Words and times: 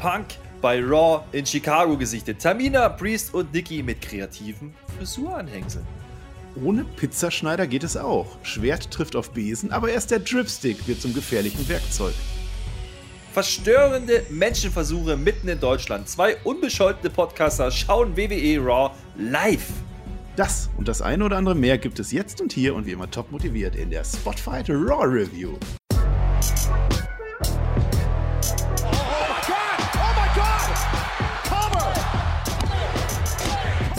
Punk 0.00 0.26
bei 0.62 0.82
Raw 0.82 1.24
in 1.32 1.44
Chicago 1.44 1.94
gesichtet. 1.96 2.40
Tamina, 2.40 2.88
Priest 2.88 3.34
und 3.34 3.52
Nikki 3.52 3.82
mit 3.82 4.00
kreativen 4.00 4.74
Frisuranhängseln. 4.96 5.86
Ohne 6.64 6.84
Pizzaschneider 6.84 7.66
geht 7.66 7.84
es 7.84 7.98
auch. 7.98 8.26
Schwert 8.42 8.90
trifft 8.90 9.14
auf 9.14 9.30
Besen, 9.32 9.72
aber 9.72 9.90
erst 9.90 10.10
der 10.10 10.20
Dripstick 10.20 10.88
wird 10.88 11.02
zum 11.02 11.12
gefährlichen 11.12 11.68
Werkzeug. 11.68 12.14
Verstörende 13.32 14.24
Menschenversuche 14.30 15.18
mitten 15.18 15.48
in 15.48 15.60
Deutschland. 15.60 16.08
Zwei 16.08 16.36
unbescholtene 16.44 17.10
Podcaster 17.10 17.70
schauen 17.70 18.16
WWE 18.16 18.58
Raw 18.58 18.94
live. 19.18 19.68
Das 20.34 20.70
und 20.78 20.88
das 20.88 21.02
eine 21.02 21.24
oder 21.26 21.36
andere 21.36 21.54
mehr 21.54 21.76
gibt 21.76 21.98
es 22.00 22.10
jetzt 22.10 22.40
und 22.40 22.52
hier 22.52 22.74
und 22.74 22.86
wie 22.86 22.92
immer 22.92 23.10
top 23.10 23.30
motiviert 23.30 23.76
in 23.76 23.90
der 23.90 24.04
Spotfight 24.04 24.70
Raw 24.70 25.04
Review. 25.04 25.58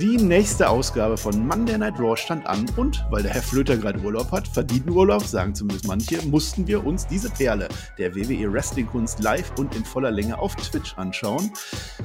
Die 0.00 0.16
nächste 0.16 0.68
Ausgabe 0.68 1.16
von 1.16 1.46
Monday 1.46 1.78
Night 1.78 2.00
Raw 2.00 2.16
stand 2.16 2.44
an 2.48 2.66
und, 2.76 3.04
weil 3.10 3.22
der 3.22 3.32
Herr 3.32 3.42
Flöter 3.42 3.76
gerade 3.76 4.00
Urlaub 4.00 4.32
hat, 4.32 4.48
verdienten 4.48 4.90
Urlaub, 4.90 5.22
sagen 5.22 5.54
zumindest 5.54 5.86
manche, 5.86 6.20
mussten 6.26 6.66
wir 6.66 6.84
uns 6.84 7.06
diese 7.06 7.30
Perle 7.30 7.68
der 7.96 8.12
WWE 8.16 8.52
Wrestling 8.52 8.88
Kunst 8.88 9.22
live 9.22 9.52
und 9.56 9.72
in 9.76 9.84
voller 9.84 10.10
Länge 10.10 10.36
auf 10.36 10.56
Twitch 10.56 10.98
anschauen, 10.98 11.52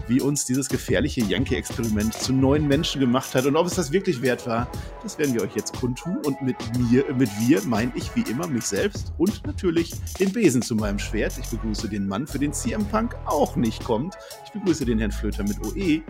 wie 0.07 0.21
uns 0.21 0.45
dieses 0.45 0.69
gefährliche 0.69 1.21
Yankee-Experiment 1.21 2.13
zu 2.13 2.31
neuen 2.31 2.67
Menschen 2.67 3.01
gemacht 3.01 3.33
hat 3.33 3.47
und 3.47 3.55
ob 3.55 3.65
es 3.65 3.73
das 3.73 3.91
wirklich 3.91 4.21
wert 4.21 4.45
war, 4.45 4.67
das 5.01 5.17
werden 5.17 5.33
wir 5.33 5.41
euch 5.41 5.55
jetzt 5.55 5.75
kundtun 5.79 6.19
und 6.27 6.39
mit 6.43 6.57
mir, 6.77 7.03
mit 7.15 7.31
wir 7.39 7.59
meine 7.63 7.91
ich 7.95 8.15
wie 8.15 8.29
immer 8.29 8.45
mich 8.45 8.65
selbst 8.65 9.13
und 9.17 9.43
natürlich 9.47 9.93
den 10.19 10.31
Besen 10.31 10.61
zu 10.61 10.75
meinem 10.75 10.99
Schwert. 10.99 11.33
Ich 11.41 11.49
begrüße 11.49 11.89
den 11.89 12.07
Mann, 12.07 12.27
für 12.27 12.37
den 12.37 12.53
CM 12.53 12.85
Punk 12.85 13.15
auch 13.25 13.55
nicht 13.55 13.83
kommt. 13.83 14.13
Ich 14.45 14.51
begrüße 14.51 14.85
den 14.85 14.99
Herrn 14.99 15.11
Flöter 15.11 15.41
mit 15.41 15.57
OE 15.65 16.03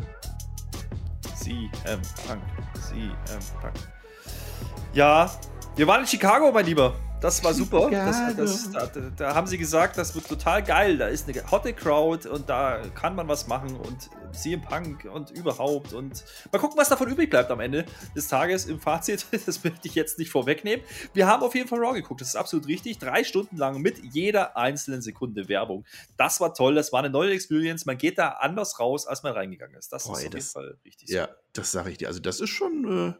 CM 1.42 2.02
Punk. 2.28 2.42
CM 2.74 3.40
Punk. 3.62 3.74
Ja, 4.94 5.32
wir 5.76 5.88
waren 5.88 6.02
in 6.02 6.08
Chicago, 6.08 6.52
mein 6.52 6.66
Lieber. 6.66 6.94
Das 7.22 7.44
war 7.44 7.54
super. 7.54 7.90
Das, 7.92 8.36
das, 8.36 8.72
da, 8.72 8.88
da, 9.18 9.36
haben 9.36 9.46
sie 9.46 9.58
gesagt, 9.58 9.98
das 9.98 10.16
wird 10.16 10.28
total 10.28 10.64
geil. 10.64 10.98
Da 10.98 11.08
ist 11.08 11.28
eine 11.28 11.52
hotte 11.52 11.74
Crowd 11.74 12.28
und 12.28 12.48
da 12.48 12.82
kann 12.96 13.16
man 13.16 13.28
was 13.28 13.48
machen 13.48 13.76
und 13.76 14.10
CM 14.32 14.62
Punk 14.62 15.06
und 15.12 15.32
überhaupt. 15.32 15.92
Und 15.92 16.24
mal 16.52 16.60
gucken, 16.60 16.78
was 16.78 16.88
davon 16.88 17.10
übrig 17.10 17.30
bleibt 17.30 17.52
am 17.52 17.60
Ende 17.60 17.86
des 18.16 18.28
Tages 18.28 18.66
im 18.66 18.80
Fazit. 18.80 19.26
Das 19.50 19.64
möchte 19.64 19.88
ich 19.88 19.96
jetzt 19.96 20.20
nicht 20.20 20.30
vorwegnehmen. 20.30 20.86
Wir 21.14 21.26
haben 21.26 21.42
auf 21.42 21.56
jeden 21.56 21.68
Fall 21.68 21.80
Raw 21.80 21.94
geguckt. 21.94 22.22
Das 22.22 22.28
ist 22.30 22.36
absolut 22.36 22.68
richtig. 22.68 23.00
Drei 23.00 23.24
Stunden 23.24 23.58
lang 23.58 23.82
mit 23.82 23.98
jeder 24.14 24.58
einzelnen 24.58 25.02
Sekunde 25.02 25.50
Werbung. 25.50 25.86
Das 26.18 26.40
war 26.40 26.54
toll. 26.54 26.76
Das 26.76 26.92
war 26.92 27.00
eine 27.00 27.10
neue 27.10 27.32
Experience. 27.32 27.86
Man 27.86 27.98
geht 27.98 28.20
da 28.20 28.30
anders 28.30 28.80
raus, 28.80 29.08
als 29.08 29.24
man 29.24 29.34
reingegangen 29.34 29.76
ist. 29.76 29.92
Das 29.92 30.04
Boah, 30.04 30.20
ist 30.20 30.26
auf 30.26 30.32
das, 30.32 30.34
jeden 30.34 30.52
Fall 30.52 30.78
richtig. 30.86 31.10
Ja, 31.10 31.28
so. 31.28 31.34
das 31.54 31.72
sage 31.72 31.90
ich 31.92 31.98
dir. 31.98 32.08
Also, 32.08 32.20
das 32.20 32.40
ist 32.40 32.50
schon. 32.50 33.10
Äh, 33.10 33.14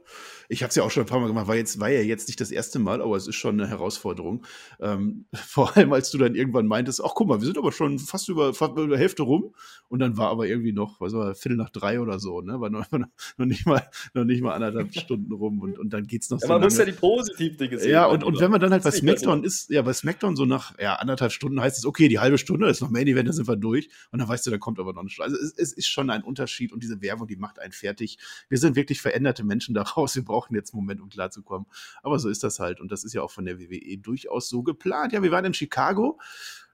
ich 0.52 0.64
habe 0.64 0.70
es 0.70 0.76
ja 0.76 0.84
auch 0.84 0.90
schon 0.90 1.04
ein 1.04 1.06
paar 1.06 1.20
Mal 1.20 1.28
gemacht. 1.28 1.48
War, 1.48 1.56
jetzt, 1.56 1.80
war 1.80 1.90
ja 1.90 2.02
jetzt 2.02 2.28
nicht 2.28 2.42
das 2.42 2.50
erste 2.50 2.80
Mal, 2.80 3.02
aber 3.02 3.16
es 3.16 3.28
ist 3.28 3.36
schon 3.36 3.60
eine 3.60 3.70
Herausforderung. 3.70 4.44
Ähm, 4.82 5.26
vor 5.34 5.78
allem, 5.78 5.94
als 5.94 6.10
du 6.10 6.18
dann 6.18 6.34
irgendwann 6.34 6.66
meintest: 6.66 7.04
Ach, 7.04 7.12
guck 7.14 7.28
mal, 7.28 7.40
wir 7.40 7.46
sind 7.46 7.58
aber 7.58 7.72
schon 7.72 8.00
fast 8.00 8.28
über, 8.30 8.54
fast 8.56 8.76
über 8.76 8.98
Hälfte 8.98 9.22
rum. 9.24 9.54
Und 9.90 10.00
dann 10.00 10.18
war 10.18 10.30
aber 10.30 10.48
irgendwie 10.48 10.72
noch, 10.72 11.00
was 11.00 11.14
war 11.14 11.36
Viertel 11.36 11.58
nach 11.58 11.70
drei 11.70 12.00
oder 12.02 12.20
so, 12.20 12.42
ne? 12.42 12.60
War 12.60 12.72
noch, 12.72 12.86
noch 13.38 13.46
nicht 13.46 13.68
mal, 13.68 13.88
noch 14.14 14.24
nicht 14.24 14.42
mal 14.42 14.54
anderthalb 14.54 14.94
Stunden 14.96 15.32
rum 15.32 15.60
und, 15.62 15.78
und 15.78 15.92
dann 15.92 16.08
geht's 16.08 16.32
noch 16.32 16.42
ja, 16.42 16.48
so. 16.48 16.54
Man 16.54 16.62
lange. 16.62 16.66
muss 16.66 16.78
ja 16.80 16.86
die 16.86 16.92
positiven 16.94 17.58
Dinge 17.58 17.80
sehen. 17.80 17.92
Ja, 17.92 18.06
und, 18.08 18.24
und 18.24 18.40
wenn 18.40 18.50
man 18.50 18.60
dann 18.60 18.72
halt 18.72 18.84
bei 18.84 18.92
SmackDown 18.92 19.44
ist, 19.44 19.70
ja, 19.70 19.84
bei 19.84 19.94
SmackDown 19.94 20.36
so 20.36 20.46
nach 20.46 20.78
ja, 20.80 20.96
anderthalb 20.96 21.32
Stunden 21.32 21.62
heißt 21.62 21.78
es, 21.78 21.86
okay, 21.86 22.08
die 22.08 22.18
halbe 22.18 22.40
Stunde 22.40 22.68
ist 22.70 22.82
noch 22.82 22.90
Main 22.90 23.08
Event, 23.08 23.30
da 23.30 23.34
sind 23.34 23.48
wir 23.48 23.56
durch. 23.56 23.90
Und 24.12 24.20
dann 24.20 24.28
weißt 24.28 24.48
du, 24.48 24.52
da 24.52 24.58
kommt 24.58 24.80
aber 24.80 24.94
noch 24.94 25.02
eine 25.02 25.10
Stunde. 25.10 25.32
Also 25.32 25.44
es, 25.44 25.54
es 25.56 25.74
ist 25.74 25.88
schon 25.88 26.10
ein 26.10 26.24
Unterschied 26.24 26.72
und 26.72 26.82
diese 26.82 27.02
Werbung, 27.02 27.28
die 27.28 27.36
macht 27.36 27.60
einen 27.60 27.72
fertig. 27.72 28.18
Wir 28.50 28.58
sind 28.58 28.76
wirklich 28.76 29.02
veränderte 29.02 29.44
Menschen 29.44 29.76
daraus. 29.76 30.16
Wir 30.16 30.24
brauchen 30.24 30.39
jetzt 30.56 30.74
einen 30.74 30.82
Moment, 30.82 31.02
um 31.02 31.10
klarzukommen. 31.10 31.68
Aber 32.04 32.20
so 32.20 32.30
ist 32.30 32.44
das 32.44 32.60
halt. 32.60 32.80
Und 32.80 32.92
das 32.92 33.04
ist 33.04 33.14
ja 33.14 33.22
auch 33.22 33.32
von 33.32 33.46
der 33.46 33.60
WWE 33.60 33.98
durchaus 33.98 34.50
so 34.50 34.64
geplant. 34.64 35.14
Ja, 35.14 35.22
wir 35.24 35.32
waren 35.32 35.46
in 35.46 35.54
Chicago 35.54 36.20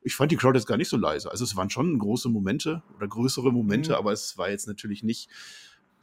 ich 0.06 0.16
fand 0.16 0.32
die 0.32 0.38
Crowd 0.38 0.56
jetzt 0.56 0.68
gar 0.68 0.78
nicht 0.78 0.88
so 0.88 0.98
leise. 0.98 1.32
Also 1.32 1.44
es 1.44 1.56
waren 1.56 1.72
schon 1.72 1.98
große 1.98 2.30
Momente 2.30 2.84
oder 2.96 3.08
größere 3.08 3.52
Momente, 3.52 3.90
mhm. 3.90 3.96
aber 3.96 4.12
es 4.12 4.38
war 4.38 4.52
jetzt 4.52 4.68
natürlich 4.68 5.02
nicht 5.02 5.32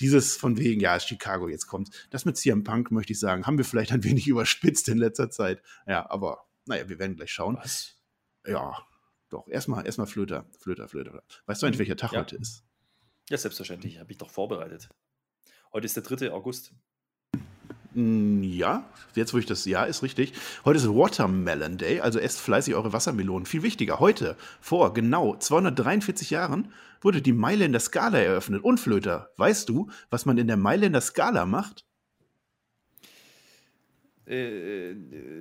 dieses 0.01 0.37
von 0.37 0.59
wegen, 0.59 0.81
ja, 0.81 0.99
Chicago 0.99 1.49
jetzt 1.49 1.69
kommt. 1.69 2.09
Das 2.11 2.25
mit 2.25 2.37
CM 2.37 2.65
Punk, 2.65 2.91
möchte 2.91 3.13
ich 3.13 3.21
sagen, 3.21 3.47
haben 3.47 3.59
wir 3.59 3.65
vielleicht 3.65 3.93
ein 3.93 4.03
wenig 4.03 4.27
überspitzt 4.27 4.89
in 4.89 4.99
letzter 4.99 5.31
Zeit. 5.31 5.63
Ja, 5.87 6.11
aber 6.11 6.45
naja, 6.67 6.89
wir 6.89 6.99
werden 6.99 7.15
gleich 7.15 7.31
schauen. 7.31 7.57
Was? 7.57 7.95
Ja, 8.45 8.77
doch. 9.29 9.47
Erstmal 9.47 9.87
erstmal 9.87 10.09
Flöter, 10.09 10.47
Flöter, 10.59 10.89
Flöter. 10.89 11.23
Weißt 11.47 11.63
du 11.63 11.67
eigentlich, 11.67 11.79
welcher 11.79 11.97
Tag 11.97 12.13
ja. 12.13 12.21
heute 12.21 12.37
ist? 12.37 12.65
Ja, 13.31 13.39
selbstverständlich. 13.39 14.01
Habe 14.01 14.11
ich 14.11 14.19
doch 14.19 14.31
vorbereitet. 14.31 14.89
Heute 15.73 15.87
ist 15.87 15.95
der 15.95 16.03
3. 16.03 16.33
August. 16.33 16.75
Hm, 17.95 18.43
ja, 18.43 18.85
jetzt 19.15 19.35
wo 19.35 19.39
ich 19.39 19.47
das, 19.47 19.65
ja, 19.65 19.85
ist 19.85 20.03
richtig. 20.03 20.33
Heute 20.65 20.79
ist 20.79 20.89
Watermelon 20.89 21.79
Day, 21.79 22.01
also 22.01 22.19
esst 22.19 22.41
fleißig 22.41 22.75
eure 22.75 22.93
Wassermelonen. 22.93 23.47
Viel 23.47 23.63
wichtiger, 23.63 24.01
heute, 24.01 24.37
vor 24.61 24.95
genau 24.95 25.37
243 25.37 26.31
Jahren, 26.31 26.73
wurde 27.01 27.21
die 27.21 27.33
Mailänder 27.33 27.81
Skala 27.81 28.19
eröffnet. 28.19 28.65
Und 28.65 28.79
Flöter, 28.79 29.31
weißt 29.37 29.69
du, 29.69 29.91
was 30.11 30.25
man 30.25 30.39
in 30.39 30.47
der 30.47 30.57
Mailänder 30.57 31.01
Skala 31.01 31.45
macht? 31.45 31.85
Äh, 34.25 34.95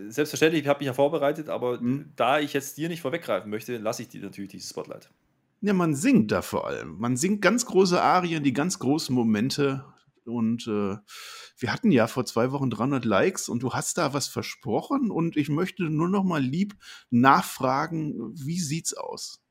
selbstverständlich, 0.09 0.63
ich 0.63 0.67
habe 0.67 0.79
mich 0.79 0.87
ja 0.87 0.93
vorbereitet, 0.93 1.47
aber 1.49 1.79
hm. 1.79 2.11
da 2.15 2.39
ich 2.39 2.51
jetzt 2.53 2.77
dir 2.77 2.89
nicht 2.89 3.01
vorweggreifen 3.01 3.49
möchte, 3.49 3.77
lasse 3.77 4.01
ich 4.01 4.09
dir 4.09 4.21
natürlich 4.21 4.51
dieses 4.51 4.69
Spotlight. 4.71 5.09
Ja, 5.61 5.73
man 5.73 5.93
singt 5.93 6.31
da 6.31 6.41
vor 6.41 6.67
allem. 6.67 6.97
Man 6.97 7.15
singt 7.15 7.41
ganz 7.41 7.65
große 7.67 8.01
Arien, 8.01 8.43
die 8.43 8.51
ganz 8.51 8.79
großen 8.79 9.13
Momente 9.13 9.85
und 10.25 10.67
äh, 10.67 10.97
wir 11.57 11.73
hatten 11.73 11.91
ja 11.91 12.07
vor 12.07 12.25
zwei 12.25 12.51
Wochen 12.51 12.69
300 12.69 13.05
Likes 13.05 13.49
und 13.49 13.63
du 13.63 13.73
hast 13.73 13.97
da 13.97 14.13
was 14.13 14.27
versprochen 14.27 15.11
und 15.11 15.37
ich 15.37 15.49
möchte 15.49 15.83
nur 15.83 16.09
noch 16.09 16.23
mal 16.23 16.41
lieb 16.41 16.75
nachfragen, 17.09 18.33
wie 18.35 18.59
sieht's 18.59 18.93
aus? 18.93 19.41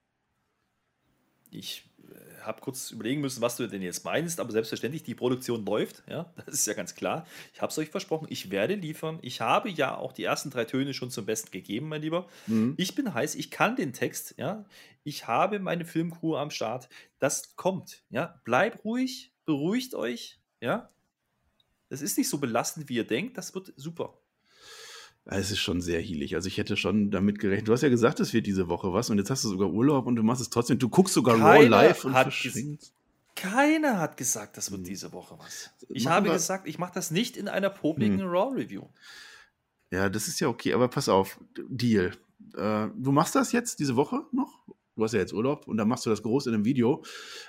Ich 1.51 1.91
äh, 1.99 2.41
habe 2.43 2.61
kurz 2.61 2.91
überlegen 2.91 3.21
müssen, 3.21 3.43
was 3.43 3.57
du 3.57 3.67
denn 3.67 3.83
jetzt 3.83 4.05
meinst, 4.05 4.41
aber 4.41 4.53
selbstverständlich, 4.53 5.03
die 5.03 5.15
Produktion 5.15 5.65
läuft, 5.65 6.03
ja, 6.09 6.33
das 6.47 6.55
ist 6.55 6.67
ja 6.67 6.75
ganz 6.75 6.95
klar. 6.95 7.27
Ich 7.53 7.61
habe 7.61 7.71
es 7.71 7.79
euch 7.79 7.91
versprochen, 7.91 8.27
ich 8.31 8.51
werde 8.51 8.75
liefern. 8.75 9.19
Ich 9.23 9.41
habe 9.41 9.69
ja 9.69 9.97
auch 9.97 10.13
die 10.13 10.25
ersten 10.25 10.51
drei 10.51 10.65
Töne 10.65 10.95
schon 10.95 11.11
zum 11.11 11.27
Besten 11.27 11.51
gegeben, 11.51 11.89
mein 11.89 12.03
Lieber. 12.03 12.29
Mhm. 12.47 12.75
Ich 12.77 12.95
bin 12.95 13.13
heiß, 13.13 13.35
ich 13.35 13.51
kann 13.51 13.77
den 13.77 13.93
Text, 13.93 14.35
ja. 14.39 14.65
Ich 15.03 15.27
habe 15.27 15.59
meine 15.59 15.85
Filmcrew 15.85 16.37
am 16.37 16.51
Start. 16.51 16.89
Das 17.19 17.57
kommt, 17.57 18.05
ja. 18.11 18.41
Bleib 18.45 18.85
ruhig, 18.85 19.33
beruhigt 19.45 19.95
euch, 19.95 20.40
ja? 20.61 20.89
Das 21.89 22.03
ist 22.03 22.17
nicht 22.17 22.29
so 22.29 22.39
belastend, 22.39 22.89
wie 22.89 22.97
ihr 22.97 23.07
denkt. 23.07 23.37
Das 23.37 23.55
wird 23.55 23.73
super. 23.77 24.15
Es 25.25 25.51
ist 25.51 25.59
schon 25.59 25.81
sehr 25.81 26.01
hielig. 26.01 26.35
Also 26.35 26.49
ich 26.49 26.57
hätte 26.57 26.77
schon 26.77 27.11
damit 27.11 27.39
gerechnet. 27.39 27.69
Du 27.69 27.73
hast 27.73 27.83
ja 27.83 27.89
gesagt, 27.89 28.21
es 28.21 28.33
wird 28.33 28.47
diese 28.47 28.69
Woche 28.69 28.93
was 28.93 29.11
und 29.11 29.19
jetzt 29.19 29.31
hast 29.31 29.45
du 29.45 29.49
sogar 29.49 29.71
Urlaub 29.71 30.07
und 30.07 30.17
du 30.17 30.23
machst 30.23 30.41
es 30.41 30.51
trotzdem. 30.51 30.79
Du 30.79 30.89
guckst 30.89 31.15
sogar 31.15 31.39
Raw 31.39 31.67
live 31.67 32.05
und 32.05 32.13
verschwingst. 32.13 32.95
Keiner 33.37 33.99
hat 33.99 34.17
gesagt, 34.17 34.57
das 34.57 34.71
wird 34.71 34.81
hm. 34.81 34.87
diese 34.87 35.13
Woche 35.13 35.39
was. 35.39 35.71
Ich 35.89 36.05
Machen 36.05 36.15
habe 36.15 36.27
wir... 36.27 36.33
gesagt, 36.33 36.67
ich 36.67 36.79
mache 36.79 36.93
das 36.95 37.11
nicht 37.11 37.37
in 37.37 37.49
einer 37.49 37.71
popligen 37.71 38.21
hm. 38.21 38.29
Raw-Review. 38.29 38.87
Ja, 39.91 40.09
das 40.09 40.29
ist 40.29 40.41
ja 40.41 40.49
okay, 40.49 40.73
aber 40.73 40.89
pass 40.89 41.09
auf, 41.09 41.41
Deal. 41.69 42.13
Äh, 42.55 42.89
du 42.97 43.13
machst 43.13 43.35
das 43.35 43.53
jetzt 43.53 43.79
diese 43.79 43.97
Woche 43.97 44.25
noch? 44.33 44.60
Du 44.97 45.05
hast 45.05 45.13
ja 45.13 45.21
jetzt 45.21 45.33
Urlaub 45.33 45.67
und 45.67 45.77
dann 45.77 45.89
machst 45.89 46.07
du 46.07 46.11
das 46.11 46.23
groß 46.23 46.47
in 46.47 46.55
einem 46.55 46.65
Video. 46.65 47.03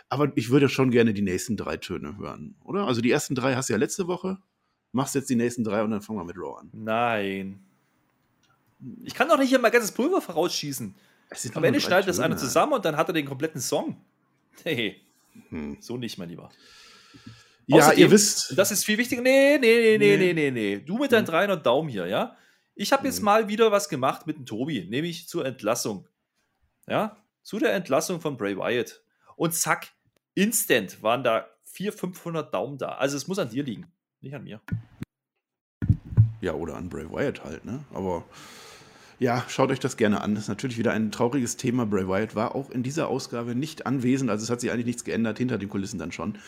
Aber 0.10 0.32
ich 0.36 0.50
würde 0.50 0.70
schon 0.70 0.92
gerne 0.92 1.14
die 1.14 1.22
nächsten 1.22 1.58
drei 1.58 1.78
Töne 1.78 2.18
hören, 2.18 2.56
oder? 2.64 2.88
Also 2.88 3.02
die 3.02 3.12
ersten 3.12 3.36
drei 3.36 3.56
hast 3.56 3.70
du 3.70 3.74
ja 3.74 3.80
letzte 3.80 4.08
Woche. 4.08 4.38
Machst 4.92 5.16
jetzt 5.16 5.30
die 5.30 5.36
nächsten 5.36 5.64
drei 5.64 5.84
und 5.84 5.92
dann 5.92 6.02
fangen 6.02 6.20
wir 6.20 6.26
mit 6.26 6.38
Raw 6.38 6.60
an. 6.60 6.70
Nein. 6.74 7.60
Ich 9.04 9.14
kann 9.14 9.30
doch 9.30 9.38
nicht 9.38 9.50
hier 9.50 9.60
mein 9.60 9.72
ganzes 9.72 9.92
Pulver 9.92 10.22
vorausschießen. 10.22 10.96
Am 11.54 11.64
Ende 11.64 11.80
schneidet 11.80 12.10
das 12.10 12.20
einer 12.20 12.36
zusammen 12.36 12.74
und 12.74 12.84
dann 12.84 12.98
hat 12.98 13.08
er 13.08 13.14
den 13.14 13.26
kompletten 13.26 13.62
Song. 13.62 13.96
Hey, 14.64 15.02
hm. 15.50 15.78
so 15.80 15.98
nicht, 15.98 16.18
mein 16.18 16.30
Lieber. 16.30 16.50
Ja, 17.68 17.78
Außerdem, 17.78 18.00
ihr 18.00 18.12
wisst. 18.12 18.58
Das 18.58 18.72
ist 18.72 18.84
viel 18.84 18.98
wichtiger. 18.98 19.22
Nee, 19.22 19.58
nee, 19.60 19.98
nee, 19.98 19.98
nee, 19.98 20.18
nee, 20.18 20.34
nee, 20.34 20.52
nee. 20.52 20.78
Du 20.80 20.98
mit 20.98 21.12
deinen 21.12 21.26
300 21.26 21.58
hm. 21.58 21.64
Daumen 21.64 21.90
hier, 21.90 22.08
ja? 22.08 22.36
Ich 22.76 22.92
habe 22.92 23.08
jetzt 23.08 23.18
hm. 23.18 23.26
mal 23.26 23.48
wieder 23.48 23.72
was 23.72 23.88
gemacht 23.88 24.28
mit 24.28 24.38
dem 24.38 24.46
Tobi, 24.46 24.88
nämlich 24.90 25.28
zur 25.28 25.46
Entlassung. 25.46 26.08
Ja? 26.88 27.18
Zu 27.44 27.60
der 27.60 27.74
Entlassung 27.74 28.22
von 28.22 28.38
Bray 28.38 28.58
Wyatt. 28.58 29.02
Und 29.36 29.54
zack, 29.54 29.94
instant 30.34 31.02
waren 31.02 31.24
da 31.24 31.48
400, 31.64 32.00
500 32.00 32.54
Daumen 32.54 32.78
da. 32.78 32.90
Also 32.90 33.18
es 33.18 33.28
muss 33.28 33.40
an 33.40 33.50
dir 33.50 33.64
liegen, 33.64 33.92
nicht 34.20 34.36
an 34.36 34.44
mir. 34.44 34.62
Ja, 36.42 36.54
oder 36.54 36.76
an 36.76 36.90
Bray 36.90 37.10
Wyatt 37.10 37.44
halt, 37.44 37.66
ne? 37.66 37.84
Aber 37.94 38.26
Ja, 39.20 39.46
schaut 39.48 39.70
euch 39.70 39.80
das 39.80 39.98
gerne 39.98 40.22
an. 40.22 40.34
Das 40.34 40.46
ist 40.46 40.50
natürlich 40.50 40.80
wieder 40.80 40.94
ein 40.94 41.12
trauriges 41.12 41.56
Thema. 41.56 41.86
Bray 41.86 42.08
Wyatt 42.08 42.36
war 42.36 42.56
auch 42.56 42.72
in 42.72 42.82
dieser 42.82 43.08
Ausgabe 43.08 43.54
nicht 43.54 43.86
anwesend, 43.86 44.32
also 44.32 44.44
es 44.44 44.50
hat 44.50 44.62
sich 44.62 44.72
eigentlich 44.72 44.88
nichts 44.88 45.04
geändert, 45.04 45.38
hinter 45.38 45.60
den 45.60 45.70
Kulissen 45.70 46.00
dann 46.00 46.12
schon. 46.12 46.40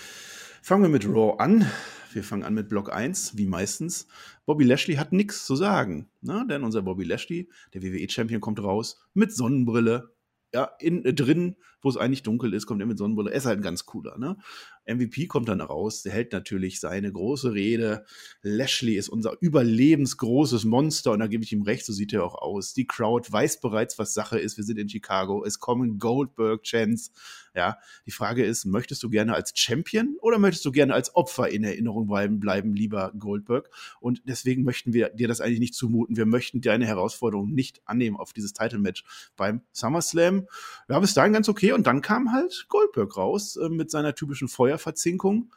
Fangen 0.63 0.81
wir 0.81 0.89
mit 0.89 1.06
Raw 1.06 1.36
an. 1.39 1.69
Wir 2.13 2.24
fangen 2.24 2.44
an 2.44 2.54
mit 2.54 2.69
Block 2.69 2.92
1, 2.92 3.38
wie 3.38 3.46
meistens. 3.48 4.07
Bobby 4.46 4.63
Lashley 4.63 4.96
hat 4.96 5.12
nichts 5.12 5.46
zu 5.46 5.56
sagen, 5.56 6.10
ne? 6.22 6.46
denn 6.50 6.63
unser 6.63 6.81
Bobby 6.81 7.04
Lashley, 7.04 7.50
der 7.74 7.84
WWE-Champion, 7.84 8.39
kommt 8.39 8.63
raus 8.63 9.06
mit 9.13 9.34
Sonnenbrille, 9.34 10.12
ja, 10.53 10.69
in, 10.79 11.03
äh, 11.05 11.13
drin, 11.13 11.55
wo 11.81 11.89
es 11.89 11.97
eigentlich 11.97 12.23
dunkel 12.23 12.53
ist, 12.53 12.65
kommt 12.65 12.81
er 12.81 12.88
mit 12.88 12.97
Sonnenbrille. 12.97 13.31
Er 13.31 13.38
ist 13.38 13.45
halt 13.45 13.59
ein 13.59 13.63
ganz 13.63 13.85
cooler, 13.85 14.17
ne? 14.17 14.38
MVP 14.85 15.27
kommt 15.27 15.50
dann 15.50 15.62
raus, 15.62 16.03
der 16.03 16.12
hält 16.12 16.33
natürlich 16.33 16.80
seine 16.80 17.12
große 17.12 17.53
Rede. 17.53 18.06
Lashley 18.41 18.95
ist 18.95 19.09
unser 19.09 19.38
überlebensgroßes 19.39 20.65
Monster 20.65 21.12
und 21.12 21.19
da 21.19 21.27
gebe 21.27 21.44
ich 21.44 21.51
ihm 21.53 21.63
recht, 21.63 21.85
so 21.85 21.94
sieht 21.94 22.13
er 22.13 22.24
auch 22.24 22.35
aus. 22.35 22.74
Die 22.74 22.88
Crowd 22.88 23.31
weiß 23.31 23.59
bereits, 23.59 23.97
was 24.00 24.13
Sache 24.13 24.39
ist. 24.39 24.57
Wir 24.57 24.63
sind 24.63 24.80
in 24.80 24.89
Chicago. 24.89 25.44
Es 25.45 25.59
kommen 25.59 26.00
Goldberg-Chants. 26.00 27.12
Ja, 27.56 27.77
die 28.07 28.12
Frage 28.12 28.44
ist, 28.44 28.65
möchtest 28.65 29.03
du 29.03 29.12
gerne 29.12 29.35
als 29.35 29.51
Champion 29.56 30.18
oder 30.21 30.39
möchtest 30.39 30.65
du 30.65 30.71
gerne 30.71 30.95
als 30.95 31.15
Opfer 31.15 31.50
in 31.50 31.63
Erinnerung 31.63 32.07
bleiben, 32.07 32.39
bleiben 32.39 32.74
lieber 32.74 33.13
Goldberg? 33.18 33.69
Und 34.00 34.24
deswegen 34.25 34.63
möchten 34.63 34.94
wir 34.94 35.09
dir 35.09 35.27
das 35.27 35.39
eigentlich 35.39 35.59
nicht 35.59 35.75
zumuten. 35.75 36.18
Wir 36.18 36.25
möchten 36.25 36.62
deine 36.62 36.88
Herausforderung 36.88 37.53
nicht 37.53 37.81
annehmen 37.86 38.18
auf 38.18 38.33
dieses 38.33 38.53
Title-Match 38.53 39.03
beim 39.36 39.62
SummerSlam. 39.71 40.47
Wir 40.88 40.95
haben 40.95 41.03
es 41.03 41.13
dahin 41.13 41.33
ganz 41.33 41.47
okay 41.47 41.74
und 41.74 41.86
dann 41.86 42.01
kam 42.01 42.31
halt 42.31 42.65
Goldberg 42.69 43.15
raus 43.18 43.56
äh, 43.56 43.69
mit 43.69 43.91
seiner 43.91 44.15
typischen 44.15 44.47
Feuerverzinkung 44.78 45.54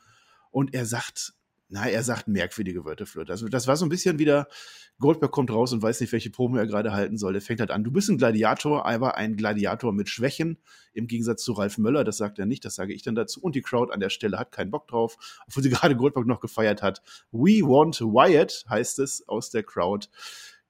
und 0.50 0.74
er 0.74 0.86
sagt, 0.86 1.34
na, 1.68 1.88
er 1.88 2.04
sagt 2.04 2.28
merkwürdige 2.28 2.84
Wörter, 2.84 3.06
Flirt. 3.06 3.28
Also 3.28 3.48
das 3.48 3.66
war 3.66 3.76
so 3.76 3.84
ein 3.84 3.88
bisschen 3.88 4.20
wieder, 4.20 4.46
Goldberg 5.00 5.32
kommt 5.32 5.50
raus 5.50 5.72
und 5.72 5.82
weiß 5.82 6.00
nicht, 6.00 6.12
welche 6.12 6.30
Promo 6.30 6.56
er 6.56 6.66
gerade 6.66 6.92
halten 6.92 7.18
soll. 7.18 7.34
Er 7.34 7.40
fängt 7.40 7.58
halt 7.58 7.72
an, 7.72 7.82
du 7.82 7.90
bist 7.90 8.08
ein 8.08 8.18
Gladiator, 8.18 8.86
aber 8.86 9.16
ein 9.16 9.36
Gladiator 9.36 9.92
mit 9.92 10.08
Schwächen, 10.08 10.58
im 10.92 11.08
Gegensatz 11.08 11.42
zu 11.42 11.52
Ralf 11.54 11.76
Möller, 11.76 12.04
das 12.04 12.18
sagt 12.18 12.38
er 12.38 12.46
nicht, 12.46 12.64
das 12.64 12.76
sage 12.76 12.94
ich 12.94 13.02
dann 13.02 13.16
dazu. 13.16 13.40
Und 13.40 13.56
die 13.56 13.62
Crowd 13.62 13.92
an 13.92 13.98
der 13.98 14.10
Stelle 14.10 14.38
hat 14.38 14.52
keinen 14.52 14.70
Bock 14.70 14.86
drauf, 14.86 15.16
obwohl 15.48 15.64
sie 15.64 15.70
gerade 15.70 15.96
Goldberg 15.96 16.26
noch 16.26 16.40
gefeiert 16.40 16.82
hat. 16.82 17.02
We 17.32 17.62
want 17.62 18.00
Wyatt, 18.00 18.64
heißt 18.68 19.00
es 19.00 19.28
aus 19.28 19.50
der 19.50 19.64
Crowd. 19.64 20.06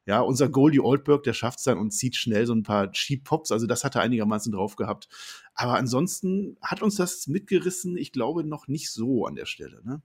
Ja, 0.06 0.20
unser 0.20 0.48
Goldie 0.48 0.78
Oldberg, 0.78 1.24
der 1.24 1.32
schafft 1.32 1.58
es 1.58 1.64
dann 1.64 1.78
und 1.78 1.90
zieht 1.90 2.14
schnell 2.14 2.46
so 2.46 2.54
ein 2.54 2.62
paar 2.62 2.92
Cheap 2.92 3.24
Pops. 3.24 3.50
Also 3.50 3.66
das 3.66 3.82
hat 3.82 3.96
er 3.96 4.02
einigermaßen 4.02 4.52
drauf 4.52 4.76
gehabt. 4.76 5.08
Aber 5.54 5.74
ansonsten 5.74 6.56
hat 6.62 6.80
uns 6.80 6.94
das 6.94 7.26
mitgerissen, 7.26 7.96
ich 7.96 8.12
glaube, 8.12 8.44
noch 8.44 8.68
nicht 8.68 8.90
so 8.90 9.26
an 9.26 9.34
der 9.34 9.46
Stelle. 9.46 9.80
Ne? 9.84 10.00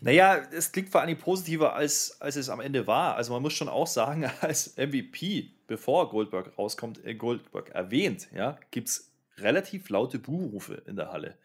Naja, 0.00 0.42
es 0.52 0.72
klingt 0.72 0.90
vor 0.90 1.00
allem 1.00 1.16
positiver, 1.16 1.74
als, 1.74 2.20
als 2.20 2.34
es 2.34 2.48
am 2.48 2.60
Ende 2.60 2.86
war. 2.88 3.14
Also 3.14 3.32
man 3.32 3.42
muss 3.42 3.52
schon 3.52 3.68
auch 3.68 3.86
sagen, 3.86 4.24
als 4.40 4.76
MVP, 4.76 5.52
bevor 5.68 6.10
Goldberg 6.10 6.58
rauskommt, 6.58 7.04
äh, 7.04 7.14
Goldberg 7.14 7.70
erwähnt, 7.70 8.28
ja, 8.34 8.58
gibt 8.72 8.88
es 8.88 9.12
relativ 9.38 9.88
laute 9.88 10.18
Buhrufe 10.18 10.82
in 10.86 10.96
der 10.96 11.12
Halle. 11.12 11.38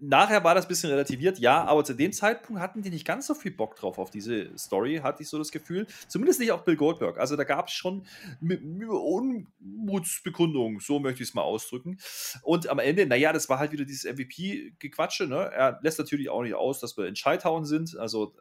Nachher 0.00 0.44
war 0.44 0.54
das 0.54 0.66
ein 0.66 0.68
bisschen 0.68 0.90
relativiert, 0.90 1.38
ja, 1.38 1.64
aber 1.64 1.82
zu 1.84 1.94
dem 1.94 2.12
Zeitpunkt 2.12 2.60
hatten 2.60 2.82
die 2.82 2.90
nicht 2.90 3.06
ganz 3.06 3.26
so 3.26 3.34
viel 3.34 3.52
Bock 3.52 3.76
drauf 3.76 3.98
auf 3.98 4.10
diese 4.10 4.56
Story, 4.56 5.00
hatte 5.02 5.22
ich 5.22 5.28
so 5.28 5.36
das 5.38 5.52
Gefühl. 5.52 5.86
Zumindest 6.08 6.40
nicht 6.40 6.52
auf 6.52 6.64
Bill 6.64 6.76
Goldberg. 6.76 7.18
Also 7.18 7.36
da 7.36 7.44
gab 7.44 7.68
es 7.68 7.74
schon 7.74 8.06
Unmutsbekundungen, 8.40 10.80
so 10.80 10.98
möchte 10.98 11.22
ich 11.22 11.28
es 11.30 11.34
mal 11.34 11.42
ausdrücken. 11.42 11.98
Und 12.42 12.68
am 12.68 12.78
Ende, 12.78 13.06
naja, 13.06 13.32
das 13.32 13.48
war 13.48 13.58
halt 13.58 13.72
wieder 13.72 13.84
dieses 13.84 14.04
MVP-Gequatsche. 14.04 15.26
Ne? 15.26 15.36
Er 15.36 15.80
lässt 15.82 15.98
natürlich 15.98 16.30
auch 16.30 16.42
nicht 16.42 16.54
aus, 16.54 16.80
dass 16.80 16.96
wir 16.96 17.06
in 17.06 17.16
Scheithauen 17.16 17.64
sind. 17.64 17.98
Also 17.98 18.34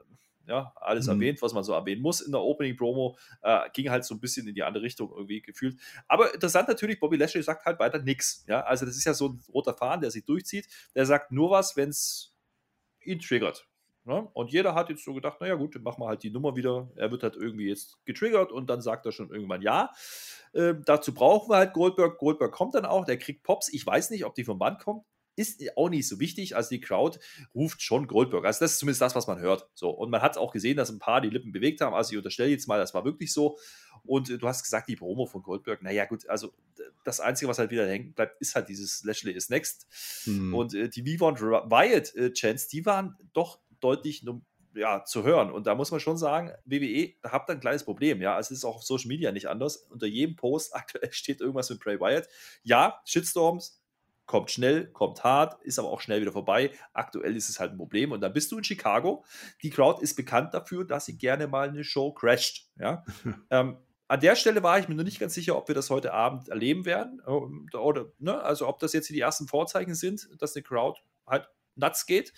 ja, 0.47 0.73
alles 0.75 1.07
mhm. 1.07 1.13
erwähnt, 1.13 1.41
was 1.41 1.53
man 1.53 1.63
so 1.63 1.73
erwähnen 1.73 2.01
muss 2.01 2.21
in 2.21 2.31
der 2.31 2.41
Opening 2.41 2.75
Promo, 2.75 3.17
äh, 3.41 3.69
ging 3.73 3.89
halt 3.89 4.05
so 4.05 4.13
ein 4.13 4.19
bisschen 4.19 4.47
in 4.47 4.55
die 4.55 4.63
andere 4.63 4.83
Richtung 4.83 5.11
irgendwie 5.11 5.41
gefühlt. 5.41 5.77
Aber 6.07 6.33
interessant 6.33 6.67
natürlich, 6.67 6.99
Bobby 6.99 7.17
Lashley 7.17 7.43
sagt 7.43 7.65
halt 7.65 7.79
weiter 7.79 7.99
nichts. 7.99 8.43
Ja, 8.47 8.61
also 8.61 8.85
das 8.85 8.95
ist 8.95 9.05
ja 9.05 9.13
so 9.13 9.29
ein 9.29 9.43
roter 9.53 9.73
Faden, 9.73 10.01
der 10.01 10.11
sich 10.11 10.25
durchzieht. 10.25 10.67
Der 10.95 11.05
sagt 11.05 11.31
nur 11.31 11.51
was, 11.51 11.77
wenn 11.77 11.89
es 11.89 12.35
ihn 13.03 13.19
triggert. 13.19 13.67
Ne? 14.05 14.27
Und 14.33 14.51
jeder 14.51 14.75
hat 14.75 14.89
jetzt 14.89 15.05
so 15.05 15.13
gedacht, 15.13 15.39
naja 15.39 15.55
gut, 15.55 15.75
dann 15.75 15.83
machen 15.83 16.01
wir 16.01 16.07
halt 16.07 16.23
die 16.23 16.29
Nummer 16.29 16.57
wieder. 16.57 16.89
Er 16.95 17.09
wird 17.11 17.23
halt 17.23 17.37
irgendwie 17.37 17.69
jetzt 17.69 18.03
getriggert 18.05 18.51
und 18.51 18.69
dann 18.69 18.81
sagt 18.81 19.05
er 19.05 19.13
schon 19.13 19.29
irgendwann 19.29 19.61
ja. 19.61 19.91
Äh, 20.51 20.73
dazu 20.85 21.13
brauchen 21.13 21.49
wir 21.49 21.57
halt 21.57 21.73
Goldberg. 21.73 22.17
Goldberg 22.17 22.51
kommt 22.51 22.75
dann 22.75 22.85
auch, 22.85 23.05
der 23.05 23.17
kriegt 23.17 23.43
Pops. 23.43 23.71
Ich 23.71 23.85
weiß 23.85 24.09
nicht, 24.09 24.25
ob 24.25 24.35
die 24.35 24.43
vom 24.43 24.59
Band 24.59 24.79
kommt 24.79 25.05
ist 25.35 25.61
auch 25.77 25.89
nicht 25.89 26.07
so 26.07 26.19
wichtig. 26.19 26.55
Also 26.55 26.69
die 26.69 26.79
Crowd 26.79 27.19
ruft 27.55 27.81
schon 27.81 28.07
Goldberg. 28.07 28.45
Also 28.45 28.59
das 28.59 28.73
ist 28.73 28.79
zumindest 28.79 29.01
das, 29.01 29.15
was 29.15 29.27
man 29.27 29.39
hört. 29.39 29.67
So. 29.73 29.89
Und 29.89 30.09
man 30.09 30.21
hat 30.21 30.37
auch 30.37 30.51
gesehen, 30.51 30.77
dass 30.77 30.89
ein 30.89 30.99
paar 30.99 31.21
die 31.21 31.29
Lippen 31.29 31.51
bewegt 31.51 31.81
haben. 31.81 31.93
Also 31.93 32.11
ich 32.11 32.17
unterstelle 32.17 32.49
jetzt 32.49 32.67
mal, 32.67 32.77
das 32.77 32.93
war 32.93 33.05
wirklich 33.05 33.33
so. 33.33 33.57
Und 34.03 34.29
äh, 34.29 34.37
du 34.37 34.47
hast 34.47 34.63
gesagt, 34.63 34.87
die 34.89 34.95
Promo 34.95 35.25
von 35.25 35.41
Goldberg, 35.41 35.81
naja, 35.81 36.05
gut, 36.05 36.27
also 36.29 36.53
das 37.03 37.19
Einzige, 37.19 37.49
was 37.49 37.59
halt 37.59 37.71
wieder 37.71 37.87
hängen 37.87 38.13
bleibt, 38.13 38.39
ist 38.41 38.55
halt 38.55 38.69
dieses 38.69 39.03
Lashley 39.03 39.33
is 39.33 39.49
next. 39.49 39.87
Hm. 40.25 40.53
Und 40.53 40.73
äh, 40.73 40.89
die 40.89 41.19
Want 41.19 41.41
Riot 41.41 42.15
äh, 42.15 42.31
Chants, 42.33 42.67
die 42.67 42.85
waren 42.85 43.17
doch 43.33 43.59
deutlich 43.79 44.23
ja, 44.75 45.03
zu 45.03 45.23
hören. 45.23 45.51
Und 45.51 45.67
da 45.67 45.75
muss 45.75 45.91
man 45.91 45.99
schon 45.99 46.17
sagen, 46.17 46.51
WWE 46.65 47.13
habt 47.23 47.49
ein 47.49 47.59
kleines 47.59 47.83
Problem. 47.83 48.21
Ja, 48.21 48.35
also 48.35 48.53
es 48.53 48.59
ist 48.59 48.65
auch 48.65 48.77
auf 48.77 48.83
Social 48.83 49.07
Media 49.07 49.31
nicht 49.31 49.47
anders. 49.47 49.77
Unter 49.89 50.07
jedem 50.07 50.35
Post 50.35 50.75
aktuell 50.75 51.11
steht 51.11 51.41
irgendwas 51.41 51.69
mit 51.69 51.79
Bray 51.79 51.99
Wyatt. 51.99 52.27
Ja, 52.63 53.01
Shitstorms, 53.05 53.82
kommt 54.25 54.51
schnell, 54.51 54.87
kommt 54.91 55.23
hart, 55.23 55.61
ist 55.63 55.79
aber 55.79 55.89
auch 55.89 56.01
schnell 56.01 56.21
wieder 56.21 56.31
vorbei. 56.31 56.71
Aktuell 56.93 57.35
ist 57.35 57.49
es 57.49 57.59
halt 57.59 57.71
ein 57.71 57.77
Problem. 57.77 58.11
Und 58.11 58.21
dann 58.21 58.33
bist 58.33 58.51
du 58.51 58.57
in 58.57 58.63
Chicago. 58.63 59.23
Die 59.61 59.69
Crowd 59.69 60.01
ist 60.01 60.15
bekannt 60.15 60.53
dafür, 60.53 60.85
dass 60.85 61.05
sie 61.05 61.17
gerne 61.17 61.47
mal 61.47 61.69
eine 61.69 61.83
Show 61.83 62.13
crasht. 62.13 62.69
Ja? 62.79 63.03
ähm, 63.49 63.77
an 64.07 64.19
der 64.19 64.35
Stelle 64.35 64.63
war 64.63 64.79
ich 64.79 64.87
mir 64.87 64.95
noch 64.95 65.03
nicht 65.03 65.19
ganz 65.19 65.33
sicher, 65.33 65.57
ob 65.57 65.67
wir 65.67 65.75
das 65.75 65.89
heute 65.89 66.13
Abend 66.13 66.49
erleben 66.49 66.85
werden. 66.85 67.21
Ähm, 67.27 67.67
oder, 67.73 68.11
ne? 68.19 68.41
Also 68.41 68.67
ob 68.67 68.79
das 68.79 68.93
jetzt 68.93 69.09
die 69.09 69.19
ersten 69.19 69.47
Vorzeichen 69.47 69.95
sind, 69.95 70.29
dass 70.39 70.55
eine 70.55 70.63
Crowd 70.63 70.99
halt 71.25 71.49
nuts 71.75 72.05
geht. 72.05 72.33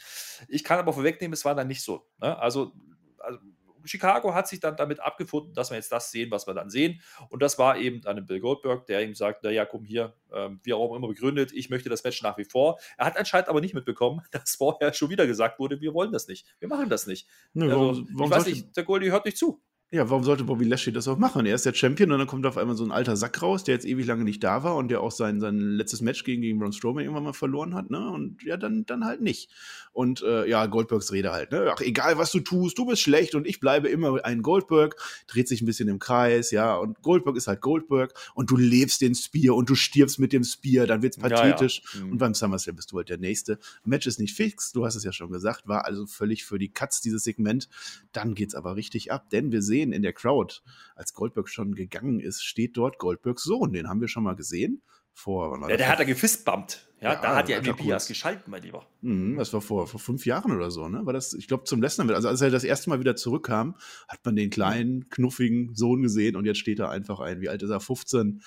Ich 0.47 0.63
kann 0.63 0.79
aber 0.79 0.93
vorwegnehmen, 0.93 1.33
es 1.33 1.45
war 1.45 1.55
dann 1.55 1.67
nicht 1.67 1.83
so. 1.83 2.07
Ne? 2.19 2.37
Also, 2.37 2.73
also 3.19 3.39
Chicago 3.85 4.33
hat 4.33 4.47
sich 4.47 4.59
dann 4.59 4.75
damit 4.75 4.99
abgefunden, 4.99 5.53
dass 5.53 5.69
wir 5.69 5.77
jetzt 5.77 5.91
das 5.91 6.11
sehen, 6.11 6.31
was 6.31 6.47
wir 6.47 6.53
dann 6.53 6.69
sehen. 6.69 7.01
Und 7.29 7.41
das 7.41 7.57
war 7.57 7.77
eben 7.77 8.01
dann 8.01 8.25
Bill 8.25 8.39
Goldberg, 8.39 8.85
der 8.85 9.03
ihm 9.03 9.15
sagt, 9.15 9.43
naja, 9.43 9.65
komm 9.65 9.83
hier, 9.83 10.13
ähm, 10.33 10.59
wie 10.63 10.73
auch 10.73 10.95
immer 10.95 11.07
begründet, 11.07 11.51
ich 11.53 11.69
möchte 11.69 11.89
das 11.89 12.03
Match 12.03 12.21
nach 12.21 12.37
wie 12.37 12.45
vor. 12.45 12.79
Er 12.97 13.05
hat 13.05 13.17
anscheinend 13.17 13.49
aber 13.49 13.61
nicht 13.61 13.73
mitbekommen, 13.73 14.21
dass 14.31 14.55
vorher 14.55 14.93
schon 14.93 15.09
wieder 15.09 15.27
gesagt 15.27 15.59
wurde, 15.59 15.81
wir 15.81 15.93
wollen 15.93 16.11
das 16.11 16.27
nicht. 16.27 16.45
Wir 16.59 16.67
machen 16.67 16.89
das 16.89 17.07
nicht. 17.07 17.27
Nö, 17.53 17.65
also, 17.65 17.79
warum, 17.79 18.09
warum 18.13 18.31
ich 18.31 18.37
weiß 18.37 18.45
nicht, 18.47 18.77
der 18.77 18.83
Goldie 18.83 19.11
hört 19.11 19.25
nicht 19.25 19.37
zu. 19.37 19.61
Ja, 19.91 20.09
warum 20.09 20.23
sollte 20.23 20.43
Bobby 20.43 20.65
Lashley 20.65 20.91
das 20.91 21.07
auch 21.07 21.19
machen? 21.19 21.45
Er 21.45 21.53
ist 21.53 21.65
der 21.65 21.73
Champion 21.73 22.11
und 22.11 22.17
dann 22.17 22.27
kommt 22.27 22.45
auf 22.47 22.57
einmal 22.57 22.75
so 22.75 22.83
ein 22.83 22.91
alter 22.91 23.15
Sack 23.15 23.41
raus, 23.43 23.63
der 23.63 23.75
jetzt 23.75 23.85
ewig 23.85 24.07
lange 24.07 24.23
nicht 24.23 24.43
da 24.43 24.63
war 24.63 24.75
und 24.75 24.89
der 24.89 25.01
auch 25.01 25.11
sein, 25.11 25.39
sein 25.39 25.59
letztes 25.59 26.01
Match 26.01 26.23
gegen, 26.23 26.41
gegen 26.41 26.57
Braun 26.57 26.73
Strowman 26.73 27.03
irgendwann 27.03 27.23
mal 27.23 27.33
verloren 27.33 27.75
hat, 27.75 27.91
ne? 27.91 28.09
Und 28.09 28.41
ja, 28.43 28.57
dann, 28.57 28.87
dann 28.87 29.05
halt 29.05 29.21
nicht. 29.21 29.51
Und 29.93 30.23
äh, 30.23 30.49
ja, 30.49 30.65
Goldbergs 30.65 31.11
Rede 31.11 31.31
halt, 31.31 31.51
ne? 31.51 31.71
Ach, 31.71 31.81
egal 31.81 32.17
was 32.17 32.31
du 32.31 32.39
tust, 32.39 32.79
du 32.79 32.87
bist 32.87 33.03
schlecht 33.03 33.35
und 33.35 33.45
ich 33.45 33.59
bleibe 33.59 33.87
immer 33.87 34.25
ein 34.25 34.41
Goldberg, 34.41 34.95
dreht 35.27 35.47
sich 35.47 35.61
ein 35.61 35.67
bisschen 35.67 35.87
im 35.87 35.99
Kreis, 35.99 36.49
ja, 36.49 36.75
und 36.75 37.01
Goldberg 37.03 37.37
ist 37.37 37.47
halt 37.47 37.61
Goldberg 37.61 38.13
und 38.33 38.49
du 38.49 38.57
lebst 38.57 39.01
den 39.01 39.13
Spear 39.13 39.55
und 39.55 39.69
du 39.69 39.75
stirbst 39.75 40.17
mit 40.17 40.33
dem 40.33 40.43
Spear, 40.43 40.87
dann 40.87 41.03
wird's 41.03 41.17
pathetisch 41.17 41.83
ja, 41.93 41.99
ja. 41.99 42.05
Mhm. 42.05 42.11
und 42.13 42.17
beim 42.17 42.33
SummerSlam 42.33 42.75
bist 42.75 42.91
du 42.91 42.97
halt 42.97 43.09
der 43.09 43.19
Nächste. 43.19 43.59
Match 43.83 44.07
ist 44.07 44.19
nicht 44.19 44.35
fix, 44.35 44.71
du 44.71 44.83
hast 44.83 44.95
es 44.95 45.03
ja 45.03 45.13
schon 45.13 45.31
gesagt, 45.31 45.67
war 45.67 45.85
also 45.85 46.07
völlig 46.07 46.43
für 46.43 46.57
die 46.57 46.69
Cuts 46.69 47.01
dieses 47.01 47.23
Segment. 47.23 47.69
Dann 48.11 48.33
geht's 48.33 48.55
aber 48.55 48.75
richtig 48.75 49.11
ab, 49.11 49.29
denn 49.29 49.51
wir 49.51 49.61
sehen 49.61 49.74
in 49.81 50.01
der 50.01 50.13
Crowd, 50.13 50.55
als 50.95 51.13
Goldberg 51.13 51.49
schon 51.49 51.75
gegangen 51.75 52.19
ist, 52.19 52.43
steht 52.43 52.77
dort 52.77 52.97
Goldbergs 52.97 53.43
Sohn. 53.43 53.73
Den 53.73 53.87
haben 53.87 54.01
wir 54.01 54.07
schon 54.07 54.23
mal 54.23 54.35
gesehen. 54.35 54.81
Vor, 55.17 55.57
ja, 55.69 55.77
der 55.77 55.87
hat 55.87 55.99
er 55.99 56.05
gefistbumpt. 56.05 56.89
Ja, 56.99 57.13
ja, 57.13 57.21
da 57.21 57.35
hat 57.35 57.49
ja 57.49 57.61
MVP 57.61 57.87
erst 57.87 58.07
geschalten, 58.07 58.51
mein 58.51 58.63
Lieber. 58.63 58.85
Mhm, 59.01 59.37
das 59.37 59.53
war 59.53 59.61
vor, 59.61 59.87
vor 59.87 59.99
fünf 59.99 60.25
Jahren 60.25 60.51
oder 60.51 60.71
so, 60.71 60.89
ne? 60.89 61.05
War 61.05 61.13
das, 61.13 61.33
ich 61.33 61.47
glaube, 61.47 61.63
zum 61.63 61.81
Lesnar, 61.81 62.09
also 62.09 62.27
als 62.27 62.41
er 62.41 62.49
das 62.49 62.63
erste 62.63 62.89
Mal 62.89 62.99
wieder 62.99 63.15
zurückkam, 63.15 63.75
hat 64.09 64.19
man 64.25 64.35
den 64.35 64.49
kleinen, 64.49 65.09
knuffigen 65.09 65.73
Sohn 65.73 66.01
gesehen 66.01 66.35
und 66.35 66.45
jetzt 66.45 66.59
steht 66.59 66.79
da 66.79 66.89
einfach 66.89 67.19
ein, 67.19 67.41
wie 67.41 67.49
alt 67.49 67.61
ist 67.63 67.69
er, 67.69 67.79
15, 67.79 68.41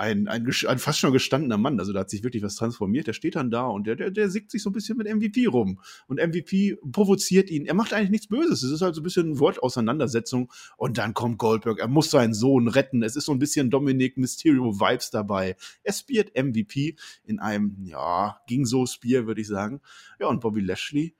ein, 0.00 0.28
ein, 0.28 0.50
ein, 0.66 0.78
fast 0.78 0.98
schon 0.98 1.12
gestandener 1.12 1.58
Mann. 1.58 1.78
Also 1.78 1.92
da 1.92 2.00
hat 2.00 2.10
sich 2.10 2.24
wirklich 2.24 2.42
was 2.42 2.54
transformiert. 2.54 3.06
Der 3.06 3.12
steht 3.12 3.36
dann 3.36 3.50
da 3.50 3.66
und 3.66 3.86
der, 3.86 3.96
der, 3.96 4.10
der 4.10 4.30
sickt 4.30 4.50
sich 4.50 4.62
so 4.62 4.70
ein 4.70 4.72
bisschen 4.72 4.96
mit 4.96 5.06
MVP 5.06 5.44
rum. 5.46 5.78
Und 6.06 6.16
MVP 6.26 6.78
provoziert 6.90 7.50
ihn. 7.50 7.66
Er 7.66 7.74
macht 7.74 7.92
eigentlich 7.92 8.08
nichts 8.08 8.26
Böses. 8.26 8.62
Es 8.62 8.72
ist 8.72 8.80
halt 8.80 8.94
so 8.94 9.02
ein 9.02 9.04
bisschen 9.04 9.38
Wortauseinandersetzung. 9.38 10.50
Und 10.78 10.96
dann 10.96 11.12
kommt 11.12 11.36
Goldberg. 11.36 11.80
Er 11.80 11.88
muss 11.88 12.10
seinen 12.10 12.32
Sohn 12.32 12.68
retten. 12.68 13.02
Es 13.02 13.14
ist 13.14 13.26
so 13.26 13.32
ein 13.32 13.38
bisschen 13.38 13.68
Dominic 13.68 14.16
Mysterio 14.16 14.80
Vibes 14.80 15.10
dabei. 15.10 15.54
Er 15.82 15.92
spielt 15.92 16.34
MVP 16.34 16.96
in 17.24 17.38
einem, 17.38 17.76
ja, 17.84 18.40
ging 18.46 18.64
so 18.64 18.86
Spear, 18.86 19.26
würde 19.26 19.42
ich 19.42 19.48
sagen. 19.48 19.82
Ja, 20.18 20.28
und 20.28 20.40
Bobby 20.40 20.62
Lashley, 20.62 21.14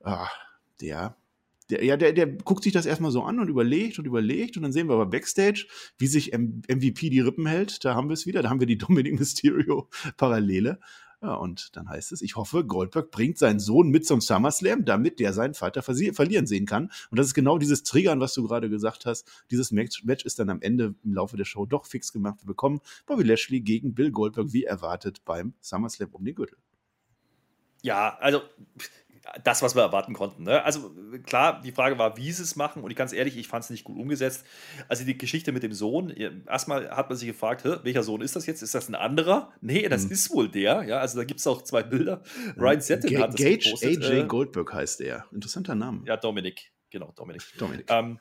ah, 0.00 0.28
der 0.80 1.16
der, 1.70 1.84
ja, 1.84 1.96
der, 1.96 2.12
der 2.12 2.26
guckt 2.26 2.64
sich 2.64 2.72
das 2.72 2.86
erstmal 2.86 3.10
so 3.10 3.22
an 3.22 3.38
und 3.38 3.48
überlegt 3.48 3.98
und 3.98 4.06
überlegt 4.06 4.56
und 4.56 4.62
dann 4.62 4.72
sehen 4.72 4.88
wir 4.88 4.94
aber 4.94 5.06
Backstage, 5.06 5.66
wie 5.98 6.06
sich 6.06 6.32
M 6.32 6.62
MVP 6.68 7.10
die 7.10 7.20
Rippen 7.20 7.46
hält. 7.46 7.84
Da 7.84 7.94
haben 7.94 8.08
wir 8.08 8.14
es 8.14 8.26
wieder, 8.26 8.42
da 8.42 8.50
haben 8.50 8.60
wir 8.60 8.66
die 8.66 8.78
Dominic 8.78 9.18
Mysterio 9.18 9.88
Parallele. 10.16 10.78
Ja, 11.22 11.34
und 11.34 11.76
dann 11.76 11.88
heißt 11.88 12.10
es, 12.10 12.20
ich 12.20 12.34
hoffe, 12.34 12.64
Goldberg 12.64 13.12
bringt 13.12 13.38
seinen 13.38 13.60
Sohn 13.60 13.90
mit 13.90 14.04
zum 14.04 14.20
SummerSlam, 14.20 14.84
damit 14.84 15.20
der 15.20 15.32
seinen 15.32 15.54
Vater 15.54 15.80
verlieren 15.80 16.48
sehen 16.48 16.66
kann. 16.66 16.90
Und 17.10 17.18
das 17.18 17.28
ist 17.28 17.34
genau 17.34 17.58
dieses 17.58 17.84
Triggern, 17.84 18.18
was 18.18 18.34
du 18.34 18.42
gerade 18.42 18.68
gesagt 18.68 19.06
hast. 19.06 19.30
Dieses 19.48 19.70
Match, 19.70 20.02
Match 20.02 20.24
ist 20.24 20.40
dann 20.40 20.50
am 20.50 20.60
Ende 20.60 20.96
im 21.04 21.14
Laufe 21.14 21.36
der 21.36 21.44
Show 21.44 21.64
doch 21.64 21.86
fix 21.86 22.12
gemacht. 22.12 22.40
Wir 22.42 22.48
bekommen 22.48 22.80
Bobby 23.06 23.22
Lashley 23.22 23.60
gegen 23.60 23.94
Bill 23.94 24.10
Goldberg, 24.10 24.52
wie 24.52 24.64
erwartet, 24.64 25.24
beim 25.24 25.54
SummerSlam 25.60 26.08
um 26.10 26.24
den 26.24 26.34
Gürtel. 26.34 26.58
Ja, 27.82 28.16
also 28.18 28.42
das, 29.44 29.62
was 29.62 29.74
wir 29.74 29.82
erwarten 29.82 30.14
konnten. 30.14 30.42
Ne? 30.44 30.64
Also 30.64 30.90
klar, 31.24 31.60
die 31.62 31.72
Frage 31.72 31.98
war, 31.98 32.16
wie 32.16 32.32
sie 32.32 32.42
es 32.42 32.56
machen. 32.56 32.82
Und 32.82 32.90
ich 32.90 32.96
ganz 32.96 33.12
ehrlich, 33.12 33.36
ich 33.36 33.48
fand 33.48 33.64
es 33.64 33.70
nicht 33.70 33.84
gut 33.84 33.96
umgesetzt. 33.96 34.44
Also 34.88 35.04
die 35.04 35.16
Geschichte 35.16 35.52
mit 35.52 35.62
dem 35.62 35.72
Sohn, 35.72 36.10
erstmal 36.10 36.90
hat 36.90 37.08
man 37.08 37.16
sich 37.16 37.28
gefragt, 37.28 37.64
welcher 37.64 38.02
Sohn 38.02 38.20
ist 38.20 38.34
das 38.36 38.46
jetzt? 38.46 38.62
Ist 38.62 38.74
das 38.74 38.88
ein 38.88 38.94
anderer? 38.94 39.52
Nee, 39.60 39.88
das 39.88 40.04
hm. 40.04 40.10
ist 40.10 40.30
wohl 40.30 40.48
der. 40.48 40.82
Ja, 40.84 40.98
also 40.98 41.18
da 41.18 41.24
gibt 41.24 41.40
es 41.40 41.46
auch 41.46 41.62
zwei 41.62 41.82
Bilder. 41.82 42.22
Ryan 42.56 42.80
Settin 42.80 43.20
hat 43.20 43.28
das 43.34 43.36
Gage 43.36 43.58
gepostet. 43.58 44.04
AJ 44.04 44.20
äh, 44.20 44.24
Goldberg 44.24 44.72
heißt 44.72 45.00
er. 45.00 45.26
Interessanter 45.32 45.74
Name. 45.74 46.02
Ja, 46.06 46.16
Dominik. 46.16 46.72
Genau, 46.90 47.12
Dominik. 47.16 47.42
Dominik. 47.58 47.86
Ähm, 47.90 48.18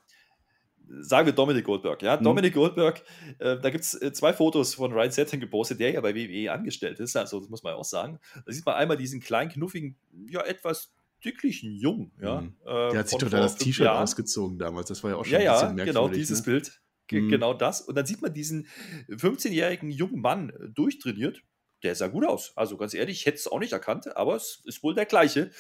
sagen 0.99 1.25
wir 1.25 1.33
Dominic 1.33 1.65
Goldberg. 1.65 2.01
Ja, 2.01 2.17
mhm. 2.17 2.23
Dominic 2.23 2.53
Goldberg, 2.53 3.03
äh, 3.39 3.57
da 3.59 3.69
gibt 3.69 3.83
es 3.83 4.01
äh, 4.01 4.11
zwei 4.13 4.33
Fotos 4.33 4.75
von 4.75 4.91
Ryan 4.91 5.11
Setting 5.11 5.39
gepostet, 5.39 5.79
der 5.79 5.91
ja 5.91 6.01
bei 6.01 6.15
WWE 6.15 6.51
angestellt 6.51 6.99
ist. 6.99 7.15
Also, 7.15 7.39
das 7.39 7.49
muss 7.49 7.63
man 7.63 7.73
ja 7.73 7.77
auch 7.77 7.85
sagen. 7.85 8.19
Da 8.45 8.51
sieht 8.51 8.65
man 8.65 8.75
einmal 8.75 8.97
diesen 8.97 9.19
kleinen, 9.19 9.51
knuffigen, 9.51 9.97
ja, 10.29 10.41
etwas 10.41 10.93
dicklichen 11.23 11.73
Jungen. 11.73 12.11
Ja, 12.21 12.41
mhm. 12.41 12.55
äh, 12.65 12.91
der 12.91 12.99
hat 12.99 13.09
sich 13.09 13.17
total 13.17 13.41
das 13.41 13.55
T-Shirt 13.55 13.87
ausgezogen 13.87 14.57
damals. 14.57 14.89
Das 14.89 15.03
war 15.03 15.11
ja 15.11 15.17
auch 15.17 15.25
schon 15.25 15.41
ja, 15.41 15.53
ein 15.53 15.53
bisschen 15.53 15.77
ja, 15.77 15.85
genau, 15.85 16.09
dieses 16.09 16.39
ne? 16.39 16.45
Bild. 16.45 16.81
Mhm. 17.11 17.29
Genau 17.29 17.53
das. 17.53 17.81
Und 17.81 17.95
dann 17.95 18.05
sieht 18.05 18.21
man 18.21 18.33
diesen 18.33 18.67
15-jährigen 19.09 19.91
jungen 19.91 20.21
Mann 20.21 20.53
durchtrainiert. 20.73 21.41
Der 21.83 21.95
sah 21.95 22.07
gut 22.07 22.25
aus. 22.25 22.53
Also 22.55 22.77
ganz 22.77 22.93
ehrlich, 22.93 23.19
ich 23.19 23.25
hätte 23.25 23.37
es 23.37 23.47
auch 23.47 23.59
nicht 23.59 23.73
erkannt, 23.73 24.15
aber 24.15 24.35
es 24.35 24.61
ist 24.65 24.83
wohl 24.83 24.93
der 24.93 25.05
gleiche. 25.05 25.51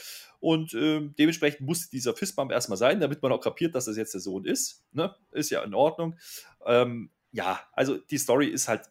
Und 0.41 0.73
äh, 0.73 1.07
dementsprechend 1.17 1.61
muss 1.61 1.89
dieser 1.89 2.15
Fistbump 2.15 2.51
erstmal 2.51 2.77
sein, 2.77 2.99
damit 2.99 3.21
man 3.21 3.31
auch 3.31 3.39
kapiert, 3.39 3.75
dass 3.75 3.85
das 3.85 3.95
jetzt 3.95 4.13
der 4.13 4.21
Sohn 4.21 4.43
ist. 4.43 4.83
Ne? 4.91 5.15
Ist 5.31 5.51
ja 5.51 5.63
in 5.63 5.75
Ordnung. 5.75 6.17
Ähm, 6.65 7.11
ja, 7.31 7.61
also 7.73 7.97
die 7.97 8.17
Story 8.17 8.47
ist 8.47 8.67
halt. 8.67 8.89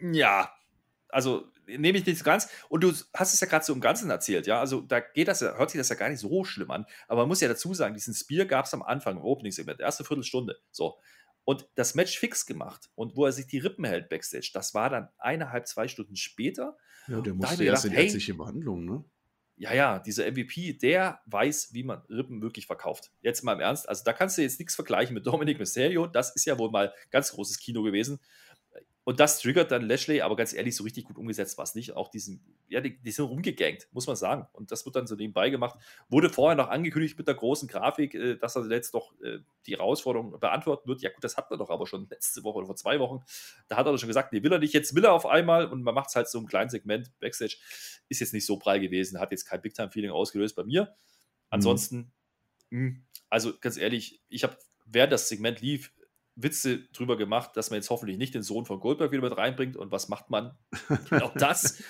Ja, 0.00 0.50
also 1.10 1.52
nehme 1.66 1.98
ich 1.98 2.06
nicht 2.06 2.24
ganz. 2.24 2.48
Und 2.68 2.84
du 2.84 2.92
hast 3.14 3.34
es 3.34 3.40
ja 3.40 3.46
gerade 3.46 3.64
so 3.64 3.72
im 3.72 3.80
Ganzen 3.80 4.08
erzählt, 4.08 4.46
ja. 4.46 4.60
Also 4.60 4.80
da 4.80 5.00
geht 5.00 5.28
das 5.28 5.42
hört 5.42 5.70
sich 5.70 5.78
das 5.78 5.90
ja 5.90 5.96
gar 5.96 6.08
nicht 6.08 6.20
so 6.20 6.44
schlimm 6.44 6.70
an. 6.70 6.86
Aber 7.06 7.22
man 7.22 7.28
muss 7.28 7.40
ja 7.40 7.48
dazu 7.48 7.74
sagen, 7.74 7.94
diesen 7.94 8.14
Spear 8.14 8.46
gab 8.46 8.64
es 8.64 8.74
am 8.74 8.82
Anfang 8.82 9.16
im 9.16 9.22
Opening-Segment, 9.22 9.80
erste 9.80 10.04
Viertelstunde. 10.04 10.58
So. 10.70 10.98
Und 11.44 11.68
das 11.76 11.94
Match 11.94 12.18
fix 12.18 12.46
gemacht 12.46 12.90
und 12.94 13.16
wo 13.16 13.24
er 13.24 13.32
sich 13.32 13.46
die 13.46 13.58
Rippen 13.58 13.84
hält 13.84 14.08
backstage, 14.08 14.50
das 14.52 14.74
war 14.74 14.90
dann 14.90 15.08
eineinhalb, 15.18 15.68
zwei 15.68 15.86
Stunden 15.86 16.16
später. 16.16 16.76
Ja, 17.08 17.20
der 17.20 17.34
musste 17.34 17.64
erst 17.64 17.84
gedacht, 17.84 17.98
in 17.98 18.04
ärztliche 18.04 18.32
hey, 18.32 18.38
Behandlung, 18.38 18.84
ne? 18.84 19.04
Ja, 19.58 19.72
ja, 19.72 19.98
dieser 19.98 20.30
MVP, 20.30 20.74
der 20.74 21.20
weiß, 21.26 21.70
wie 21.72 21.82
man 21.82 22.02
Rippen 22.10 22.42
wirklich 22.42 22.66
verkauft. 22.66 23.10
Jetzt 23.22 23.42
mal 23.42 23.54
im 23.54 23.60
Ernst, 23.60 23.88
also 23.88 24.04
da 24.04 24.12
kannst 24.12 24.36
du 24.36 24.42
jetzt 24.42 24.58
nichts 24.58 24.74
vergleichen 24.74 25.14
mit 25.14 25.26
Dominic 25.26 25.58
Mysterio. 25.58 26.06
Das 26.06 26.34
ist 26.36 26.44
ja 26.44 26.58
wohl 26.58 26.70
mal 26.70 26.92
ganz 27.10 27.32
großes 27.32 27.58
Kino 27.58 27.82
gewesen. 27.82 28.20
Und 29.06 29.20
das 29.20 29.38
triggert 29.38 29.70
dann 29.70 29.82
Lashley, 29.82 30.20
aber 30.20 30.34
ganz 30.34 30.52
ehrlich, 30.52 30.74
so 30.74 30.82
richtig 30.82 31.04
gut 31.04 31.16
umgesetzt 31.16 31.56
war 31.58 31.62
es 31.62 31.76
nicht. 31.76 31.94
Auch 31.94 32.08
diesen, 32.08 32.42
ja, 32.66 32.80
die, 32.80 33.00
die, 33.00 33.12
sind 33.12 33.26
rumgegangt, 33.26 33.86
muss 33.92 34.08
man 34.08 34.16
sagen. 34.16 34.48
Und 34.52 34.72
das 34.72 34.84
wird 34.84 34.96
dann 34.96 35.06
so 35.06 35.14
nebenbei 35.14 35.48
gemacht. 35.48 35.78
Wurde 36.08 36.28
vorher 36.28 36.56
noch 36.56 36.66
angekündigt 36.66 37.16
mit 37.16 37.28
der 37.28 37.36
großen 37.36 37.68
Grafik, 37.68 38.14
äh, 38.16 38.34
dass 38.34 38.56
er 38.56 38.68
jetzt 38.68 38.94
doch 38.94 39.12
äh, 39.20 39.38
die 39.68 39.76
Herausforderung 39.76 40.40
beantworten 40.40 40.88
wird. 40.88 41.02
Ja, 41.02 41.10
gut, 41.10 41.22
das 41.22 41.36
hat 41.36 41.48
man 41.50 41.60
doch 41.60 41.70
aber 41.70 41.86
schon 41.86 42.08
letzte 42.10 42.42
Woche 42.42 42.58
oder 42.58 42.66
vor 42.66 42.74
zwei 42.74 42.98
Wochen. 42.98 43.22
Da 43.68 43.76
hat 43.76 43.86
er 43.86 43.92
doch 43.92 43.98
schon 43.98 44.08
gesagt, 44.08 44.32
nee, 44.32 44.42
will 44.42 44.52
er 44.52 44.58
nicht, 44.58 44.74
jetzt 44.74 44.92
will 44.96 45.04
er 45.04 45.12
auf 45.12 45.24
einmal 45.24 45.66
und 45.66 45.84
man 45.84 45.94
macht 45.94 46.08
es 46.08 46.16
halt 46.16 46.28
so 46.28 46.40
im 46.40 46.46
kleinen 46.46 46.70
Segment 46.70 47.16
Backstage. 47.20 47.58
Ist 48.08 48.18
jetzt 48.18 48.34
nicht 48.34 48.44
so 48.44 48.58
prall 48.58 48.80
gewesen, 48.80 49.20
hat 49.20 49.30
jetzt 49.30 49.44
kein 49.44 49.62
Big-Time-Feeling 49.62 50.10
ausgelöst 50.10 50.56
bei 50.56 50.64
mir. 50.64 50.82
Mhm. 50.82 50.88
Ansonsten, 51.50 52.12
mhm. 52.70 53.04
also 53.30 53.56
ganz 53.60 53.76
ehrlich, 53.76 54.20
ich 54.28 54.42
habe, 54.42 54.56
während 54.84 55.12
das 55.12 55.28
Segment 55.28 55.60
lief, 55.60 55.92
Witze 56.36 56.80
drüber 56.92 57.16
gemacht, 57.16 57.56
dass 57.56 57.70
man 57.70 57.78
jetzt 57.78 57.88
hoffentlich 57.88 58.18
nicht 58.18 58.34
den 58.34 58.42
Sohn 58.42 58.66
von 58.66 58.78
Goldberg 58.78 59.10
wieder 59.10 59.22
mit 59.22 59.36
reinbringt. 59.36 59.76
Und 59.76 59.90
was 59.90 60.08
macht 60.08 60.28
man? 60.28 60.56
Genau 61.08 61.32
das. 61.34 61.82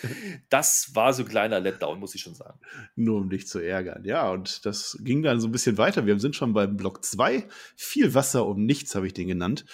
Das 0.49 0.95
war 0.95 1.13
so 1.13 1.25
ein 1.25 1.29
kleiner 1.29 1.59
Letdown, 1.59 1.99
muss 1.99 2.15
ich 2.15 2.21
schon 2.21 2.35
sagen. 2.35 2.59
Nur 2.95 3.21
um 3.21 3.29
dich 3.29 3.49
zu 3.49 3.59
ärgern. 3.59 4.05
Ja, 4.05 4.31
und 4.31 4.65
das 4.65 4.97
ging 5.03 5.23
dann 5.23 5.41
so 5.41 5.49
ein 5.49 5.53
bisschen 5.53 5.79
weiter. 5.79 6.07
Wir 6.07 6.19
sind 6.21 6.37
schon 6.37 6.53
beim 6.53 6.77
Block 6.77 7.05
2. 7.05 7.49
Viel 7.75 8.15
Wasser 8.15 8.47
um 8.47 8.65
nichts, 8.65 8.95
habe 8.95 9.09
ich 9.09 9.15
den 9.15 9.27
genannt. 9.27 9.67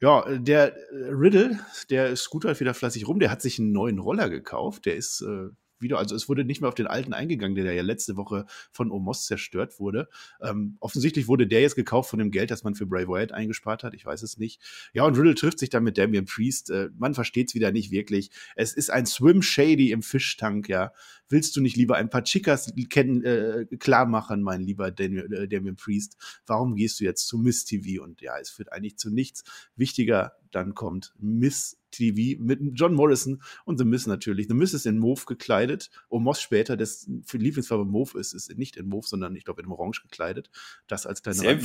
Ja, 0.00 0.24
der 0.38 0.76
Riddle, 0.92 1.58
der 1.90 2.14
gut 2.30 2.44
halt 2.44 2.60
wieder 2.60 2.74
fleißig 2.74 3.08
rum. 3.08 3.18
Der 3.18 3.30
hat 3.30 3.42
sich 3.42 3.58
einen 3.58 3.72
neuen 3.72 3.98
Roller 3.98 4.30
gekauft. 4.30 4.86
Der 4.86 4.94
ist 4.94 5.20
äh, 5.22 5.48
wieder, 5.82 5.98
also 5.98 6.14
es 6.14 6.28
wurde 6.28 6.44
nicht 6.44 6.60
mehr 6.60 6.68
auf 6.68 6.74
den 6.74 6.86
alten 6.86 7.12
eingegangen, 7.12 7.54
der 7.54 7.72
ja 7.72 7.82
letzte 7.82 8.16
Woche 8.16 8.46
von 8.70 8.90
Omos 8.90 9.26
zerstört 9.26 9.78
wurde. 9.78 10.08
Ähm, 10.40 10.76
offensichtlich 10.80 11.28
wurde 11.28 11.46
der 11.46 11.60
jetzt 11.60 11.76
gekauft 11.76 12.10
von 12.10 12.18
dem 12.18 12.30
Geld, 12.30 12.50
das 12.50 12.64
man 12.64 12.74
für 12.74 12.86
Bray 12.86 13.06
Wyatt 13.08 13.32
eingespart 13.32 13.84
hat. 13.84 13.94
Ich 13.94 14.06
weiß 14.06 14.22
es 14.22 14.38
nicht. 14.38 14.60
Ja, 14.92 15.04
und 15.04 15.16
Riddle 15.16 15.34
trifft 15.34 15.58
sich 15.58 15.70
dann 15.70 15.84
mit 15.84 15.98
Damian 15.98 16.24
Priest. 16.24 16.70
Äh, 16.70 16.90
man 16.96 17.14
versteht 17.14 17.48
es 17.48 17.54
wieder 17.54 17.72
nicht 17.72 17.90
wirklich. 17.90 18.30
Es 18.56 18.72
ist 18.72 18.90
ein 18.90 19.06
Swim 19.06 19.42
Shady 19.42 19.90
im 19.90 20.02
Fischtank, 20.02 20.68
ja. 20.68 20.92
Willst 21.28 21.56
du 21.56 21.60
nicht 21.60 21.76
lieber 21.76 21.96
ein 21.96 22.10
paar 22.10 22.24
Chicas 22.24 22.72
kennen, 22.90 23.24
äh, 23.24 23.66
klar 23.78 24.06
machen, 24.06 24.42
mein 24.42 24.60
lieber 24.60 24.88
äh, 24.88 25.48
Damian 25.48 25.76
Priest? 25.76 26.16
Warum 26.46 26.76
gehst 26.76 27.00
du 27.00 27.04
jetzt 27.04 27.26
zu 27.26 27.38
Miss 27.38 27.64
TV? 27.64 28.02
Und 28.02 28.20
ja, 28.20 28.38
es 28.38 28.50
führt 28.50 28.72
eigentlich 28.72 28.98
zu 28.98 29.10
nichts. 29.10 29.44
Wichtiger 29.76 30.32
dann 30.50 30.74
kommt 30.74 31.14
Miss 31.18 31.78
TV 31.92 32.42
mit 32.42 32.60
John 32.74 32.94
Morrison 32.94 33.42
und 33.64 33.78
The 33.78 33.84
Miss 33.84 34.06
natürlich. 34.06 34.48
The 34.48 34.54
Miss 34.54 34.74
ist 34.74 34.86
in 34.86 34.98
Mauve 34.98 35.24
gekleidet. 35.26 35.90
Omos 36.08 36.40
später, 36.40 36.76
das 36.76 37.08
für 37.24 37.38
Lieblingsfarbe 37.38 37.84
Mauve 37.84 38.18
ist, 38.18 38.32
ist 38.32 38.56
nicht 38.56 38.76
in 38.76 38.88
Mauve, 38.88 39.06
sondern 39.06 39.36
ich 39.36 39.44
glaube 39.44 39.62
in 39.62 39.68
Orange 39.68 40.02
gekleidet. 40.02 40.50
Das 40.86 41.06
als 41.06 41.22
kleine 41.22 41.60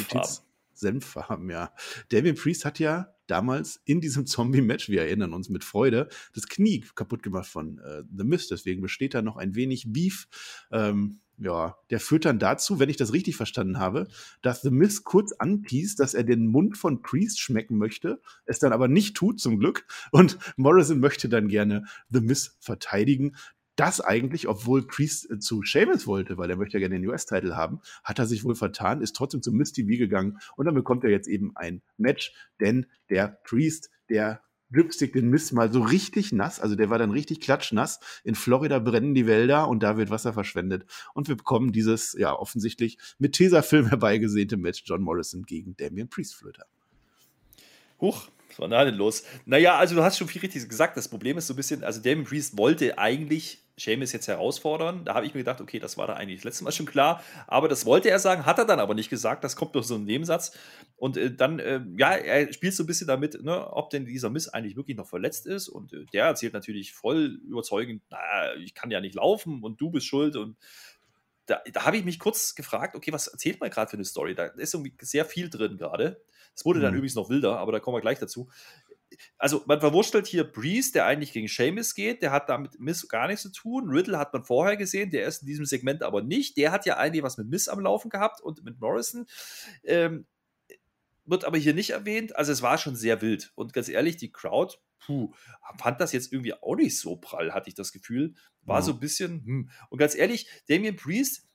Senffarben. 0.80 1.28
Senffarben, 1.28 1.50
ja. 1.50 1.72
Damien 2.10 2.36
Priest 2.36 2.66
hat 2.66 2.80
ja 2.80 3.14
damals 3.28 3.82
in 3.86 4.02
diesem 4.02 4.26
Zombie-Match, 4.28 4.90
wir 4.90 5.02
erinnern 5.02 5.34
uns 5.34 5.50
mit 5.50 5.64
Freude, 5.64 6.10
das 6.34 6.48
Knie 6.48 6.86
kaputt 6.96 7.24
gemacht 7.24 7.48
von 7.48 7.80
äh, 7.80 8.04
The 8.16 8.24
Mist. 8.24 8.52
Deswegen 8.52 8.82
besteht 8.82 9.14
da 9.14 9.22
noch 9.22 9.38
ein 9.38 9.56
wenig 9.56 9.86
Beef. 9.92 10.28
Ähm, 10.72 11.20
ja, 11.40 11.76
der 11.92 12.00
führt 12.00 12.26
dann 12.26 12.40
dazu, 12.40 12.80
wenn 12.80 12.90
ich 12.90 12.98
das 12.98 13.14
richtig 13.14 13.36
verstanden 13.36 13.78
habe, 13.78 14.08
dass 14.42 14.64
The 14.64 14.72
Miz 14.72 15.04
kurz 15.04 15.34
anpiest, 15.34 16.00
dass 16.00 16.16
er 16.16 16.24
den 16.24 16.48
Mund 16.48 16.78
von 16.78 17.04
Priest 17.04 17.40
schmecken 17.40 17.78
möchte, 17.78 18.20
es 18.46 18.58
dann 18.58 18.74
aber 18.74 18.88
nicht 18.88 19.16
tut, 19.16 19.40
zum 19.40 19.60
Glück. 19.60 19.86
Und 20.12 20.40
Morrison 20.56 21.00
möchte 21.00 21.30
dann 21.30 21.48
gerne 21.48 21.86
The 22.10 22.22
Miz 22.22 22.58
verteidigen. 22.60 23.36
Das 23.78 24.02
eigentlich, 24.02 24.48
obwohl 24.48 24.86
Priest 24.86 25.32
äh, 25.32 25.40
zu 25.40 25.64
Sheamus 25.64 26.08
wollte, 26.08 26.38
weil 26.38 26.50
er 26.50 26.58
möchte 26.58 26.78
ja 26.78 26.80
gerne 26.80 27.00
den 27.00 27.08
US-Titel 27.08 27.54
haben, 27.54 27.80
hat 28.04 28.20
er 28.20 28.26
sich 28.26 28.44
wohl 28.44 28.56
vertan, 28.56 29.02
ist 29.02 29.16
trotzdem 29.16 29.42
zu 29.42 29.54
Miz 29.54 29.72
TV 29.72 29.98
gegangen 29.98 30.40
und 30.58 30.66
dann 30.66 30.76
bekommt 30.76 31.04
er 31.06 31.12
jetzt 31.12 31.28
eben 31.28 31.56
ein 31.56 31.82
Match, 31.98 32.34
denn 32.60 32.88
der 33.10 33.40
Priest, 33.44 33.90
der 34.10 34.42
Lipstick 34.70 35.14
den 35.14 35.30
Mist 35.30 35.54
mal 35.54 35.72
so 35.72 35.82
richtig 35.82 36.34
nass. 36.34 36.60
Also 36.60 36.76
der 36.76 36.90
war 36.90 36.98
dann 36.98 37.12
richtig 37.12 37.40
klatschnass. 37.40 38.00
In 38.24 38.36
Florida 38.36 38.80
brennen 38.80 39.16
die 39.16 39.28
Wälder 39.28 39.68
und 39.68 39.82
da 39.82 39.96
wird 39.96 40.10
Wasser 40.10 40.34
verschwendet. 40.34 40.86
Und 41.14 41.28
wir 41.28 41.38
bekommen 41.38 41.72
dieses, 41.72 42.14
ja, 42.20 42.34
offensichtlich 42.34 42.98
mit 43.18 43.34
Tesafilm 43.34 43.88
herbeigesehnte 43.90 44.58
Match 44.58 44.84
John 44.86 45.02
Morrison 45.02 45.44
gegen 45.44 45.78
Damien 45.78 46.10
Priestflöter. 46.10 46.66
Huch, 48.02 48.28
was 48.50 48.60
war 48.60 48.68
da 48.68 48.84
denn 48.84 48.96
los? 48.96 49.24
Naja, 49.46 49.78
also 49.78 49.96
du 49.96 50.04
hast 50.04 50.18
schon 50.18 50.28
viel 50.28 50.42
richtig 50.42 50.68
gesagt. 50.68 50.98
Das 50.98 51.08
Problem 51.08 51.38
ist 51.38 51.48
so 51.48 51.54
ein 51.54 51.58
bisschen, 51.58 51.84
also 51.84 52.02
Damien 52.02 52.26
Priest 52.26 52.58
wollte 52.58 52.98
eigentlich 52.98 53.64
Seamus 53.80 54.12
jetzt 54.12 54.28
herausfordern. 54.28 55.06
Da 55.06 55.14
habe 55.14 55.26
ich 55.26 55.34
mir 55.34 55.42
gedacht, 55.42 55.62
okay, 55.62 55.80
das 55.80 55.98
war 55.98 56.08
da 56.08 56.14
eigentlich 56.14 56.40
das 56.40 56.46
letzte 56.46 56.64
Mal 56.64 56.72
schon 56.72 56.88
klar. 56.88 57.24
Aber 57.46 57.68
das 57.68 57.86
wollte 57.86 58.10
er 58.10 58.20
sagen, 58.20 58.46
hat 58.46 58.58
er 58.58 58.66
dann 58.66 58.80
aber 58.80 58.96
nicht 58.96 59.10
gesagt. 59.10 59.44
Das 59.44 59.56
kommt 59.56 59.76
durch 59.76 59.86
so 59.86 59.96
ein 59.96 60.04
Nebensatz. 60.04 60.58
Und 60.96 61.16
äh, 61.16 61.34
dann, 61.34 61.60
äh, 61.60 61.82
ja, 61.98 62.12
er 62.12 62.52
spielt 62.52 62.74
so 62.74 62.84
ein 62.84 62.88
bisschen 62.88 63.08
damit, 63.08 63.44
ne, 63.44 63.72
ob 63.72 63.92
denn 63.92 64.06
dieser 64.06 64.32
Miss 64.32 64.50
eigentlich 64.50 64.76
wirklich 64.76 64.98
noch 64.98 65.08
verletzt 65.08 65.46
ist. 65.46 65.70
Und 65.70 65.94
äh, 65.94 66.06
der 66.12 66.26
erzählt 66.26 66.54
natürlich 66.54 66.94
voll 66.94 67.40
überzeugend, 67.48 68.02
naja, 68.10 68.56
ich 68.56 68.74
kann 68.74 68.90
ja 68.90 69.00
nicht 69.00 69.16
laufen 69.16 69.64
und 69.64 69.80
du 69.80 69.92
bist 69.92 70.08
schuld. 70.08 70.36
Und 70.36 70.58
da, 71.46 71.62
da 71.72 71.86
habe 71.86 71.98
ich 71.98 72.04
mich 72.04 72.18
kurz 72.18 72.56
gefragt, 72.56 72.96
okay, 72.96 73.14
was 73.14 73.28
erzählt 73.28 73.60
man 73.60 73.70
gerade 73.70 73.90
für 73.92 73.98
eine 73.98 74.06
Story? 74.06 74.34
Da 74.34 74.46
ist 74.46 74.74
irgendwie 74.74 74.94
sehr 75.02 75.24
viel 75.24 75.50
drin 75.50 75.78
gerade. 75.78 76.20
Es 76.56 76.66
wurde 76.66 76.80
dann 76.80 76.94
mhm. 76.94 76.98
übrigens 76.98 77.16
noch 77.16 77.30
wilder, 77.30 77.60
aber 77.60 77.72
da 77.72 77.80
kommen 77.80 77.96
wir 77.96 78.02
gleich 78.02 78.18
dazu 78.18 78.50
also 79.38 79.64
man 79.66 79.80
verwurstelt 79.80 80.28
hier 80.28 80.44
Breeze, 80.44 80.92
der 80.92 81.06
eigentlich 81.06 81.34
gegen 81.34 81.48
Seamus 81.48 81.96
geht, 81.96 82.22
der 82.22 82.32
hat 82.32 82.50
damit 82.50 82.80
Miss 82.80 83.08
gar 83.08 83.28
nichts 83.28 83.44
zu 83.44 83.52
tun. 83.52 83.90
Riddle 83.90 84.18
hat 84.18 84.34
man 84.34 84.44
vorher 84.44 84.78
gesehen, 84.78 85.12
der 85.12 85.28
ist 85.28 85.42
in 85.42 85.48
diesem 85.48 85.66
Segment 85.66 86.04
aber 86.04 86.22
nicht. 86.22 86.58
Der 86.58 86.72
hat 86.72 86.86
ja 86.86 86.98
eigentlich 86.98 87.24
was 87.24 87.38
mit 87.38 87.48
Miss 87.48 87.68
am 87.68 87.80
Laufen 87.80 88.10
gehabt 88.10 88.42
und 88.42 88.64
mit 88.64 88.80
Morrison. 88.80 89.26
Ähm, 89.84 90.26
wird 91.26 91.46
aber 91.46 91.58
hier 91.58 91.74
nicht 91.74 91.92
erwähnt. 91.92 92.36
Also 92.36 92.52
es 92.52 92.62
war 92.62 92.78
schon 92.78 92.96
sehr 92.96 93.22
wild. 93.22 93.52
Und 93.56 93.74
ganz 93.74 93.90
ehrlich, 93.90 94.18
die 94.18 94.32
Crowd, 94.32 94.78
puh, 95.00 95.34
fand 95.78 96.00
das 96.00 96.14
jetzt 96.14 96.32
irgendwie 96.32 96.54
auch 96.54 96.76
nicht 96.76 96.98
so 96.98 97.18
prall, 97.18 97.54
hatte 97.54 97.70
ich 97.70 97.76
das 97.76 97.92
Gefühl. 97.92 98.34
War 98.64 98.80
ja. 98.80 98.82
so 98.82 98.94
ein 98.94 99.00
bisschen, 99.00 99.44
hm. 99.46 99.70
Und 99.90 99.98
ganz 99.98 100.16
ehrlich, 100.16 100.48
Damien 100.68 100.96
Priest, 100.96 101.48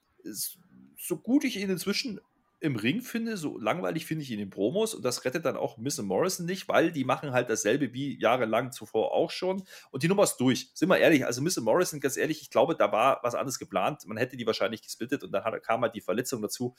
so 0.97 1.17
gut 1.17 1.43
ich 1.43 1.57
ihn 1.57 1.69
inzwischen 1.69 2.21
im 2.63 2.77
Ring 2.77 3.01
finde, 3.01 3.35
so 3.35 3.57
langweilig 3.59 4.05
finde 4.05 4.23
ich 4.23 4.31
ihn 4.31 4.39
in 4.39 4.45
den 4.45 4.49
Promos 4.49 4.95
und 4.95 5.03
das 5.03 5.25
rettet 5.25 5.43
dann 5.43 5.57
auch 5.57 5.77
Miss 5.77 6.01
Morrison 6.01 6.45
nicht, 6.45 6.69
weil 6.69 6.93
die 6.93 7.03
machen 7.03 7.33
halt 7.33 7.49
dasselbe 7.49 7.91
wie 7.91 8.17
jahrelang 8.17 8.71
zuvor 8.71 9.11
auch 9.11 9.31
schon 9.31 9.63
und 9.91 10.01
die 10.01 10.07
Nummer 10.07 10.23
ist 10.23 10.37
durch. 10.37 10.71
Sind 10.73 10.87
wir 10.87 10.97
ehrlich, 10.97 11.25
also 11.25 11.41
Miss 11.41 11.57
Morrison, 11.57 11.99
ganz 11.99 12.15
ehrlich, 12.15 12.41
ich 12.41 12.49
glaube, 12.49 12.75
da 12.77 12.89
war 12.89 13.19
was 13.21 13.35
anderes 13.35 13.59
geplant. 13.59 14.07
Man 14.07 14.15
hätte 14.15 14.37
die 14.37 14.47
wahrscheinlich 14.47 14.81
gesplittet 14.81 15.25
und 15.25 15.33
dann 15.33 15.43
hat, 15.43 15.61
kam 15.61 15.81
halt 15.81 15.93
die 15.93 15.99
Verletzung 15.99 16.41
dazu. 16.41 16.73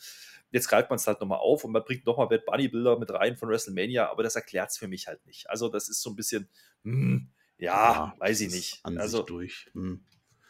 Jetzt 0.52 0.68
greift 0.68 0.88
man 0.88 0.96
es 0.96 1.06
halt 1.06 1.20
nochmal 1.20 1.40
auf 1.40 1.64
und 1.64 1.72
man 1.72 1.84
bringt 1.84 2.06
nochmal 2.06 2.28
Bad 2.28 2.46
Bunny 2.46 2.68
Bilder 2.68 2.98
mit 2.98 3.10
rein 3.10 3.36
von 3.36 3.50
WrestleMania, 3.50 4.10
aber 4.10 4.22
das 4.22 4.36
erklärt 4.36 4.70
es 4.70 4.78
für 4.78 4.88
mich 4.88 5.06
halt 5.06 5.26
nicht. 5.26 5.50
Also 5.50 5.68
das 5.68 5.90
ist 5.90 6.00
so 6.00 6.08
ein 6.08 6.16
bisschen, 6.16 6.48
hm, 6.84 7.28
ja, 7.58 7.92
ja, 7.92 8.14
weiß 8.20 8.40
ich 8.40 8.52
nicht. 8.52 8.80
also 8.84 9.22
durch. 9.22 9.70
Hm. 9.74 10.02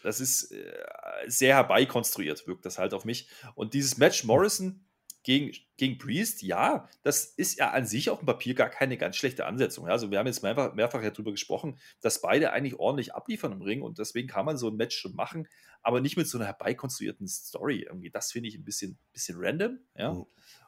Das 0.05 0.21
ist 0.21 0.53
äh, 0.53 0.85
sehr 1.27 1.57
herbeikonstruiert, 1.57 2.47
wirkt 2.47 2.65
das 2.67 2.79
halt 2.79 2.95
auf 2.95 3.05
mich. 3.05 3.29
Und 3.57 3.75
dieses 3.75 3.97
Match 3.99 4.23
Morrison 4.23 4.85
gegen, 5.25 5.57
gegen 5.79 5.99
Priest, 5.99 6.43
ja, 6.43 6.89
das 7.03 7.25
ist 7.25 7.59
ja 7.59 7.71
an 7.71 7.87
sich 7.87 8.11
auf 8.11 8.21
dem 8.21 8.27
Papier 8.27 8.55
gar 8.55 8.69
keine 8.69 8.97
ganz 8.99 9.17
schlechte 9.17 9.47
Ansetzung. 9.47 9.89
Also 9.89 10.11
wir 10.11 10.19
haben 10.19 10.27
jetzt 10.27 10.43
mehrfach, 10.43 10.75
mehrfach 10.75 11.03
ja 11.03 11.11
darüber 11.11 11.33
gesprochen, 11.33 11.79
dass 12.03 12.21
beide 12.21 12.53
eigentlich 12.53 12.79
ordentlich 12.79 13.15
abliefern 13.15 13.53
im 13.53 13.63
Ring 13.63 13.83
und 13.83 13.99
deswegen 13.99 14.29
kann 14.29 14.45
man 14.45 14.59
so 14.59 14.69
ein 14.69 14.77
Match 14.77 14.97
schon 14.97 15.17
machen, 15.17 15.49
aber 15.83 16.01
nicht 16.01 16.19
mit 16.19 16.29
so 16.29 16.39
einer 16.39 16.47
herbeikonstruierten 16.47 17.27
Story 17.27 17.87
irgendwie. 17.89 18.11
Das 18.11 18.33
finde 18.33 18.51
ich 18.51 18.55
ein 18.55 18.65
bisschen, 18.65 18.99
bisschen 19.13 19.37
random, 19.39 19.79
ja. 19.97 20.13
Mhm. 20.13 20.27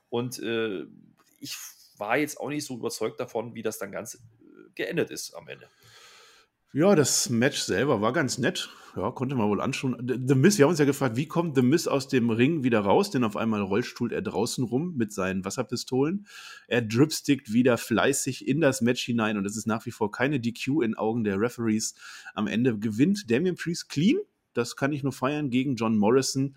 Und 0.09 0.39
äh, 0.39 0.85
ich 1.39 1.57
war 1.99 2.17
jetzt 2.17 2.41
auch 2.41 2.49
nicht 2.49 2.65
so 2.65 2.77
überzeugt 2.77 3.21
davon, 3.21 3.55
wie 3.55 3.63
das 3.63 3.79
dann 3.79 3.93
ganz 3.93 4.15
äh, 4.15 4.19
geendet 4.75 5.11
ist 5.11 5.35
am 5.35 5.49
Ende. 5.49 5.69
Ja, 6.73 6.95
das 6.95 7.31
Match 7.31 7.61
selber 7.61 8.01
war 8.01 8.13
ganz 8.13 8.39
nett. 8.39 8.71
Ja, 8.97 9.11
konnte 9.11 9.35
man 9.35 9.49
wohl 9.49 9.61
anschauen. 9.61 9.97
The 10.27 10.35
Miss, 10.35 10.57
wir 10.57 10.65
haben 10.65 10.71
uns 10.71 10.79
ja 10.79 10.87
gefragt, 10.87 11.17
wie 11.17 11.29
kommt 11.29 11.55
The 11.55 11.63
Miss 11.63 11.87
aus 11.87 12.09
dem 12.09 12.31
Ring 12.31 12.65
wieder 12.65 12.81
raus? 12.81 13.11
Denn 13.11 13.25
auf 13.25 13.37
einmal 13.37 13.61
rollstuhlt 13.61 14.11
er 14.11 14.23
draußen 14.23 14.65
rum 14.65 14.95
mit 14.97 15.13
seinen 15.13 15.45
Wasserpistolen. 15.45 16.27
Er 16.67 16.81
dripstickt 16.81 17.53
wieder 17.53 17.77
fleißig 17.77 18.49
in 18.49 18.61
das 18.63 18.81
Match 18.81 19.05
hinein 19.05 19.37
und 19.37 19.45
es 19.45 19.57
ist 19.57 19.67
nach 19.67 19.85
wie 19.85 19.91
vor 19.91 20.11
keine 20.11 20.41
DQ 20.41 20.83
in 20.83 20.95
Augen 20.95 21.25
der 21.25 21.39
Referees. 21.39 21.95
Am 22.35 22.47
Ende 22.47 22.79
gewinnt 22.79 23.31
Damian 23.31 23.57
Priest 23.57 23.91
clean. 23.91 24.19
Das 24.55 24.77
kann 24.77 24.93
ich 24.93 25.03
nur 25.03 25.13
feiern 25.13 25.51
gegen 25.51 25.77
John 25.77 25.99
Morrison 25.99 26.57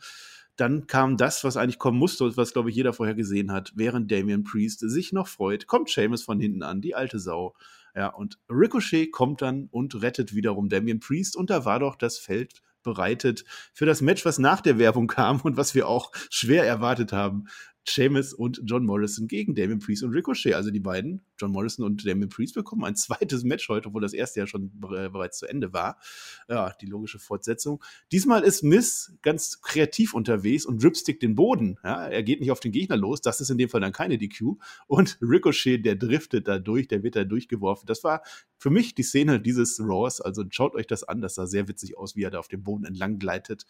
dann 0.59 0.87
kam 0.87 1.15
das, 1.15 1.45
was 1.45 1.55
eigentlich 1.55 1.79
kommen 1.79 1.97
musste 1.97 2.25
und 2.25 2.35
was, 2.35 2.51
glaube 2.51 2.69
ich, 2.69 2.75
jeder 2.75 2.91
vorher 2.91 3.15
gesehen 3.15 3.51
hat, 3.51 3.71
während 3.75 4.11
Damian 4.11 4.43
Priest 4.43 4.81
sich 4.81 5.13
noch 5.13 5.27
freut, 5.27 5.67
kommt 5.67 5.89
Seamus 5.89 6.23
von 6.23 6.39
hinten 6.39 6.63
an, 6.63 6.81
die 6.81 6.95
alte 6.95 7.17
Sau. 7.17 7.55
Ja, 7.99 8.07
und 8.07 8.39
Ricochet 8.49 9.11
kommt 9.11 9.41
dann 9.41 9.67
und 9.71 10.01
rettet 10.01 10.33
wiederum 10.33 10.69
Damien 10.69 11.01
Priest 11.01 11.35
und 11.35 11.49
da 11.49 11.65
war 11.65 11.79
doch 11.79 11.97
das 11.97 12.17
Feld 12.17 12.61
bereitet 12.81 13.43
für 13.73 13.85
das 13.85 13.99
Match, 13.99 14.23
was 14.23 14.39
nach 14.39 14.61
der 14.61 14.79
Werbung 14.79 15.07
kam 15.07 15.41
und 15.41 15.57
was 15.57 15.75
wir 15.75 15.85
auch 15.85 16.13
schwer 16.29 16.65
erwartet 16.65 17.11
haben. 17.11 17.49
Seamus 17.87 18.33
und 18.33 18.61
John 18.65 18.85
Morrison 18.85 19.27
gegen 19.27 19.55
Damien 19.55 19.79
Priest 19.79 20.03
und 20.03 20.11
Ricochet. 20.11 20.53
Also 20.53 20.71
die 20.71 20.79
beiden, 20.79 21.21
John 21.37 21.51
Morrison 21.51 21.85
und 21.85 22.05
Damien 22.05 22.29
Priest, 22.29 22.55
bekommen 22.55 22.83
ein 22.83 22.95
zweites 22.97 23.43
Match 23.43 23.67
heute, 23.69 23.89
obwohl 23.89 24.01
das 24.01 24.13
erste 24.13 24.39
ja 24.41 24.47
schon 24.47 24.71
bereits 24.79 25.39
zu 25.39 25.47
Ende 25.47 25.73
war. 25.73 25.99
Ja, 26.47 26.73
die 26.81 26.85
logische 26.85 27.19
Fortsetzung. 27.19 27.83
Diesmal 28.11 28.43
ist 28.43 28.63
Miss 28.63 29.13
ganz 29.21 29.61
kreativ 29.61 30.13
unterwegs 30.13 30.65
und 30.65 30.83
dripstick 30.83 31.19
den 31.19 31.35
Boden. 31.35 31.77
Ja, 31.83 32.07
er 32.07 32.23
geht 32.23 32.39
nicht 32.39 32.51
auf 32.51 32.59
den 32.59 32.71
Gegner 32.71 32.97
los. 32.97 33.21
Das 33.21 33.41
ist 33.41 33.49
in 33.49 33.57
dem 33.57 33.69
Fall 33.69 33.81
dann 33.81 33.93
keine 33.93 34.17
DQ. 34.17 34.57
Und 34.87 35.17
Ricochet, 35.21 35.85
der 35.85 35.95
driftet 35.95 36.47
da 36.47 36.59
durch, 36.59 36.87
der 36.87 37.03
wird 37.03 37.15
da 37.15 37.23
durchgeworfen. 37.23 37.85
Das 37.87 38.03
war 38.03 38.23
für 38.57 38.69
mich 38.69 38.95
die 38.95 39.03
Szene 39.03 39.39
dieses 39.39 39.79
Raws. 39.79 40.21
Also 40.21 40.43
schaut 40.49 40.75
euch 40.75 40.87
das 40.87 41.03
an. 41.03 41.21
Das 41.21 41.35
sah 41.35 41.47
sehr 41.47 41.67
witzig 41.67 41.97
aus, 41.97 42.15
wie 42.15 42.23
er 42.23 42.31
da 42.31 42.39
auf 42.39 42.47
dem 42.47 42.63
Boden 42.63 42.85
entlang 42.85 43.19
gleitet. 43.19 43.65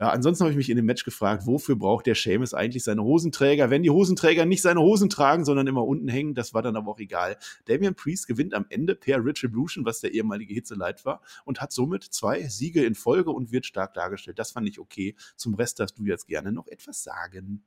Ja, 0.00 0.08
ansonsten 0.08 0.44
habe 0.44 0.50
ich 0.52 0.56
mich 0.56 0.70
in 0.70 0.76
dem 0.76 0.86
Match 0.86 1.04
gefragt, 1.04 1.46
wofür 1.46 1.76
braucht 1.76 2.06
der 2.06 2.14
Seamus 2.14 2.54
eigentlich 2.54 2.84
seine 2.84 3.04
Hosenträger, 3.04 3.68
wenn 3.68 3.82
die 3.82 3.90
Hosenträger 3.90 4.46
nicht 4.46 4.62
seine 4.62 4.80
Hosen 4.80 5.10
tragen, 5.10 5.44
sondern 5.44 5.66
immer 5.66 5.86
unten 5.86 6.08
hängen. 6.08 6.34
Das 6.34 6.54
war 6.54 6.62
dann 6.62 6.74
aber 6.74 6.90
auch 6.90 6.98
egal. 7.00 7.36
Damian 7.66 7.94
Priest 7.94 8.26
gewinnt 8.26 8.54
am 8.54 8.64
Ende 8.70 8.94
per 8.94 9.22
Retribution, 9.22 9.84
was 9.84 10.00
der 10.00 10.14
ehemalige 10.14 10.54
Hitzeleid 10.54 11.04
war, 11.04 11.20
und 11.44 11.60
hat 11.60 11.72
somit 11.72 12.02
zwei 12.02 12.44
Siege 12.48 12.82
in 12.82 12.94
Folge 12.94 13.30
und 13.30 13.52
wird 13.52 13.66
stark 13.66 13.92
dargestellt. 13.92 14.38
Das 14.38 14.52
fand 14.52 14.66
ich 14.66 14.78
okay. 14.78 15.14
Zum 15.36 15.54
Rest 15.54 15.80
darfst 15.80 15.98
du 15.98 16.06
jetzt 16.06 16.26
gerne 16.26 16.50
noch 16.50 16.66
etwas 16.68 17.02
sagen. 17.02 17.62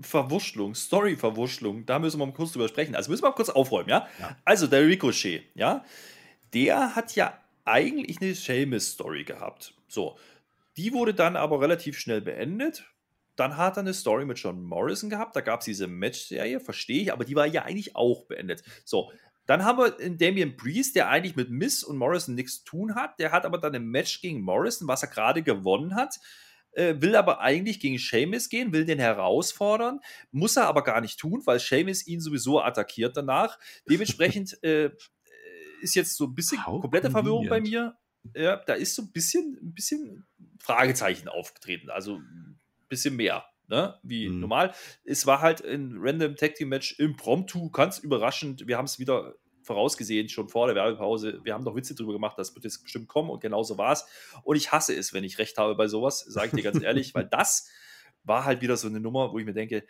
Verwurschlung, 0.00 0.76
Story-Verwurschlung, 0.76 1.86
da 1.86 1.98
müssen 1.98 2.20
wir 2.20 2.26
mal 2.26 2.32
kurz 2.32 2.52
drüber 2.52 2.68
sprechen. 2.68 2.94
Also 2.94 3.10
müssen 3.10 3.24
wir 3.24 3.30
mal 3.30 3.34
kurz 3.34 3.48
aufräumen, 3.48 3.88
ja? 3.88 4.06
ja. 4.20 4.36
Also 4.44 4.68
der 4.68 4.86
Ricochet, 4.86 5.42
ja, 5.56 5.84
der 6.52 6.94
hat 6.94 7.16
ja 7.16 7.36
eigentlich 7.64 8.20
eine 8.20 8.34
Seamus-Story 8.34 9.24
gehabt. 9.24 9.74
So, 9.88 10.16
die 10.76 10.92
wurde 10.92 11.14
dann 11.14 11.36
aber 11.36 11.60
relativ 11.60 11.98
schnell 11.98 12.20
beendet. 12.20 12.84
Dann 13.36 13.56
hat 13.56 13.76
er 13.76 13.80
eine 13.80 13.94
Story 13.94 14.24
mit 14.24 14.38
John 14.38 14.62
Morrison 14.62 15.10
gehabt. 15.10 15.34
Da 15.34 15.40
gab 15.40 15.60
es 15.60 15.66
diese 15.66 15.86
Match-Serie, 15.86 16.60
verstehe 16.60 17.02
ich, 17.02 17.12
aber 17.12 17.24
die 17.24 17.34
war 17.34 17.46
ja 17.46 17.62
eigentlich 17.62 17.96
auch 17.96 18.26
beendet. 18.26 18.62
So, 18.84 19.10
dann 19.46 19.64
haben 19.64 19.78
wir 19.78 20.00
in 20.00 20.18
Damian 20.18 20.56
Priest, 20.56 20.96
der 20.96 21.08
eigentlich 21.08 21.36
mit 21.36 21.50
Miss 21.50 21.82
und 21.82 21.98
Morrison 21.98 22.34
nichts 22.34 22.58
zu 22.58 22.64
tun 22.64 22.94
hat. 22.94 23.18
Der 23.18 23.32
hat 23.32 23.44
aber 23.44 23.58
dann 23.58 23.74
ein 23.74 23.86
Match 23.86 24.20
gegen 24.20 24.40
Morrison, 24.40 24.88
was 24.88 25.02
er 25.02 25.08
gerade 25.08 25.42
gewonnen 25.42 25.94
hat. 25.94 26.18
Äh, 26.72 27.00
will 27.00 27.14
aber 27.14 27.40
eigentlich 27.40 27.78
gegen 27.78 27.98
Seamus 27.98 28.48
gehen, 28.48 28.72
will 28.72 28.84
den 28.84 28.98
herausfordern, 28.98 30.00
muss 30.32 30.56
er 30.56 30.66
aber 30.66 30.82
gar 30.82 31.00
nicht 31.00 31.20
tun, 31.20 31.40
weil 31.44 31.60
Seamus 31.60 32.04
ihn 32.04 32.20
sowieso 32.20 32.60
attackiert 32.60 33.16
danach. 33.16 33.58
Dementsprechend 33.88 34.58
äh, 34.64 34.90
ist 35.82 35.94
jetzt 35.94 36.16
so 36.16 36.24
ein 36.24 36.34
bisschen 36.34 36.60
komplette 36.60 37.10
Verwirrung 37.10 37.48
bei 37.48 37.60
mir. 37.60 37.96
Ja, 38.34 38.56
da 38.56 38.74
ist 38.74 38.94
so 38.94 39.02
ein 39.02 39.12
bisschen, 39.12 39.58
ein 39.62 39.74
bisschen 39.74 40.26
Fragezeichen 40.58 41.28
aufgetreten. 41.28 41.90
Also 41.90 42.16
ein 42.16 42.58
bisschen 42.88 43.16
mehr. 43.16 43.44
Ne, 43.66 43.98
wie 44.02 44.28
mhm. 44.28 44.40
normal. 44.40 44.74
Es 45.04 45.26
war 45.26 45.40
halt 45.40 45.64
ein 45.64 45.94
Random 45.96 46.36
Tag 46.36 46.54
Team 46.54 46.68
Match 46.68 46.98
impromptu, 46.98 47.70
ganz 47.70 47.98
überraschend. 47.98 48.66
Wir 48.66 48.76
haben 48.76 48.84
es 48.84 48.98
wieder 48.98 49.36
vorausgesehen, 49.62 50.28
schon 50.28 50.48
vor 50.50 50.66
der 50.66 50.76
Werbepause. 50.76 51.40
Wir 51.42 51.54
haben 51.54 51.64
doch 51.64 51.74
Witze 51.74 51.94
drüber 51.94 52.12
gemacht, 52.12 52.38
das 52.38 52.54
wird 52.54 52.64
jetzt 52.64 52.82
bestimmt 52.82 53.08
kommen 53.08 53.30
und 53.30 53.40
genauso 53.40 53.78
war 53.78 53.92
es. 53.92 54.06
Und 54.42 54.56
ich 54.56 54.70
hasse 54.70 54.94
es, 54.94 55.14
wenn 55.14 55.24
ich 55.24 55.38
recht 55.38 55.56
habe 55.56 55.74
bei 55.74 55.88
sowas, 55.88 56.20
sage 56.20 56.48
ich 56.48 56.62
dir 56.62 56.70
ganz 56.70 56.82
ehrlich, 56.82 57.14
weil 57.14 57.24
das 57.24 57.70
war 58.22 58.44
halt 58.44 58.60
wieder 58.60 58.76
so 58.76 58.88
eine 58.88 59.00
Nummer, 59.00 59.32
wo 59.32 59.38
ich 59.38 59.46
mir 59.46 59.54
denke, 59.54 59.84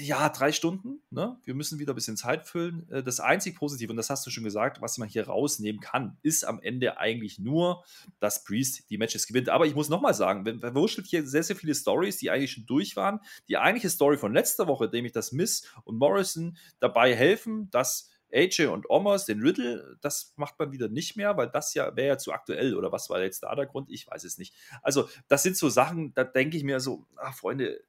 ja, 0.00 0.28
drei 0.28 0.52
Stunden. 0.52 1.00
Ne? 1.10 1.38
Wir 1.44 1.54
müssen 1.54 1.78
wieder 1.78 1.92
ein 1.92 1.96
bisschen 1.96 2.16
Zeit 2.16 2.46
füllen. 2.46 2.88
Äh, 2.90 3.02
das 3.02 3.20
einzig 3.20 3.56
Positive, 3.56 3.90
und 3.90 3.96
das 3.96 4.10
hast 4.10 4.26
du 4.26 4.30
schon 4.30 4.44
gesagt, 4.44 4.80
was 4.80 4.98
man 4.98 5.08
hier 5.08 5.26
rausnehmen 5.26 5.80
kann, 5.80 6.18
ist 6.22 6.44
am 6.44 6.60
Ende 6.60 6.98
eigentlich 6.98 7.38
nur, 7.38 7.84
dass 8.20 8.44
Priest 8.44 8.90
die 8.90 8.98
Matches 8.98 9.26
gewinnt. 9.26 9.48
Aber 9.48 9.66
ich 9.66 9.74
muss 9.74 9.88
nochmal 9.88 10.14
sagen, 10.14 10.44
wenn 10.44 10.60
verwurschtelt 10.60 11.06
hier 11.06 11.26
sehr, 11.26 11.42
sehr 11.42 11.56
viele 11.56 11.74
Stories, 11.74 12.18
die 12.18 12.30
eigentlich 12.30 12.52
schon 12.52 12.66
durch 12.66 12.96
waren. 12.96 13.20
Die 13.48 13.56
eigentliche 13.56 13.90
Story 13.90 14.18
von 14.18 14.32
letzter 14.32 14.66
Woche, 14.66 14.88
nämlich 14.92 15.12
dass 15.12 15.32
Miss 15.32 15.66
und 15.84 15.98
Morrison 15.98 16.56
dabei 16.80 17.14
helfen, 17.14 17.70
dass 17.70 18.10
AJ 18.32 18.66
und 18.66 18.90
Omos, 18.90 19.24
den 19.24 19.40
Riddle, 19.40 19.96
das 20.02 20.34
macht 20.36 20.58
man 20.58 20.70
wieder 20.70 20.88
nicht 20.88 21.16
mehr, 21.16 21.36
weil 21.38 21.48
das 21.48 21.72
ja 21.72 21.96
wäre 21.96 22.08
ja 22.08 22.18
zu 22.18 22.32
aktuell 22.32 22.76
oder 22.76 22.92
was 22.92 23.08
war 23.08 23.22
jetzt 23.22 23.42
da 23.42 23.54
der 23.54 23.66
Grund? 23.66 23.88
Ich 23.90 24.06
weiß 24.06 24.24
es 24.24 24.36
nicht. 24.36 24.54
Also, 24.82 25.08
das 25.28 25.42
sind 25.42 25.56
so 25.56 25.70
Sachen, 25.70 26.12
da 26.14 26.24
denke 26.24 26.58
ich 26.58 26.64
mir 26.64 26.80
so, 26.80 27.06
ach 27.16 27.34
Freunde, 27.34 27.80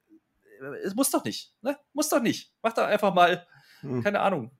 es 0.83 0.95
muss 0.95 1.11
doch 1.11 1.23
nicht, 1.23 1.53
ne? 1.61 1.77
Muss 1.93 2.09
doch 2.09 2.21
nicht. 2.21 2.53
Mach 2.61 2.73
da 2.73 2.85
einfach 2.85 3.13
mal, 3.13 3.45
hm. 3.81 4.03
keine 4.03 4.19
Ahnung, 4.21 4.51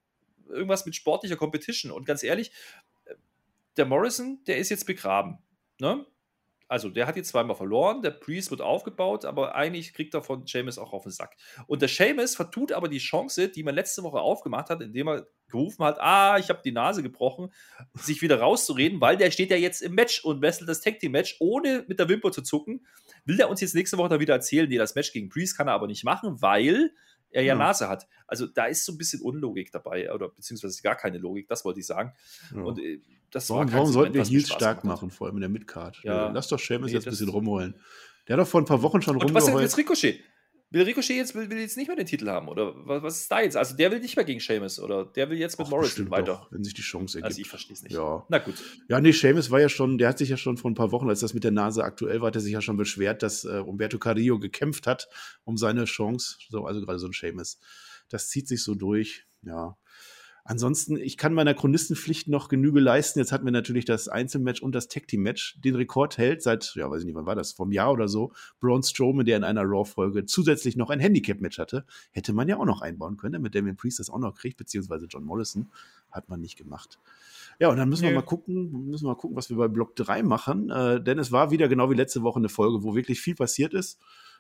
irgendwas 0.48 0.86
mit 0.86 0.96
sportlicher 0.96 1.36
Competition. 1.36 1.92
Und 1.92 2.06
ganz 2.06 2.24
ehrlich, 2.24 2.52
der 3.78 3.86
Morrison, 3.86 4.44
der 4.46 4.58
ist 4.58 4.70
jetzt 4.70 4.86
begraben. 4.86 5.40
Ne? 5.80 6.06
Also, 6.70 6.90
der 6.90 7.08
hat 7.08 7.16
jetzt 7.16 7.30
zweimal 7.30 7.56
verloren, 7.56 8.04
der 8.04 8.12
Priest 8.12 8.52
wird 8.52 8.62
aufgebaut, 8.62 9.26
aber 9.26 9.56
eigentlich 9.56 9.94
kriegt 9.94 10.14
er 10.14 10.22
von 10.22 10.46
Seamus 10.46 10.78
auch 10.78 10.94
auf 10.94 11.02
den 11.02 11.12
Sack. 11.12 11.36
Und 11.66 11.82
der 11.82 11.90
Seamus 11.90 12.36
vertut 12.36 12.72
aber 12.72 12.88
die 12.88 13.00
Chance, 13.00 13.50
die 13.50 13.64
man 13.64 13.74
letzte 13.74 14.04
Woche 14.04 14.22
aufgemacht 14.22 14.70
hat, 14.70 14.82
indem 14.82 15.08
er 15.08 15.28
gerufen 15.50 15.84
hat, 15.84 16.00
ah, 16.00 16.38
ich 16.38 16.50
habe 16.50 16.62
die 16.64 16.72
Nase 16.72 17.02
gebrochen, 17.02 17.52
sich 17.96 18.22
wieder 18.22 18.40
rauszureden, 18.40 19.02
weil 19.02 19.18
der 19.18 19.32
steht 19.32 19.50
ja 19.50 19.58
jetzt 19.58 19.82
im 19.82 19.96
Match 19.96 20.24
und 20.24 20.44
wrestelt 20.44 20.70
das 20.70 20.82
Tag 20.82 21.00
Team 21.00 21.12
Match, 21.12 21.38
ohne 21.40 21.86
mit 21.88 21.98
der 21.98 22.08
Wimper 22.08 22.32
zu 22.32 22.44
zucken. 22.44 22.86
Will 23.26 23.38
der 23.38 23.50
uns 23.50 23.62
jetzt 23.62 23.74
nächste 23.74 23.98
Woche 23.98 24.10
da 24.10 24.20
wieder 24.20 24.36
erzählen, 24.36 24.70
nee, 24.70 24.78
das 24.78 24.94
Match 24.94 25.12
gegen 25.12 25.30
Priest 25.30 25.58
kann 25.58 25.68
er 25.68 25.74
aber 25.74 25.88
nicht 25.88 26.04
machen, 26.04 26.40
weil 26.40 26.92
er 27.32 27.44
ja, 27.44 27.54
ja, 27.54 27.56
Nase 27.56 27.88
hat. 27.88 28.08
Also 28.28 28.48
da 28.48 28.66
ist 28.66 28.86
so 28.86 28.92
ein 28.92 28.98
bisschen 28.98 29.22
Unlogik 29.22 29.72
dabei, 29.72 30.12
oder 30.14 30.30
beziehungsweise 30.30 30.82
gar 30.82 30.96
keine 30.96 31.18
Logik, 31.18 31.48
das 31.48 31.66
wollte 31.66 31.80
ich 31.80 31.86
sagen. 31.86 32.14
Ja. 32.56 32.62
Und 32.62 32.80
äh, 32.80 33.02
das 33.32 33.50
warum, 33.50 33.72
warum 33.72 33.92
sollten 33.92 34.14
wir 34.14 34.24
Heels 34.24 34.50
stark 34.50 34.84
machen, 34.84 35.12
vor 35.12 35.28
allem 35.28 35.38
in 35.38 35.42
der 35.42 35.50
Midcard? 35.50 36.00
Ja. 36.04 36.30
Lass 36.30 36.48
doch 36.48 36.60
Sheamus 36.60 36.88
nee, 36.88 36.94
jetzt 36.94 37.08
ein 37.08 37.12
bisschen 37.12 37.30
rumholen. 37.30 37.76
Der 38.28 38.38
hat 38.38 38.46
doch 38.46 38.50
vor 38.50 38.62
ein 38.62 38.66
paar 38.66 38.82
Wochen 38.82 39.02
schon 39.02 39.16
rumgeholt. 39.16 39.36
Was 39.36 39.48
ist 39.48 39.54
denn 39.54 39.62
jetzt 39.62 39.78
Ricochet? 39.78 40.20
Will 40.72 40.84
Ricochet 40.84 41.16
jetzt 41.16 41.34
will, 41.34 41.50
will, 41.50 41.58
jetzt 41.58 41.78
nicht 41.78 41.88
mehr 41.88 41.96
den 41.96 42.06
Titel 42.06 42.28
haben? 42.28 42.48
Oder 42.48 42.74
was, 42.86 43.02
was, 43.02 43.22
ist 43.22 43.32
da 43.32 43.42
jetzt? 43.42 43.58
Also 43.58 43.76
der 43.76 43.92
will 43.92 44.00
nicht 44.00 44.16
mehr 44.16 44.26
gegen 44.26 44.40
Seamus 44.40 44.80
oder 44.80 45.04
der 45.04 45.30
will 45.30 45.38
jetzt 45.38 45.58
mit 45.58 45.66
Ach, 45.68 45.72
Morrison 45.72 46.12
weiter. 46.12 46.26
Doch, 46.26 46.52
wenn 46.52 46.64
sich 46.64 46.76
die 46.76 46.84
Chance 46.84 47.18
ergibt. 47.18 47.32
Also 47.32 47.42
ich 47.42 47.50
verstehe 47.50 47.74
es 47.74 47.82
nicht. 47.82 47.94
Ja. 47.94 48.24
Na 48.30 48.38
gut. 48.38 48.56
Ja, 48.88 49.02
nee, 49.02 49.12
Seamus 49.12 49.50
war 49.50 49.60
ja 49.60 49.70
schon, 49.70 49.98
der 49.98 50.10
hat 50.10 50.20
sich 50.20 50.30
ja 50.30 50.38
schon 50.38 50.58
vor 50.58 50.70
ein 50.70 50.76
paar 50.76 50.92
Wochen, 50.92 51.10
als 51.10 51.22
das 51.22 51.34
mit 51.34 51.44
der 51.44 51.52
Nase 51.52 51.84
aktuell 51.84 52.22
war, 52.22 52.28
hat 52.28 52.36
er 52.36 52.42
sich 52.42 52.54
ja 52.54 52.62
schon 52.62 52.78
beschwert, 52.78 53.24
dass 53.24 53.46
äh, 53.46 53.64
Umberto 53.66 53.98
Carrillo 53.98 54.38
gekämpft 54.38 54.86
hat 54.86 55.10
um 55.44 55.58
seine 55.58 55.86
Chance. 55.86 56.38
So, 56.50 56.66
also 56.66 56.82
gerade 56.82 57.00
so 57.00 57.08
ein 57.08 57.14
Seamus. 57.14 57.60
Das 58.10 58.30
zieht 58.30 58.48
sich 58.48 58.64
so 58.64 58.76
durch. 58.76 59.26
Ja. 59.42 59.76
Ansonsten, 60.50 60.98
ich 60.98 61.16
kann 61.16 61.36
meiner 61.36 61.54
Chronistenpflicht 61.54 62.28
noch 62.28 62.50
Genüge 62.50 62.80
leisten. 62.80 63.20
Jetzt 63.20 63.32
hatten 63.32 63.46
wir 63.46 63.52
natürlich 63.52 63.86
das 63.86 64.08
Einzelmatch 64.08 64.64
und 64.64 64.74
das 64.74 64.88
Tag 64.88 65.08
Team 65.08 65.22
Match. 65.22 65.62
Den 65.62 65.76
Rekord 65.76 66.18
hält 66.18 66.42
seit, 66.42 66.74
ja, 66.74 66.90
weiß 66.90 67.02
ich 67.02 67.06
nicht, 67.06 67.14
wann 67.14 67.28
war 67.28 67.36
das, 67.36 67.52
vom 67.52 67.72
Jahr 67.72 67.92
oder 67.92 68.08
so, 68.08 68.32
Braun 68.60 68.82
Strowman, 68.82 69.28
der 69.28 69.38
in 69.38 69.44
einer 69.44 69.62
Raw-Folge 69.62 70.26
zusätzlich 70.26 70.76
noch 70.76 70.90
ein 70.90 71.00
Handicap-Match 71.00 71.60
hatte. 71.60 71.86
Hätte 72.10 72.34
man 72.34 72.48
ja 72.48 72.58
auch 72.58 72.66
noch 72.66 72.82
einbauen 72.82 73.16
können, 73.16 73.34
damit 73.34 73.54
Damien 73.54 73.76
Priest 73.76 74.00
das 74.00 74.10
auch 74.10 74.18
noch 74.18 74.34
kriegt, 74.34 74.58
beziehungsweise 74.58 75.06
John 75.06 75.24
Mollison. 75.24 75.70
Hat 76.10 76.30
man 76.30 76.42
nicht 76.42 76.58
gemacht. 76.58 76.98
Ja, 77.60 77.70
und 77.70 77.78
dann 77.78 77.88
müssen 77.88 78.06
nee. 78.06 78.10
wir 78.10 78.16
mal 78.16 78.24
gucken, 78.24 78.88
müssen 78.90 79.06
wir 79.06 79.10
mal 79.10 79.18
gucken, 79.20 79.38
was 79.38 79.52
wir 79.52 79.58
bei 79.58 79.68
Block 79.68 79.96
3 79.98 80.24
machen. 80.24 80.72
Äh, 80.72 81.00
denn 81.00 81.20
es 81.20 81.32
war 81.32 81.52
wieder 81.52 81.68
genau 81.68 81.92
wie 81.92 81.96
letzte 81.96 82.24
Woche 82.24 82.40
eine 82.40 82.50
Folge, 82.50 82.82
wo 82.82 82.96
wirklich 82.96 83.22
viel 83.22 83.36
passiert 83.36 83.76
ist 83.76 84.00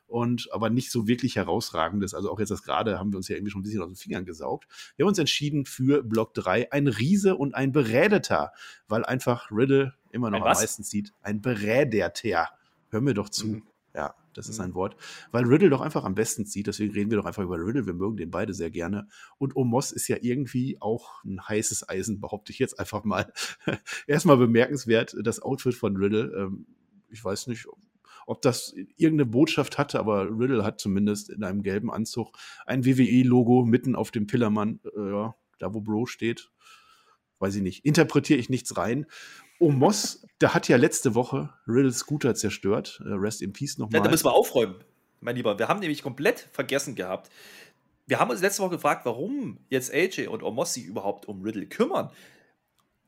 und 0.09 0.49
aber 0.51 0.69
nicht 0.69 0.91
so 0.91 1.07
wirklich 1.07 1.35
herausragendes. 1.35 2.13
Also 2.13 2.31
auch 2.31 2.39
jetzt 2.39 2.49
das 2.49 2.63
gerade 2.63 2.99
haben 2.99 3.11
wir 3.11 3.17
uns 3.17 3.27
ja 3.27 3.35
irgendwie 3.35 3.51
schon 3.51 3.61
ein 3.61 3.63
bisschen 3.63 3.81
aus 3.81 3.89
den 3.89 3.95
Fingern 3.95 4.25
gesaugt. 4.25 4.67
Wir 4.95 5.03
haben 5.03 5.09
uns 5.09 5.19
entschieden 5.19 5.65
für 5.65 6.03
Block 6.03 6.33
3 6.33 6.71
ein 6.71 6.87
Riese 6.87 7.35
und 7.35 7.55
ein 7.55 7.71
Berädeter, 7.71 8.51
weil 8.87 9.05
einfach 9.05 9.51
Riddle 9.51 9.93
immer 10.11 10.31
noch 10.31 10.39
am 10.39 10.45
meisten 10.45 10.83
sieht. 10.83 11.13
Ein 11.21 11.41
Berädeter. 11.41 12.49
Hör 12.89 13.01
mir 13.01 13.13
doch 13.13 13.29
zu. 13.29 13.47
Mhm. 13.47 13.63
Ja, 13.95 14.15
das 14.33 14.49
ist 14.49 14.59
ein 14.59 14.71
mhm. 14.71 14.75
Wort. 14.75 14.95
Weil 15.31 15.45
Riddle 15.45 15.69
doch 15.69 15.81
einfach 15.81 16.03
am 16.03 16.15
besten 16.15 16.45
zieht, 16.45 16.67
deswegen 16.67 16.93
reden 16.93 17.11
wir 17.11 17.17
doch 17.17 17.25
einfach 17.25 17.43
über 17.43 17.57
Riddle. 17.57 17.85
Wir 17.85 17.93
mögen 17.93 18.17
den 18.17 18.31
beide 18.31 18.53
sehr 18.53 18.71
gerne. 18.71 19.07
Und 19.37 19.55
Omos 19.55 19.91
ist 19.91 20.07
ja 20.07 20.17
irgendwie 20.21 20.77
auch 20.79 21.23
ein 21.23 21.47
heißes 21.47 21.87
Eisen, 21.89 22.19
behaupte 22.19 22.51
ich 22.51 22.59
jetzt 22.59 22.79
einfach 22.79 23.03
mal. 23.03 23.31
Erstmal 24.07 24.37
bemerkenswert, 24.37 25.15
das 25.23 25.41
Outfit 25.41 25.75
von 25.75 25.97
Riddle. 25.97 26.31
Ähm, 26.35 26.65
ich 27.09 27.23
weiß 27.23 27.47
nicht, 27.47 27.67
ob 28.29 28.43
das 28.43 28.75
irgendeine 28.95 29.25
Botschaft 29.25 29.79
hatte, 29.79 29.99
aber 29.99 30.25
Riddle 30.25 30.63
hat 30.63 30.79
zumindest 30.79 31.31
in 31.31 31.43
einem 31.43 31.63
gelben 31.63 31.91
Anzug 31.91 32.37
ein 32.67 32.85
WWE-Logo 32.85 33.65
mitten 33.65 33.95
auf 33.95 34.11
dem 34.11 34.27
Pillermann, 34.27 34.79
äh, 34.95 35.09
ja, 35.09 35.35
da 35.57 35.73
wo 35.73 35.81
Bro 35.81 36.05
steht. 36.05 36.51
Weiß 37.39 37.55
ich 37.55 37.63
nicht. 37.63 37.85
Interpretiere 37.85 38.39
ich 38.39 38.49
nichts 38.49 38.77
rein. 38.77 39.07
Omos, 39.59 40.27
der 40.41 40.53
hat 40.53 40.67
ja 40.67 40.77
letzte 40.77 41.15
Woche 41.15 41.53
Riddles 41.67 41.97
Scooter 41.97 42.35
zerstört. 42.35 43.01
Äh, 43.03 43.13
rest 43.13 43.41
in 43.41 43.51
Peace 43.51 43.79
nochmal. 43.79 43.97
Ja, 43.97 44.03
da 44.03 44.11
müssen 44.11 44.25
wir 44.25 44.33
aufräumen, 44.33 44.75
mein 45.21 45.35
Lieber. 45.35 45.57
Wir 45.57 45.67
haben 45.67 45.79
nämlich 45.79 46.03
komplett 46.03 46.49
vergessen 46.51 46.93
gehabt. 46.93 47.31
Wir 48.05 48.19
haben 48.19 48.29
uns 48.29 48.41
letzte 48.41 48.61
Woche 48.61 48.75
gefragt, 48.75 49.05
warum 49.05 49.57
jetzt 49.69 49.91
AJ 49.91 50.27
und 50.27 50.43
Omos 50.43 50.75
sich 50.75 50.85
überhaupt 50.85 51.27
um 51.27 51.41
Riddle 51.41 51.65
kümmern. 51.65 52.11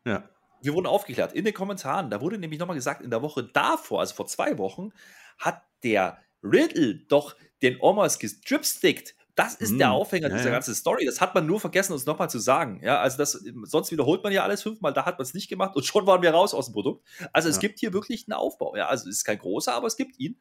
Ja 0.04 0.28
wir 0.62 0.74
wurden 0.74 0.88
aufgeklärt 0.88 1.34
in 1.34 1.46
den 1.46 1.54
Kommentaren. 1.54 2.10
Da 2.10 2.22
wurde 2.22 2.38
nämlich 2.38 2.60
nochmal 2.60 2.76
gesagt, 2.76 3.02
in 3.02 3.10
der 3.10 3.22
Woche 3.22 3.44
davor, 3.44 4.00
also 4.00 4.16
vor 4.16 4.28
zwei 4.28 4.58
Wochen, 4.58 4.92
hat 5.38 5.64
der 5.84 6.20
Riddle 6.44 6.96
doch 7.08 7.36
den 7.62 7.80
Omas 7.80 8.20
gestripstickt. 8.20 9.16
Das 9.36 9.56
ist 9.56 9.72
mm, 9.72 9.78
der 9.78 9.88
hm, 9.88 9.94
Aufhänger 9.94 10.30
ja, 10.30 10.38
dieser 10.38 10.52
ganzen 10.52 10.76
Story. 10.76 11.06
Das 11.06 11.22
hat 11.22 11.34
man 11.34 11.46
nur 11.46 11.60
vergessen, 11.60 11.94
uns 11.94 12.06
nochmal 12.06 12.30
zu 12.30 12.40
sagen. 12.40 12.82
Ja, 12.84 13.00
also 13.00 13.18
das, 13.18 13.32
sonst 13.64 13.92
wiederholt 13.92 14.24
man 14.24 14.34
ja 14.34 14.44
alles 14.44 14.62
fünfmal, 14.62 14.94
da 14.94 15.06
hat 15.06 15.18
man 15.18 15.24
es 15.24 15.34
nicht 15.34 15.48
gemacht 15.48 15.76
und 15.76 15.86
schon 15.86 16.06
waren 16.06 16.22
wir 16.22 16.32
raus 16.32 16.54
aus 16.54 16.68
dem 16.68 16.74
Produkt. 16.74 17.08
Also 17.32 17.48
es 17.48 17.56
ja. 17.56 17.62
gibt 17.62 17.80
hier 17.80 17.94
wirklich 17.94 18.28
einen 18.28 18.34
Aufbau. 18.34 18.76
Ja, 18.76 18.88
also 18.88 19.10
es 19.10 19.18
ist 19.18 19.24
kein 19.24 19.38
großer, 19.38 19.74
aber 19.74 19.88
es 19.88 19.96
gibt 19.96 20.20
ihn. 20.20 20.40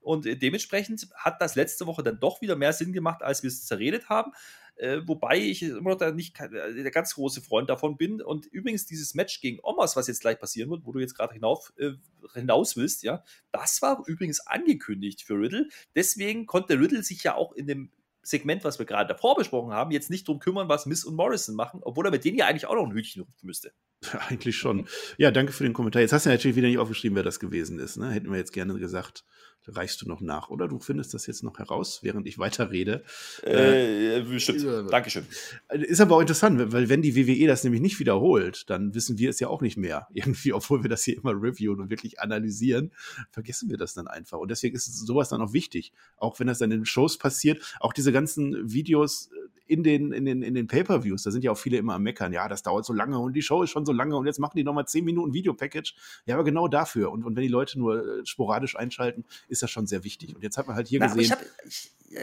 Und 0.00 0.24
dementsprechend 0.24 1.08
hat 1.14 1.42
das 1.42 1.54
letzte 1.56 1.86
Woche 1.86 2.02
dann 2.02 2.18
doch 2.18 2.40
wieder 2.40 2.56
mehr 2.56 2.72
Sinn 2.72 2.92
gemacht, 2.92 3.22
als 3.22 3.42
wir 3.42 3.48
es 3.48 3.66
zerredet 3.66 4.08
haben. 4.08 4.32
Äh, 4.80 5.06
wobei 5.06 5.38
ich 5.38 5.62
immer 5.62 5.90
noch 5.90 5.98
da 5.98 6.10
nicht 6.10 6.40
äh, 6.40 6.48
der 6.82 6.90
ganz 6.90 7.14
große 7.14 7.42
Freund 7.42 7.68
davon 7.68 7.98
bin. 7.98 8.22
Und 8.22 8.46
übrigens, 8.46 8.86
dieses 8.86 9.14
Match 9.14 9.42
gegen 9.42 9.60
Omas, 9.62 9.94
was 9.94 10.06
jetzt 10.06 10.22
gleich 10.22 10.38
passieren 10.38 10.70
wird, 10.70 10.86
wo 10.86 10.92
du 10.92 11.00
jetzt 11.00 11.14
gerade 11.14 11.34
hinauf, 11.34 11.72
äh, 11.76 11.92
hinaus 12.32 12.78
willst, 12.78 13.02
ja, 13.02 13.22
das 13.52 13.82
war 13.82 14.02
übrigens 14.06 14.40
angekündigt 14.46 15.22
für 15.22 15.34
Riddle. 15.34 15.68
Deswegen 15.94 16.46
konnte 16.46 16.80
Riddle 16.80 17.02
sich 17.02 17.22
ja 17.22 17.34
auch 17.34 17.52
in 17.52 17.66
dem 17.66 17.90
Segment, 18.22 18.64
was 18.64 18.78
wir 18.78 18.86
gerade 18.86 19.08
davor 19.08 19.36
besprochen 19.36 19.72
haben, 19.72 19.90
jetzt 19.90 20.08
nicht 20.08 20.26
darum 20.26 20.40
kümmern, 20.40 20.68
was 20.68 20.86
Miss 20.86 21.04
und 21.04 21.14
Morrison 21.14 21.54
machen, 21.54 21.80
obwohl 21.82 22.06
er 22.06 22.10
mit 22.10 22.24
denen 22.24 22.38
ja 22.38 22.46
eigentlich 22.46 22.66
auch 22.66 22.74
noch 22.74 22.86
ein 22.86 22.92
Hütchen 22.92 23.22
rupfen 23.22 23.46
müsste. 23.46 23.72
Ja, 24.02 24.18
eigentlich 24.28 24.56
schon. 24.56 24.88
Ja, 25.18 25.30
danke 25.30 25.52
für 25.52 25.64
den 25.64 25.74
Kommentar. 25.74 26.00
Jetzt 26.00 26.14
hast 26.14 26.24
du 26.24 26.30
natürlich 26.30 26.56
wieder 26.56 26.68
nicht 26.68 26.78
aufgeschrieben, 26.78 27.16
wer 27.16 27.22
das 27.22 27.38
gewesen 27.38 27.78
ist. 27.78 27.98
Ne? 27.98 28.10
Hätten 28.10 28.30
wir 28.30 28.38
jetzt 28.38 28.54
gerne 28.54 28.78
gesagt 28.78 29.24
reichst 29.66 30.02
du 30.02 30.08
noch 30.08 30.20
nach, 30.20 30.50
oder? 30.50 30.68
Du 30.68 30.78
findest 30.78 31.14
das 31.14 31.26
jetzt 31.26 31.42
noch 31.42 31.58
heraus, 31.58 32.00
während 32.02 32.26
ich 32.26 32.38
weiterrede. 32.38 33.04
Äh, 33.44 34.18
äh, 34.18 34.22
bestimmt. 34.22 34.64
Äh, 34.64 34.84
Dankeschön. 34.90 35.26
Ist 35.70 36.00
aber 36.00 36.16
auch 36.16 36.20
interessant, 36.20 36.72
weil 36.72 36.88
wenn 36.88 37.02
die 37.02 37.16
WWE 37.16 37.46
das 37.46 37.64
nämlich 37.64 37.80
nicht 37.80 37.98
wiederholt, 37.98 38.68
dann 38.70 38.94
wissen 38.94 39.18
wir 39.18 39.30
es 39.30 39.40
ja 39.40 39.48
auch 39.48 39.60
nicht 39.60 39.76
mehr. 39.76 40.08
Irgendwie, 40.14 40.52
obwohl 40.52 40.82
wir 40.82 40.90
das 40.90 41.04
hier 41.04 41.16
immer 41.16 41.32
reviewen 41.32 41.80
und 41.80 41.90
wirklich 41.90 42.20
analysieren, 42.20 42.92
vergessen 43.30 43.70
wir 43.70 43.76
das 43.76 43.94
dann 43.94 44.08
einfach. 44.08 44.38
Und 44.38 44.50
deswegen 44.50 44.76
ist 44.76 44.86
sowas 44.86 45.28
dann 45.28 45.40
auch 45.40 45.52
wichtig. 45.52 45.92
Auch 46.16 46.38
wenn 46.40 46.46
das 46.46 46.58
dann 46.58 46.70
in 46.70 46.84
Shows 46.84 47.18
passiert, 47.18 47.62
auch 47.80 47.92
diese 47.92 48.12
ganzen 48.12 48.72
Videos 48.72 49.30
in 49.70 49.84
den, 49.84 50.10
in 50.10 50.24
den, 50.24 50.42
in 50.42 50.54
den 50.54 50.66
Pay-Per-Views, 50.66 51.22
da 51.22 51.30
sind 51.30 51.44
ja 51.44 51.52
auch 51.52 51.58
viele 51.58 51.76
immer 51.76 51.94
am 51.94 52.02
Meckern, 52.02 52.32
ja, 52.32 52.48
das 52.48 52.64
dauert 52.64 52.84
so 52.84 52.92
lange 52.92 53.18
und 53.20 53.34
die 53.34 53.42
Show 53.42 53.62
ist 53.62 53.70
schon 53.70 53.86
so 53.86 53.92
lange 53.92 54.16
und 54.16 54.26
jetzt 54.26 54.40
machen 54.40 54.56
die 54.56 54.64
nochmal 54.64 54.86
10 54.86 55.04
Minuten 55.04 55.32
Videopackage. 55.32 55.94
Ja, 56.26 56.34
aber 56.34 56.44
genau 56.44 56.66
dafür. 56.66 57.12
Und, 57.12 57.24
und 57.24 57.36
wenn 57.36 57.42
die 57.42 57.48
Leute 57.48 57.78
nur 57.78 58.20
äh, 58.20 58.26
sporadisch 58.26 58.76
einschalten, 58.76 59.24
ist 59.48 59.62
das 59.62 59.70
schon 59.70 59.86
sehr 59.86 60.02
wichtig. 60.02 60.34
Und 60.34 60.42
jetzt 60.42 60.58
hat 60.58 60.66
man 60.66 60.74
halt 60.74 60.88
hier 60.88 60.98
Na, 60.98 61.06
gesehen. 61.06 61.36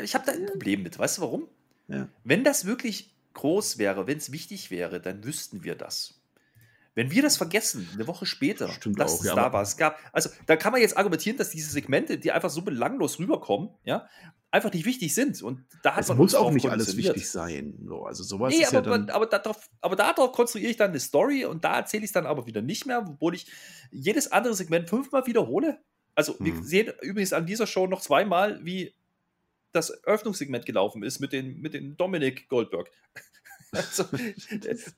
Ich 0.03 0.13
habe 0.13 0.25
hab 0.25 0.25
da 0.25 0.33
ein 0.33 0.45
Problem 0.47 0.83
mit. 0.83 0.99
Weißt 0.99 1.19
du 1.19 1.21
warum? 1.21 1.47
Ja. 1.87 2.09
Wenn 2.25 2.43
das 2.43 2.65
wirklich 2.65 3.13
groß 3.33 3.77
wäre, 3.77 4.07
wenn 4.07 4.17
es 4.17 4.33
wichtig 4.33 4.69
wäre, 4.69 4.99
dann 4.99 5.23
wüssten 5.23 5.63
wir 5.63 5.75
das. 5.75 6.19
Wenn 6.97 7.11
wir 7.11 7.21
das 7.21 7.37
vergessen, 7.37 7.87
eine 7.93 8.07
Woche 8.07 8.25
später, 8.25 8.69
Stimmt 8.69 8.99
dass 8.99 9.13
auch, 9.13 9.19
es 9.19 9.27
ja, 9.27 9.35
da 9.35 9.53
war, 9.53 9.61
es 9.61 9.77
gab, 9.77 9.99
also 10.13 10.31
da 10.47 10.55
kann 10.55 10.71
man 10.71 10.81
jetzt 10.81 10.97
argumentieren, 10.97 11.37
dass 11.37 11.51
diese 11.51 11.69
Segmente, 11.69 12.17
die 12.17 12.31
einfach 12.31 12.49
so 12.49 12.63
belanglos 12.63 13.19
rüberkommen, 13.19 13.69
ja, 13.83 14.09
einfach 14.49 14.73
nicht 14.73 14.83
wichtig 14.85 15.13
sind. 15.13 15.39
Und 15.43 15.63
da 15.83 15.93
hat 15.93 16.01
es 16.01 16.07
man 16.07 16.17
muss 16.17 16.33
auch 16.33 16.49
nicht 16.49 16.67
alles 16.67 16.97
wichtig 16.97 17.29
sein. 17.29 17.77
So, 17.85 18.05
also 18.05 18.23
sowas 18.23 18.51
nee, 18.51 18.63
ist 18.63 18.73
aber, 18.73 18.89
ja 18.89 18.97
dann 18.97 19.11
aber, 19.11 19.27
darauf, 19.27 19.69
aber 19.79 19.95
darauf 19.95 20.31
konstruiere 20.31 20.71
ich 20.71 20.77
dann 20.77 20.89
eine 20.89 20.99
Story 20.99 21.45
und 21.45 21.63
da 21.63 21.77
erzähle 21.77 22.03
ich 22.03 22.09
es 22.09 22.13
dann 22.13 22.25
aber 22.25 22.47
wieder 22.47 22.63
nicht 22.63 22.87
mehr, 22.87 23.05
obwohl 23.07 23.35
ich 23.35 23.45
jedes 23.91 24.31
andere 24.31 24.55
Segment 24.55 24.89
fünfmal 24.89 25.27
wiederhole. 25.27 25.77
Also 26.15 26.39
hm. 26.39 26.45
wir 26.47 26.63
sehen 26.63 26.91
übrigens 27.03 27.31
an 27.31 27.45
dieser 27.45 27.67
Show 27.67 27.85
noch 27.85 28.01
zweimal, 28.01 28.65
wie 28.65 28.95
das 29.71 29.91
Eröffnungssegment 29.91 30.65
gelaufen 30.65 31.03
ist 31.03 31.19
mit 31.19 31.31
den, 31.31 31.61
mit 31.61 31.75
den 31.75 31.95
Dominik 31.95 32.49
Goldberg. 32.49 32.89
Also, 33.73 34.05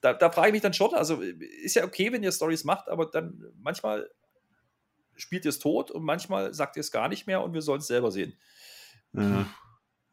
da, 0.02 0.14
da 0.14 0.30
frage 0.30 0.50
ich 0.50 0.54
mich 0.54 0.62
dann 0.62 0.74
schon, 0.74 0.94
also 0.94 1.22
ist 1.22 1.76
ja 1.76 1.84
okay, 1.84 2.12
wenn 2.12 2.24
ihr 2.24 2.32
Stories 2.32 2.64
macht, 2.64 2.88
aber 2.88 3.08
dann 3.08 3.52
manchmal 3.58 4.10
spielt 5.16 5.46
ihr 5.46 5.50
es 5.50 5.60
tot 5.60 5.92
und 5.92 6.04
manchmal 6.04 6.54
sagt 6.54 6.78
ihr 6.78 6.82
es 6.82 6.92
gar 6.92 7.10
nicht 7.10 7.28
mehr 7.28 7.42
und 7.42 7.54
wir 7.54 7.62
sollen 7.62 7.80
es 7.80 7.88
selber 7.88 8.12
sehen. 8.12 8.38
Ja, 9.14 9.48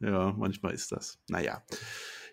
ja, 0.00 0.34
manchmal 0.36 0.72
ist 0.72 0.92
das. 0.92 1.18
Naja. 1.28 1.62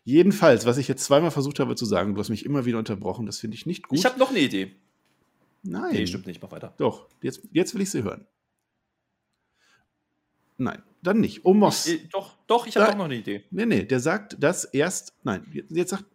Jedenfalls, 0.06 0.66
was 0.66 0.78
ich 0.78 0.88
jetzt 0.88 1.04
zweimal 1.06 1.32
versucht 1.32 1.60
habe 1.60 1.76
zu 1.76 1.86
sagen, 1.86 2.14
du 2.14 2.20
hast 2.20 2.30
mich 2.30 2.46
immer 2.46 2.66
wieder 2.66 2.78
unterbrochen, 2.78 3.26
das 3.26 3.40
finde 3.40 3.56
ich 3.56 3.66
nicht 3.66 3.88
gut. 3.88 4.00
Ich 4.00 4.06
habe 4.06 4.20
noch 4.20 4.30
eine 4.30 4.40
Idee. 4.40 4.76
Nein. 5.62 5.94
Nee, 5.94 6.08
stimmt 6.08 6.28
nicht, 6.28 6.42
mach 6.42 6.52
weiter. 6.52 6.74
Doch, 6.78 7.08
jetzt, 7.22 7.42
jetzt 7.52 7.74
will 7.74 7.82
ich 7.82 7.92
sie 7.92 8.04
hören. 8.04 8.28
Nein, 10.58 10.82
dann 11.02 11.20
nicht. 11.20 11.46
Omos. 11.46 11.88
Ich, 11.88 12.10
doch, 12.10 12.36
doch, 12.48 12.68
ich 12.68 12.76
habe 12.78 12.92
doch 12.92 12.98
noch 12.98 13.06
eine 13.06 13.16
Idee. 13.16 13.44
Nee, 13.52 13.66
nee, 13.66 13.84
der 13.84 14.00
sagt 14.00 14.38
das 14.40 14.66
erst. 14.66 15.14
Nein, 15.24 15.46
jetzt 15.70 15.90
sagt. 15.90 16.06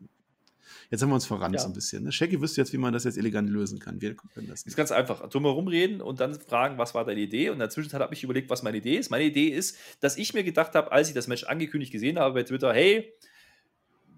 Jetzt 0.91 1.03
haben 1.03 1.11
wir 1.11 1.17
uns 1.17 1.27
verrannt 1.27 1.55
ja. 1.55 1.61
so 1.61 1.69
ein 1.69 1.75
bisschen. 1.75 2.05
Ne? 2.05 2.13
Shaggy 2.13 2.41
wüsste 2.41 2.63
jetzt, 2.63 2.73
wie 2.73 2.79
man 2.79 2.95
das 2.95 3.05
jetzt 3.05 3.19
elegant 3.19 3.51
lösen 3.51 3.79
kann. 3.79 4.01
Wir 4.01 4.15
können 4.15 4.49
das. 4.49 4.63
Ist 4.63 4.77
ganz 4.77 4.91
einfach. 4.91 5.29
Drumherum 5.29 5.69
reden 5.69 6.01
und 6.01 6.19
dann 6.21 6.35
fragen, 6.41 6.79
was 6.79 6.95
war 6.95 7.05
deine 7.05 7.21
Idee? 7.21 7.51
Und 7.51 7.55
in 7.55 7.59
der 7.59 7.69
Zwischenzeit 7.69 8.01
habe 8.01 8.15
ich 8.15 8.25
überlegt, 8.25 8.49
was 8.49 8.63
meine 8.63 8.79
Idee 8.79 8.97
ist. 8.97 9.11
Meine 9.11 9.25
Idee 9.25 9.49
ist, 9.49 9.77
dass 10.01 10.17
ich 10.17 10.33
mir 10.33 10.45
gedacht 10.45 10.75
habe, 10.75 10.91
als 10.91 11.09
ich 11.09 11.15
das 11.15 11.27
Match 11.27 11.45
angekündigt 11.45 11.93
gesehen 11.93 12.19
habe 12.19 12.35
bei 12.35 12.43
Twitter, 12.43 12.73
hey, 12.73 13.13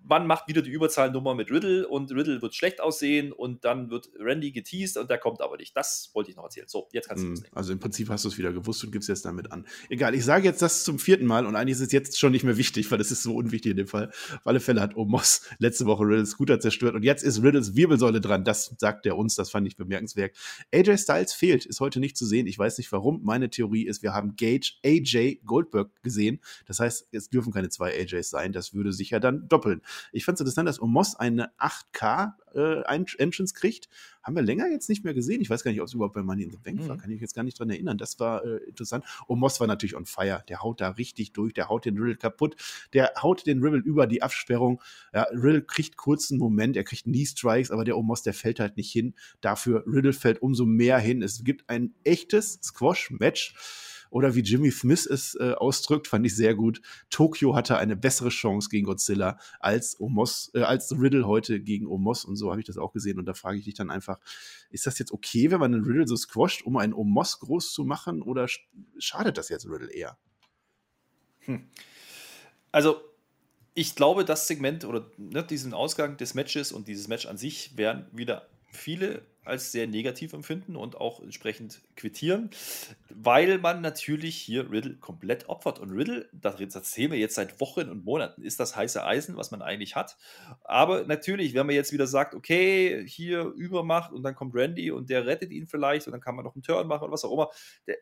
wann 0.05 0.27
macht 0.27 0.49
wieder 0.49 0.63
die 0.63 0.71
Überzahlnummer 0.71 1.35
mit 1.35 1.51
Riddle 1.51 1.87
und 1.87 2.11
Riddle 2.13 2.43
wird 2.43 2.55
schlecht 2.55 2.81
aussehen 2.81 3.33
und 3.33 3.65
dann 3.65 3.91
wird 3.91 4.11
Randy 4.19 4.53
geteased 4.53 4.97
und 4.97 5.11
der 5.11 5.19
kommt 5.19 5.41
aber 5.41 5.57
nicht. 5.57 5.77
Das 5.77 6.11
wollte 6.15 6.31
ich 6.31 6.37
noch 6.37 6.45
erzählen. 6.45 6.67
So, 6.69 6.89
jetzt 6.93 7.09
kannst 7.09 7.25
du 7.25 7.33
es 7.33 7.43
mm, 7.43 7.45
Also 7.53 7.73
im 7.73 7.79
Prinzip 7.79 8.09
hast 8.09 8.25
du 8.25 8.29
es 8.29 8.39
wieder 8.39 8.53
gewusst 8.53 8.83
und 8.85 8.93
gibst 8.93 9.09
jetzt 9.09 9.25
damit 9.25 9.53
an. 9.53 9.67
Egal, 9.89 10.15
ich 10.15 10.25
sage 10.25 10.45
jetzt 10.45 10.63
das 10.63 10.85
zum 10.85 10.99
vierten 10.99 11.27
Mal 11.27 11.47
und 11.47 11.57
eigentlich 11.57 11.77
ist 11.77 11.81
es 11.81 11.93
jetzt 11.93 12.19
schon 12.19 12.33
nicht 12.33 12.45
mehr 12.45 12.57
wichtig, 12.57 12.91
weil 12.91 12.99
das 12.99 13.11
ist 13.11 13.23
so 13.23 13.35
unwichtig 13.35 13.71
in 13.71 13.77
dem 13.77 13.87
Fall. 13.87 14.09
Auf 14.09 14.47
alle 14.47 14.61
Fälle 14.61 14.81
hat 14.81 14.97
Omos 14.97 15.43
letzte 15.59 15.87
Woche 15.87 16.05
Riddles 16.05 16.31
Scooter 16.31 16.61
zerstört 16.61 16.95
und 16.95 17.03
jetzt 17.03 17.23
ist 17.23 17.43
Riddles 17.43 17.77
Wirbelsäule 17.77 18.21
dran. 18.21 18.45
Das 18.45 18.75
sagt 18.79 19.07
er 19.07 19.17
uns, 19.17 19.35
das 19.35 19.51
fand 19.51 19.67
ich 19.67 19.77
bemerkenswert. 19.77 20.37
AJ 20.73 20.99
Styles 20.99 21.33
fehlt, 21.33 21.67
ist 21.67 21.81
heute 21.81 22.01
nicht 22.01 22.17
zu 22.17 22.27
sehen. 22.27 22.47
Ich 22.47 22.59
weiß 22.59 22.79
nicht 22.79 22.91
warum. 22.93 23.21
Meine 23.23 23.51
Theorie 23.51 23.87
ist, 23.87 24.03
wir 24.03 24.13
haben 24.13 24.37
Gage 24.37 24.73
AJ 24.85 25.41
Goldberg 25.45 25.91
gesehen. 26.03 26.41
Das 26.67 26.81
heißt, 26.81 27.09
es 27.13 27.31
dürfen 27.31 27.53
keine 27.53 27.69
zwei 27.69 27.93
AJs 28.01 28.29
sein. 28.29 28.53
Das 28.53 28.75
würde 28.75 28.93
sich 28.93 29.11
ja 29.11 29.21
dann 29.21 29.49
doppeln. 29.49 29.83
Ich 30.12 30.24
fand 30.24 30.37
es 30.37 30.40
interessant, 30.40 30.68
dass 30.68 30.81
Omos 30.81 31.16
eine 31.16 31.53
8K 31.59 32.35
äh, 32.55 32.83
Entrance 33.18 33.55
kriegt. 33.55 33.88
Haben 34.22 34.37
wir 34.37 34.42
länger 34.42 34.68
jetzt 34.68 34.88
nicht 34.88 35.05
mehr 35.05 35.14
gesehen. 35.14 35.40
Ich 35.40 35.48
weiß 35.48 35.64
gar 35.64 35.70
nicht, 35.70 35.81
ob 35.81 35.87
es 35.87 35.94
überhaupt 35.94 36.14
bei 36.14 36.22
Money 36.22 36.44
in 36.44 36.50
the 36.50 36.59
Bank 36.59 36.81
mhm. 36.81 36.88
war. 36.88 36.98
Kann 36.98 37.11
ich 37.11 37.20
jetzt 37.20 37.35
gar 37.35 37.42
nicht 37.42 37.59
dran 37.59 37.70
erinnern. 37.70 37.96
Das 37.96 38.20
war 38.20 38.44
äh, 38.44 38.59
interessant. 38.68 39.05
Omos 39.29 39.61
war 39.61 39.66
natürlich 39.66 39.96
on 39.96 40.07
fire. 40.07 40.44
Der 40.48 40.62
haut 40.62 40.81
da 40.81 40.90
richtig 40.90 41.33
durch. 41.33 41.55
Der 41.55 41.68
haut 41.68 41.85
den 41.85 41.96
Riddle 41.96 42.16
kaputt. 42.16 42.57
Der 42.92 43.12
haut 43.22 43.46
den 43.46 43.62
Riddle 43.62 43.81
über 43.81 44.07
die 44.07 44.22
Absperrung. 44.22 44.83
Ja, 45.14 45.22
Riddle 45.31 45.62
kriegt 45.62 45.96
kurz 45.96 46.31
einen 46.31 46.40
Moment. 46.40 46.76
Er 46.76 46.85
kriegt 46.85 47.05
Knee 47.05 47.24
Strikes, 47.24 47.70
aber 47.70 47.85
der 47.85 47.96
Omos, 47.96 48.22
der 48.22 48.35
fällt 48.35 48.61
halt 48.61 48.76
nicht 48.76 48.90
hin. 48.90 49.14
Dafür 49.40 49.85
Riddle 49.87 50.12
fällt 50.12 50.42
umso 50.42 50.66
mehr 50.66 50.98
hin. 50.98 51.22
Es 51.22 51.42
gibt 51.44 51.68
ein 51.68 51.94
echtes 52.05 52.61
Squash-Match 52.62 53.55
Oder 54.11 54.35
wie 54.35 54.40
Jimmy 54.40 54.70
Smith 54.70 55.07
es 55.07 55.37
äh, 55.37 55.53
ausdrückt, 55.53 56.09
fand 56.09 56.27
ich 56.27 56.37
sehr 56.37 56.55
gut. 56.55 56.83
Tokio 57.09 57.55
hatte 57.55 57.79
eine 57.79 57.96
bessere 57.96 58.29
Chance 58.29 58.68
gegen 58.68 58.87
Godzilla 58.87 59.38
als 59.61 59.99
Omos, 60.01 60.51
äh, 60.55 60.62
als 60.62 60.92
Riddle 60.92 61.27
heute 61.27 61.61
gegen 61.61 61.87
Omos 61.87 62.25
und 62.25 62.37
so 62.37 62.51
habe 62.51 62.61
ich 62.61 62.66
das 62.66 62.77
auch 62.77 62.92
gesehen. 62.92 63.18
Und 63.18 63.27
da 63.27 63.35
frage 63.35 63.59
ich 63.59 63.64
dich 63.64 63.75
dann 63.75 63.90
einfach, 63.90 64.18
ist 64.70 64.87
das 64.87 64.99
jetzt 64.99 65.12
okay, 65.12 65.51
wenn 65.51 65.61
man 65.61 65.75
einen 65.75 65.85
Riddle 65.85 66.07
so 66.07 66.16
squasht, 66.16 66.62
um 66.62 66.77
einen 66.77 66.92
Omos 66.92 67.38
groß 67.38 67.73
zu 67.73 67.85
machen, 67.85 68.23
oder 68.23 68.46
schadet 68.99 69.38
das 69.38 69.49
jetzt 69.49 69.66
Riddle 69.66 69.92
eher? 69.92 70.18
Hm. 71.40 71.68
Also, 72.73 73.01
ich 73.75 73.94
glaube, 73.94 74.25
das 74.25 74.46
Segment 74.46 74.85
oder 74.85 75.11
ne, 75.16 75.44
diesen 75.44 75.75
Ausgang 75.75 76.16
des 76.16 76.35
Matches 76.35 76.73
und 76.73 76.88
dieses 76.88 77.09
Match 77.09 77.27
an 77.27 77.37
sich 77.37 77.77
werden 77.77 78.07
wieder 78.12 78.49
viele 78.73 79.23
als 79.44 79.72
sehr 79.72 79.87
negativ 79.87 80.33
empfinden 80.33 80.76
und 80.76 80.96
auch 80.96 81.20
entsprechend 81.20 81.81
quittieren, 81.96 82.50
weil 83.09 83.59
man 83.59 83.81
natürlich 83.81 84.37
hier 84.37 84.70
Riddle 84.70 84.96
komplett 84.96 85.48
opfert. 85.48 85.79
Und 85.79 85.90
Riddle, 85.90 86.29
das 86.33 86.61
erzählen 86.61 87.11
wir 87.11 87.18
jetzt 87.18 87.35
seit 87.35 87.61
Wochen 87.61 87.88
und 87.88 88.05
Monaten, 88.05 88.42
ist 88.42 88.61
das 88.61 88.76
heiße 88.76 89.05
Eisen, 89.05 89.37
was 89.37 89.50
man 89.50 89.62
eigentlich 89.62 89.96
hat. 89.96 90.16
Aber 90.62 91.05
natürlich, 91.05 91.55
wenn 91.55 91.66
man 91.66 91.74
jetzt 91.74 91.92
wieder 91.92 92.07
sagt, 92.07 92.35
okay, 92.35 93.05
hier 93.07 93.44
Übermacht 93.44 94.12
und 94.12 94.22
dann 94.22 94.35
kommt 94.35 94.55
Randy 94.55 94.90
und 94.90 95.11
der 95.11 95.26
rettet 95.26 95.50
ihn 95.53 95.66
vielleicht 95.66 96.07
und 96.07 96.12
dann 96.12 96.20
kann 96.20 96.37
man 96.37 96.44
noch 96.44 96.55
einen 96.55 96.62
Turn 96.62 96.87
machen 96.87 97.05
oder 97.05 97.12
was 97.12 97.24
auch 97.24 97.33
immer, 97.33 97.50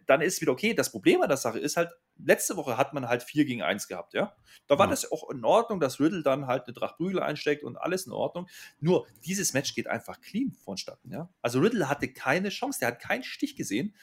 dann 0.06 0.20
ist 0.20 0.40
wieder 0.40 0.52
okay. 0.52 0.74
Das 0.74 0.90
Problem 0.90 1.22
an 1.22 1.28
der 1.28 1.36
Sache 1.36 1.58
ist 1.58 1.76
halt, 1.76 1.90
letzte 2.18 2.56
Woche 2.56 2.76
hat 2.76 2.92
man 2.94 3.08
halt 3.08 3.22
4 3.22 3.44
gegen 3.44 3.62
1 3.62 3.88
gehabt, 3.88 4.14
ja. 4.14 4.34
Da 4.66 4.78
war 4.78 4.86
ja. 4.86 4.90
das 4.90 5.10
auch 5.10 5.30
in 5.30 5.44
Ordnung, 5.44 5.80
dass 5.80 6.00
Riddle 6.00 6.22
dann 6.22 6.46
halt 6.46 6.64
eine 6.66 6.74
Drachprügel 6.74 7.20
einsteckt 7.20 7.62
und 7.62 7.76
alles 7.76 8.06
in 8.06 8.12
Ordnung. 8.12 8.48
Nur 8.80 9.06
dieses 9.24 9.54
Match 9.54 9.74
geht 9.74 9.86
einfach 9.86 10.20
clean 10.20 10.52
vonstatten, 10.52 11.12
ja. 11.12 11.27
Also 11.42 11.60
Riddle 11.60 11.88
hatte 11.88 12.08
keine 12.12 12.48
Chance, 12.50 12.80
der 12.80 12.88
hat 12.88 13.00
keinen 13.00 13.22
Stich 13.22 13.56
gesehen. 13.56 13.94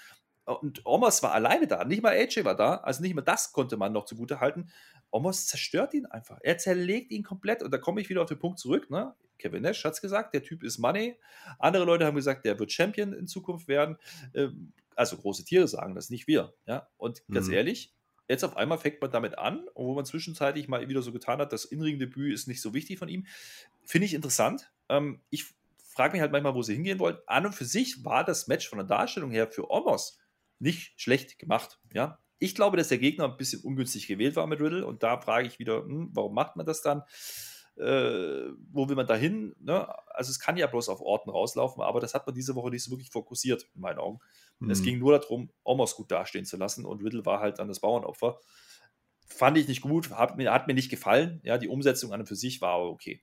Und 0.46 0.86
Omos 0.86 1.24
war 1.24 1.34
alleine 1.34 1.66
da, 1.66 1.84
nicht 1.86 2.04
mal 2.04 2.14
AJ 2.14 2.46
war 2.46 2.56
da, 2.56 2.76
also 2.76 3.02
nicht 3.02 3.16
mal 3.16 3.24
das 3.24 3.52
konnte 3.52 3.78
man 3.78 3.94
noch 3.94 4.06
zugute 4.06 4.40
halten. 4.40 4.70
Omos 5.10 5.48
zerstört 5.48 5.94
ihn 5.94 6.06
einfach. 6.06 6.40
Er 6.44 6.58
zerlegt 6.58 7.12
ihn 7.12 7.24
komplett. 7.24 7.64
Und 7.64 7.72
da 7.72 7.78
komme 7.78 8.02
ich 8.02 8.10
wieder 8.10 8.22
auf 8.22 8.30
den 8.30 8.38
Punkt 8.38 8.60
zurück. 8.60 8.90
Ne? 8.92 9.16
Kevin 9.40 9.64
Nash 9.64 9.84
hat 9.84 9.94
es 9.94 10.02
gesagt, 10.02 10.34
der 10.34 10.44
Typ 10.44 10.62
ist 10.64 10.78
Money. 10.78 11.18
Andere 11.58 11.86
Leute 11.86 12.06
haben 12.06 12.16
gesagt, 12.16 12.46
der 12.46 12.60
wird 12.60 12.72
Champion 12.72 13.14
in 13.14 13.28
Zukunft 13.28 13.68
werden. 13.68 13.98
Ähm, 14.34 14.74
also 14.96 15.18
große 15.18 15.46
Tiere 15.46 15.68
sagen 15.68 15.96
das, 15.96 16.10
nicht 16.10 16.28
wir. 16.28 16.54
Ja? 16.68 16.88
Und 16.98 17.24
ganz 17.32 17.48
mhm. 17.48 17.54
ehrlich, 17.54 17.94
jetzt 18.28 18.44
auf 18.44 18.58
einmal 18.58 18.78
fängt 18.78 19.02
man 19.02 19.12
damit 19.12 19.38
an, 19.38 19.66
wo 19.74 19.94
man 19.94 20.06
zwischenzeitlich 20.06 20.68
mal 20.68 20.88
wieder 20.88 21.02
so 21.02 21.12
getan 21.12 21.40
hat, 21.40 21.54
das 21.54 21.66
Innenring-Debüt 21.66 22.34
ist 22.34 22.48
nicht 22.48 22.62
so 22.62 22.74
wichtig 22.74 23.00
von 23.00 23.10
ihm. 23.10 23.26
Finde 23.84 24.06
ich 24.06 24.14
interessant. 24.14 24.72
Ähm, 24.90 25.22
ich 25.30 25.54
frage 25.96 26.14
mich 26.14 26.22
halt 26.22 26.32
manchmal, 26.32 26.56
wo 26.56 26.62
sie 26.62 26.76
hingehen 26.76 27.00
wollen. 27.00 27.18
An 27.26 27.46
und 27.46 27.54
für 27.54 27.66
sich 27.66 28.04
war 28.04 28.24
das 28.24 28.48
Match 28.48 28.70
von 28.70 28.78
der 28.78 28.88
Darstellung 28.88 29.32
her 29.32 29.48
für 29.48 29.72
Omos 29.72 30.20
nicht 30.60 31.00
schlecht 31.00 31.40
gemacht. 31.40 31.80
Ja, 31.94 32.20
ich 32.38 32.56
glaube, 32.56 32.78
dass 32.78 32.90
der 32.90 32.98
Gegner 32.98 33.26
ein 33.26 33.38
bisschen 33.38 33.62
ungünstig 33.62 34.08
gewählt 34.08 34.36
war 34.36 34.48
mit 34.48 34.60
Riddle 34.60 34.86
und 34.86 35.04
da 35.04 35.20
frage 35.20 35.48
ich 35.48 35.60
wieder, 35.60 35.84
hm, 35.84 36.10
warum 36.14 36.34
macht 36.34 36.56
man 36.56 36.66
das 36.66 36.82
dann? 36.82 37.04
Äh, 37.78 38.52
wo 38.72 38.88
will 38.88 38.96
man 38.96 39.08
da 39.08 39.16
hin? 39.16 39.54
Ne? 39.60 39.88
Also 40.08 40.32
es 40.32 40.40
kann 40.40 40.56
ja 40.56 40.68
bloß 40.68 40.88
auf 40.90 41.02
Orten 41.02 41.30
rauslaufen, 41.30 41.84
aber 41.84 42.00
das 42.00 42.14
hat 42.14 42.26
man 42.26 42.34
diese 42.34 42.56
Woche 42.56 42.70
nicht 42.70 42.84
so 42.84 42.92
wirklich 42.92 43.10
fokussiert, 43.10 43.68
in 43.76 43.82
meinen 43.82 44.00
Augen. 44.00 44.20
Mhm. 44.60 44.70
Es 44.70 44.82
ging 44.82 44.98
nur 45.00 45.18
darum, 45.20 45.50
Omos 45.64 45.96
gut 45.96 46.12
dastehen 46.12 46.46
zu 46.46 46.58
lassen 46.58 46.86
und 46.86 47.04
Riddle 47.04 47.26
war 47.26 47.40
halt 47.40 47.60
dann 47.60 47.68
das 47.68 47.82
Bauernopfer. 47.82 48.40
Fand 49.28 49.58
ich 49.58 49.68
nicht 49.68 49.82
gut, 49.82 50.12
hat 50.12 50.38
mir, 50.38 50.54
hat 50.54 50.68
mir 50.68 50.74
nicht 50.74 50.90
gefallen. 50.90 51.42
Ja, 51.44 51.58
die 51.58 51.68
Umsetzung 51.68 52.14
an 52.14 52.22
und 52.22 52.28
für 52.28 52.36
sich 52.36 52.62
war 52.62 52.76
aber 52.76 52.90
okay. 52.90 53.22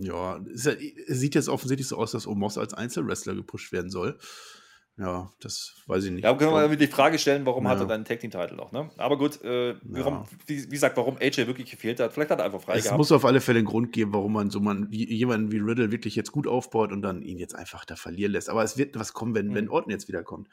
Ja, 0.00 0.40
es 0.52 0.64
sieht 0.64 1.34
jetzt 1.34 1.48
offensichtlich 1.48 1.86
so 1.86 1.96
aus, 1.96 2.12
dass 2.12 2.26
Omos 2.26 2.56
als 2.56 2.72
Einzelwrestler 2.72 3.34
gepusht 3.34 3.70
werden 3.70 3.90
soll. 3.90 4.18
Ja, 5.00 5.32
das 5.40 5.76
weiß 5.86 6.04
ich 6.04 6.10
nicht. 6.10 6.24
Ja, 6.24 6.34
können 6.34 6.52
wir 6.52 6.76
die 6.76 6.86
Frage 6.86 7.18
stellen, 7.18 7.46
warum 7.46 7.64
ja. 7.64 7.70
hat 7.70 7.80
er 7.80 7.86
dann 7.86 8.04
Tag 8.04 8.20
Team 8.20 8.30
Title 8.30 8.56
noch, 8.56 8.70
ne? 8.70 8.90
Aber 8.98 9.16
gut, 9.16 9.42
äh, 9.42 9.74
warum, 9.82 10.14
ja. 10.14 10.24
wie, 10.46 10.64
wie, 10.64 10.68
gesagt, 10.68 10.96
warum 10.98 11.16
AJ 11.16 11.46
wirklich 11.46 11.70
gefehlt 11.70 12.00
hat, 12.00 12.12
vielleicht 12.12 12.30
hat 12.30 12.38
er 12.38 12.44
einfach 12.44 12.60
frei 12.60 12.76
es 12.76 12.84
gehabt. 12.84 12.96
Es 12.96 12.98
muss 12.98 13.12
auf 13.12 13.24
alle 13.24 13.40
Fälle 13.40 13.60
einen 13.60 13.66
Grund 13.66 13.92
geben, 13.92 14.12
warum 14.12 14.34
man 14.34 14.50
so 14.50 14.60
man 14.60 14.88
jemanden 14.90 15.52
wie 15.52 15.58
Riddle 15.58 15.90
wirklich 15.90 16.16
jetzt 16.16 16.32
gut 16.32 16.46
aufbaut 16.46 16.92
und 16.92 17.00
dann 17.00 17.22
ihn 17.22 17.38
jetzt 17.38 17.54
einfach 17.54 17.86
da 17.86 17.96
verlieren 17.96 18.32
lässt. 18.32 18.50
Aber 18.50 18.62
es 18.62 18.76
wird 18.76 18.98
was 18.98 19.14
kommen, 19.14 19.34
wenn, 19.34 19.48
mhm. 19.48 19.54
wenn 19.54 19.68
Orton 19.70 19.90
jetzt 19.90 20.08
wiederkommt. 20.08 20.48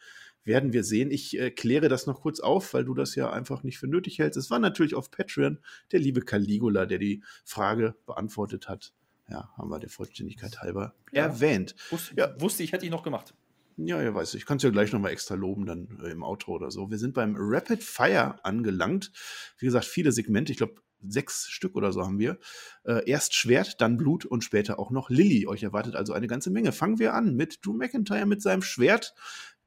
Werden 0.45 0.71
wir 0.71 0.85
sehen. 0.85 1.11
Ich 1.11 1.37
äh, 1.37 1.51
kläre 1.51 1.89
das 1.89 2.05
noch 2.05 2.21
kurz 2.21 2.39
auf, 2.39 2.73
weil 2.73 2.85
du 2.85 2.93
das 2.93 3.15
ja 3.15 3.29
einfach 3.29 3.63
nicht 3.63 3.79
für 3.79 3.87
nötig 3.87 4.19
hältst. 4.19 4.37
Es 4.37 4.49
war 4.49 4.59
natürlich 4.59 4.95
auf 4.95 5.11
Patreon 5.11 5.59
der 5.91 5.99
liebe 5.99 6.21
Caligula, 6.21 6.85
der 6.85 6.99
die 6.99 7.21
Frage 7.43 7.95
beantwortet 8.05 8.69
hat. 8.69 8.93
Ja, 9.29 9.49
haben 9.57 9.69
wir 9.69 9.79
der 9.79 9.89
Vollständigkeit 9.89 10.61
halber 10.61 10.95
ja. 11.11 11.23
erwähnt. 11.23 11.75
Wusste, 11.89 12.15
ja. 12.15 12.39
wusste 12.39 12.63
ich, 12.63 12.71
hätte 12.71 12.85
ich 12.85 12.91
noch 12.91 13.03
gemacht. 13.03 13.33
Ja, 13.77 14.01
ja, 14.01 14.13
weiß 14.13 14.33
ich. 14.33 14.41
Ich 14.41 14.45
kann 14.47 14.57
es 14.57 14.63
ja 14.63 14.71
gleich 14.71 14.91
nochmal 14.91 15.11
extra 15.11 15.35
loben, 15.35 15.65
dann 15.65 15.99
äh, 16.03 16.09
im 16.09 16.23
Outro 16.23 16.53
oder 16.53 16.71
so. 16.71 16.89
Wir 16.89 16.97
sind 16.97 17.13
beim 17.13 17.35
Rapid 17.37 17.83
Fire 17.83 18.43
angelangt. 18.43 19.11
Wie 19.59 19.67
gesagt, 19.67 19.85
viele 19.85 20.11
Segmente. 20.11 20.51
Ich 20.51 20.57
glaube, 20.57 20.81
sechs 21.05 21.47
Stück 21.47 21.75
oder 21.75 21.91
so 21.91 22.03
haben 22.03 22.17
wir. 22.17 22.39
Äh, 22.85 23.07
erst 23.07 23.35
Schwert, 23.35 23.79
dann 23.81 23.97
Blut 23.97 24.25
und 24.25 24.43
später 24.43 24.79
auch 24.79 24.89
noch 24.89 25.09
Lilly. 25.09 25.45
Euch 25.45 25.61
erwartet 25.61 25.95
also 25.95 26.13
eine 26.13 26.27
ganze 26.27 26.49
Menge. 26.49 26.71
Fangen 26.71 26.97
wir 26.97 27.13
an 27.13 27.35
mit 27.35 27.65
Drew 27.65 27.73
McIntyre 27.73 28.25
mit 28.25 28.41
seinem 28.41 28.63
Schwert 28.63 29.13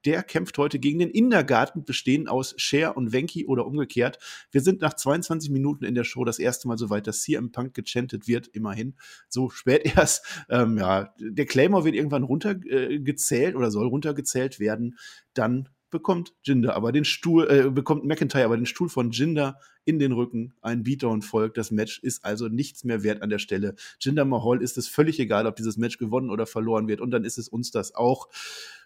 der 0.05 0.23
kämpft 0.23 0.59
heute 0.59 0.79
gegen 0.79 0.99
den 0.99 1.11
Indergarten, 1.11 1.85
bestehend 1.85 2.29
aus 2.29 2.55
Cher 2.57 2.97
und 2.97 3.13
Venki 3.13 3.47
oder 3.47 3.67
umgekehrt. 3.67 4.19
Wir 4.51 4.61
sind 4.61 4.81
nach 4.81 4.95
22 4.95 5.51
Minuten 5.51 5.85
in 5.85 5.95
der 5.95 6.05
Show 6.05 6.25
das 6.25 6.39
erste 6.39 6.69
Mal 6.69 6.79
so 6.79 6.91
weit, 6.91 7.07
dass 7.07 7.23
CM 7.23 7.53
Punk 7.53 7.75
gechantet 7.75 8.29
wird, 8.29 8.49
immerhin. 8.49 8.95
So 9.29 9.51
spät 9.51 9.83
erst. 9.97 10.45
Ähm, 10.49 10.79
ja, 10.79 11.15
der 11.19 11.47
Claymore 11.47 11.85
wird 11.85 11.95
irgendwann 11.95 12.25
runtergezählt 12.25 13.55
äh, 13.55 13.57
oder 13.57 13.71
soll 13.71 13.87
runtergezählt 13.87 14.61
werden. 14.61 14.97
Dann 15.35 15.69
bekommt 15.90 16.35
Jinder 16.42 16.74
aber 16.74 16.92
den 16.92 17.05
Stuhl, 17.05 17.48
äh, 17.50 17.70
bekommt 17.70 18.05
McIntyre 18.05 18.44
aber 18.44 18.57
den 18.57 18.66
Stuhl 18.66 18.88
von 18.88 19.11
Jinder 19.11 19.59
in 19.85 19.98
den 19.98 20.12
Rücken. 20.12 20.55
Ein 20.62 20.83
Beatdown 20.83 21.22
folgt. 21.22 21.57
Das 21.57 21.70
Match 21.70 21.98
ist 21.98 22.24
also 22.24 22.48
nichts 22.48 22.85
mehr 22.85 23.03
wert 23.03 23.22
an 23.22 23.31
der 23.31 23.38
Stelle. 23.38 23.74
Jinder 23.98 24.24
Mahal 24.24 24.62
ist 24.62 24.79
es 24.79 24.88
völlig 24.88 25.18
egal, 25.18 25.46
ob 25.46 25.57
dieses 25.57 25.76
Match 25.76 25.98
gewonnen 25.98 26.31
oder 26.31 26.46
verloren 26.46 26.88
wird. 26.88 27.00
Und 27.00 27.11
dann 27.11 27.24
ist 27.24 27.38
es 27.38 27.48
uns 27.48 27.70
das 27.70 27.94
auch. 27.94 28.29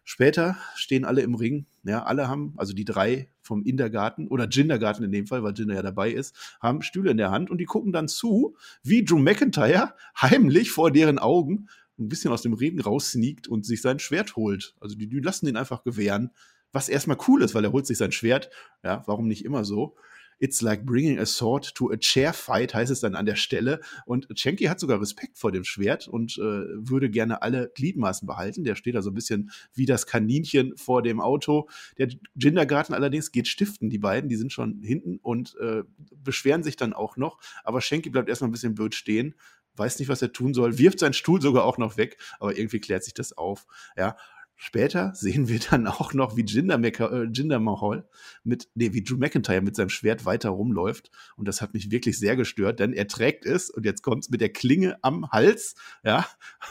Später 0.04 0.56
stehen 0.74 1.04
alle 1.04 1.22
im 1.22 1.34
Ring. 1.34 1.66
Ja, 1.82 2.04
alle 2.04 2.28
haben, 2.28 2.54
also 2.56 2.72
die 2.72 2.84
drei 2.84 3.28
vom 3.40 3.62
Indergarten 3.64 4.28
oder 4.28 4.46
Gindergarten 4.46 5.04
in 5.04 5.12
dem 5.12 5.26
Fall, 5.26 5.42
weil 5.42 5.54
Jinder 5.54 5.74
ja 5.74 5.82
dabei 5.82 6.10
ist, 6.10 6.34
haben 6.60 6.82
Stühle 6.82 7.10
in 7.10 7.16
der 7.16 7.30
Hand 7.30 7.50
und 7.50 7.58
die 7.58 7.64
gucken 7.64 7.92
dann 7.92 8.08
zu, 8.08 8.56
wie 8.82 9.04
Drew 9.04 9.18
McIntyre 9.18 9.94
heimlich 10.20 10.70
vor 10.70 10.90
deren 10.90 11.18
Augen 11.18 11.68
ein 11.98 12.08
bisschen 12.08 12.32
aus 12.32 12.42
dem 12.42 12.54
Regen 12.54 12.80
raussneakt 12.80 13.48
und 13.48 13.64
sich 13.64 13.80
sein 13.80 13.98
Schwert 13.98 14.36
holt. 14.36 14.74
Also 14.80 14.96
die, 14.96 15.08
die 15.08 15.20
lassen 15.20 15.46
ihn 15.46 15.56
einfach 15.56 15.84
gewähren 15.84 16.30
was 16.74 16.88
erstmal 16.88 17.16
cool 17.28 17.42
ist, 17.42 17.54
weil 17.54 17.64
er 17.64 17.72
holt 17.72 17.87
sich 17.87 17.98
sein 17.98 18.12
Schwert. 18.12 18.50
Ja, 18.82 19.04
warum 19.06 19.28
nicht 19.28 19.44
immer 19.44 19.64
so? 19.64 19.96
It's 20.40 20.60
like 20.60 20.84
bringing 20.84 21.20
a 21.20 21.26
sword 21.26 21.76
to 21.76 21.92
a 21.92 21.96
chair 21.96 22.32
fight, 22.32 22.74
heißt 22.74 22.90
es 22.90 22.98
dann 22.98 23.14
an 23.14 23.24
der 23.24 23.37
Stelle. 23.37 23.80
Und 24.04 24.26
Chenki 24.34 24.64
hat 24.64 24.80
sogar 24.80 25.00
Respekt 25.00 25.38
vor 25.38 25.52
dem 25.52 25.62
Schwert 25.62 26.08
und 26.08 26.37
äh, 26.38 26.40
würde 26.40 27.08
gerne 27.08 27.42
alle 27.42 27.70
Gliedmaßen 27.76 28.26
behalten. 28.26 28.64
Der 28.64 28.74
steht 28.74 28.96
da 28.96 29.02
so 29.02 29.10
ein 29.10 29.14
bisschen 29.14 29.52
wie 29.72 29.87
das 29.87 30.06
Kaninchen 30.06 30.76
vor 30.76 31.02
dem 31.02 31.20
Auto. 31.20 31.68
Der 31.98 32.08
Gindergarten 32.34 32.94
allerdings 32.94 33.30
geht 33.30 33.46
stiften, 33.46 33.88
die 33.88 33.98
beiden, 33.98 34.28
die 34.28 34.37
sind 34.37 34.52
schon 34.52 34.82
hinten 34.82 35.18
und 35.22 35.54
äh, 35.60 35.84
beschweren 36.16 36.64
sich 36.64 36.74
dann 36.74 36.92
auch 36.92 37.16
noch. 37.16 37.38
Aber 37.62 37.80
Schenki 37.80 38.10
bleibt 38.10 38.28
erstmal 38.28 38.48
ein 38.48 38.52
bisschen 38.52 38.74
blöd 38.74 38.96
stehen, 38.96 39.37
weiß 39.76 39.98
nicht, 39.98 40.08
was 40.08 40.22
er 40.22 40.32
tun 40.32 40.54
soll, 40.54 40.78
wirft 40.78 40.98
seinen 40.98 41.14
Stuhl 41.14 41.40
sogar 41.40 41.64
auch 41.64 41.78
noch 41.78 41.96
weg, 41.96 42.18
aber 42.38 42.56
irgendwie 42.56 42.80
klärt 42.80 43.04
sich 43.04 43.14
das 43.14 43.37
auf. 43.37 43.66
Ja, 43.96 44.16
Später 44.56 45.12
sehen 45.14 45.48
wir 45.48 45.58
dann 45.58 45.86
auch 45.86 46.14
noch, 46.14 46.36
wie 46.36 46.44
Jinder, 46.44 46.78
Meca 46.78 47.08
äh, 47.08 47.24
Jinder 47.24 47.58
Mahal 47.58 48.08
mit, 48.44 48.68
nee, 48.74 48.92
wie 48.92 49.02
Drew 49.02 49.16
McIntyre 49.16 49.60
mit 49.60 49.74
seinem 49.74 49.88
Schwert 49.88 50.24
weiter 50.24 50.50
rumläuft. 50.50 51.10
Und 51.36 51.48
das 51.48 51.60
hat 51.60 51.74
mich 51.74 51.90
wirklich 51.90 52.18
sehr 52.18 52.36
gestört, 52.36 52.78
denn 52.78 52.92
er 52.92 53.08
trägt 53.08 53.46
es 53.46 53.68
und 53.68 53.84
jetzt 53.84 54.02
kommt 54.02 54.24
es 54.24 54.30
mit 54.30 54.40
der 54.40 54.50
Klinge 54.50 54.96
am 55.02 55.30
Hals, 55.32 55.74
ja, 56.04 56.26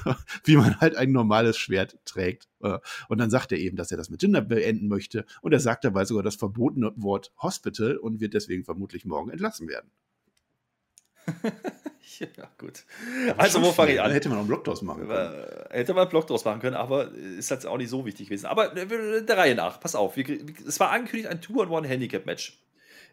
wie 0.45 0.55
man 0.55 0.79
halt 0.79 0.95
ein 0.95 1.11
normales 1.11 1.57
Schwert 1.57 1.97
trägt. 2.05 2.47
Äh, 2.61 2.79
und 3.09 3.17
dann 3.17 3.29
sagt 3.29 3.51
er 3.51 3.57
eben, 3.57 3.75
dass 3.75 3.91
er 3.91 3.97
das 3.97 4.09
mit 4.09 4.21
Jinder 4.21 4.41
beenden 4.41 4.87
möchte. 4.87 5.25
Und 5.41 5.51
er 5.51 5.59
sagt 5.59 5.83
dabei 5.83 6.05
sogar 6.05 6.23
das 6.23 6.35
verbotene 6.35 6.93
Wort 6.95 7.33
Hospital 7.37 7.97
und 7.97 8.21
wird 8.21 8.33
deswegen 8.33 8.63
vermutlich 8.63 9.05
morgen 9.05 9.29
entlassen 9.29 9.67
werden. 9.67 9.91
ja, 12.19 12.49
gut. 12.57 12.83
Also, 13.37 13.61
wo 13.61 13.71
fange 13.71 13.93
ich 13.93 14.01
an? 14.01 14.11
Hätte 14.11 14.29
man 14.29 14.39
einen 14.39 14.47
Block 14.47 14.63
draus 14.63 14.81
machen 14.81 15.07
können. 15.07 15.43
Äh, 15.69 15.77
hätte 15.77 15.93
man 15.93 16.01
einen 16.01 16.09
Block 16.09 16.27
draus 16.27 16.45
machen 16.45 16.59
können, 16.61 16.75
aber 16.75 17.11
ist 17.11 17.49
jetzt 17.49 17.65
auch 17.65 17.77
nicht 17.77 17.89
so 17.89 18.05
wichtig 18.05 18.27
gewesen. 18.27 18.45
Aber 18.45 18.75
äh, 18.75 19.23
der 19.25 19.37
Reihe 19.37 19.55
nach, 19.55 19.79
pass 19.79 19.95
auf. 19.95 20.17
Es 20.17 20.79
war 20.79 20.91
angekündigt 20.91 21.29
ein 21.29 21.41
Two-on-One-Handicap-Match. 21.41 22.59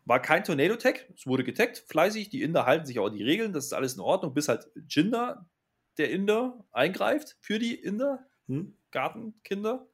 War 0.06 0.20
kein 0.20 0.44
Tornado-Tag, 0.44 1.06
es 1.14 1.26
wurde 1.26 1.44
getaggt, 1.44 1.84
fleißig. 1.86 2.30
Die 2.30 2.42
Inder 2.42 2.66
halten 2.66 2.86
sich 2.86 2.98
auch 2.98 3.06
an 3.06 3.14
die 3.14 3.22
Regeln, 3.22 3.52
das 3.52 3.66
ist 3.66 3.72
alles 3.74 3.94
in 3.94 4.00
Ordnung, 4.00 4.32
bis 4.32 4.48
halt 4.48 4.68
Jinder, 4.88 5.46
der 5.98 6.10
Inder, 6.10 6.64
eingreift 6.72 7.36
für 7.40 7.58
die 7.58 7.74
Inder, 7.74 8.26
hm? 8.48 8.76
Gartenkinder. 8.90 9.86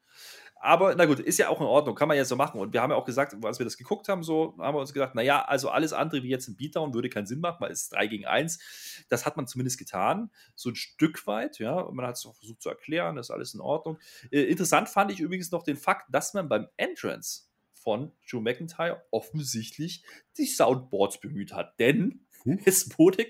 Aber 0.58 0.94
na 0.94 1.04
gut, 1.04 1.20
ist 1.20 1.38
ja 1.38 1.48
auch 1.48 1.60
in 1.60 1.66
Ordnung, 1.66 1.94
kann 1.94 2.08
man 2.08 2.16
ja 2.16 2.24
so 2.24 2.34
machen. 2.34 2.58
Und 2.58 2.72
wir 2.72 2.80
haben 2.80 2.90
ja 2.90 2.96
auch 2.96 3.04
gesagt, 3.04 3.36
als 3.44 3.58
wir 3.58 3.64
das 3.64 3.76
geguckt 3.76 4.08
haben, 4.08 4.22
so 4.22 4.56
haben 4.58 4.74
wir 4.74 4.80
uns 4.80 4.92
gedacht, 4.94 5.14
naja, 5.14 5.44
also 5.44 5.68
alles 5.68 5.92
andere 5.92 6.22
wie 6.22 6.28
jetzt 6.28 6.48
ein 6.48 6.56
Beatdown 6.56 6.94
würde 6.94 7.10
keinen 7.10 7.26
Sinn 7.26 7.40
machen, 7.40 7.58
weil 7.60 7.70
es 7.70 7.82
ist 7.82 7.92
3 7.92 8.06
gegen 8.06 8.26
1. 8.26 9.04
Das 9.08 9.26
hat 9.26 9.36
man 9.36 9.46
zumindest 9.46 9.78
getan, 9.78 10.30
so 10.54 10.70
ein 10.70 10.74
Stück 10.74 11.26
weit, 11.26 11.58
ja. 11.58 11.88
Man 11.92 12.06
hat 12.06 12.16
es 12.16 12.24
auch 12.24 12.34
versucht 12.34 12.62
zu 12.62 12.70
erklären, 12.70 13.16
das 13.16 13.26
ist 13.26 13.30
alles 13.30 13.54
in 13.54 13.60
Ordnung. 13.60 13.98
Äh, 14.30 14.42
interessant 14.42 14.88
fand 14.88 15.12
ich 15.12 15.20
übrigens 15.20 15.50
noch 15.50 15.62
den 15.62 15.76
Fakt, 15.76 16.06
dass 16.12 16.32
man 16.32 16.48
beim 16.48 16.68
Entrance 16.76 17.42
von 17.74 18.12
Drew 18.28 18.40
McIntyre 18.40 19.02
offensichtlich 19.10 20.04
die 20.38 20.46
Soundboards 20.46 21.20
bemüht 21.20 21.52
hat. 21.52 21.78
Denn 21.78 22.26
hm? 22.42 22.60
es 22.64 22.98
wurde 22.98 23.26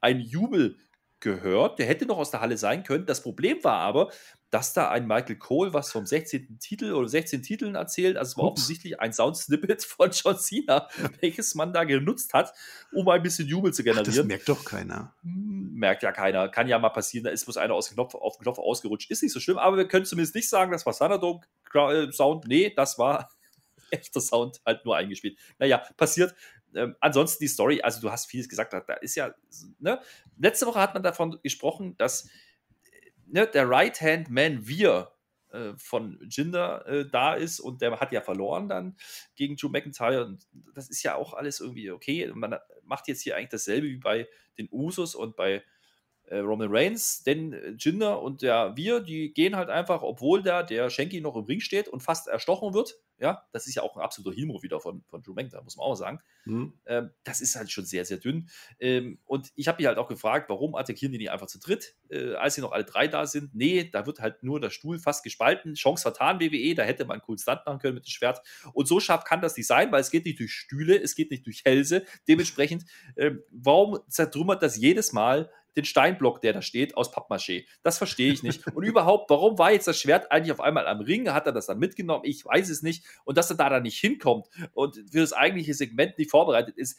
ein 0.00 0.20
Jubel 0.20 0.76
gehört, 1.20 1.78
der 1.78 1.86
hätte 1.86 2.04
noch 2.04 2.18
aus 2.18 2.30
der 2.30 2.40
Halle 2.40 2.58
sein 2.58 2.82
können. 2.82 3.06
Das 3.06 3.22
Problem 3.22 3.64
war 3.64 3.78
aber, 3.78 4.12
dass 4.54 4.72
da 4.72 4.88
ein 4.88 5.08
Michael 5.08 5.34
Cole 5.34 5.74
was 5.74 5.90
vom 5.90 6.06
16. 6.06 6.60
Titel 6.60 6.92
oder 6.92 7.08
16 7.08 7.42
Titeln 7.42 7.74
erzählt. 7.74 8.16
Also 8.16 8.30
es 8.30 8.36
war 8.36 8.44
Ups. 8.44 8.60
offensichtlich 8.60 9.00
ein 9.00 9.12
Soundsnippet 9.12 9.82
von 9.84 10.12
John 10.12 10.38
Cena, 10.38 10.88
welches 11.20 11.56
man 11.56 11.72
da 11.72 11.82
genutzt 11.82 12.34
hat, 12.34 12.52
um 12.92 13.08
ein 13.08 13.20
bisschen 13.20 13.48
Jubel 13.48 13.74
zu 13.74 13.82
generieren. 13.82 14.08
Ach, 14.08 14.16
das 14.16 14.24
merkt 14.26 14.48
doch 14.48 14.64
keiner. 14.64 15.12
Hm, 15.22 15.72
merkt 15.74 16.04
ja 16.04 16.12
keiner. 16.12 16.48
Kann 16.50 16.68
ja 16.68 16.78
mal 16.78 16.90
passieren, 16.90 17.24
da 17.24 17.30
ist 17.30 17.46
bloß 17.46 17.56
einer 17.56 17.74
aus 17.74 17.88
dem 17.88 17.94
Knopf, 17.94 18.14
auf 18.14 18.36
den 18.36 18.44
Knopf 18.44 18.60
ausgerutscht. 18.60 19.10
Ist 19.10 19.24
nicht 19.24 19.32
so 19.32 19.40
schlimm, 19.40 19.58
aber 19.58 19.76
wir 19.76 19.88
können 19.88 20.04
zumindest 20.04 20.36
nicht 20.36 20.48
sagen, 20.48 20.70
das 20.70 20.86
war 20.86 20.96
Thunderdome 20.96 21.40
äh, 21.74 22.12
Sound. 22.12 22.46
Nee, 22.46 22.72
das 22.76 22.96
war 22.96 23.28
echter 23.90 24.20
Sound, 24.20 24.60
halt 24.64 24.84
nur 24.84 24.96
eingespielt. 24.96 25.36
Naja, 25.58 25.78
passiert. 25.96 26.32
Ähm, 26.76 26.94
ansonsten 27.00 27.42
die 27.42 27.48
Story, 27.48 27.80
also 27.82 28.00
du 28.00 28.12
hast 28.12 28.26
vieles 28.26 28.48
gesagt, 28.48 28.72
da 28.72 28.94
ist 28.94 29.16
ja, 29.16 29.34
ne? 29.80 30.00
Letzte 30.38 30.66
Woche 30.66 30.80
hat 30.80 30.94
man 30.94 31.02
davon 31.02 31.40
gesprochen, 31.42 31.96
dass 31.96 32.28
ne, 33.26 33.46
der 33.46 33.68
Right-Hand-Man 33.68 34.66
Wir 34.66 35.12
äh, 35.52 35.72
von 35.76 36.18
Jinder 36.28 36.86
äh, 36.86 37.08
da 37.08 37.34
ist 37.34 37.60
und 37.60 37.80
der 37.80 37.98
hat 38.00 38.12
ja 38.12 38.20
verloren 38.20 38.68
dann 38.68 38.96
gegen 39.36 39.56
Drew 39.56 39.68
McIntyre 39.68 40.24
und 40.24 40.46
das 40.74 40.88
ist 40.88 41.02
ja 41.02 41.14
auch 41.14 41.34
alles 41.34 41.60
irgendwie 41.60 41.90
okay. 41.90 42.30
Man 42.34 42.56
macht 42.82 43.08
jetzt 43.08 43.22
hier 43.22 43.36
eigentlich 43.36 43.50
dasselbe 43.50 43.86
wie 43.86 43.98
bei 43.98 44.28
den 44.58 44.68
Usos 44.70 45.14
und 45.14 45.36
bei 45.36 45.62
äh, 46.26 46.38
Roman 46.38 46.68
Reigns, 46.70 47.22
denn 47.22 47.52
äh, 47.52 47.74
Jinder 47.78 48.22
und 48.22 48.42
der 48.42 48.76
Wir, 48.76 49.00
die 49.00 49.32
gehen 49.32 49.56
halt 49.56 49.68
einfach, 49.68 50.02
obwohl 50.02 50.42
da 50.42 50.62
der 50.62 50.90
Shanky 50.90 51.20
noch 51.20 51.36
im 51.36 51.44
Ring 51.44 51.60
steht 51.60 51.88
und 51.88 52.02
fast 52.02 52.28
erstochen 52.28 52.74
wird, 52.74 52.98
ja, 53.18 53.46
das 53.52 53.66
ist 53.66 53.74
ja 53.74 53.82
auch 53.82 53.96
ein 53.96 54.02
absoluter 54.02 54.36
Heel-Move 54.36 54.62
wieder 54.62 54.80
von, 54.80 55.02
von 55.06 55.22
Drew 55.22 55.34
McIntyre, 55.34 55.62
muss 55.62 55.76
man 55.76 55.86
auch 55.86 55.94
sagen. 55.94 56.20
Mhm. 56.44 56.74
Ähm, 56.86 57.10
das 57.22 57.40
ist 57.40 57.56
halt 57.56 57.70
schon 57.70 57.84
sehr, 57.84 58.04
sehr 58.04 58.18
dünn. 58.18 58.48
Ähm, 58.80 59.18
und 59.24 59.52
ich 59.54 59.68
habe 59.68 59.78
mich 59.78 59.86
halt 59.86 59.98
auch 59.98 60.08
gefragt, 60.08 60.48
warum 60.48 60.74
attackieren 60.74 61.12
die 61.12 61.18
nicht 61.18 61.30
einfach 61.30 61.46
zu 61.46 61.58
dritt, 61.58 61.96
äh, 62.10 62.34
als 62.34 62.54
sie 62.54 62.60
noch 62.60 62.72
alle 62.72 62.84
drei 62.84 63.06
da 63.08 63.26
sind? 63.26 63.54
Nee, 63.54 63.88
da 63.90 64.06
wird 64.06 64.20
halt 64.20 64.42
nur 64.42 64.60
der 64.60 64.70
Stuhl 64.70 64.98
fast 64.98 65.22
gespalten. 65.22 65.74
Chance 65.74 66.02
vertan, 66.02 66.40
WWE, 66.40 66.74
da 66.74 66.82
hätte 66.82 67.04
man 67.04 67.14
einen 67.14 67.22
coolen 67.22 67.38
Stunt 67.38 67.60
machen 67.66 67.78
können 67.78 67.94
mit 67.94 68.06
dem 68.06 68.10
Schwert. 68.10 68.40
Und 68.72 68.88
so 68.88 69.00
scharf 69.00 69.24
kann 69.24 69.40
das 69.40 69.56
nicht 69.56 69.66
sein, 69.66 69.92
weil 69.92 70.00
es 70.00 70.10
geht 70.10 70.24
nicht 70.24 70.40
durch 70.40 70.52
Stühle, 70.52 71.00
es 71.00 71.14
geht 71.14 71.30
nicht 71.30 71.46
durch 71.46 71.64
Hälse. 71.64 72.04
Dementsprechend, 72.26 72.84
ähm, 73.16 73.42
warum 73.50 73.98
zertrümmert 74.08 74.62
das 74.62 74.76
jedes 74.76 75.12
Mal 75.12 75.50
den 75.76 75.84
Steinblock, 75.84 76.40
der 76.40 76.52
da 76.52 76.62
steht, 76.62 76.96
aus 76.96 77.12
Pappmaché. 77.12 77.66
Das 77.82 77.98
verstehe 77.98 78.32
ich 78.32 78.42
nicht. 78.42 78.66
Und 78.74 78.84
überhaupt, 78.84 79.30
warum 79.30 79.58
war 79.58 79.72
jetzt 79.72 79.88
das 79.88 79.98
Schwert 79.98 80.30
eigentlich 80.30 80.52
auf 80.52 80.60
einmal 80.60 80.86
am 80.86 81.00
Ring? 81.00 81.30
Hat 81.30 81.46
er 81.46 81.52
das 81.52 81.66
dann 81.66 81.78
mitgenommen? 81.78 82.24
Ich 82.24 82.44
weiß 82.44 82.68
es 82.70 82.82
nicht. 82.82 83.04
Und 83.24 83.38
dass 83.38 83.50
er 83.50 83.56
da 83.56 83.68
dann 83.68 83.82
nicht 83.82 83.98
hinkommt 83.98 84.48
und 84.72 84.96
für 84.96 85.20
das 85.20 85.32
eigentliche 85.32 85.74
Segment 85.74 86.18
nicht 86.18 86.30
vorbereitet 86.30 86.76
ist, 86.76 86.98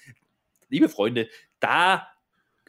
liebe 0.70 0.90
Freunde, 0.90 1.30
da 1.60 2.08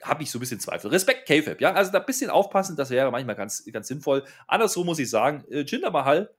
habe 0.03 0.23
ich 0.23 0.31
so 0.31 0.39
ein 0.39 0.41
bisschen 0.41 0.61
Zweifel. 0.61 0.91
Respekt, 0.91 1.27
KFAB, 1.27 1.61
ja. 1.61 1.73
Also 1.73 1.91
da 1.91 1.99
ein 1.99 2.07
bisschen 2.07 2.31
aufpassen, 2.31 2.77
das 2.77 2.91
wäre 2.91 3.11
manchmal 3.11 3.35
ganz, 3.35 3.65
ganz 3.73 3.89
sinnvoll. 3.89 4.25
Andersrum 4.47 4.87
muss 4.87 4.99
ich 4.99 5.09
sagen, 5.09 5.45
äh, 5.51 5.61
Jinder 5.61 5.91
Mahal, 5.91 6.35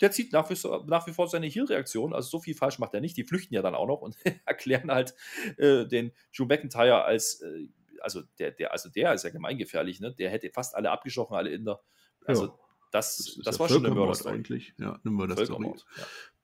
der 0.00 0.10
zieht 0.10 0.32
nach 0.32 0.48
wie, 0.50 0.56
nach 0.86 1.06
wie 1.06 1.12
vor 1.12 1.28
seine 1.28 1.46
Heal-Reaktion. 1.46 2.14
Also 2.14 2.28
so 2.28 2.40
viel 2.40 2.54
falsch 2.54 2.78
macht 2.78 2.94
er 2.94 3.00
nicht. 3.00 3.16
Die 3.16 3.24
flüchten 3.24 3.54
ja 3.54 3.62
dann 3.62 3.74
auch 3.74 3.86
noch 3.86 4.00
und 4.00 4.16
erklären 4.46 4.90
halt 4.90 5.14
äh, 5.56 5.86
den 5.86 6.12
Drew 6.36 6.46
McIntyre 6.46 7.04
als 7.04 7.40
äh, 7.40 7.68
also 8.02 8.22
der, 8.38 8.50
der, 8.50 8.72
also 8.72 8.88
der 8.88 9.14
ist 9.14 9.24
ja 9.24 9.30
gemeingefährlich, 9.30 10.00
ne? 10.00 10.14
Der 10.14 10.30
hätte 10.30 10.50
fast 10.50 10.74
alle 10.74 10.90
abgestochen, 10.90 11.36
alle 11.36 11.50
Inder. 11.50 11.80
Also 12.24 12.46
ja, 12.46 12.58
das, 12.92 13.16
das, 13.16 13.38
das 13.44 13.54
ja 13.56 13.60
war 13.60 13.68
schon 13.68 13.86
eine 13.86 13.94
Mörder 13.94 14.26
eigentlich. 14.26 14.74
Ja, 14.78 14.98
nehmen 15.04 15.16
wir 15.16 15.26
das 15.26 15.48
Ja. 15.48 15.56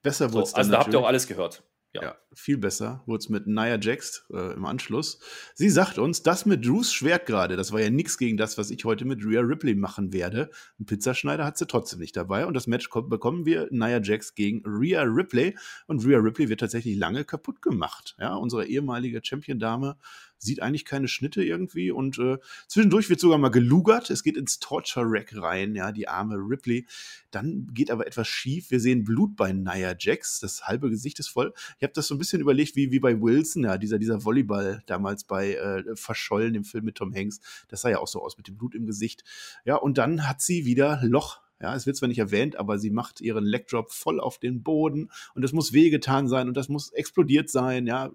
Besser 0.01 0.31
wurde 0.31 0.43
es 0.43 0.51
so, 0.51 0.55
Also 0.57 0.71
da 0.71 0.79
habt 0.79 0.93
ihr 0.93 0.99
auch 0.99 1.07
alles 1.07 1.27
gehört. 1.27 1.63
Ja. 1.93 2.03
ja. 2.03 2.15
viel 2.33 2.57
besser 2.57 3.01
wurde 3.05 3.19
es 3.19 3.29
mit 3.29 3.47
Nia 3.47 3.79
Jax 3.79 4.25
äh, 4.31 4.53
im 4.53 4.65
Anschluss. 4.65 5.19
Sie 5.55 5.69
sagt 5.69 5.97
uns, 5.97 6.21
das 6.21 6.45
mit 6.45 6.65
Drews 6.65 6.93
Schwert 6.93 7.25
gerade, 7.25 7.55
das 7.55 7.71
war 7.71 7.79
ja 7.79 7.89
nichts 7.89 8.17
gegen 8.17 8.37
das, 8.37 8.57
was 8.57 8.69
ich 8.71 8.83
heute 8.85 9.05
mit 9.05 9.23
Rhea 9.25 9.39
Ripley 9.39 9.73
machen 9.73 10.11
werde. 10.11 10.51
Ein 10.79 10.85
Pizzaschneider 10.85 11.45
hat 11.45 11.57
sie 11.57 11.65
trotzdem 11.65 11.99
nicht 11.99 12.15
dabei. 12.15 12.45
Und 12.45 12.53
das 12.53 12.67
Match 12.67 12.89
bekommen 12.89 13.45
wir 13.45 13.67
Nia 13.71 14.01
Jax 14.01 14.35
gegen 14.35 14.63
Rhea 14.65 15.03
Ripley. 15.03 15.57
Und 15.87 16.05
Rhea 16.05 16.19
Ripley 16.19 16.49
wird 16.49 16.59
tatsächlich 16.59 16.97
lange 16.97 17.23
kaputt 17.23 17.61
gemacht. 17.61 18.15
Ja, 18.19 18.35
unsere 18.35 18.67
ehemalige 18.67 19.21
Champion-Dame 19.23 19.97
sieht 20.37 20.61
eigentlich 20.61 20.85
keine 20.85 21.07
Schnitte 21.07 21.43
irgendwie 21.43 21.91
und 21.91 22.17
äh, 22.19 22.37
zwischendurch 22.67 23.09
wird 23.09 23.19
sogar 23.19 23.37
mal 23.37 23.49
gelugert. 23.49 24.09
Es 24.09 24.23
geht 24.23 24.37
ins 24.37 24.59
Torture 24.59 25.05
Rack 25.07 25.33
rein, 25.35 25.75
ja, 25.75 25.91
die 25.91 26.07
arme 26.07 26.35
Ripley. 26.35 26.85
Dann 27.31 27.67
geht 27.73 27.91
aber 27.91 28.07
etwas 28.07 28.27
schief. 28.27 28.71
Wir 28.71 28.79
sehen 28.79 29.03
Blut 29.03 29.35
bei 29.35 29.51
Nia 29.51 29.95
Jax. 29.97 30.39
Das 30.39 30.67
halbe 30.67 30.89
Gesicht 30.89 31.19
ist 31.19 31.27
voll. 31.27 31.53
Ich 31.77 31.83
habe 31.83 31.93
das 31.93 32.07
so 32.07 32.15
ein 32.15 32.17
bisschen 32.17 32.41
überlegt, 32.41 32.75
wie, 32.75 32.91
wie 32.91 32.99
bei 32.99 33.19
Wilson, 33.19 33.63
ja, 33.63 33.77
dieser, 33.77 33.99
dieser 33.99 34.23
Volleyball 34.23 34.83
damals 34.85 35.23
bei 35.23 35.55
äh, 35.55 35.83
Verschollen, 35.95 36.55
im 36.55 36.63
Film 36.63 36.85
mit 36.85 36.95
Tom 36.95 37.13
Hanks. 37.13 37.39
Das 37.67 37.81
sah 37.81 37.89
ja 37.89 37.99
auch 37.99 38.07
so 38.07 38.21
aus 38.21 38.37
mit 38.37 38.47
dem 38.47 38.57
Blut 38.57 38.75
im 38.75 38.85
Gesicht. 38.85 39.23
Ja, 39.65 39.75
und 39.75 39.97
dann 39.97 40.27
hat 40.27 40.41
sie 40.41 40.65
wieder 40.65 41.01
Loch 41.03 41.41
ja, 41.61 41.75
es 41.75 41.85
wird 41.85 41.97
zwar 41.97 42.09
nicht 42.09 42.19
erwähnt, 42.19 42.55
aber 42.57 42.77
sie 42.77 42.91
macht 42.91 43.21
ihren 43.21 43.45
Legdrop 43.45 43.91
voll 43.91 44.19
auf 44.19 44.39
den 44.39 44.63
Boden 44.63 45.09
und 45.33 45.43
es 45.43 45.53
muss 45.53 45.73
wehgetan 45.73 46.27
sein 46.27 46.47
und 46.47 46.55
das 46.55 46.69
muss 46.69 46.91
explodiert 46.93 47.49
sein, 47.49 47.87
ja, 47.87 48.11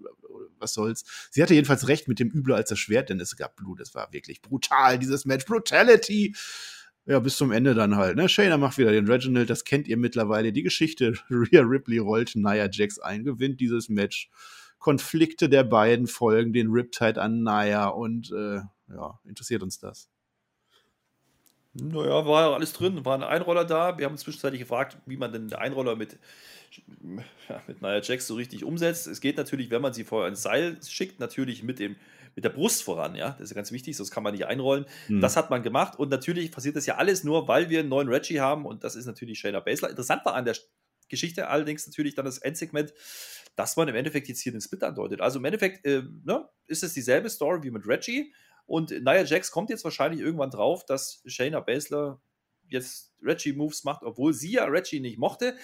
was 0.59 0.73
soll's. 0.73 1.03
Sie 1.29 1.41
hatte 1.41 1.53
jedenfalls 1.53 1.87
recht 1.87 2.07
mit 2.07 2.19
dem 2.19 2.29
Übler 2.29 2.55
als 2.55 2.69
das 2.69 2.79
Schwert, 2.79 3.09
denn 3.09 3.19
es 3.19 3.35
gab 3.35 3.55
Blut, 3.55 3.81
es 3.81 3.93
war 3.93 4.11
wirklich 4.13 4.41
brutal, 4.41 4.97
dieses 4.97 5.25
Match, 5.25 5.45
Brutality. 5.45 6.35
Ja, 7.05 7.19
bis 7.19 7.35
zum 7.35 7.51
Ende 7.51 7.73
dann 7.73 7.97
halt. 7.97 8.15
Ne? 8.15 8.29
Shayna 8.29 8.55
macht 8.55 8.77
wieder 8.77 8.93
den 8.93 9.09
Reginald, 9.09 9.49
das 9.49 9.65
kennt 9.65 9.89
ihr 9.89 9.97
mittlerweile. 9.97 10.53
Die 10.53 10.63
Geschichte, 10.63 11.13
Rhea 11.29 11.61
Ripley 11.61 11.97
rollt 11.97 12.33
Nia 12.35 12.69
Jax 12.71 12.97
ein, 12.97 13.25
gewinnt 13.25 13.59
dieses 13.59 13.89
Match. 13.89 14.29
Konflikte 14.79 15.49
der 15.49 15.65
beiden 15.65 16.07
folgen 16.07 16.53
den 16.53 16.69
Riptide 16.69 17.21
an 17.21 17.43
Nia 17.43 17.87
und 17.87 18.31
äh, 18.31 18.61
ja, 18.89 19.19
interessiert 19.25 19.63
uns 19.63 19.79
das. 19.79 20.09
Naja, 21.75 22.25
war 22.27 22.49
ja 22.49 22.53
alles 22.53 22.73
drin, 22.73 23.03
war 23.03 23.15
ein 23.15 23.23
Einroller 23.23 23.65
da. 23.65 23.97
Wir 23.97 24.05
haben 24.05 24.17
zwischenzeitlich 24.17 24.61
gefragt, 24.61 24.97
wie 25.07 25.17
man 25.17 25.31
denn 25.31 25.47
den 25.47 25.57
Einroller 25.57 25.95
mit, 25.95 26.19
ja, 27.49 27.63
mit 27.67 27.81
Nia 27.81 27.99
Jax 27.99 28.27
so 28.27 28.35
richtig 28.35 28.63
umsetzt. 28.63 29.07
Es 29.07 29.21
geht 29.21 29.37
natürlich, 29.37 29.71
wenn 29.71 29.81
man 29.81 29.93
sie 29.93 30.03
vorher 30.03 30.29
ins 30.29 30.43
Seil 30.43 30.77
schickt, 30.87 31.19
natürlich 31.19 31.63
mit, 31.63 31.79
dem, 31.79 31.95
mit 32.35 32.45
der 32.45 32.51
Brust 32.51 32.83
voran, 32.83 33.15
ja. 33.15 33.31
Das 33.39 33.49
ist 33.49 33.55
ganz 33.55 33.71
wichtig, 33.71 33.97
sonst 33.97 34.11
kann 34.11 34.21
man 34.21 34.33
nicht 34.33 34.45
einrollen. 34.45 34.85
Hm. 35.07 35.19
Das 35.19 35.35
hat 35.35 35.49
man 35.49 35.63
gemacht 35.63 35.97
und 35.97 36.09
natürlich 36.09 36.51
passiert 36.51 36.75
das 36.75 36.85
ja 36.85 36.97
alles 36.97 37.23
nur, 37.23 37.47
weil 37.47 37.71
wir 37.71 37.79
einen 37.79 37.89
neuen 37.89 38.07
Reggie 38.07 38.39
haben 38.39 38.67
und 38.67 38.83
das 38.83 38.95
ist 38.95 39.07
natürlich 39.07 39.39
Shayna 39.39 39.59
Baszler. 39.59 39.89
Interessant 39.89 40.23
war 40.25 40.35
an 40.35 40.45
der 40.45 40.55
Geschichte 41.09 41.47
allerdings 41.47 41.87
natürlich 41.87 42.13
dann 42.13 42.25
das 42.25 42.37
Endsegment, 42.37 42.93
dass 43.55 43.77
man 43.77 43.87
im 43.87 43.95
Endeffekt 43.95 44.27
jetzt 44.27 44.41
hier 44.41 44.51
den 44.51 44.61
Split 44.61 44.83
andeutet. 44.83 45.21
Also 45.21 45.39
im 45.39 45.45
Endeffekt 45.45 45.85
äh, 45.85 46.03
ne, 46.23 46.47
ist 46.67 46.83
es 46.83 46.93
dieselbe 46.93 47.29
Story 47.29 47.63
wie 47.63 47.71
mit 47.71 47.87
Reggie 47.87 48.31
und 48.65 48.91
Nia 48.91 49.23
Jax 49.23 49.51
kommt 49.51 49.69
jetzt 49.69 49.83
wahrscheinlich 49.83 50.21
irgendwann 50.21 50.51
drauf, 50.51 50.85
dass 50.85 51.21
Shayna 51.25 51.59
Baszler 51.59 52.21
jetzt 52.69 53.13
Reggie-Moves 53.21 53.83
macht, 53.83 54.03
obwohl 54.03 54.33
sie 54.33 54.53
ja 54.53 54.65
Reggie 54.65 54.99
nicht 54.99 55.17
mochte 55.17 55.55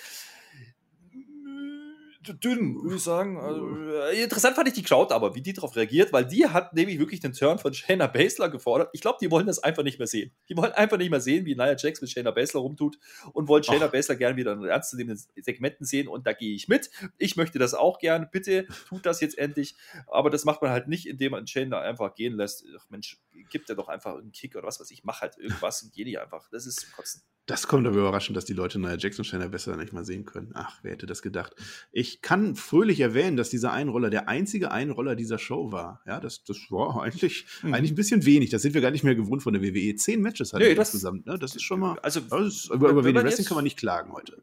dünn, 2.21 2.81
würde 2.83 2.97
ich 2.97 3.03
sagen. 3.03 3.37
Also, 3.37 3.65
äh, 4.11 4.23
interessant 4.23 4.55
fand 4.55 4.67
ich 4.67 4.73
die 4.73 4.83
Crowd 4.83 5.13
aber, 5.13 5.35
wie 5.35 5.41
die 5.41 5.53
darauf 5.53 5.75
reagiert, 5.75 6.11
weil 6.11 6.25
die 6.25 6.45
hat 6.45 6.73
nämlich 6.73 6.99
wirklich 6.99 7.19
den 7.21 7.33
Turn 7.33 7.59
von 7.59 7.73
Shayna 7.73 8.07
Baszler 8.07 8.49
gefordert. 8.49 8.89
Ich 8.93 9.01
glaube, 9.01 9.17
die 9.21 9.31
wollen 9.31 9.47
das 9.47 9.59
einfach 9.59 9.83
nicht 9.83 9.99
mehr 9.99 10.07
sehen. 10.07 10.31
Die 10.49 10.57
wollen 10.57 10.73
einfach 10.73 10.97
nicht 10.97 11.09
mehr 11.09 11.21
sehen, 11.21 11.45
wie 11.45 11.55
Nia 11.55 11.75
Jax 11.77 12.01
mit 12.01 12.09
Shayna 12.09 12.31
Baszler 12.31 12.59
rumtut 12.59 12.97
und 13.33 13.47
wollen 13.47 13.63
Shayna 13.63 13.85
Ach. 13.85 13.91
Baszler 13.91 14.15
gerne 14.15 14.35
wieder 14.35 14.53
in 14.53 14.63
ernstzunehmenden 14.65 15.23
Segmenten 15.41 15.85
sehen 15.85 16.07
und 16.07 16.27
da 16.27 16.33
gehe 16.33 16.53
ich 16.53 16.67
mit. 16.67 16.89
Ich 17.17 17.37
möchte 17.37 17.57
das 17.57 17.73
auch 17.73 17.99
gern. 17.99 18.27
Bitte 18.31 18.67
tut 18.87 19.05
das 19.05 19.21
jetzt 19.21 19.37
endlich. 19.37 19.75
Aber 20.07 20.29
das 20.29 20.43
macht 20.45 20.61
man 20.61 20.71
halt 20.71 20.87
nicht, 20.87 21.07
indem 21.07 21.31
man 21.31 21.47
Shayna 21.47 21.79
einfach 21.79 22.15
gehen 22.15 22.35
lässt. 22.35 22.65
Ach 22.77 22.89
Mensch, 22.89 23.17
gibt 23.49 23.69
er 23.69 23.75
doch 23.75 23.87
einfach 23.87 24.17
einen 24.17 24.31
Kick 24.31 24.55
oder 24.55 24.67
was 24.67 24.79
weiß 24.79 24.91
ich. 24.91 25.03
Mach 25.03 25.21
halt 25.21 25.37
irgendwas 25.37 25.83
und 25.83 25.93
geh 25.93 26.03
nicht 26.03 26.19
einfach. 26.19 26.47
Das 26.51 26.65
ist 26.65 26.91
kotzen. 26.91 27.21
Das 27.49 27.67
kommt 27.67 27.87
aber 27.87 27.97
überraschend, 27.97 28.37
dass 28.37 28.45
die 28.45 28.53
Leute 28.53 28.77
Nia 28.79 28.95
Jackson 28.95 29.25
Shayna 29.25 29.47
besser 29.47 29.75
nicht 29.75 29.91
mal 29.91 30.05
sehen 30.05 30.23
können. 30.23 30.51
Ach, 30.53 30.77
wer 30.83 30.91
hätte 30.91 31.07
das 31.07 31.23
gedacht? 31.23 31.55
Ich 31.91 32.21
kann 32.21 32.55
fröhlich 32.55 32.99
erwähnen, 32.99 33.37
dass 33.37 33.49
dieser 33.49 33.73
Einroller 33.73 34.11
der 34.11 34.29
einzige 34.29 34.69
Einroller 34.69 35.15
dieser 35.15 35.39
Show 35.39 35.71
war. 35.71 36.03
Ja, 36.05 36.19
das, 36.19 36.43
das 36.43 36.57
war 36.69 37.01
eigentlich, 37.01 37.47
mhm. 37.63 37.73
eigentlich 37.73 37.93
ein 37.93 37.95
bisschen 37.95 38.23
wenig. 38.25 38.51
Das 38.51 38.61
sind 38.61 38.75
wir 38.75 38.81
gar 38.81 38.91
nicht 38.91 39.03
mehr 39.03 39.15
gewohnt 39.15 39.41
von 39.41 39.53
der 39.53 39.63
WWE. 39.63 39.95
Zehn 39.95 40.21
Matches 40.21 40.53
hat 40.53 40.59
nee, 40.59 40.75
das, 40.75 40.89
insgesamt. 40.89 41.25
Ne? 41.25 41.39
Das 41.39 41.55
ist 41.55 41.63
schon 41.63 41.79
mal. 41.79 41.97
Also, 42.03 42.19
ist, 42.19 42.69
über, 42.69 42.91
über 42.91 43.03
Wrestling 43.03 43.47
kann 43.47 43.55
man 43.55 43.63
nicht 43.63 43.77
klagen 43.77 44.13
heute. 44.13 44.37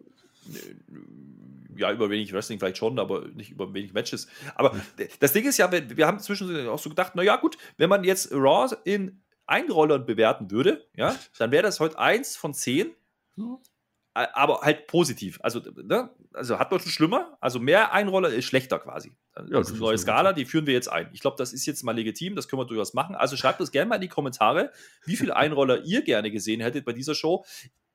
Ja, 1.79 1.93
über 1.93 2.11
wenig 2.11 2.33
Wrestling 2.33 2.59
vielleicht 2.59 2.79
schon, 2.79 2.99
aber 2.99 3.27
nicht 3.29 3.51
über 3.51 3.73
wenig 3.75 3.93
Matches. 3.93 4.29
Aber 4.55 4.75
das 5.21 5.33
Ding 5.33 5.47
ist 5.47 5.59
ja, 5.59 5.71
wir, 5.71 5.97
wir 5.97 6.07
haben 6.07 6.19
zwischendurch 6.19 6.67
auch 6.69 6.79
so 6.79 6.89
gedacht, 6.89 7.15
naja, 7.15 7.37
gut, 7.37 7.57
wenn 7.77 7.89
man 7.89 8.05
jetzt 8.05 8.33
Raw 8.33 8.75
in 8.85 9.23
Einrollern 9.47 10.07
bewerten 10.07 10.51
würde, 10.51 10.87
ja, 10.97 11.17
dann 11.39 11.51
wäre 11.51 11.63
das 11.63 11.81
heute 11.81 11.99
eins 11.99 12.37
von 12.37 12.55
zehn. 12.55 12.95
Aber 14.15 14.63
halt 14.63 14.87
positiv. 14.87 15.39
Also, 15.43 15.61
ne? 15.61 16.09
also 16.33 16.59
hat 16.59 16.71
man 16.71 16.81
schon 16.81 16.91
schlimmer. 16.91 17.37
Also 17.41 17.59
mehr 17.59 17.93
Einroller 17.93 18.31
ist 18.31 18.47
schlechter 18.47 18.79
quasi. 18.79 19.13
Also 19.33 19.53
ja, 19.53 19.59
das 19.59 19.69
ist 19.69 19.75
eine 19.75 19.81
neue 19.81 19.99
Skala, 19.99 20.33
die 20.33 20.47
führen 20.47 20.67
wir 20.67 20.73
jetzt 20.73 20.91
ein. 20.91 21.11
Ich 21.13 21.21
glaube, 21.21 21.37
das 21.37 21.53
ist 21.53 21.67
jetzt 21.67 21.83
mal 21.83 21.95
legitim, 21.95 22.35
das 22.35 22.49
können 22.49 22.61
wir 22.61 22.67
durchaus 22.67 22.95
machen. 22.95 23.15
Also 23.15 23.37
schreibt 23.37 23.61
uns 23.61 23.71
gerne 23.71 23.91
mal 23.91 23.97
in 23.97 24.01
die 24.01 24.09
Kommentare, 24.09 24.73
wie 25.05 25.17
viele 25.17 25.37
Einroller 25.37 25.85
ihr 25.85 26.03
gerne 26.03 26.31
gesehen 26.31 26.63
hättet 26.63 26.87
bei 26.87 26.95
dieser 26.95 27.15
Show. 27.15 27.45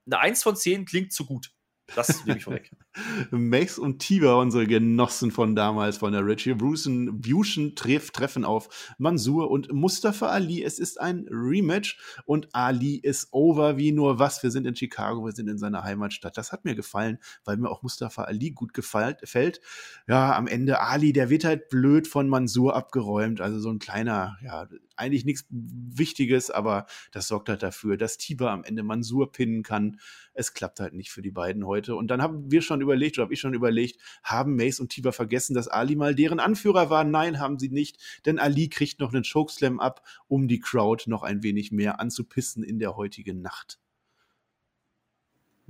Eine 0.05 0.19
1 0.19 0.43
von 0.43 0.55
10 0.55 0.85
klingt 0.85 1.11
zu 1.11 1.25
gut. 1.25 1.51
Das 1.95 2.25
nehme 2.25 2.37
ich 2.37 2.43
vorweg. 2.43 2.71
Max 3.31 3.77
und 3.77 3.99
Tiber, 3.99 4.37
unsere 4.37 4.67
Genossen 4.67 5.31
von 5.31 5.55
damals, 5.55 5.97
von 5.97 6.11
der 6.11 6.25
Retribution 6.25 7.21
Fusion 7.23 7.75
treff, 7.75 8.11
treffen 8.11 8.45
auf 8.45 8.93
Mansur 8.97 9.49
und 9.49 9.71
Mustafa 9.71 10.27
Ali. 10.27 10.63
Es 10.63 10.79
ist 10.79 10.99
ein 10.99 11.27
Rematch 11.29 11.97
und 12.25 12.49
Ali 12.53 12.95
ist 12.95 13.29
over 13.31 13.77
wie 13.77 13.91
nur 13.91 14.19
was. 14.19 14.43
Wir 14.43 14.51
sind 14.51 14.67
in 14.67 14.75
Chicago, 14.75 15.25
wir 15.25 15.31
sind 15.31 15.47
in 15.47 15.57
seiner 15.57 15.83
Heimatstadt. 15.83 16.37
Das 16.37 16.51
hat 16.51 16.65
mir 16.65 16.75
gefallen, 16.75 17.17
weil 17.45 17.57
mir 17.57 17.69
auch 17.69 17.83
Mustafa 17.83 18.23
Ali 18.23 18.51
gut 18.51 18.73
gefällt. 18.73 19.61
Ja, 20.07 20.35
am 20.35 20.47
Ende 20.47 20.81
Ali, 20.81 21.13
der 21.13 21.29
wird 21.29 21.43
halt 21.43 21.69
blöd 21.69 22.07
von 22.07 22.27
Mansur 22.27 22.75
abgeräumt. 22.75 23.41
Also 23.41 23.59
so 23.59 23.69
ein 23.69 23.79
kleiner, 23.79 24.37
ja, 24.43 24.67
eigentlich 25.01 25.25
nichts 25.25 25.45
Wichtiges, 25.49 26.49
aber 26.49 26.85
das 27.11 27.27
sorgt 27.27 27.49
halt 27.49 27.63
dafür, 27.63 27.97
dass 27.97 28.17
Tiber 28.17 28.51
am 28.51 28.63
Ende 28.63 28.83
Mansur 28.83 29.31
pinnen 29.31 29.63
kann. 29.63 29.99
Es 30.33 30.53
klappt 30.53 30.79
halt 30.79 30.93
nicht 30.93 31.11
für 31.11 31.21
die 31.21 31.31
beiden 31.31 31.65
heute. 31.65 31.95
Und 31.95 32.07
dann 32.07 32.21
haben 32.21 32.51
wir 32.51 32.61
schon 32.61 32.79
überlegt, 32.81 33.17
oder 33.17 33.23
habe 33.23 33.33
ich 33.33 33.39
schon 33.39 33.53
überlegt, 33.53 33.99
haben 34.23 34.55
Mace 34.55 34.79
und 34.79 34.89
Tiber 34.89 35.11
vergessen, 35.11 35.53
dass 35.53 35.67
Ali 35.67 35.95
mal 35.95 36.15
deren 36.15 36.39
Anführer 36.39 36.89
war? 36.89 37.03
Nein, 37.03 37.39
haben 37.39 37.59
sie 37.59 37.69
nicht, 37.69 37.97
denn 38.25 38.39
Ali 38.39 38.69
kriegt 38.69 38.99
noch 38.99 39.13
einen 39.13 39.23
Chokeslam 39.23 39.79
ab, 39.79 40.07
um 40.27 40.47
die 40.47 40.59
Crowd 40.59 41.09
noch 41.09 41.23
ein 41.23 41.43
wenig 41.43 41.71
mehr 41.71 41.99
anzupissen 41.99 42.63
in 42.63 42.79
der 42.79 42.95
heutigen 42.95 43.41
Nacht. 43.41 43.79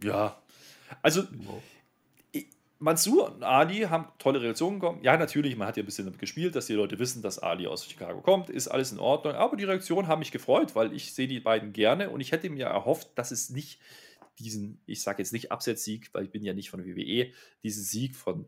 Ja, 0.04 0.42
also 1.02 1.24
wow. 1.46 1.62
Mansur 2.82 3.36
und 3.36 3.44
Ali 3.44 3.82
haben 3.82 4.08
tolle 4.18 4.42
Reaktionen 4.42 4.80
bekommen. 4.80 5.04
Ja, 5.04 5.16
natürlich, 5.16 5.56
man 5.56 5.68
hat 5.68 5.78
ja 5.78 5.84
ein 5.84 5.86
bisschen 5.86 6.06
damit 6.06 6.20
gespielt, 6.20 6.56
dass 6.56 6.66
die 6.66 6.74
Leute 6.74 6.98
wissen, 6.98 7.22
dass 7.22 7.38
Ali 7.38 7.68
aus 7.68 7.86
Chicago 7.86 8.22
kommt. 8.22 8.50
Ist 8.50 8.70
alles 8.70 8.92
in 8.92 8.98
Ordnung. 8.98 9.36
Aber 9.36 9.56
die 9.56 9.66
Reaktionen 9.66 10.08
haben 10.08 10.18
mich 10.18 10.32
gefreut, 10.32 10.76
weil 10.76 10.92
ich 10.92 11.14
sehe 11.14 11.28
die 11.28 11.40
beiden 11.40 11.74
gerne 11.74 12.10
und 12.10 12.22
ich 12.22 12.32
hätte 12.32 12.50
mir 12.50 12.66
erhofft, 12.66 13.10
dass 13.16 13.30
es 13.30 13.52
nicht 13.52 13.80
diesen, 14.40 14.82
ich 14.88 15.04
sage 15.04 15.22
jetzt 15.22 15.32
nicht 15.32 15.52
Absetzsieg, 15.52 16.10
weil 16.14 16.24
ich 16.24 16.32
bin 16.32 16.44
ja 16.44 16.54
nicht 16.54 16.72
von 16.72 16.84
WWE, 16.84 17.32
diesen 17.62 17.84
Sieg 17.84 18.16
von 18.16 18.48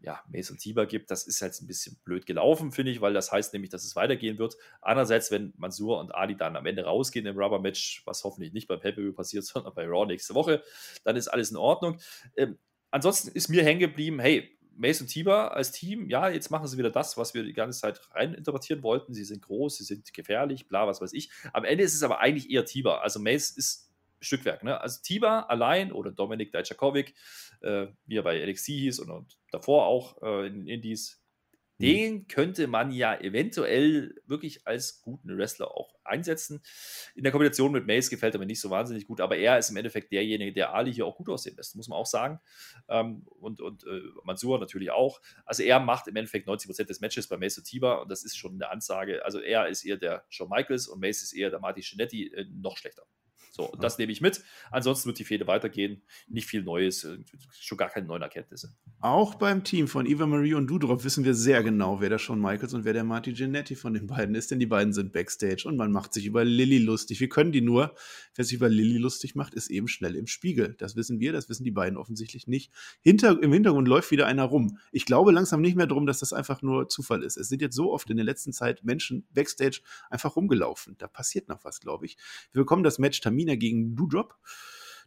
ja, 0.00 0.22
Mace 0.28 0.50
und 0.50 0.58
Tiber 0.58 0.86
gibt, 0.86 1.10
das 1.10 1.26
ist 1.26 1.40
halt 1.42 1.60
ein 1.60 1.66
bisschen 1.66 1.96
blöd 2.04 2.26
gelaufen, 2.26 2.72
finde 2.72 2.90
ich, 2.90 3.00
weil 3.00 3.14
das 3.14 3.30
heißt 3.30 3.52
nämlich, 3.52 3.70
dass 3.70 3.84
es 3.84 3.94
weitergehen 3.94 4.38
wird. 4.38 4.56
Andererseits, 4.80 5.30
wenn 5.30 5.52
Mansur 5.56 6.00
und 6.00 6.12
Ali 6.14 6.36
dann 6.36 6.56
am 6.56 6.66
Ende 6.66 6.84
rausgehen 6.84 7.26
im 7.26 7.38
Rubber-Match, 7.38 8.02
was 8.06 8.24
hoffentlich 8.24 8.52
nicht 8.52 8.66
beim 8.66 8.80
Pay-Per-View 8.80 9.12
passiert, 9.12 9.44
sondern 9.46 9.74
bei 9.74 9.86
Raw 9.86 10.06
nächste 10.06 10.34
Woche, 10.34 10.62
dann 11.04 11.14
ist 11.14 11.28
alles 11.28 11.50
in 11.50 11.56
Ordnung. 11.56 12.00
Ähm, 12.36 12.58
ansonsten 12.90 13.28
ist 13.28 13.48
mir 13.48 13.64
hängen 13.64 13.80
geblieben, 13.80 14.20
hey, 14.20 14.58
Mace 14.78 15.00
und 15.00 15.08
Tiber 15.08 15.56
als 15.56 15.72
Team, 15.72 16.08
ja, 16.08 16.28
jetzt 16.28 16.50
machen 16.50 16.68
sie 16.68 16.78
wieder 16.78 16.90
das, 16.90 17.16
was 17.16 17.34
wir 17.34 17.42
die 17.42 17.52
ganze 17.52 17.80
Zeit 17.80 18.00
reininterpretieren 18.12 18.82
wollten. 18.84 19.12
Sie 19.12 19.24
sind 19.24 19.42
groß, 19.42 19.78
sie 19.78 19.84
sind 19.84 20.14
gefährlich, 20.14 20.68
bla, 20.68 20.86
was 20.86 21.00
weiß 21.00 21.12
ich. 21.14 21.30
Am 21.52 21.64
Ende 21.64 21.82
ist 21.82 21.94
es 21.94 22.02
aber 22.04 22.20
eigentlich 22.20 22.48
eher 22.50 22.64
Tiber. 22.64 23.02
Also 23.02 23.18
Mace 23.18 23.50
ist 23.50 23.92
Stückwerk. 24.20 24.62
Ne? 24.62 24.80
Also 24.80 25.00
Tiber 25.02 25.50
allein 25.50 25.92
oder 25.92 26.12
Dominik 26.12 26.52
Dajczakovic, 26.52 27.14
äh, 27.60 27.88
wie 28.06 28.16
er 28.16 28.22
bei 28.22 28.44
NXT 28.44 28.66
hieß 28.66 29.00
und, 29.00 29.10
und 29.10 29.38
davor 29.50 29.86
auch 29.86 30.22
äh, 30.22 30.46
in 30.46 30.66
Indies. 30.66 31.17
Den 31.80 32.26
könnte 32.26 32.66
man 32.66 32.90
ja 32.90 33.18
eventuell 33.20 34.14
wirklich 34.26 34.66
als 34.66 35.00
guten 35.00 35.36
Wrestler 35.36 35.70
auch 35.70 35.94
einsetzen. 36.04 36.60
In 37.14 37.22
der 37.22 37.32
Kombination 37.32 37.70
mit 37.70 37.86
Mace 37.86 38.10
gefällt 38.10 38.34
er 38.34 38.40
mir 38.40 38.46
nicht 38.46 38.60
so 38.60 38.70
wahnsinnig 38.70 39.06
gut, 39.06 39.20
aber 39.20 39.36
er 39.36 39.58
ist 39.58 39.70
im 39.70 39.76
Endeffekt 39.76 40.10
derjenige, 40.12 40.52
der 40.52 40.74
Ali 40.74 40.92
hier 40.92 41.06
auch 41.06 41.16
gut 41.16 41.28
aussehen 41.28 41.56
lässt, 41.56 41.76
muss 41.76 41.88
man 41.88 41.98
auch 41.98 42.06
sagen. 42.06 42.40
Ähm, 42.88 43.22
und 43.40 43.60
und 43.60 43.84
äh, 43.84 44.00
Mansur 44.24 44.58
natürlich 44.58 44.90
auch. 44.90 45.20
Also 45.44 45.62
er 45.62 45.78
macht 45.78 46.08
im 46.08 46.16
Endeffekt 46.16 46.48
90% 46.48 46.84
des 46.84 47.00
Matches 47.00 47.28
bei 47.28 47.36
Mace 47.36 47.58
und 47.58 47.64
Tiba 47.64 47.94
und 47.96 48.10
das 48.10 48.24
ist 48.24 48.36
schon 48.36 48.54
eine 48.54 48.70
Ansage. 48.70 49.24
Also 49.24 49.38
er 49.40 49.68
ist 49.68 49.84
eher 49.84 49.96
der 49.96 50.24
Shawn 50.28 50.48
Michaels 50.48 50.88
und 50.88 51.00
Mace 51.00 51.22
ist 51.22 51.32
eher 51.32 51.50
der 51.50 51.60
Marty 51.60 51.82
Schinetti, 51.82 52.32
äh, 52.34 52.46
noch 52.50 52.76
schlechter. 52.76 53.04
So, 53.58 53.72
das 53.80 53.98
nehme 53.98 54.12
ich 54.12 54.20
mit. 54.20 54.40
Ansonsten 54.70 55.08
wird 55.08 55.18
die 55.18 55.24
Fehde 55.24 55.48
weitergehen. 55.48 56.02
Nicht 56.28 56.46
viel 56.46 56.62
Neues, 56.62 57.02
äh, 57.02 57.18
schon 57.50 57.76
gar 57.76 57.88
keine 57.88 58.06
neuen 58.06 58.22
Erkenntnisse. 58.22 58.72
Auch 59.00 59.34
beim 59.34 59.64
Team 59.64 59.88
von 59.88 60.06
Eva 60.06 60.26
Marie 60.26 60.54
und 60.54 60.68
Dudrop 60.68 61.02
wissen 61.02 61.24
wir 61.24 61.34
sehr 61.34 61.64
genau, 61.64 62.00
wer 62.00 62.08
der 62.08 62.18
Shawn 62.18 62.40
Michaels 62.40 62.74
und 62.74 62.84
wer 62.84 62.92
der 62.92 63.02
Marty 63.02 63.32
Genetti 63.32 63.74
von 63.74 63.94
den 63.94 64.06
beiden 64.06 64.36
ist, 64.36 64.52
denn 64.52 64.60
die 64.60 64.66
beiden 64.66 64.92
sind 64.92 65.12
Backstage 65.12 65.64
und 65.66 65.76
man 65.76 65.90
macht 65.90 66.14
sich 66.14 66.26
über 66.26 66.44
Lilly 66.44 66.78
lustig. 66.78 67.18
Wir 67.18 67.28
können 67.28 67.50
die 67.50 67.60
nur, 67.60 67.96
wer 68.36 68.44
sich 68.44 68.54
über 68.54 68.68
Lilly 68.68 68.98
lustig 68.98 69.34
macht, 69.34 69.54
ist 69.54 69.70
eben 69.70 69.88
schnell 69.88 70.14
im 70.14 70.28
Spiegel. 70.28 70.76
Das 70.78 70.94
wissen 70.94 71.18
wir, 71.18 71.32
das 71.32 71.48
wissen 71.48 71.64
die 71.64 71.72
beiden 71.72 71.98
offensichtlich 71.98 72.46
nicht. 72.46 72.72
Hinter, 73.00 73.42
Im 73.42 73.52
Hintergrund 73.52 73.88
läuft 73.88 74.12
wieder 74.12 74.28
einer 74.28 74.44
rum. 74.44 74.78
Ich 74.92 75.04
glaube 75.04 75.32
langsam 75.32 75.60
nicht 75.62 75.76
mehr 75.76 75.88
darum, 75.88 76.06
dass 76.06 76.20
das 76.20 76.32
einfach 76.32 76.62
nur 76.62 76.88
Zufall 76.88 77.24
ist. 77.24 77.36
Es 77.36 77.48
sind 77.48 77.60
jetzt 77.60 77.74
so 77.74 77.92
oft 77.92 78.08
in 78.08 78.16
der 78.16 78.24
letzten 78.24 78.52
Zeit 78.52 78.84
Menschen 78.84 79.26
Backstage 79.34 79.80
einfach 80.10 80.36
rumgelaufen. 80.36 80.94
Da 80.98 81.08
passiert 81.08 81.48
noch 81.48 81.64
was, 81.64 81.80
glaube 81.80 82.06
ich. 82.06 82.16
Wir 82.52 82.62
bekommen 82.62 82.84
das 82.84 83.00
Match 83.00 83.20
Tamina 83.20 83.47
Tamina 83.48 83.56
gegen 83.56 83.96
Doudrop. 83.96 84.34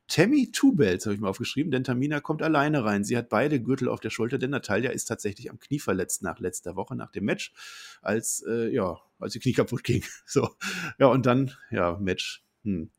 Tammy 0.08 0.52
Two 0.52 0.74
Bells 0.74 1.06
habe 1.06 1.16
ich 1.16 1.22
mal 1.22 1.30
aufgeschrieben, 1.30 1.72
denn 1.72 1.86
Tamina 1.86 2.20
kommt 2.20 2.42
alleine 2.42 2.84
rein. 2.84 3.06
Sie 3.06 3.16
hat 3.16 3.30
beide 3.30 3.62
Gürtel 3.62 3.88
auf 3.88 4.02
der 4.02 4.10
Schulter, 4.10 4.38
denn 4.38 4.50
Natalia 4.50 4.92
ist 4.92 5.06
tatsächlich 5.06 5.50
am 5.50 5.60
Knie 5.60 5.80
verletzt 5.80 6.22
nach 6.22 6.40
letzter 6.40 6.76
Woche, 6.76 6.96
nach 6.96 7.12
dem 7.12 7.24
Match, 7.24 7.54
als, 8.02 8.44
äh, 8.46 8.74
ja, 8.74 9.00
als 9.20 9.34
die 9.34 9.40
Knie 9.40 9.54
kaputt 9.54 9.84
ging. 9.84 10.04
So. 10.26 10.50
Ja, 11.00 11.08
und 11.08 11.26
dann, 11.26 11.52
ja, 11.70 11.98
Match. 12.00 12.44
Hm. 12.64 12.92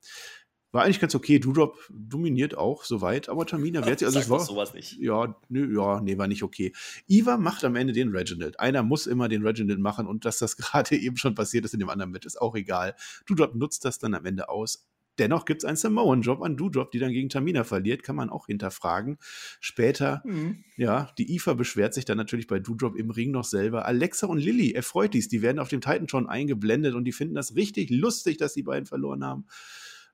War 0.70 0.84
eigentlich 0.84 1.00
ganz 1.00 1.14
okay. 1.14 1.38
Doudrop 1.38 1.78
dominiert 1.90 2.56
auch 2.56 2.84
soweit, 2.84 3.28
aber 3.28 3.44
Tamina 3.44 3.84
wehrt 3.84 3.98
sich. 3.98 4.06
Also 4.06 4.20
es 4.20 4.30
war 4.30 4.40
sowas 4.40 4.72
nicht. 4.72 4.96
Ja, 4.98 5.38
nö, 5.50 5.70
ja, 5.76 6.00
nee, 6.00 6.16
war 6.16 6.28
nicht 6.28 6.42
okay. 6.42 6.72
Iva 7.06 7.36
macht 7.36 7.62
am 7.64 7.76
Ende 7.76 7.92
den 7.92 8.08
Reginald. 8.08 8.58
Einer 8.58 8.82
muss 8.82 9.06
immer 9.06 9.28
den 9.28 9.46
Reginald 9.46 9.80
machen 9.80 10.06
und 10.06 10.24
dass 10.24 10.38
das 10.38 10.56
gerade 10.56 10.96
eben 10.96 11.18
schon 11.18 11.34
passiert 11.34 11.66
ist 11.66 11.74
in 11.74 11.80
dem 11.80 11.90
anderen 11.90 12.10
Match, 12.10 12.26
ist 12.26 12.40
auch 12.40 12.56
egal. 12.56 12.96
Doudrop 13.26 13.54
nutzt 13.54 13.84
das 13.84 13.98
dann 13.98 14.14
am 14.14 14.24
Ende 14.24 14.48
aus. 14.48 14.86
Dennoch 15.18 15.44
gibt 15.44 15.62
es 15.62 15.64
einen 15.66 15.76
Samoan-Job 15.76 16.42
an 16.42 16.56
Doudrop, 16.56 16.90
die 16.90 16.98
dann 16.98 17.12
gegen 17.12 17.28
Tamina 17.28 17.64
verliert, 17.64 18.02
kann 18.02 18.16
man 18.16 18.30
auch 18.30 18.46
hinterfragen. 18.46 19.18
Später, 19.60 20.22
mhm. 20.24 20.64
ja, 20.76 21.12
die 21.18 21.34
IFA 21.34 21.54
beschwert 21.54 21.92
sich 21.92 22.04
dann 22.04 22.16
natürlich 22.16 22.46
bei 22.46 22.58
Doudrop 22.58 22.96
im 22.96 23.10
Ring 23.10 23.30
noch 23.30 23.44
selber. 23.44 23.84
Alexa 23.84 24.26
und 24.26 24.38
Lilly 24.38 24.72
erfreut 24.72 25.12
dies, 25.14 25.28
die 25.28 25.42
werden 25.42 25.58
auf 25.58 25.68
dem 25.68 25.80
Titan 25.80 26.08
schon 26.08 26.28
eingeblendet 26.28 26.94
und 26.94 27.04
die 27.04 27.12
finden 27.12 27.34
das 27.34 27.54
richtig 27.56 27.90
lustig, 27.90 28.38
dass 28.38 28.54
die 28.54 28.62
beiden 28.62 28.86
verloren 28.86 29.24
haben. 29.24 29.46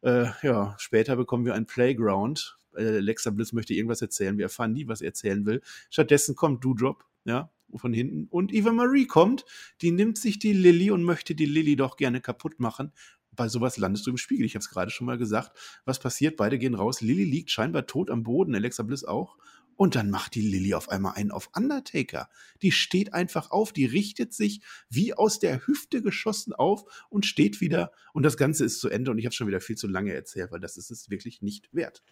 Äh, 0.02 0.26
ja, 0.42 0.74
später 0.78 1.16
bekommen 1.16 1.44
wir 1.44 1.54
ein 1.54 1.66
Playground. 1.66 2.56
Äh, 2.76 2.96
Alexa 2.96 3.30
Bliss 3.30 3.52
möchte 3.52 3.74
irgendwas 3.74 4.02
erzählen, 4.02 4.36
wir 4.36 4.46
erfahren 4.46 4.72
nie, 4.72 4.88
was 4.88 5.00
er 5.00 5.08
erzählen 5.08 5.46
will. 5.46 5.60
Stattdessen 5.90 6.34
kommt 6.34 6.64
Doudrop, 6.64 7.04
ja, 7.24 7.50
von 7.74 7.92
hinten. 7.92 8.26
Und 8.30 8.52
Eva 8.52 8.72
Marie 8.72 9.06
kommt, 9.06 9.44
die 9.80 9.92
nimmt 9.92 10.18
sich 10.18 10.38
die 10.38 10.52
Lilly 10.52 10.90
und 10.90 11.04
möchte 11.04 11.34
die 11.34 11.46
Lilly 11.46 11.76
doch 11.76 11.96
gerne 11.96 12.20
kaputt 12.20 12.58
machen 12.58 12.92
bei 13.38 13.48
sowas 13.48 13.78
landest 13.78 14.06
du 14.06 14.10
im 14.10 14.18
Spiegel. 14.18 14.44
Ich 14.44 14.54
habe 14.54 14.62
es 14.62 14.68
gerade 14.68 14.90
schon 14.90 15.06
mal 15.06 15.16
gesagt. 15.16 15.56
Was 15.84 16.00
passiert? 16.00 16.36
Beide 16.36 16.58
gehen 16.58 16.74
raus. 16.74 17.00
Lilly 17.00 17.24
liegt 17.24 17.50
scheinbar 17.50 17.86
tot 17.86 18.10
am 18.10 18.24
Boden, 18.24 18.54
Alexa 18.54 18.82
Bliss 18.82 19.04
auch. 19.04 19.38
Und 19.76 19.94
dann 19.94 20.10
macht 20.10 20.34
die 20.34 20.42
Lilly 20.42 20.74
auf 20.74 20.88
einmal 20.88 21.14
einen 21.14 21.30
auf 21.30 21.50
Undertaker. 21.54 22.28
Die 22.62 22.72
steht 22.72 23.14
einfach 23.14 23.52
auf, 23.52 23.72
die 23.72 23.86
richtet 23.86 24.34
sich 24.34 24.60
wie 24.90 25.14
aus 25.14 25.38
der 25.38 25.64
Hüfte 25.68 26.02
geschossen 26.02 26.52
auf 26.52 27.06
und 27.10 27.26
steht 27.26 27.60
wieder. 27.60 27.92
Und 28.12 28.24
das 28.24 28.36
Ganze 28.36 28.64
ist 28.64 28.80
zu 28.80 28.88
Ende. 28.88 29.12
Und 29.12 29.18
ich 29.18 29.24
habe 29.24 29.34
schon 29.34 29.46
wieder 29.46 29.60
viel 29.60 29.76
zu 29.76 29.86
lange 29.86 30.12
erzählt, 30.12 30.50
weil 30.50 30.58
das 30.58 30.76
ist 30.76 30.90
es 30.90 31.08
wirklich 31.08 31.40
nicht 31.40 31.68
wert. 31.72 32.02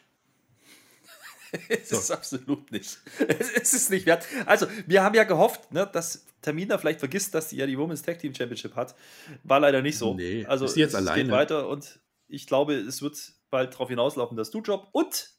es 1.68 1.88
so. 1.88 1.96
ist 1.96 2.10
absolut 2.10 2.70
nicht. 2.72 2.98
Es 3.28 3.72
ist 3.72 3.90
nicht 3.90 4.06
wert. 4.06 4.26
Also, 4.46 4.66
wir 4.86 5.02
haben 5.02 5.14
ja 5.14 5.24
gehofft, 5.24 5.72
ne, 5.72 5.88
dass 5.92 6.26
Tamina 6.42 6.78
vielleicht 6.78 7.00
vergisst, 7.00 7.34
dass 7.34 7.50
sie 7.50 7.56
ja 7.56 7.66
die 7.66 7.78
Women's 7.78 8.02
Tag 8.02 8.18
Team 8.18 8.34
Championship 8.34 8.74
hat. 8.74 8.94
War 9.44 9.60
leider 9.60 9.82
nicht 9.82 9.98
so. 9.98 10.14
Nee, 10.14 10.44
also, 10.46 10.64
ist 10.64 10.76
jetzt 10.76 10.90
es 10.90 10.96
alleine. 10.96 11.24
geht 11.24 11.32
weiter 11.32 11.68
und 11.68 12.00
ich 12.28 12.46
glaube, 12.46 12.74
es 12.74 13.02
wird 13.02 13.16
bald 13.50 13.74
darauf 13.74 13.88
hinauslaufen, 13.88 14.36
dass 14.36 14.50
du 14.50 14.60
Job 14.60 14.88
und 14.92 15.30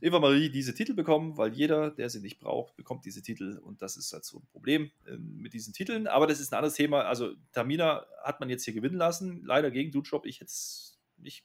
Eva 0.00 0.18
Marie 0.18 0.50
diese 0.50 0.74
Titel 0.74 0.94
bekommen, 0.94 1.36
weil 1.36 1.52
jeder, 1.54 1.90
der 1.90 2.10
sie 2.10 2.20
nicht 2.20 2.38
braucht, 2.38 2.76
bekommt 2.76 3.04
diese 3.04 3.22
Titel 3.22 3.58
und 3.58 3.82
das 3.82 3.96
ist 3.96 4.12
halt 4.12 4.24
so 4.24 4.38
ein 4.38 4.46
Problem 4.46 4.90
äh, 5.06 5.16
mit 5.16 5.52
diesen 5.52 5.72
Titeln. 5.72 6.06
Aber 6.06 6.26
das 6.26 6.40
ist 6.40 6.52
ein 6.52 6.56
anderes 6.56 6.74
Thema. 6.74 7.02
Also 7.02 7.32
Tamina 7.52 8.06
hat 8.22 8.40
man 8.40 8.50
jetzt 8.50 8.64
hier 8.64 8.74
gewinnen 8.74 8.96
lassen, 8.96 9.42
leider 9.44 9.70
gegen 9.70 9.90
Dujob. 9.92 10.26
Ich 10.26 10.36
hätte 10.36 10.50
es 10.50 10.98
nicht 11.16 11.44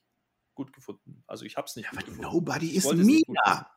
gut 0.53 0.73
gefunden. 0.73 1.23
Also 1.27 1.45
ich 1.45 1.57
habe 1.57 1.67
es 1.67 1.75
nicht. 1.75 1.89
Ja, 1.93 2.01
gut 2.01 2.19
nobody 2.19 2.75
is 2.75 2.91
Mina. 2.91 3.69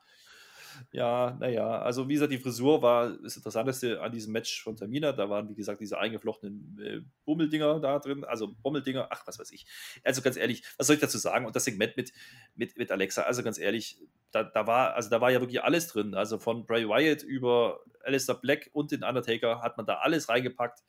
Ja, 0.93 1.37
naja, 1.41 1.81
also 1.81 2.09
wie 2.09 2.15
gesagt, 2.15 2.33
die 2.33 2.39
Frisur 2.39 2.83
war 2.83 3.11
das 3.19 3.37
Interessanteste 3.37 4.01
an 4.01 4.13
diesem 4.13 4.33
Match 4.33 4.63
von 4.63 4.77
Tamina. 4.77 5.13
Da 5.13 5.29
waren, 5.29 5.49
wie 5.49 5.55
gesagt, 5.55 5.81
diese 5.81 5.99
eingeflochtenen 5.99 6.79
äh, 6.81 7.01
Bummeldinger 7.25 7.81
da 7.81 7.99
drin, 7.99 8.25
also 8.25 8.55
Bommeldinger, 8.63 9.09
ach, 9.11 9.27
was 9.27 9.39
weiß 9.39 9.51
ich. 9.53 9.67
Also 10.03 10.23
ganz 10.23 10.37
ehrlich, 10.37 10.63
was 10.77 10.87
soll 10.87 10.95
ich 10.95 11.01
dazu 11.01 11.19
sagen? 11.19 11.47
Und 11.47 11.57
das 11.57 11.65
Segment 11.65 11.97
mit, 11.97 12.13
mit, 12.55 12.77
mit 12.77 12.91
Alexa, 12.91 13.23
also 13.23 13.43
ganz 13.43 13.59
ehrlich, 13.59 13.99
da, 14.31 14.43
da 14.43 14.67
war, 14.67 14.95
also 14.95 15.11
da 15.11 15.21
war 15.21 15.31
ja 15.31 15.41
wirklich 15.41 15.63
alles 15.63 15.89
drin. 15.89 16.15
Also 16.15 16.39
von 16.39 16.67
Bray 16.67 16.89
Wyatt 16.89 17.23
über 17.23 17.81
Alistair 18.03 18.35
Black 18.35 18.71
und 18.73 18.91
den 18.91 19.05
Undertaker 19.05 19.63
hat 19.63 19.77
man 19.77 19.87
da 19.87 19.99
alles 19.99 20.29
reingepackt. 20.29 20.83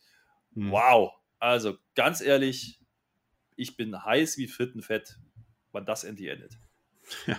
Hm. 0.53 0.71
Wow. 0.71 1.13
Also 1.39 1.77
ganz 1.95 2.21
ehrlich, 2.21 2.79
ich 3.55 3.77
bin 3.77 4.03
heiß 4.03 4.38
wie 4.38 4.47
Frittenfett, 4.47 5.19
wann 5.71 5.86
das 5.86 6.03
endlich 6.03 6.29
endet. 6.29 6.57
Ja, 7.27 7.37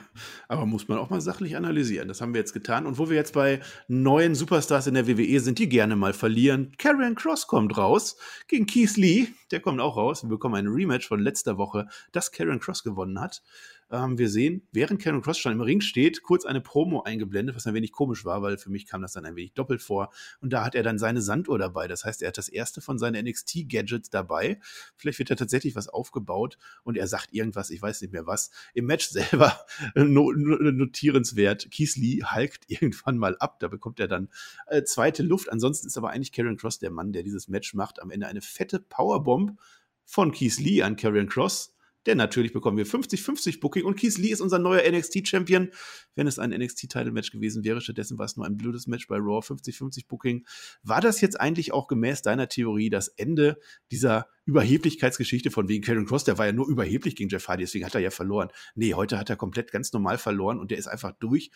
aber 0.48 0.66
muss 0.66 0.88
man 0.88 0.98
auch 0.98 1.10
mal 1.10 1.20
sachlich 1.20 1.56
analysieren. 1.56 2.08
Das 2.08 2.20
haben 2.20 2.34
wir 2.34 2.40
jetzt 2.40 2.52
getan. 2.52 2.86
Und 2.86 2.98
wo 2.98 3.08
wir 3.08 3.16
jetzt 3.16 3.34
bei 3.34 3.60
neuen 3.88 4.34
Superstars 4.34 4.86
in 4.86 4.94
der 4.94 5.06
WWE 5.06 5.40
sind, 5.40 5.58
die 5.58 5.68
gerne 5.68 5.96
mal 5.96 6.12
verlieren. 6.12 6.72
Karrion 6.78 7.14
Cross 7.14 7.46
kommt 7.46 7.76
raus 7.76 8.16
gegen 8.48 8.66
Keith 8.66 8.96
Lee. 8.96 9.28
Der 9.50 9.60
kommt 9.60 9.80
auch 9.80 9.96
raus. 9.96 10.22
Wir 10.22 10.30
bekommen 10.30 10.54
ein 10.54 10.68
Rematch 10.68 11.06
von 11.06 11.20
letzter 11.20 11.58
Woche, 11.58 11.86
das 12.12 12.32
Karrion 12.32 12.60
Cross 12.60 12.82
gewonnen 12.82 13.20
hat. 13.20 13.42
Ähm, 13.90 14.18
wir 14.18 14.28
sehen, 14.28 14.66
während 14.72 15.00
Karen 15.00 15.22
Cross 15.22 15.38
schon 15.38 15.52
im 15.52 15.60
Ring 15.60 15.80
steht, 15.80 16.22
kurz 16.22 16.44
eine 16.44 16.60
Promo 16.60 17.02
eingeblendet, 17.02 17.54
was 17.54 17.66
ein 17.66 17.74
wenig 17.74 17.92
komisch 17.92 18.24
war, 18.24 18.42
weil 18.42 18.58
für 18.58 18.70
mich 18.70 18.86
kam 18.86 19.00
das 19.00 19.12
dann 19.12 19.24
ein 19.24 19.36
wenig 19.36 19.54
doppelt 19.54 19.80
vor. 19.80 20.10
Und 20.40 20.52
da 20.52 20.64
hat 20.64 20.74
er 20.74 20.82
dann 20.82 20.98
seine 20.98 21.22
Sanduhr 21.22 21.58
dabei. 21.58 21.86
Das 21.86 22.04
heißt, 22.04 22.22
er 22.22 22.28
hat 22.28 22.38
das 22.38 22.48
erste 22.48 22.80
von 22.80 22.98
seinen 22.98 23.24
NXT-Gadgets 23.24 24.10
dabei. 24.10 24.58
Vielleicht 24.96 25.20
wird 25.20 25.30
da 25.30 25.36
tatsächlich 25.36 25.76
was 25.76 25.88
aufgebaut 25.88 26.58
und 26.82 26.96
er 26.96 27.06
sagt 27.06 27.32
irgendwas, 27.32 27.70
ich 27.70 27.80
weiß 27.80 28.00
nicht 28.02 28.12
mehr 28.12 28.26
was. 28.26 28.50
Im 28.74 28.86
Match 28.86 29.08
selber 29.10 29.56
notierenswert. 29.94 31.70
Keith 31.70 31.96
Lee 31.96 32.22
halkt 32.24 32.64
irgendwann 32.68 33.18
mal 33.18 33.36
ab. 33.38 33.60
Da 33.60 33.68
bekommt 33.68 34.00
er 34.00 34.08
dann 34.08 34.28
äh, 34.66 34.82
zweite 34.82 35.22
Luft. 35.22 35.50
Ansonsten 35.50 35.86
ist 35.86 35.96
aber 35.96 36.10
eigentlich 36.10 36.32
Karen 36.32 36.56
Cross 36.56 36.80
der 36.80 36.90
Mann, 36.90 37.12
der 37.12 37.22
dieses 37.22 37.46
Match 37.46 37.74
macht. 37.74 38.02
Am 38.02 38.10
Ende 38.10 38.26
eine 38.26 38.40
fette 38.40 38.80
Powerbomb 38.80 39.58
von 40.04 40.32
Keith 40.32 40.58
Lee 40.58 40.82
an 40.82 40.96
Karen 40.96 41.28
Cross 41.28 41.75
denn 42.06 42.16
natürlich 42.16 42.52
bekommen 42.52 42.78
wir 42.78 42.86
50-50 42.86 43.60
Booking 43.60 43.84
und 43.84 43.98
Keith 43.98 44.16
Lee 44.18 44.30
ist 44.30 44.40
unser 44.40 44.58
neuer 44.58 44.82
NXT-Champion. 44.90 45.70
Wenn 46.14 46.26
es 46.26 46.38
ein 46.38 46.50
NXT-Title-Match 46.50 47.30
gewesen 47.30 47.64
wäre, 47.64 47.80
stattdessen 47.80 48.18
war 48.18 48.26
es 48.26 48.36
nur 48.36 48.46
ein 48.46 48.56
blödes 48.56 48.86
Match 48.86 49.06
bei 49.08 49.16
Raw, 49.16 49.44
50-50 49.44 50.06
Booking. 50.08 50.46
War 50.82 51.00
das 51.00 51.20
jetzt 51.20 51.40
eigentlich 51.40 51.72
auch 51.72 51.88
gemäß 51.88 52.22
deiner 52.22 52.48
Theorie 52.48 52.90
das 52.90 53.08
Ende 53.08 53.58
dieser 53.90 54.28
Überheblichkeitsgeschichte 54.44 55.50
von 55.50 55.68
wegen 55.68 55.82
Karen 55.82 56.06
Cross? 56.06 56.24
Der 56.24 56.38
war 56.38 56.46
ja 56.46 56.52
nur 56.52 56.68
überheblich 56.68 57.16
gegen 57.16 57.28
Jeff 57.28 57.48
Hardy, 57.48 57.64
deswegen 57.64 57.84
hat 57.84 57.94
er 57.94 58.00
ja 58.00 58.10
verloren. 58.10 58.48
Nee, 58.74 58.94
heute 58.94 59.18
hat 59.18 59.28
er 59.30 59.36
komplett 59.36 59.72
ganz 59.72 59.92
normal 59.92 60.18
verloren 60.18 60.58
und 60.58 60.70
der 60.70 60.78
ist 60.78 60.86
einfach 60.86 61.12
durch. 61.18 61.50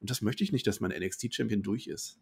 Und 0.00 0.10
das 0.10 0.22
möchte 0.22 0.42
ich 0.42 0.52
nicht, 0.52 0.66
dass 0.66 0.80
mein 0.80 0.92
NXT-Champion 0.92 1.62
durch 1.62 1.86
ist. 1.86 2.18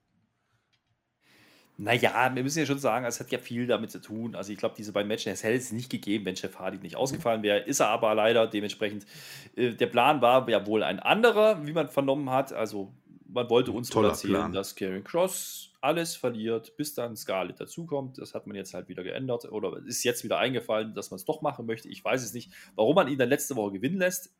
Naja, 1.80 2.34
wir 2.34 2.42
müssen 2.42 2.58
ja 2.58 2.66
schon 2.66 2.80
sagen, 2.80 3.06
es 3.06 3.20
hat 3.20 3.30
ja 3.30 3.38
viel 3.38 3.68
damit 3.68 3.92
zu 3.92 4.00
tun. 4.00 4.34
Also 4.34 4.50
ich 4.50 4.58
glaube, 4.58 4.74
diese 4.76 4.92
beiden 4.92 5.06
Matches, 5.06 5.26
es 5.34 5.44
hätte 5.44 5.56
es 5.56 5.70
nicht 5.70 5.88
gegeben, 5.88 6.24
wenn 6.24 6.34
Jeff 6.34 6.58
Hardy 6.58 6.78
nicht 6.78 6.96
ausgefallen 6.96 7.44
wäre. 7.44 7.60
Ist 7.60 7.78
er 7.78 7.88
aber 7.90 8.16
leider 8.16 8.48
dementsprechend. 8.48 9.06
Äh, 9.54 9.74
der 9.74 9.86
Plan 9.86 10.20
war 10.20 10.48
ja 10.48 10.66
wohl 10.66 10.82
ein 10.82 10.98
anderer, 10.98 11.64
wie 11.64 11.72
man 11.72 11.88
vernommen 11.88 12.30
hat. 12.30 12.52
Also 12.52 12.92
man 13.28 13.48
wollte 13.48 13.70
uns 13.70 13.94
wohl 13.94 14.06
erzählen, 14.06 14.34
Plan. 14.34 14.52
dass 14.52 14.74
Karen 14.74 15.04
Cross 15.04 15.72
alles 15.80 16.16
verliert, 16.16 16.76
bis 16.76 16.94
dann 16.94 17.14
Scarlett 17.14 17.60
dazukommt. 17.60 18.18
Das 18.18 18.34
hat 18.34 18.48
man 18.48 18.56
jetzt 18.56 18.74
halt 18.74 18.88
wieder 18.88 19.04
geändert 19.04 19.44
oder 19.44 19.80
ist 19.86 20.02
jetzt 20.02 20.24
wieder 20.24 20.38
eingefallen, 20.38 20.94
dass 20.94 21.12
man 21.12 21.16
es 21.16 21.26
doch 21.26 21.42
machen 21.42 21.64
möchte. 21.64 21.88
Ich 21.88 22.04
weiß 22.04 22.24
es 22.24 22.34
nicht. 22.34 22.50
Warum 22.74 22.96
man 22.96 23.06
ihn 23.06 23.18
dann 23.18 23.28
letzte 23.28 23.54
Woche 23.54 23.70
gewinnen 23.70 23.98
lässt, 23.98 24.34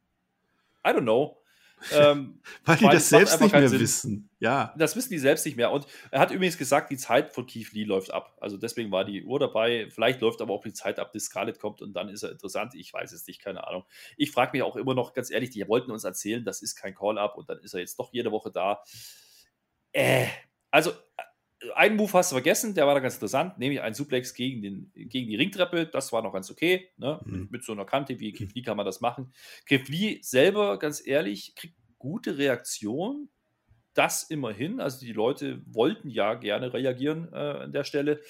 I 0.85 0.91
don't 0.91 1.03
know. 1.03 1.41
Ähm, 1.93 2.41
weil 2.65 2.77
die 2.77 2.85
das 2.85 3.09
selbst 3.09 3.41
nicht 3.41 3.53
mehr 3.53 3.69
Sinn. 3.69 3.81
wissen. 3.81 4.31
Ja. 4.41 4.75
Das 4.77 4.97
wissen 4.97 5.11
die 5.11 5.19
selbst 5.19 5.45
nicht 5.47 5.57
mehr. 5.57 5.71
Und 5.71 5.87
er 6.11 6.21
hat 6.21 6.31
übrigens 6.31 6.59
gesagt, 6.59 6.91
die 6.91 6.97
Zeit 6.97 7.33
von 7.33 7.47
Keith 7.47 7.73
Lee 7.73 7.85
läuft 7.85 8.13
ab. 8.13 8.37
Also 8.41 8.57
deswegen 8.57 8.91
war 8.91 9.05
die 9.05 9.25
Uhr 9.25 9.39
dabei. 9.39 9.89
Vielleicht 9.91 10.21
läuft 10.21 10.41
aber 10.41 10.53
auch 10.55 10.63
die 10.63 10.73
Zeit 10.73 10.99
ab, 10.99 11.13
bis 11.13 11.27
Scarlett 11.27 11.59
kommt 11.59 11.83
und 11.83 11.93
dann 11.95 12.09
ist 12.09 12.23
er 12.23 12.33
interessant. 12.33 12.75
Ich 12.75 12.93
weiß 12.93 13.13
es 13.13 13.27
nicht, 13.27 13.41
keine 13.41 13.67
Ahnung. 13.67 13.85
Ich 14.17 14.31
frage 14.31 14.53
mich 14.53 14.63
auch 14.63 14.77
immer 14.77 14.95
noch, 14.95 15.13
ganz 15.13 15.31
ehrlich, 15.31 15.51
die 15.51 15.67
wollten 15.69 15.91
uns 15.91 16.05
erzählen, 16.05 16.45
das 16.45 16.63
ist 16.63 16.77
kein 16.77 16.95
Call-up 16.95 17.37
und 17.37 17.49
dann 17.49 17.59
ist 17.59 17.75
er 17.75 17.81
jetzt 17.81 17.99
doch 17.99 18.13
jede 18.13 18.31
Woche 18.31 18.51
da. 18.51 18.83
Äh, 19.93 20.27
also 20.71 20.93
einen 21.75 21.97
Move 21.97 22.13
hast 22.13 22.31
du 22.31 22.37
vergessen, 22.37 22.75
der 22.75 22.87
war 22.87 22.95
da 22.95 23.01
ganz 23.01 23.15
interessant, 23.15 23.59
nämlich 23.59 23.81
ein 23.81 23.95
Suplex 23.95 24.35
gegen, 24.35 24.63
den, 24.63 24.93
gegen 24.95 25.29
die 25.29 25.37
Ringtreppe. 25.37 25.87
Das 25.87 26.13
war 26.13 26.23
noch 26.23 26.33
ganz 26.33 26.51
okay. 26.51 26.91
Ne? 26.97 27.21
Mhm. 27.25 27.41
Mit, 27.41 27.51
mit, 27.51 27.65
so 27.65 27.73
einer 27.73 27.85
Kante 27.85 28.21
wie 28.21 28.33
Keith 28.33 28.55
Lee 28.55 28.63
kann 28.63 28.77
man 28.77 28.87
das 28.87 29.01
machen. 29.01 29.33
Lee 29.69 30.19
selber, 30.23 30.79
ganz 30.79 31.05
ehrlich, 31.05 31.55
kriegt 31.57 31.75
gute 31.99 32.39
Reaktion. 32.39 33.29
Das 33.95 34.25
immerhin. 34.25 34.81
Also 34.81 35.05
die 35.05 35.13
Leute 35.13 35.61
wollten 35.67 36.09
ja 36.09 36.35
gerne 36.35 36.73
reagieren 36.73 37.29
äh, 37.33 37.37
an 37.37 37.73
der 37.73 37.83
Stelle. 37.83 38.21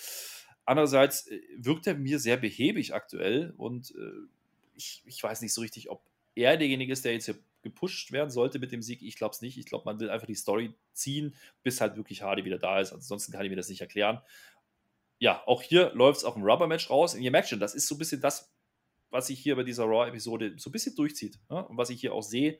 Andererseits 0.64 1.26
äh, 1.26 1.41
wirkt 1.59 1.87
er 1.87 1.95
mir 1.95 2.18
sehr 2.18 2.39
behäbig 2.39 2.95
aktuell 2.95 3.53
und 3.59 3.91
äh, 3.91 4.29
ich, 4.74 5.03
ich 5.05 5.22
weiß 5.22 5.43
nicht 5.43 5.53
so 5.53 5.61
richtig, 5.61 5.91
ob 5.91 6.03
er 6.35 6.57
derjenige 6.57 6.93
ist, 6.93 7.05
der 7.05 7.12
jetzt 7.12 7.26
hier 7.26 7.39
gepusht 7.62 8.12
werden 8.12 8.30
sollte 8.30 8.59
mit 8.59 8.72
dem 8.72 8.82
Sieg. 8.82 9.02
Ich 9.02 9.16
glaube 9.16 9.34
es 9.34 9.40
nicht. 9.40 9.59
Ich 9.59 9.66
glaube, 9.66 9.84
man 9.84 10.00
will 10.00 10.11
einfach 10.11 10.26
die 10.26 10.34
Story 10.34 10.74
ziehen, 10.92 11.34
bis 11.62 11.80
halt 11.80 11.96
wirklich 11.96 12.22
Hardy 12.22 12.44
wieder 12.44 12.59
da 12.59 12.80
ist. 12.80 12.92
Ansonsten 12.92 13.32
kann 13.32 13.44
ich 13.44 13.50
mir 13.50 13.56
das 13.56 13.68
nicht 13.68 13.80
erklären. 13.80 14.20
Ja, 15.18 15.42
auch 15.46 15.62
hier 15.62 15.92
läuft 15.94 16.18
es 16.18 16.24
auf 16.24 16.36
ein 16.36 16.42
Rubber-Match 16.42 16.90
raus. 16.90 17.14
Und 17.14 17.22
ihr 17.22 17.30
merkt 17.30 17.48
schon, 17.48 17.61
das 17.61 17.74
ist 17.74 17.88
so 17.88 17.96
ein 17.96 17.98
bisschen 17.98 18.20
das, 18.20 18.54
was 19.11 19.26
sich 19.28 19.40
hier 19.40 19.56
bei 19.56 19.64
dieser 19.64 19.84
Raw-Episode 19.84 20.54
so 20.59 20.70
ein 20.70 20.72
bisschen 20.72 20.94
durchzieht. 20.94 21.38
Ne? 21.50 21.66
Und 21.66 21.76
was 21.76 21.90
ich 21.90 22.00
hier 22.00 22.14
auch 22.14 22.22
sehe, 22.22 22.59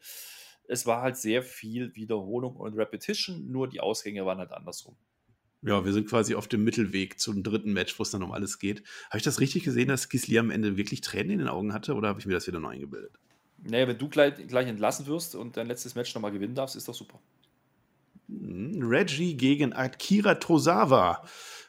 es 0.67 0.87
war 0.87 1.03
halt 1.03 1.17
sehr 1.17 1.43
viel 1.43 1.95
Wiederholung 1.95 2.57
und 2.57 2.75
Repetition, 2.75 3.51
nur 3.51 3.69
die 3.69 3.81
Ausgänge 3.81 4.27
waren 4.27 4.39
halt 4.39 4.53
andersrum. 4.53 4.97
Ja, 5.63 5.85
wir 5.85 5.93
sind 5.93 6.09
quasi 6.09 6.37
auf 6.37 6.47
dem 6.47 6.63
Mittelweg 6.63 7.19
zum 7.19 7.43
dritten 7.43 7.73
Match, 7.73 7.99
wo 7.99 8.05
es 8.05 8.11
dann 8.11 8.23
um 8.23 8.31
alles 8.31 8.61
geht. 8.61 8.85
Habe 9.09 9.19
ich 9.19 9.25
das 9.25 9.41
richtig 9.41 9.65
gesehen, 9.65 9.89
dass 9.89 10.09
Gisli 10.09 10.39
am 10.39 10.51
Ende 10.51 10.77
wirklich 10.77 11.01
Tränen 11.01 11.33
in 11.33 11.39
den 11.39 11.49
Augen 11.49 11.73
hatte 11.73 11.95
oder 11.95 12.09
habe 12.09 12.21
ich 12.21 12.27
mir 12.27 12.35
das 12.35 12.47
wieder 12.47 12.61
neu 12.61 12.69
eingebildet? 12.69 13.19
Naja, 13.65 13.89
wenn 13.89 13.99
du 13.99 14.09
gleich, 14.09 14.35
gleich 14.47 14.69
entlassen 14.69 15.07
wirst 15.07 15.35
und 15.35 15.57
dein 15.57 15.67
letztes 15.67 15.95
Match 15.95 16.15
nochmal 16.15 16.33
gewinnen 16.33 16.55
darfst, 16.55 16.77
ist 16.77 16.89
doch 16.89 16.95
super. 16.95 17.19
Hm, 18.29 18.81
Reggie 18.83 19.37
gegen 19.37 19.73
Akira 19.73 20.35
Tozawa. 20.37 21.25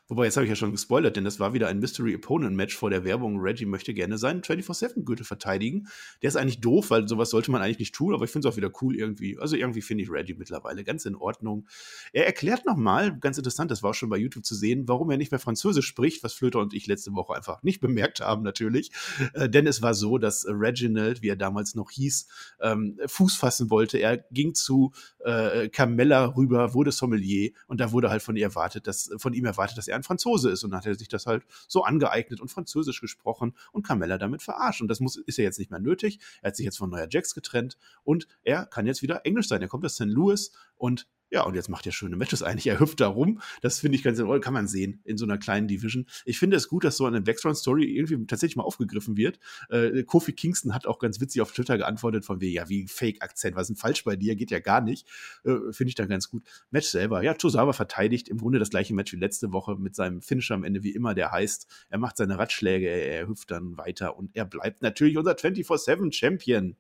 Wobei, 0.10 0.26
jetzt 0.26 0.38
habe 0.38 0.45
ich 0.45 0.49
ja 0.49 0.55
schon 0.55 0.72
gespoilert, 0.72 1.16
denn 1.16 1.24
das 1.24 1.39
war 1.39 1.53
wieder 1.53 1.68
ein 1.68 1.78
Mystery 1.78 2.16
Opponent 2.16 2.55
Match 2.55 2.76
vor 2.76 2.89
der 2.89 3.03
Werbung. 3.03 3.39
Reggie 3.39 3.68
möchte 3.68 3.93
gerne 3.93 4.18
seinen 4.18 4.41
24-7-Gürtel 4.41 5.24
verteidigen. 5.24 5.88
Der 6.24 6.30
ist 6.30 6.36
eigentlich 6.36 6.62
doof, 6.62 6.89
weil 6.89 7.07
sowas 7.07 7.30
sollte 7.30 7.51
man 7.51 7.62
eigentlich 7.62 7.78
nicht 7.78 7.93
tun, 7.93 8.16
aber 8.16 8.26
ich 8.26 8.32
finde 8.32 8.47
es 8.47 8.53
auch 8.53 8.57
wieder 8.57 8.72
cool 8.82 8.95
irgendwie. 8.95 9.38
Also 9.38 9.55
irgendwie 9.55 9.84
finde 9.84 10.03
ich 10.03 10.10
Reggie 10.10 10.34
mittlerweile 10.34 10.84
ganz 10.84 11.05
in 11.05 11.16
Ordnung. 11.16 11.68
Er 12.12 12.26
erklärt 12.26 12.66
nochmal, 12.66 13.20
ganz 13.20 13.38
interessant, 13.38 13.70
das 13.70 13.84
war 13.84 13.91
auch 13.91 13.93
schon 13.93 14.10
bei 14.10 14.18
YouTube 14.18 14.45
zu 14.45 14.55
sehen, 14.55 14.88
warum 14.88 15.12
er 15.12 15.18
nicht 15.18 15.30
mehr 15.30 15.39
Französisch 15.39 15.86
spricht, 15.86 16.24
was 16.24 16.34
Flöter 16.34 16.57
und 16.57 16.74
ich 16.74 16.88
letzte 16.88 17.14
Woche 17.14 17.36
einfach 17.36 17.62
nicht 17.62 17.80
bemerkt 17.80 18.20
haben, 18.20 18.41
natürlich. 18.41 18.91
Äh, 19.34 19.47
denn 19.47 19.68
es 19.68 19.84
war 19.84 19.93
so, 19.93 20.18
dass 20.18 20.43
Reginald, 20.49 21.22
wie 21.22 21.30
er 21.30 21.36
damals 21.36 21.76
noch 21.76 21.91
hieß, 21.91 22.28
ähm, 22.62 22.97
Fuß 23.05 23.36
fassen 23.36 23.70
wollte. 23.70 23.99
Er 23.99 24.18
ging 24.18 24.55
zu 24.55 24.91
äh, 25.24 25.70
Carmella 25.70 26.36
rüber, 26.36 26.74
wurde 26.74 26.91
Sommelier 26.91 27.51
und 27.68 27.80
da 27.80 27.91
wurde 27.91 28.10
halt 28.10 28.24
von 28.24 28.36
ihr 28.36 28.45
erwartet, 28.45 28.88
dass, 28.88 29.12
von 29.18 29.34
ihm 29.34 29.45
erwartet, 29.45 29.78
dass 29.78 29.88
er 29.88 29.99
ein 30.00 30.04
Franzose 30.04 30.50
ist. 30.50 30.64
Und 30.64 30.72
dann 30.72 30.80
hat 30.80 30.86
er 30.88 30.95
sich 30.95 31.08
das 31.08 31.26
halt 31.26 31.43
so 31.68 31.84
angeeignet 31.84 32.39
und 32.39 32.50
Französisch 32.50 33.02
gesprochen 33.02 33.56
und 33.72 33.86
Carmella 33.86 34.18
damit 34.18 34.41
verarscht. 34.41 34.82
Und 34.82 34.88
das 34.88 35.00
muss, 35.00 35.18
ist 35.18 35.38
ja 35.38 35.43
jetzt 35.43 35.60
nicht 35.60 35.72
mehr 35.72 35.80
nötig. 35.80 36.20
Er 36.41 36.47
hat 36.47 36.56
sich 36.56 36.66
jetzt 36.66 36.78
von 36.78 36.89
Neuer 36.89 37.08
Jax 37.10 37.36
getrennt 37.36 37.78
und 38.04 38.28
er 38.43 38.66
kann 38.66 38.88
jetzt 38.88 39.02
wieder 39.02 39.26
Englisch 39.26 39.47
sein. 39.47 39.62
Er 39.62 39.68
kommt 39.68 39.86
aus 39.86 39.95
St. 39.95 40.06
Louis 40.06 40.52
und 40.78 41.08
ja, 41.32 41.43
und 41.43 41.55
jetzt 41.55 41.69
macht 41.69 41.86
er 41.86 41.91
schöne 41.91 42.15
Matches 42.15 42.41
eigentlich. 42.41 42.67
Er 42.67 42.80
hüpft 42.80 42.99
da 42.99 43.07
rum. 43.07 43.41
Das 43.61 43.80
finde 43.80 43.97
ich 43.97 44.03
ganz 44.03 44.19
Ordnung. 44.19 44.41
Kann 44.41 44.53
man 44.53 44.67
sehen 44.67 45.01
in 45.03 45.17
so 45.17 45.25
einer 45.25 45.38
kleinen 45.38 45.67
Division. 45.67 46.07
Ich 46.25 46.39
finde 46.39 46.57
es 46.57 46.67
gut, 46.67 46.84
dass 46.84 46.97
so 46.97 47.05
eine 47.05 47.21
Background-Story 47.21 47.86
irgendwie 47.86 48.25
tatsächlich 48.25 48.55
mal 48.55 48.63
aufgegriffen 48.63 49.15
wird. 49.15 49.39
Äh, 49.69 50.03
Kofi 50.03 50.34
Kingston 50.34 50.73
hat 50.73 50.88
auch 50.88 50.97
ganz 50.97 51.19
witzig 51.21 51.41
auf 51.41 51.51
Twitter 51.51 51.77
geantwortet 51.77 52.25
von 52.25 52.41
wie, 52.41 52.53
ja, 52.53 52.67
wie 52.67 52.88
Fake-Akzent. 52.88 53.55
Was 53.55 53.63
ist 53.63 53.67
denn 53.69 53.75
falsch 53.75 54.03
bei 54.03 54.15
dir? 54.15 54.36
Geht 54.36 54.51
ja 54.51 54.59
gar 54.59 54.82
nicht. 54.82 55.07
Äh, 55.43 55.71
finde 55.71 55.89
ich 55.89 55.95
dann 55.95 56.09
ganz 56.09 56.30
gut. 56.30 56.43
Match 56.71 56.88
selber. 56.88 57.21
Ja, 57.21 57.36
Tosawa 57.36 57.73
verteidigt 57.73 58.27
im 58.27 58.38
Grunde 58.38 58.57
das 58.57 58.71
gleiche 58.71 58.95
Match 58.95 59.13
wie 59.13 59.17
letzte 59.17 59.53
Woche 59.53 59.75
mit 59.75 59.95
seinem 59.95 60.21
Finisher 60.21 60.55
am 60.55 60.63
Ende, 60.63 60.84
wie 60.84 60.91
immer, 60.91 61.13
der 61.13 61.32
heißt, 61.32 61.67
er 61.89 61.99
macht 61.99 62.17
seine 62.17 62.38
Ratschläge, 62.38 62.88
er, 62.88 63.19
er 63.21 63.27
hüpft 63.27 63.51
dann 63.51 63.77
weiter 63.77 64.17
und 64.17 64.36
er 64.36 64.45
bleibt 64.45 64.82
natürlich 64.82 65.17
unser 65.17 65.34
24-7-Champion. 65.34 66.75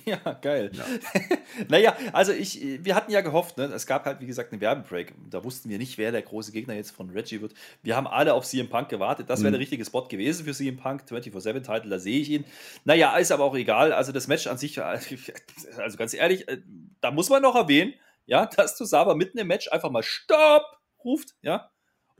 Ja, 0.04 0.18
geil. 0.40 0.70
Ja. 0.72 0.84
naja, 1.68 1.96
also 2.12 2.32
ich, 2.32 2.60
wir 2.84 2.94
hatten 2.94 3.10
ja 3.10 3.20
gehofft, 3.20 3.56
ne, 3.56 3.64
es 3.64 3.86
gab 3.86 4.04
halt, 4.04 4.20
wie 4.20 4.26
gesagt, 4.26 4.52
einen 4.52 4.60
Werbebreak. 4.60 5.14
Da 5.30 5.42
wussten 5.44 5.68
wir 5.68 5.78
nicht, 5.78 5.98
wer 5.98 6.12
der 6.12 6.22
große 6.22 6.52
Gegner 6.52 6.74
jetzt 6.74 6.90
von 6.90 7.10
Reggie 7.10 7.40
wird. 7.40 7.54
Wir 7.82 7.96
haben 7.96 8.06
alle 8.06 8.34
auf 8.34 8.44
CM 8.44 8.68
Punk 8.68 8.88
gewartet. 8.88 9.30
Das 9.30 9.40
wäre 9.40 9.50
mhm. 9.50 9.54
der 9.54 9.60
richtige 9.60 9.84
Spot 9.84 10.06
gewesen 10.06 10.44
für 10.44 10.52
CM 10.52 10.76
Punk. 10.76 11.04
24-7-Title, 11.08 11.90
da 11.90 11.98
sehe 11.98 12.20
ich 12.20 12.30
ihn. 12.30 12.44
Naja, 12.84 13.16
ist 13.16 13.32
aber 13.32 13.44
auch 13.44 13.56
egal. 13.56 13.92
Also 13.92 14.12
das 14.12 14.28
Match 14.28 14.46
an 14.46 14.58
sich, 14.58 14.82
also 14.82 15.96
ganz 15.96 16.14
ehrlich, 16.14 16.48
äh, 16.48 16.58
da 17.00 17.10
muss 17.10 17.28
man 17.28 17.42
noch 17.42 17.54
erwähnen, 17.54 17.94
ja, 18.26 18.46
dass 18.46 18.76
Tosawa 18.76 19.14
mitten 19.14 19.38
im 19.38 19.46
Match 19.46 19.70
einfach 19.70 19.90
mal 19.90 20.02
Stopp 20.02 20.64
ruft, 21.04 21.34
ja, 21.42 21.70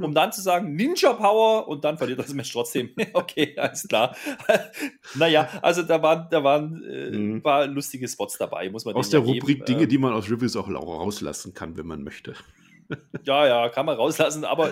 um 0.01 0.15
dann 0.15 0.33
zu 0.33 0.43
sagen 0.43 0.75
Ninja 0.75 1.13
Power 1.13 1.69
und 1.69 1.85
dann 1.85 1.99
verliert 1.99 2.19
das 2.19 2.33
Match 2.35 2.53
trotzdem. 2.53 2.91
okay, 3.13 3.55
alles 3.57 3.87
klar. 3.87 4.17
naja, 5.15 5.49
also 5.63 5.83
da 5.83 6.03
waren, 6.03 6.27
da 6.31 6.43
waren 6.43 6.85
äh, 6.85 7.11
mhm. 7.11 7.43
paar 7.43 7.67
lustige 7.67 8.09
Spots 8.09 8.39
dabei, 8.39 8.71
muss 8.71 8.85
man 8.85 8.95
Aus 8.95 9.11
der 9.11 9.21
Rubrik 9.21 9.59
geben. 9.59 9.65
Dinge, 9.65 9.83
äh, 9.85 9.87
die 9.87 9.99
man 9.99 10.13
aus 10.13 10.31
Reviews 10.31 10.57
auch 10.57 10.69
rauslassen 10.69 11.55
kann, 11.55 11.77
wenn 11.77 11.87
man 11.87 12.03
möchte. 12.03 12.35
ja, 13.25 13.47
ja, 13.47 13.69
kann 13.69 13.87
man 13.87 13.97
rauslassen, 13.97 14.45
aber 14.45 14.71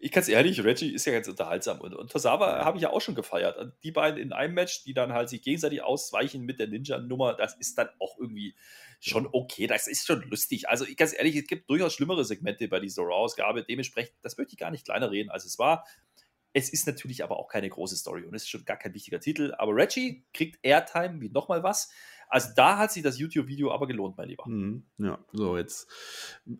ich 0.00 0.10
kann 0.10 0.22
es 0.22 0.28
ehrlich, 0.28 0.62
Reggie 0.64 0.92
ist 0.92 1.06
ja 1.06 1.12
ganz 1.12 1.28
unterhaltsam 1.28 1.80
und, 1.80 1.94
und 1.94 2.10
Tosawa 2.10 2.64
habe 2.64 2.76
ich 2.76 2.82
ja 2.82 2.90
auch 2.90 3.00
schon 3.00 3.14
gefeiert. 3.14 3.72
Die 3.82 3.90
beiden 3.90 4.20
in 4.20 4.32
einem 4.32 4.54
Match, 4.54 4.84
die 4.84 4.94
dann 4.94 5.12
halt 5.12 5.28
sich 5.28 5.42
gegenseitig 5.42 5.82
ausweichen 5.82 6.44
mit 6.44 6.58
der 6.58 6.68
Ninja-Nummer, 6.68 7.34
das 7.34 7.54
ist 7.54 7.78
dann 7.78 7.88
auch 7.98 8.18
irgendwie 8.18 8.54
schon 9.00 9.28
okay, 9.30 9.66
das 9.66 9.86
ist 9.86 10.06
schon 10.06 10.22
lustig. 10.28 10.68
Also 10.68 10.84
ganz 10.96 11.14
ehrlich, 11.16 11.36
es 11.36 11.46
gibt 11.46 11.68
durchaus 11.68 11.94
schlimmere 11.94 12.24
Segmente 12.24 12.68
bei 12.68 12.80
dieser 12.80 13.02
Raw-Ausgabe. 13.02 13.64
Dementsprechend, 13.64 14.14
das 14.22 14.36
möchte 14.36 14.54
ich 14.54 14.58
gar 14.58 14.70
nicht 14.70 14.84
kleiner 14.84 15.10
reden, 15.10 15.30
als 15.30 15.44
es 15.44 15.58
war. 15.58 15.84
Es 16.52 16.68
ist 16.68 16.86
natürlich 16.86 17.24
aber 17.24 17.38
auch 17.38 17.48
keine 17.48 17.68
große 17.68 17.96
Story 17.96 18.24
und 18.24 18.34
es 18.34 18.44
ist 18.44 18.48
schon 18.48 18.64
gar 18.64 18.76
kein 18.76 18.94
wichtiger 18.94 19.18
Titel. 19.18 19.52
Aber 19.58 19.74
Reggie 19.74 20.24
kriegt 20.32 20.58
Airtime 20.62 21.20
wie 21.20 21.28
nochmal 21.28 21.64
was. 21.64 21.90
Also 22.34 22.48
da 22.56 22.78
hat 22.78 22.90
sich 22.90 23.04
das 23.04 23.16
YouTube-Video 23.16 23.70
aber 23.70 23.86
gelohnt, 23.86 24.16
mein 24.16 24.28
Lieber. 24.28 24.42
Mhm, 24.48 24.82
ja, 24.98 25.20
so 25.32 25.56
jetzt. 25.56 25.88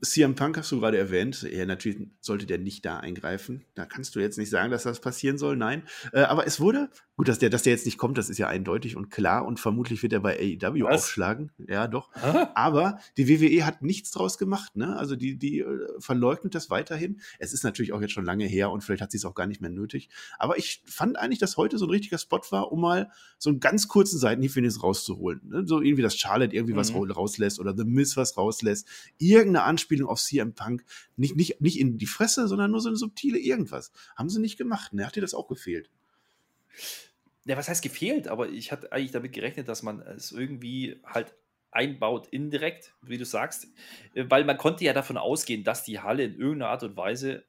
CM 0.02 0.36
Punk 0.36 0.56
hast 0.56 0.70
du 0.70 0.78
gerade 0.78 0.96
erwähnt. 0.96 1.42
Ja, 1.42 1.66
natürlich 1.66 2.10
sollte 2.20 2.46
der 2.46 2.58
nicht 2.58 2.84
da 2.84 3.00
eingreifen. 3.00 3.64
Da 3.74 3.84
kannst 3.84 4.14
du 4.14 4.20
jetzt 4.20 4.38
nicht 4.38 4.50
sagen, 4.50 4.70
dass 4.70 4.84
das 4.84 5.00
passieren 5.00 5.36
soll. 5.36 5.56
Nein. 5.56 5.82
Äh, 6.12 6.20
aber 6.20 6.46
es 6.46 6.60
wurde, 6.60 6.90
gut, 7.16 7.26
dass 7.26 7.40
der, 7.40 7.50
dass 7.50 7.64
der 7.64 7.72
jetzt 7.72 7.86
nicht 7.86 7.98
kommt, 7.98 8.18
das 8.18 8.30
ist 8.30 8.38
ja 8.38 8.46
eindeutig 8.46 8.94
und 8.94 9.10
klar. 9.10 9.44
Und 9.44 9.58
vermutlich 9.58 10.00
wird 10.04 10.12
er 10.12 10.20
bei 10.20 10.38
AEW 10.38 10.84
Was? 10.84 11.02
aufschlagen. 11.02 11.50
Ja, 11.66 11.88
doch. 11.88 12.08
Hä? 12.14 12.46
Aber 12.54 13.00
die 13.16 13.28
WWE 13.28 13.66
hat 13.66 13.82
nichts 13.82 14.12
draus 14.12 14.38
gemacht. 14.38 14.76
Ne? 14.76 14.96
Also 14.96 15.16
die, 15.16 15.36
die 15.36 15.58
äh, 15.58 15.88
verleugnet 15.98 16.54
das 16.54 16.70
weiterhin. 16.70 17.20
Es 17.40 17.52
ist 17.52 17.64
natürlich 17.64 17.92
auch 17.92 18.00
jetzt 18.00 18.12
schon 18.12 18.24
lange 18.24 18.46
her 18.46 18.70
und 18.70 18.84
vielleicht 18.84 19.02
hat 19.02 19.10
sie 19.10 19.16
es 19.16 19.24
auch 19.24 19.34
gar 19.34 19.48
nicht 19.48 19.60
mehr 19.60 19.70
nötig. 19.70 20.08
Aber 20.38 20.56
ich 20.56 20.84
fand 20.86 21.18
eigentlich, 21.18 21.40
dass 21.40 21.56
heute 21.56 21.78
so 21.78 21.86
ein 21.86 21.90
richtiger 21.90 22.18
Spot 22.18 22.42
war, 22.50 22.70
um 22.70 22.80
mal 22.80 23.10
so 23.38 23.50
einen 23.50 23.58
ganz 23.58 23.88
kurzen 23.88 24.20
Seitenhieb 24.20 24.54
wenigstens 24.54 24.84
rauszuholen. 24.84 25.40
Ne? 25.48 25.63
So 25.66 25.80
irgendwie, 25.80 26.02
dass 26.02 26.16
Charlotte 26.16 26.54
irgendwie 26.54 26.74
mhm. 26.74 26.78
was 26.78 26.94
rauslässt 26.94 27.60
oder 27.60 27.76
The 27.76 27.84
Miz 27.84 28.16
was 28.16 28.36
rauslässt. 28.36 28.86
Irgendeine 29.18 29.64
Anspielung 29.64 30.08
auf 30.08 30.20
CM 30.20 30.54
Punk. 30.54 30.84
Nicht, 31.16 31.36
nicht, 31.36 31.60
nicht 31.60 31.78
in 31.78 31.98
die 31.98 32.06
Fresse, 32.06 32.48
sondern 32.48 32.70
nur 32.70 32.80
so 32.80 32.88
eine 32.88 32.96
subtile 32.96 33.38
irgendwas. 33.38 33.92
Haben 34.16 34.28
sie 34.28 34.40
nicht 34.40 34.56
gemacht. 34.56 34.92
Ne? 34.92 35.06
Hat 35.06 35.16
dir 35.16 35.20
das 35.20 35.34
auch 35.34 35.48
gefehlt? 35.48 35.90
Ja, 37.44 37.56
was 37.56 37.68
heißt 37.68 37.82
gefehlt? 37.82 38.28
Aber 38.28 38.48
ich 38.48 38.72
hatte 38.72 38.92
eigentlich 38.92 39.12
damit 39.12 39.32
gerechnet, 39.32 39.68
dass 39.68 39.82
man 39.82 40.00
es 40.00 40.32
irgendwie 40.32 41.00
halt 41.04 41.34
einbaut, 41.74 42.28
indirekt, 42.28 42.94
wie 43.02 43.18
du 43.18 43.24
sagst, 43.24 43.66
äh, 44.14 44.24
weil 44.28 44.44
man 44.44 44.56
konnte 44.56 44.84
ja 44.84 44.92
davon 44.92 45.16
ausgehen, 45.16 45.64
dass 45.64 45.84
die 45.84 46.00
Halle 46.00 46.24
in 46.24 46.38
irgendeiner 46.38 46.70
Art 46.70 46.84
und 46.84 46.96
Weise 46.96 47.44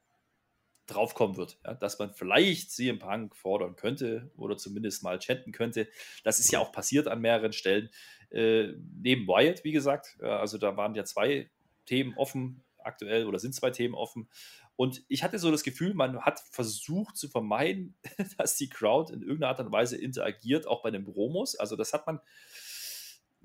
draufkommen 0.87 1.37
wird, 1.37 1.57
ja, 1.63 1.73
dass 1.73 1.99
man 1.99 2.13
vielleicht 2.13 2.71
CM 2.71 2.99
Punk 2.99 3.35
fordern 3.35 3.75
könnte 3.75 4.31
oder 4.37 4.57
zumindest 4.57 5.03
mal 5.03 5.19
chatten 5.19 5.51
könnte. 5.51 5.87
Das 6.23 6.39
ist 6.39 6.51
ja 6.51 6.59
auch 6.59 6.71
passiert 6.71 7.07
an 7.07 7.21
mehreren 7.21 7.53
Stellen. 7.53 7.89
Äh, 8.29 8.73
neben 9.01 9.27
Wyatt, 9.27 9.63
wie 9.63 9.71
gesagt, 9.71 10.17
ja, 10.21 10.39
also 10.39 10.57
da 10.57 10.77
waren 10.77 10.95
ja 10.95 11.03
zwei 11.03 11.49
Themen 11.85 12.13
offen 12.17 12.63
aktuell 12.85 13.25
oder 13.25 13.39
sind 13.39 13.55
zwei 13.55 13.71
Themen 13.71 13.95
offen. 13.95 14.29
Und 14.75 15.03
ich 15.07 15.23
hatte 15.23 15.39
so 15.39 15.51
das 15.51 15.63
Gefühl, 15.63 15.93
man 15.93 16.21
hat 16.21 16.41
versucht 16.51 17.17
zu 17.17 17.29
vermeiden, 17.29 17.95
dass 18.37 18.57
die 18.57 18.69
Crowd 18.69 19.13
in 19.13 19.21
irgendeiner 19.21 19.49
Art 19.49 19.59
und 19.61 19.71
Weise 19.71 19.97
interagiert, 19.97 20.67
auch 20.67 20.83
bei 20.83 20.91
den 20.91 21.05
Promos. 21.05 21.55
Also 21.55 21.75
das 21.75 21.93
hat 21.93 22.05
man 22.07 22.19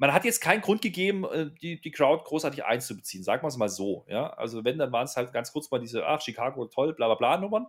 man 0.00 0.14
hat 0.14 0.24
jetzt 0.24 0.40
keinen 0.40 0.62
Grund 0.62 0.80
gegeben, 0.80 1.24
äh, 1.24 1.50
die, 1.60 1.78
die 1.78 1.90
Crowd 1.90 2.24
großartig 2.24 2.64
einzubeziehen, 2.64 3.22
sagen 3.22 3.42
wir 3.42 3.48
es 3.48 3.58
mal 3.58 3.68
so. 3.68 4.06
Ja? 4.08 4.30
Also 4.30 4.64
wenn, 4.64 4.78
dann 4.78 4.92
waren 4.92 5.04
es 5.04 5.14
halt 5.14 5.30
ganz 5.32 5.52
kurz 5.52 5.70
mal 5.70 5.78
diese, 5.78 6.06
ach, 6.06 6.22
Chicago, 6.22 6.64
toll, 6.64 6.94
bla 6.94 7.06
bla 7.06 7.16
bla 7.16 7.36
Nummern, 7.36 7.66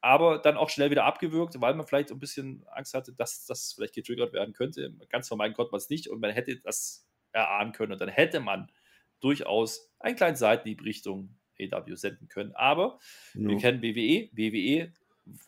aber 0.00 0.38
dann 0.38 0.56
auch 0.56 0.70
schnell 0.70 0.90
wieder 0.90 1.04
abgewürgt, 1.04 1.60
weil 1.60 1.74
man 1.74 1.86
vielleicht 1.86 2.10
ein 2.10 2.18
bisschen 2.18 2.64
Angst 2.68 2.94
hatte, 2.94 3.12
dass 3.12 3.44
das 3.44 3.74
vielleicht 3.74 3.94
getriggert 3.94 4.32
werden 4.32 4.54
könnte. 4.54 4.90
Ganz 5.10 5.28
vermeiden 5.28 5.54
konnte 5.54 5.70
man 5.70 5.78
es 5.78 5.90
nicht 5.90 6.08
und 6.08 6.18
man 6.18 6.30
hätte 6.30 6.56
das 6.60 7.06
erahnen 7.32 7.72
können 7.72 7.92
und 7.92 8.00
dann 8.00 8.08
hätte 8.08 8.40
man 8.40 8.72
durchaus 9.20 9.92
einen 9.98 10.16
kleinen 10.16 10.36
Seitenhieb 10.36 10.82
Richtung 10.82 11.36
AW 11.60 11.94
senden 11.94 12.28
können. 12.28 12.54
Aber 12.54 12.98
no. 13.34 13.50
wir 13.50 13.58
kennen 13.58 13.82
WWE, 13.82 14.30
WWE 14.32 14.92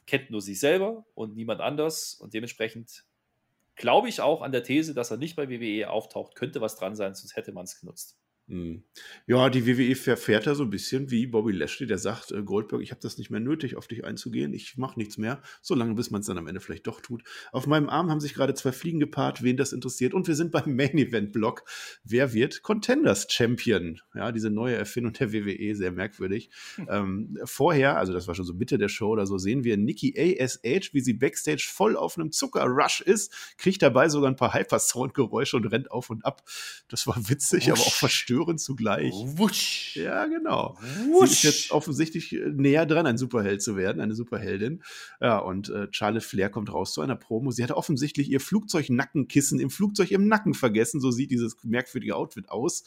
kennt 0.06 0.30
nur 0.30 0.42
sich 0.42 0.60
selber 0.60 1.06
und 1.14 1.36
niemand 1.36 1.62
anders 1.62 2.14
und 2.14 2.34
dementsprechend 2.34 3.06
glaube 3.78 4.08
ich 4.08 4.20
auch 4.20 4.42
an 4.42 4.52
der 4.52 4.62
These, 4.64 4.94
dass 4.94 5.10
er 5.10 5.16
nicht 5.16 5.36
bei 5.36 5.48
WWE 5.48 5.90
auftaucht, 5.90 6.34
könnte 6.34 6.60
was 6.60 6.76
dran 6.76 6.96
sein, 6.96 7.14
sonst 7.14 7.36
hätte 7.36 7.52
man 7.52 7.64
es 7.64 7.80
genutzt. 7.80 8.18
Hm. 8.48 8.82
Ja, 9.26 9.50
die 9.50 9.66
WWE 9.66 9.94
verfährt 9.94 10.46
da 10.46 10.54
so 10.54 10.62
ein 10.62 10.70
bisschen 10.70 11.10
wie 11.10 11.26
Bobby 11.26 11.52
Lashley, 11.52 11.86
der 11.86 11.98
sagt, 11.98 12.32
äh, 12.32 12.42
Goldberg, 12.42 12.80
ich 12.80 12.92
habe 12.92 13.00
das 13.02 13.18
nicht 13.18 13.30
mehr 13.30 13.40
nötig, 13.40 13.76
auf 13.76 13.88
dich 13.88 14.06
einzugehen, 14.06 14.54
ich 14.54 14.78
mache 14.78 14.98
nichts 14.98 15.18
mehr, 15.18 15.42
solange 15.60 15.94
bis 15.94 16.10
man 16.10 16.22
es 16.22 16.28
dann 16.28 16.38
am 16.38 16.46
Ende 16.46 16.60
vielleicht 16.60 16.86
doch 16.86 17.02
tut. 17.02 17.22
Auf 17.52 17.66
meinem 17.66 17.90
Arm 17.90 18.10
haben 18.10 18.20
sich 18.20 18.32
gerade 18.32 18.54
zwei 18.54 18.72
Fliegen 18.72 19.00
gepaart, 19.00 19.42
wen 19.42 19.58
das 19.58 19.74
interessiert. 19.74 20.14
Und 20.14 20.28
wir 20.28 20.34
sind 20.34 20.50
beim 20.50 20.74
Main 20.74 20.96
Event 20.96 21.32
Block. 21.32 21.64
Wer 22.04 22.32
wird 22.32 22.62
Contenders 22.62 23.26
Champion? 23.30 24.00
Ja, 24.14 24.32
diese 24.32 24.48
neue 24.48 24.76
Erfindung 24.76 25.12
der 25.12 25.34
WWE, 25.34 25.74
sehr 25.74 25.92
merkwürdig. 25.92 26.48
ähm, 26.88 27.36
vorher, 27.44 27.98
also 27.98 28.14
das 28.14 28.28
war 28.28 28.34
schon 28.34 28.46
so 28.46 28.54
Mitte 28.54 28.78
der 28.78 28.88
Show 28.88 29.10
oder 29.10 29.26
so, 29.26 29.36
sehen 29.36 29.62
wir 29.62 29.76
Nikki 29.76 30.14
ASH, 30.18 30.94
wie 30.94 31.00
sie 31.00 31.12
backstage 31.12 31.68
voll 31.70 31.96
auf 31.96 32.16
einem 32.16 32.32
Zuckerrush 32.32 33.02
ist, 33.02 33.30
kriegt 33.58 33.82
dabei 33.82 34.08
sogar 34.08 34.30
ein 34.30 34.36
paar 34.36 34.54
Hypersound-Geräusche 34.54 35.58
und 35.58 35.66
rennt 35.66 35.90
auf 35.90 36.08
und 36.08 36.24
ab. 36.24 36.42
Das 36.88 37.06
war 37.06 37.28
witzig, 37.28 37.64
Usch. 37.64 37.72
aber 37.72 37.80
auch 37.80 37.92
verstörend 37.92 38.37
zerstören 38.38 38.58
zugleich. 38.58 39.12
Wusch. 39.12 39.96
Ja, 39.96 40.26
genau. 40.26 40.76
Wusch. 41.10 41.28
Sie 41.30 41.34
ist 41.34 41.42
jetzt 41.42 41.70
offensichtlich 41.72 42.34
äh, 42.34 42.50
näher 42.50 42.86
dran, 42.86 43.06
ein 43.06 43.18
Superheld 43.18 43.62
zu 43.62 43.76
werden, 43.76 44.00
eine 44.00 44.14
Superheldin. 44.14 44.82
Ja, 45.20 45.38
und 45.38 45.68
äh, 45.70 45.88
Charlotte 45.90 46.24
Flair 46.24 46.50
kommt 46.50 46.72
raus 46.72 46.92
zu 46.92 47.00
einer 47.00 47.16
Promo. 47.16 47.50
Sie 47.50 47.62
hatte 47.62 47.76
offensichtlich 47.76 48.30
ihr 48.30 48.40
Flugzeugnackenkissen 48.40 49.60
im 49.60 49.70
Flugzeug 49.70 50.10
im 50.10 50.28
Nacken 50.28 50.54
vergessen. 50.54 51.00
So 51.00 51.10
sieht 51.10 51.30
dieses 51.30 51.56
merkwürdige 51.64 52.16
Outfit 52.16 52.48
aus. 52.48 52.84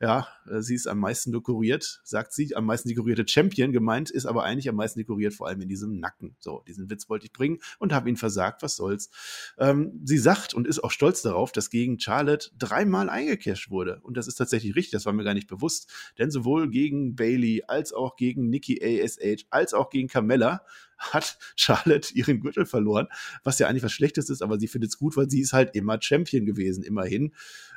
Ja, 0.00 0.28
äh, 0.50 0.60
sie 0.60 0.74
ist 0.74 0.86
am 0.86 0.98
meisten 0.98 1.32
dekoriert, 1.32 2.00
sagt 2.04 2.32
sie, 2.32 2.54
am 2.56 2.66
meisten 2.66 2.88
dekorierte 2.88 3.26
Champion. 3.26 3.72
Gemeint 3.72 4.10
ist 4.10 4.26
aber 4.26 4.44
eigentlich 4.44 4.68
am 4.68 4.76
meisten 4.76 4.98
dekoriert, 4.98 5.34
vor 5.34 5.48
allem 5.48 5.60
in 5.60 5.68
diesem 5.68 5.98
Nacken. 6.00 6.36
So, 6.40 6.62
diesen 6.66 6.90
Witz 6.90 7.08
wollte 7.08 7.26
ich 7.26 7.32
bringen 7.32 7.58
und 7.78 7.92
habe 7.92 8.08
ihn 8.08 8.16
versagt. 8.16 8.62
Was 8.62 8.76
soll's? 8.76 9.10
Ähm, 9.58 10.00
sie 10.04 10.18
sagt 10.18 10.54
und 10.54 10.66
ist 10.66 10.82
auch 10.82 10.90
stolz 10.90 11.22
darauf, 11.22 11.52
dass 11.52 11.70
gegen 11.70 11.98
Charlotte 12.00 12.50
dreimal 12.58 13.08
eingecasht 13.08 13.70
wurde. 13.70 14.00
Und 14.02 14.16
das 14.16 14.26
ist 14.26 14.36
tatsächlich 14.36 14.74
richtig, 14.74 14.87
das 14.90 15.06
war 15.06 15.12
mir 15.12 15.24
gar 15.24 15.34
nicht 15.34 15.48
bewusst. 15.48 15.90
Denn 16.18 16.30
sowohl 16.30 16.70
gegen 16.70 17.16
Bailey 17.16 17.64
als 17.66 17.92
auch 17.92 18.16
gegen 18.16 18.48
Nikki 18.48 18.80
ASH 18.82 19.46
als 19.50 19.74
auch 19.74 19.90
gegen 19.90 20.08
Carmella 20.08 20.62
hat 20.98 21.38
Charlotte 21.56 22.12
ihren 22.14 22.40
Gürtel 22.40 22.66
verloren, 22.66 23.06
was 23.44 23.58
ja 23.58 23.68
eigentlich 23.68 23.84
was 23.84 23.92
Schlechtes 23.92 24.30
ist, 24.30 24.42
aber 24.42 24.58
sie 24.58 24.68
findet 24.68 24.90
es 24.90 24.98
gut, 24.98 25.16
weil 25.16 25.30
sie 25.30 25.40
ist 25.40 25.52
halt 25.52 25.74
immer 25.74 26.00
Champion 26.00 26.44
gewesen, 26.44 26.82
immerhin. 26.82 27.32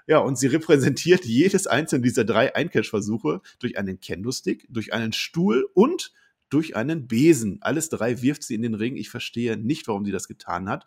Ja, 0.07 0.17
und 0.17 0.37
sie 0.37 0.47
repräsentiert 0.47 1.25
jedes 1.25 1.67
einzelne 1.67 2.01
dieser 2.01 2.25
drei 2.25 2.55
Eincash-Versuche 2.55 3.41
durch 3.59 3.77
einen 3.77 3.99
Kendo-Stick, 3.99 4.65
durch 4.69 4.93
einen 4.93 5.13
Stuhl 5.13 5.69
und 5.73 6.11
durch 6.51 6.75
einen 6.75 7.07
Besen. 7.07 7.57
Alles 7.61 7.89
drei 7.89 8.21
wirft 8.21 8.43
sie 8.43 8.55
in 8.55 8.61
den 8.61 8.75
Ring. 8.75 8.95
Ich 8.95 9.09
verstehe 9.09 9.57
nicht, 9.57 9.87
warum 9.87 10.05
sie 10.05 10.11
das 10.11 10.27
getan 10.27 10.69
hat. 10.69 10.85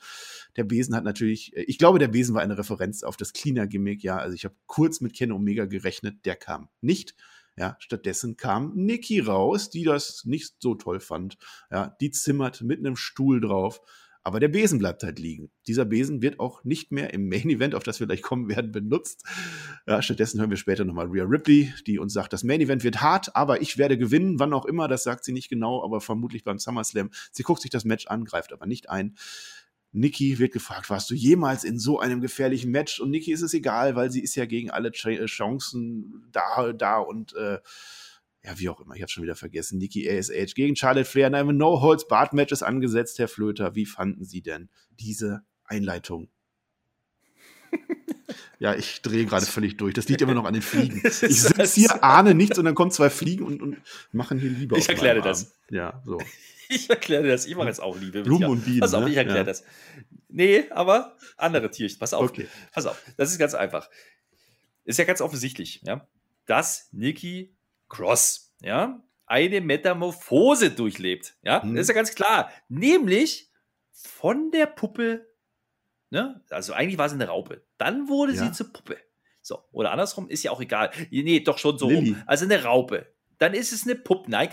Der 0.57 0.65
Besen 0.65 0.95
hat 0.95 1.05
natürlich, 1.05 1.57
äh, 1.57 1.63
ich 1.63 1.79
glaube, 1.79 1.99
der 1.99 2.09
Besen 2.09 2.35
war 2.35 2.43
eine 2.43 2.59
Referenz 2.59 3.03
auf 3.03 3.17
das 3.17 3.33
Cleaner-Gimmick. 3.33 4.03
Ja, 4.03 4.19
also 4.19 4.35
ich 4.35 4.45
habe 4.45 4.55
kurz 4.67 5.01
mit 5.01 5.15
Ken 5.15 5.33
Omega 5.33 5.65
gerechnet, 5.65 6.25
der 6.25 6.37
kam 6.37 6.69
nicht. 6.81 7.17
Ja, 7.57 7.77
stattdessen 7.79 8.37
kam 8.37 8.73
Nikki 8.75 9.21
raus, 9.21 9.71
die 9.71 9.85
das 9.85 10.25
nicht 10.25 10.57
so 10.59 10.75
toll 10.75 11.01
fand. 11.01 11.39
Ja, 11.71 11.97
die 12.01 12.11
zimmert 12.11 12.63
mit 12.63 12.81
einem 12.81 12.97
Stuhl 12.97 13.41
drauf. 13.41 13.81
Aber 14.27 14.41
der 14.41 14.49
Besen 14.49 14.79
bleibt 14.79 15.03
halt 15.03 15.19
liegen. 15.19 15.51
Dieser 15.67 15.85
Besen 15.85 16.23
wird 16.23 16.41
auch 16.41 16.65
nicht 16.65 16.91
mehr 16.91 17.13
im 17.13 17.29
Main 17.29 17.51
Event, 17.51 17.75
auf 17.75 17.83
das 17.83 18.01
wir 18.01 18.07
gleich 18.07 18.23
kommen 18.23 18.49
werden, 18.49 18.73
benutzt. 18.73 19.23
Ja, 19.87 20.01
stattdessen 20.01 20.41
hören 20.41 20.49
wir 20.49 20.57
später 20.57 20.87
nochmal 20.87 21.09
Rhea 21.09 21.25
Ripley, 21.25 21.75
die 21.87 21.99
uns 21.99 22.15
sagt, 22.15 22.33
das 22.33 22.43
Main 22.43 22.63
Event 22.63 22.85
wird 22.85 23.03
hart, 23.03 23.37
aber 23.37 23.61
ich 23.61 23.77
werde 23.77 23.99
gewinnen, 23.99 24.39
wann 24.39 24.55
auch 24.55 24.65
immer. 24.65 24.89
Das 24.89 25.05
sagt 25.05 25.25
sie 25.25 25.33
nicht 25.33 25.51
genau, 25.51 25.85
aber 25.85 26.01
vermutlich 26.01 26.43
beim 26.43 26.59
SummerSlam. 26.59 27.11
Sie 27.33 27.43
guckt 27.43 27.61
sich 27.61 27.71
das 27.71 27.85
Match 27.85 28.07
an, 28.07 28.25
greift 28.25 28.55
aber 28.55 28.65
nicht 28.65 28.89
ein. 28.89 29.15
Nikki 29.93 30.39
wird 30.39 30.53
gefragt, 30.53 30.89
warst 30.89 31.11
du 31.11 31.15
jemals 31.15 31.63
in 31.63 31.79
so 31.79 32.01
einem 32.01 32.23
gefährlichen 32.23 32.71
Match? 32.71 33.01
Und 33.01 33.11
Nikki 33.11 33.31
ist 33.31 33.43
es 33.43 33.53
egal, 33.53 33.95
weil 33.95 34.11
sie 34.11 34.21
ist 34.21 34.35
ja 34.35 34.47
gegen 34.47 34.71
alle 34.71 34.91
Ch 34.91 35.07
Chancen 35.27 36.25
da, 36.33 36.73
da 36.73 36.99
und 36.99 37.35
äh, 37.35 37.59
ja, 38.45 38.59
wie 38.59 38.69
auch 38.69 38.81
immer, 38.81 38.95
ich 38.95 39.01
habe 39.01 39.11
schon 39.11 39.23
wieder 39.23 39.37
vergessen, 39.37 39.79
Nikki 39.79 40.09
ASH 40.09 40.55
gegen 40.55 40.77
Charlotte 40.77 41.09
Flair 41.09 41.29
in 41.29 41.35
einem 41.35 41.57
No-Holds-Bart-Match 41.57 42.53
ist 42.53 42.63
angesetzt, 42.63 43.19
Herr 43.19 43.29
Flöter. 43.29 43.75
Wie 43.75 43.87
fanden 43.87 44.25
Sie 44.25 44.43
denn 44.43 44.69
diese 44.91 45.43
Einleitung? 45.65 46.29
ja, 48.59 48.75
ich 48.75 49.01
drehe 49.01 49.25
gerade 49.25 49.47
völlig 49.47 49.79
durch. 49.79 49.95
Das 49.95 50.09
liegt 50.09 50.21
immer 50.21 50.35
noch 50.35 50.45
an 50.45 50.53
den 50.53 50.63
Fliegen. 50.63 51.01
Ich 51.05 51.43
sitze 51.43 51.81
hier, 51.81 52.05
ahne 52.05 52.35
nichts 52.35 52.59
und 52.59 52.67
dann 52.67 52.75
kommen 52.75 52.91
zwei 52.91 53.09
Fliegen 53.09 53.45
und, 53.45 53.63
und 53.63 53.79
machen 54.13 54.39
hier 54.39 54.51
Liebe. 54.51 54.77
Ich 54.77 54.89
erkläre 54.89 55.23
das. 55.23 55.57
Ja, 55.71 56.03
so. 56.05 56.19
Ich 56.71 56.89
erkläre 56.89 57.29
das. 57.29 57.45
Ich 57.45 57.55
mache 57.57 57.69
jetzt 57.69 57.83
auch 57.83 57.99
Liebe. 58.01 58.23
Blumen 58.23 58.47
und 58.47 58.65
Bienen. 58.65 58.81
Pass 58.81 58.95
auf, 58.95 59.05
ne? 59.05 59.11
ich 59.11 59.19
erkläre 59.19 59.41
ja. 59.41 59.45
das. 59.45 59.65
Nee, 60.29 60.65
aber 60.71 61.15
andere 61.37 61.71
Tierchen. 61.71 61.99
Pass 61.99 62.15
auf. 62.15 62.31
Okay. 62.31 62.49
Pass 62.73 62.87
auf. 62.87 63.01
Das 63.19 63.31
ist 63.31 63.39
ganz 63.39 63.53
einfach. 63.53 63.91
Ist 64.85 64.99
ja 64.99 65.05
ganz 65.05 65.21
offensichtlich, 65.21 65.83
ja, 65.85 66.09
dass 66.47 66.89
Nikki 66.91 67.54
Cross, 67.89 68.55
ja, 68.61 69.03
eine 69.27 69.61
Metamorphose 69.61 70.71
durchlebt. 70.71 71.37
Ja, 71.43 71.63
hm. 71.63 71.75
das 71.75 71.83
ist 71.83 71.89
ja 71.89 71.95
ganz 71.95 72.15
klar. 72.15 72.51
Nämlich 72.69 73.51
von 73.93 74.51
der 74.51 74.67
Puppe, 74.67 75.27
ne, 76.11 76.43
also 76.51 76.73
eigentlich 76.73 76.99
war 76.99 77.09
sie 77.09 77.15
eine 77.15 77.29
Raupe. 77.29 77.65
Dann 77.79 78.09
wurde 78.09 78.35
ja. 78.35 78.45
sie 78.45 78.53
zur 78.53 78.73
Puppe. 78.73 78.99
So, 79.43 79.63
oder 79.73 79.93
andersrum, 79.93 80.29
ist 80.29 80.43
ja 80.43 80.51
auch 80.51 80.61
egal. 80.61 80.91
Nee, 81.11 81.41
doch 81.41 81.59
schon 81.59 81.79
so 81.79 81.89
rum. 81.89 82.23
Also 82.27 82.47
eine 82.47 82.63
Raupe. 82.65 83.15
Dann 83.39 83.53
ist 83.53 83.73
es 83.73 83.85
eine 83.85 83.95
Puppe. 83.95 84.31
Nein, 84.31 84.49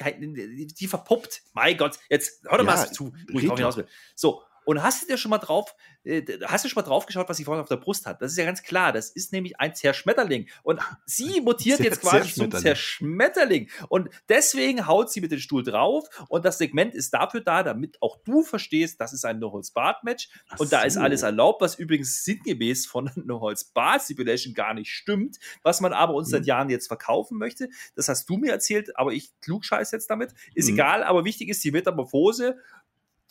die 0.79 0.87
verpuppt. 0.87 1.43
Mein 1.53 1.77
Gott, 1.77 1.97
jetzt 2.09 2.43
hör 2.43 2.57
doch 2.57 2.65
ja, 2.65 2.75
mal 2.75 2.91
zu, 2.91 3.13
wo 3.31 3.39
ich 3.39 3.47
drauf 3.47 3.57
hinaus 3.57 3.77
will. 3.77 3.87
So, 4.15 4.43
Und 4.71 4.83
hast 4.83 5.03
du 5.03 5.07
dir 5.07 5.17
schon 5.17 5.31
mal 5.31 5.37
drauf, 5.37 5.75
äh, 6.05 6.23
hast 6.45 6.63
du 6.63 6.69
schon 6.69 6.81
mal 6.81 6.87
drauf 6.87 7.05
geschaut, 7.05 7.27
was 7.27 7.35
sie 7.35 7.43
vorne 7.43 7.61
auf 7.61 7.67
der 7.67 7.75
Brust 7.75 8.05
hat? 8.05 8.21
Das 8.21 8.31
ist 8.31 8.37
ja 8.37 8.45
ganz 8.45 8.63
klar. 8.63 8.93
Das 8.93 9.09
ist 9.09 9.33
nämlich 9.33 9.59
ein 9.59 9.75
Zerschmetterling. 9.75 10.47
Und 10.63 10.79
sie 11.05 11.41
mutiert 11.41 11.81
jetzt 11.81 11.99
quasi 11.99 12.33
zum 12.33 12.51
Zerschmetterling. 12.51 13.69
Und 13.89 14.07
deswegen 14.29 14.87
haut 14.87 15.11
sie 15.11 15.19
mit 15.19 15.29
dem 15.33 15.39
Stuhl 15.39 15.61
drauf. 15.61 16.07
Und 16.29 16.45
das 16.45 16.57
Segment 16.57 16.95
ist 16.95 17.13
dafür 17.13 17.41
da, 17.41 17.63
damit 17.63 18.01
auch 18.01 18.17
du 18.23 18.43
verstehst, 18.43 19.01
das 19.01 19.11
ist 19.11 19.25
ein 19.25 19.39
No-Holz-Bart-Match. 19.39 20.29
Und 20.57 20.71
da 20.71 20.83
ist 20.83 20.95
alles 20.95 21.23
erlaubt, 21.23 21.59
was 21.59 21.75
übrigens 21.75 22.23
sinngemäß 22.23 22.85
von 22.85 23.11
No-Holz-Bart-Stipulation 23.15 24.53
gar 24.53 24.73
nicht 24.73 24.89
stimmt, 24.89 25.37
was 25.63 25.81
man 25.81 25.91
aber 25.91 26.13
uns 26.13 26.29
mhm. 26.29 26.31
seit 26.31 26.45
Jahren 26.45 26.69
jetzt 26.69 26.87
verkaufen 26.87 27.37
möchte. 27.37 27.67
Das 27.95 28.07
hast 28.07 28.29
du 28.29 28.37
mir 28.37 28.53
erzählt, 28.53 28.97
aber 28.97 29.11
ich 29.11 29.33
klugscheiß 29.41 29.91
jetzt 29.91 30.09
damit. 30.09 30.33
Ist 30.55 30.69
mhm. 30.69 30.75
egal, 30.75 31.03
aber 31.03 31.25
wichtig 31.25 31.49
ist 31.49 31.61
die 31.61 31.71
Metamorphose 31.71 32.55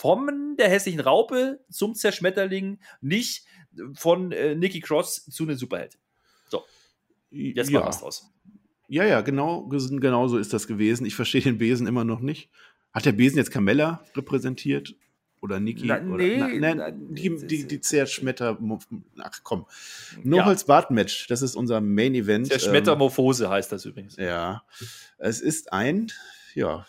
von 0.00 0.56
der 0.56 0.70
hässlichen 0.70 1.00
Raupe 1.00 1.60
zum 1.68 1.94
Zerschmetterling, 1.94 2.78
nicht 3.02 3.44
von 3.92 4.32
äh, 4.32 4.54
Nikki 4.54 4.80
Cross 4.80 5.26
zu 5.26 5.42
einem 5.42 5.56
Superheld. 5.56 5.98
So, 6.48 6.64
jetzt 7.30 7.68
ja. 7.68 7.84
was 7.84 8.00
draus. 8.00 8.32
Ja, 8.88 9.04
ja, 9.04 9.20
genau, 9.20 9.68
genau 9.68 10.26
so 10.26 10.38
ist 10.38 10.54
das 10.54 10.66
gewesen. 10.66 11.04
Ich 11.04 11.14
verstehe 11.14 11.42
den 11.42 11.58
Besen 11.58 11.86
immer 11.86 12.04
noch 12.04 12.20
nicht. 12.20 12.48
Hat 12.94 13.04
der 13.04 13.12
Besen 13.12 13.36
jetzt 13.36 13.50
Carmella 13.50 14.02
repräsentiert? 14.16 14.96
Oder 15.42 15.60
Niki? 15.60 15.86
Na, 15.86 16.00
oder, 16.00 16.24
nee, 16.24 16.58
na, 16.58 16.74
na, 16.74 16.90
die, 16.90 17.36
die, 17.46 17.66
die 17.66 17.80
Zerschmetter. 17.82 18.58
Ach 19.18 19.38
komm. 19.42 19.66
No 20.22 20.38
ja. 20.38 20.46
Holz 20.46 20.64
Bart 20.64 20.90
Match, 20.90 21.26
das 21.26 21.42
ist 21.42 21.56
unser 21.56 21.82
Main 21.82 22.14
Event. 22.14 22.46
Zerschmettermorphose 22.46 23.44
ähm, 23.44 23.50
heißt 23.50 23.70
das 23.70 23.84
übrigens. 23.84 24.16
Ja. 24.16 24.62
Es 25.18 25.42
ist 25.42 25.74
ein, 25.74 26.10
ja, 26.54 26.86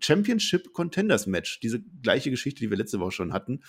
Championship 0.00 0.72
Contenders 0.72 1.26
Match. 1.26 1.60
Diese 1.60 1.80
gleiche 2.02 2.30
Geschichte, 2.30 2.60
die 2.60 2.70
wir 2.70 2.76
letzte 2.76 3.00
Woche 3.00 3.12
schon 3.12 3.32
hatten. 3.32 3.62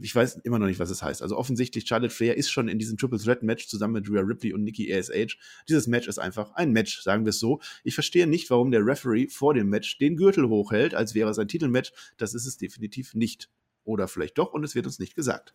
Ich 0.00 0.14
weiß 0.14 0.40
immer 0.44 0.58
noch 0.58 0.66
nicht, 0.66 0.78
was 0.78 0.90
es 0.90 1.02
heißt. 1.02 1.22
Also 1.22 1.36
offensichtlich, 1.36 1.86
Charlotte 1.88 2.14
Flair 2.14 2.36
ist 2.36 2.50
schon 2.50 2.68
in 2.68 2.78
diesem 2.78 2.96
Triple 2.96 3.18
Threat 3.18 3.42
Match 3.42 3.66
zusammen 3.66 3.94
mit 3.94 4.08
Rhea 4.08 4.20
Ripley 4.20 4.52
und 4.52 4.62
Nikki 4.62 4.92
ASH. 4.94 5.38
Dieses 5.68 5.88
Match 5.88 6.06
ist 6.06 6.18
einfach 6.18 6.52
ein 6.52 6.72
Match, 6.72 7.02
sagen 7.02 7.24
wir 7.24 7.30
es 7.30 7.40
so. 7.40 7.60
Ich 7.82 7.94
verstehe 7.94 8.26
nicht, 8.26 8.48
warum 8.50 8.70
der 8.70 8.86
Referee 8.86 9.26
vor 9.28 9.54
dem 9.54 9.68
Match 9.68 9.98
den 9.98 10.16
Gürtel 10.16 10.48
hochhält, 10.48 10.94
als 10.94 11.14
wäre 11.14 11.30
es 11.30 11.38
ein 11.38 11.48
Titelmatch. 11.48 11.92
Das 12.16 12.34
ist 12.34 12.46
es 12.46 12.58
definitiv 12.58 13.14
nicht. 13.14 13.50
Oder 13.82 14.06
vielleicht 14.06 14.38
doch 14.38 14.52
und 14.52 14.64
es 14.64 14.74
wird 14.74 14.86
uns 14.86 14.98
nicht 14.98 15.14
gesagt 15.14 15.54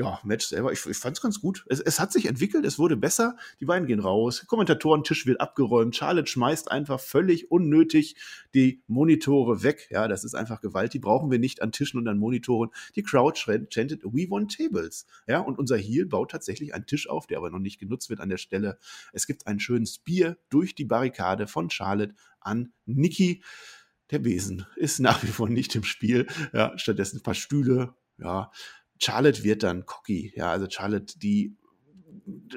ja, 0.00 0.18
Match 0.24 0.46
selber, 0.46 0.72
ich, 0.72 0.86
ich 0.86 0.96
fand 0.96 1.18
es 1.18 1.22
ganz 1.22 1.40
gut. 1.40 1.66
Es, 1.68 1.78
es 1.78 2.00
hat 2.00 2.10
sich 2.10 2.24
entwickelt, 2.24 2.64
es 2.64 2.78
wurde 2.78 2.96
besser. 2.96 3.36
Die 3.60 3.66
beiden 3.66 3.86
gehen 3.86 4.00
raus, 4.00 4.46
Kommentatorentisch 4.46 5.26
wird 5.26 5.42
abgeräumt, 5.42 5.94
Charlotte 5.94 6.26
schmeißt 6.26 6.70
einfach 6.70 6.98
völlig 6.98 7.50
unnötig 7.50 8.16
die 8.54 8.82
Monitore 8.86 9.62
weg. 9.62 9.88
Ja, 9.90 10.08
das 10.08 10.24
ist 10.24 10.34
einfach 10.34 10.62
Gewalt, 10.62 10.94
die 10.94 10.98
brauchen 10.98 11.30
wir 11.30 11.38
nicht 11.38 11.60
an 11.60 11.70
Tischen 11.70 12.00
und 12.00 12.08
an 12.08 12.16
Monitoren. 12.16 12.70
Die 12.96 13.02
Crowd 13.02 13.38
chanted, 13.38 14.02
we 14.04 14.26
want 14.30 14.56
tables. 14.56 15.06
Ja, 15.26 15.40
und 15.40 15.58
unser 15.58 15.76
Heel 15.76 16.06
baut 16.06 16.30
tatsächlich 16.30 16.72
einen 16.72 16.86
Tisch 16.86 17.06
auf, 17.08 17.26
der 17.26 17.36
aber 17.36 17.50
noch 17.50 17.58
nicht 17.58 17.78
genutzt 17.78 18.08
wird 18.08 18.20
an 18.20 18.30
der 18.30 18.38
Stelle. 18.38 18.78
Es 19.12 19.26
gibt 19.26 19.46
einen 19.46 19.60
schönen 19.60 19.84
Spear 19.84 20.38
durch 20.48 20.74
die 20.74 20.86
Barrikade 20.86 21.46
von 21.46 21.68
Charlotte 21.68 22.14
an 22.40 22.72
Nikki. 22.86 23.42
Der 24.10 24.20
Besen 24.20 24.64
ist 24.76 24.98
nach 24.98 25.22
wie 25.22 25.28
vor 25.28 25.50
nicht 25.50 25.74
im 25.74 25.84
Spiel. 25.84 26.26
Ja, 26.54 26.76
stattdessen 26.78 27.18
ein 27.18 27.22
paar 27.22 27.34
Stühle. 27.34 27.94
Ja, 28.16 28.50
Charlotte 29.02 29.42
wird 29.44 29.62
dann 29.62 29.86
cocky. 29.86 30.32
Ja, 30.36 30.50
also 30.50 30.66
Charlotte, 30.68 31.18
die 31.18 31.56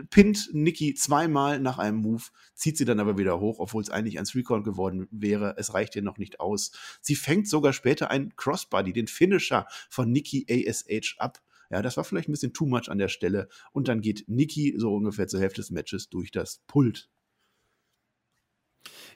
pinnt 0.10 0.50
Nikki 0.54 0.94
zweimal 0.94 1.60
nach 1.60 1.78
einem 1.78 1.98
Move, 1.98 2.24
zieht 2.54 2.78
sie 2.78 2.86
dann 2.86 3.00
aber 3.00 3.18
wieder 3.18 3.40
hoch, 3.40 3.60
obwohl 3.60 3.82
es 3.82 3.90
eigentlich 3.90 4.20
ein 4.20 4.26
Three-Count 4.26 4.64
geworden 4.66 5.08
wäre. 5.12 5.56
Es 5.58 5.74
reicht 5.74 5.96
ihr 5.96 6.02
noch 6.02 6.18
nicht 6.18 6.40
aus. 6.40 6.72
Sie 7.02 7.16
fängt 7.16 7.48
sogar 7.48 7.74
später 7.74 8.12
einen 8.12 8.36
Crossbody, 8.36 8.94
den 8.94 9.08
Finisher 9.08 9.68
von 9.90 10.12
Nikki 10.12 10.46
ASH 10.50 11.16
ab. 11.18 11.42
Ja, 11.70 11.82
das 11.82 11.98
war 11.98 12.04
vielleicht 12.04 12.30
ein 12.30 12.34
bisschen 12.34 12.54
too 12.54 12.66
much 12.66 12.90
an 12.90 13.00
der 13.00 13.08
Stelle. 13.08 13.48
Und 13.72 13.88
dann 13.88 14.02
geht 14.02 14.26
Nikki 14.28 14.76
so 14.78 14.94
ungefähr 14.94 15.28
zur 15.28 15.40
Hälfte 15.40 15.62
des 15.62 15.72
Matches 15.72 16.10
durch 16.10 16.30
das 16.32 16.62
Pult. 16.68 17.10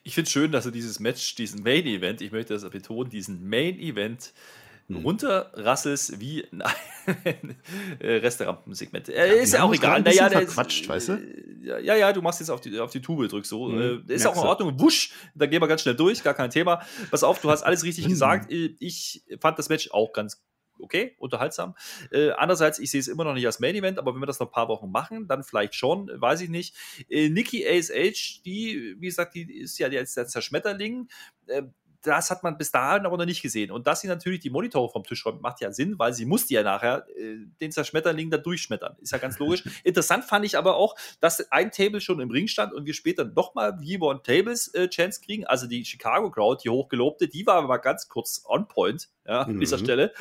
Ich 0.04 0.16
finde 0.16 0.28
es 0.28 0.32
schön, 0.32 0.52
dass 0.52 0.64
du 0.64 0.72
dieses 0.72 1.00
Match, 1.00 1.36
diesen 1.36 1.62
Main 1.62 1.86
Event, 1.86 2.22
ich 2.22 2.32
möchte 2.32 2.54
das 2.54 2.68
betonen, 2.70 3.10
diesen 3.10 3.48
Main 3.48 3.78
Event 3.80 4.34
hm. 4.88 4.98
runterrasselst 4.98 6.20
wie 6.20 6.46
ein 6.52 6.64
Resterampensegment. 8.02 9.10
Äh, 9.10 9.28
ja, 9.28 9.42
ist 9.42 9.54
ja 9.54 9.64
auch 9.64 9.74
egal. 9.74 10.02
Naja, 10.02 10.30
der 10.30 10.46
Quatscht, 10.46 10.88
weißt 10.88 11.10
du? 11.10 11.20
Ja, 11.62 11.96
ja, 11.96 12.14
du 12.14 12.22
machst 12.22 12.40
jetzt 12.40 12.50
auf 12.50 12.62
die, 12.62 12.80
auf 12.80 12.92
die 12.92 13.02
Tube, 13.02 13.28
drückst 13.28 13.50
so. 13.50 13.68
Mhm, 13.68 14.06
ist 14.08 14.26
auch 14.26 14.42
in 14.42 14.48
Ordnung. 14.48 14.80
Wusch, 14.80 15.12
da 15.36 15.46
gehen 15.46 15.62
wir 15.62 15.68
ganz 15.68 15.82
schnell 15.82 15.96
durch, 15.96 16.24
gar 16.24 16.34
kein 16.34 16.50
Thema. 16.50 16.82
Pass 17.12 17.24
auf, 17.24 17.42
du 17.42 17.50
hast 17.50 17.64
alles 17.64 17.84
richtig 17.84 18.06
hm. 18.06 18.12
gesagt. 18.12 18.52
Ich 18.52 19.24
fand 19.40 19.60
das 19.60 19.70
Match 19.70 19.92
auch 19.92 20.14
ganz 20.14 20.42
okay, 20.80 21.16
unterhaltsam. 21.20 21.76
Äh, 22.12 22.32
andererseits, 22.32 22.80
ich 22.80 22.92
sehe 22.92 23.00
es 23.00 23.08
immer 23.08 23.24
noch 23.24 23.34
nicht 23.34 23.46
als 23.46 23.60
Main 23.60 23.76
Event, 23.76 24.00
aber 24.00 24.14
wenn 24.14 24.22
wir 24.22 24.26
das 24.26 24.40
noch 24.40 24.48
ein 24.48 24.54
paar 24.54 24.68
Wochen 24.68 24.92
machen, 24.92 25.28
dann 25.28 25.44
vielleicht 25.44 25.76
schon, 25.76 26.10
weiß 26.14 26.42
ich 26.42 26.50
nicht. 26.50 26.76
Äh, 27.10 27.30
Nikki 27.30 27.68
ASH, 27.68 28.42
die, 28.44 28.96
wie 29.00 29.08
gesagt, 29.08 29.36
die 29.36 29.52
ist 29.60 29.78
ja 29.80 29.88
jetzt 29.90 30.16
der 30.18 30.28
Zerschmetterling. 30.28 31.10
Äh, 31.48 31.64
das 32.04 32.30
hat 32.32 32.44
man 32.44 32.58
bis 32.58 32.72
dahin 32.72 33.06
aber 33.06 33.18
noch 33.18 33.26
nicht 33.26 33.42
gesehen. 33.42 33.72
Und 33.72 33.88
dass 33.88 34.02
sie 34.02 34.08
natürlich 34.08 34.40
die 34.40 34.50
Monitore 34.50 34.90
vom 34.90 35.04
Tisch 35.04 35.26
räumt, 35.26 35.42
macht 35.42 35.62
ja 35.62 35.72
Sinn, 35.72 35.98
weil 36.00 36.14
sie 36.14 36.26
musste 36.26 36.54
ja 36.54 36.64
nachher 36.64 37.06
äh, 37.18 37.38
den 37.60 37.72
Zerschmetterling 37.72 38.30
da 38.30 38.38
durchschmettern. 38.38 38.96
Ist 39.02 39.12
ja 39.12 39.18
ganz 39.18 39.40
logisch. 39.40 39.64
Interessant 39.84 40.26
fand 40.26 40.46
ich 40.46 40.58
aber 40.58 40.76
auch, 40.76 40.96
dass 41.20 41.52
ein 41.52 41.72
Table 41.72 42.02
schon 42.02 42.20
im 42.20 42.32
Ring 42.32 42.48
stand 42.48 42.74
und 42.74 42.86
wir 42.86 42.94
später 42.94 43.26
nochmal 43.26 43.72
V1 43.74 44.24
Tables 44.24 44.74
äh, 44.74 44.90
Chance 44.90 45.22
kriegen. 45.22 45.46
Also 45.46 45.68
die 45.68 45.86
Chicago 45.86 46.32
Crowd, 46.32 46.62
die 46.64 46.70
hochgelobte, 46.70 47.28
die 47.28 47.46
war 47.46 47.56
aber 47.56 47.80
ganz 47.80 48.08
kurz 48.08 48.44
on 48.48 48.68
point 48.68 49.10
ja, 49.26 49.42
an 49.42 49.56
mhm. 49.56 49.60
dieser 49.60 49.78
Stelle. 49.78 50.14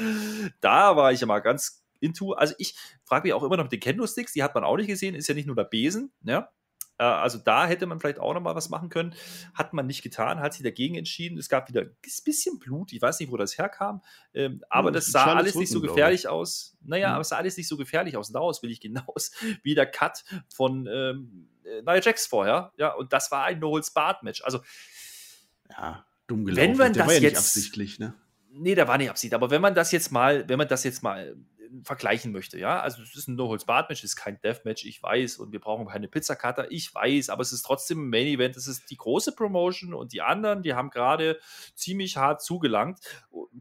Da 0.60 0.96
war 0.96 1.12
ich 1.12 1.20
ja 1.20 1.26
mal 1.26 1.40
ganz 1.40 1.84
into. 2.00 2.32
Also 2.32 2.54
ich 2.58 2.74
frage 3.04 3.28
mich 3.28 3.34
auch 3.34 3.42
immer 3.42 3.56
noch 3.56 3.64
mit 3.64 3.72
den 3.72 3.80
Kendo-Sticks, 3.80 4.32
die 4.32 4.42
hat 4.42 4.54
man 4.54 4.64
auch 4.64 4.76
nicht 4.76 4.88
gesehen, 4.88 5.14
ist 5.14 5.28
ja 5.28 5.34
nicht 5.34 5.46
nur 5.46 5.56
der 5.56 5.64
Besen, 5.64 6.12
ja. 6.24 6.50
Äh, 6.98 7.04
also 7.04 7.38
da 7.38 7.66
hätte 7.66 7.86
man 7.86 8.00
vielleicht 8.00 8.18
auch 8.18 8.34
noch 8.34 8.40
mal 8.40 8.54
was 8.54 8.68
machen 8.68 8.88
können. 8.88 9.14
Hat 9.54 9.72
man 9.72 9.86
nicht 9.86 10.02
getan, 10.02 10.40
hat 10.40 10.54
sich 10.54 10.62
dagegen 10.62 10.94
entschieden. 10.94 11.38
Es 11.38 11.48
gab 11.48 11.68
wieder 11.68 11.82
ein 11.82 11.96
bisschen 12.24 12.58
Blut. 12.58 12.92
Ich 12.92 13.02
weiß 13.02 13.20
nicht, 13.20 13.30
wo 13.30 13.36
das 13.36 13.58
herkam. 13.58 14.02
Ähm, 14.34 14.62
aber 14.68 14.90
das 14.90 15.06
sah 15.06 15.34
alles 15.34 15.54
nicht 15.54 15.70
so 15.70 15.80
gefährlich 15.80 16.28
aus. 16.28 16.76
Naja, 16.82 17.08
mhm. 17.08 17.14
aber 17.14 17.22
es 17.22 17.28
sah 17.28 17.36
alles 17.36 17.56
nicht 17.56 17.68
so 17.68 17.76
gefährlich 17.76 18.16
aus. 18.16 18.30
daraus 18.30 18.62
will 18.62 18.70
ich 18.70 18.80
hinaus, 18.80 19.32
wie 19.62 19.74
der 19.74 19.86
Cut 19.86 20.24
von 20.48 20.86
ähm, 20.86 21.48
äh, 21.64 21.82
Nia 21.82 22.00
Jax 22.00 22.26
vorher. 22.26 22.72
Ja, 22.76 22.92
und 22.94 23.12
das 23.12 23.30
war 23.30 23.44
ein 23.44 23.58
No-Holds-Bart-Match. 23.58 24.42
Also, 24.44 24.60
ja, 25.70 26.04
dumm 26.26 26.44
gelaufen. 26.44 26.70
Wenn 26.70 26.76
man 26.76 26.92
das 26.92 27.12
ja 27.12 27.20
jetzt 27.20 27.38
absichtlich, 27.38 27.98
ne? 27.98 28.14
Nee, 28.58 28.74
der 28.74 28.88
war 28.88 28.96
nicht 28.96 29.10
absichtlich. 29.10 29.34
Aber 29.34 29.50
wenn 29.50 29.60
man 29.60 29.74
das 29.74 29.92
jetzt 29.92 30.10
mal, 30.10 30.48
wenn 30.48 30.56
man 30.56 30.68
das 30.68 30.82
jetzt 30.82 31.02
mal 31.02 31.36
vergleichen 31.82 32.32
möchte. 32.32 32.58
Ja, 32.58 32.80
also 32.80 33.02
es 33.02 33.14
ist 33.16 33.28
ein 33.28 33.36
No-Holz-Bart-Match, 33.36 34.04
es 34.04 34.10
ist 34.10 34.16
kein 34.16 34.40
Death-Match, 34.40 34.84
ich 34.84 35.02
weiß, 35.02 35.38
und 35.38 35.52
wir 35.52 35.60
brauchen 35.60 35.86
keine 35.86 36.08
Pizzacutter, 36.08 36.70
ich 36.70 36.94
weiß, 36.94 37.28
aber 37.28 37.42
es 37.42 37.52
ist 37.52 37.62
trotzdem 37.62 38.06
ein 38.06 38.10
Main-Event, 38.10 38.56
es 38.56 38.66
ist 38.66 38.90
die 38.90 38.96
große 38.96 39.32
Promotion 39.32 39.94
und 39.94 40.12
die 40.12 40.22
anderen, 40.22 40.62
die 40.62 40.74
haben 40.74 40.90
gerade 40.90 41.38
ziemlich 41.74 42.16
hart 42.16 42.42
zugelangt. 42.42 42.98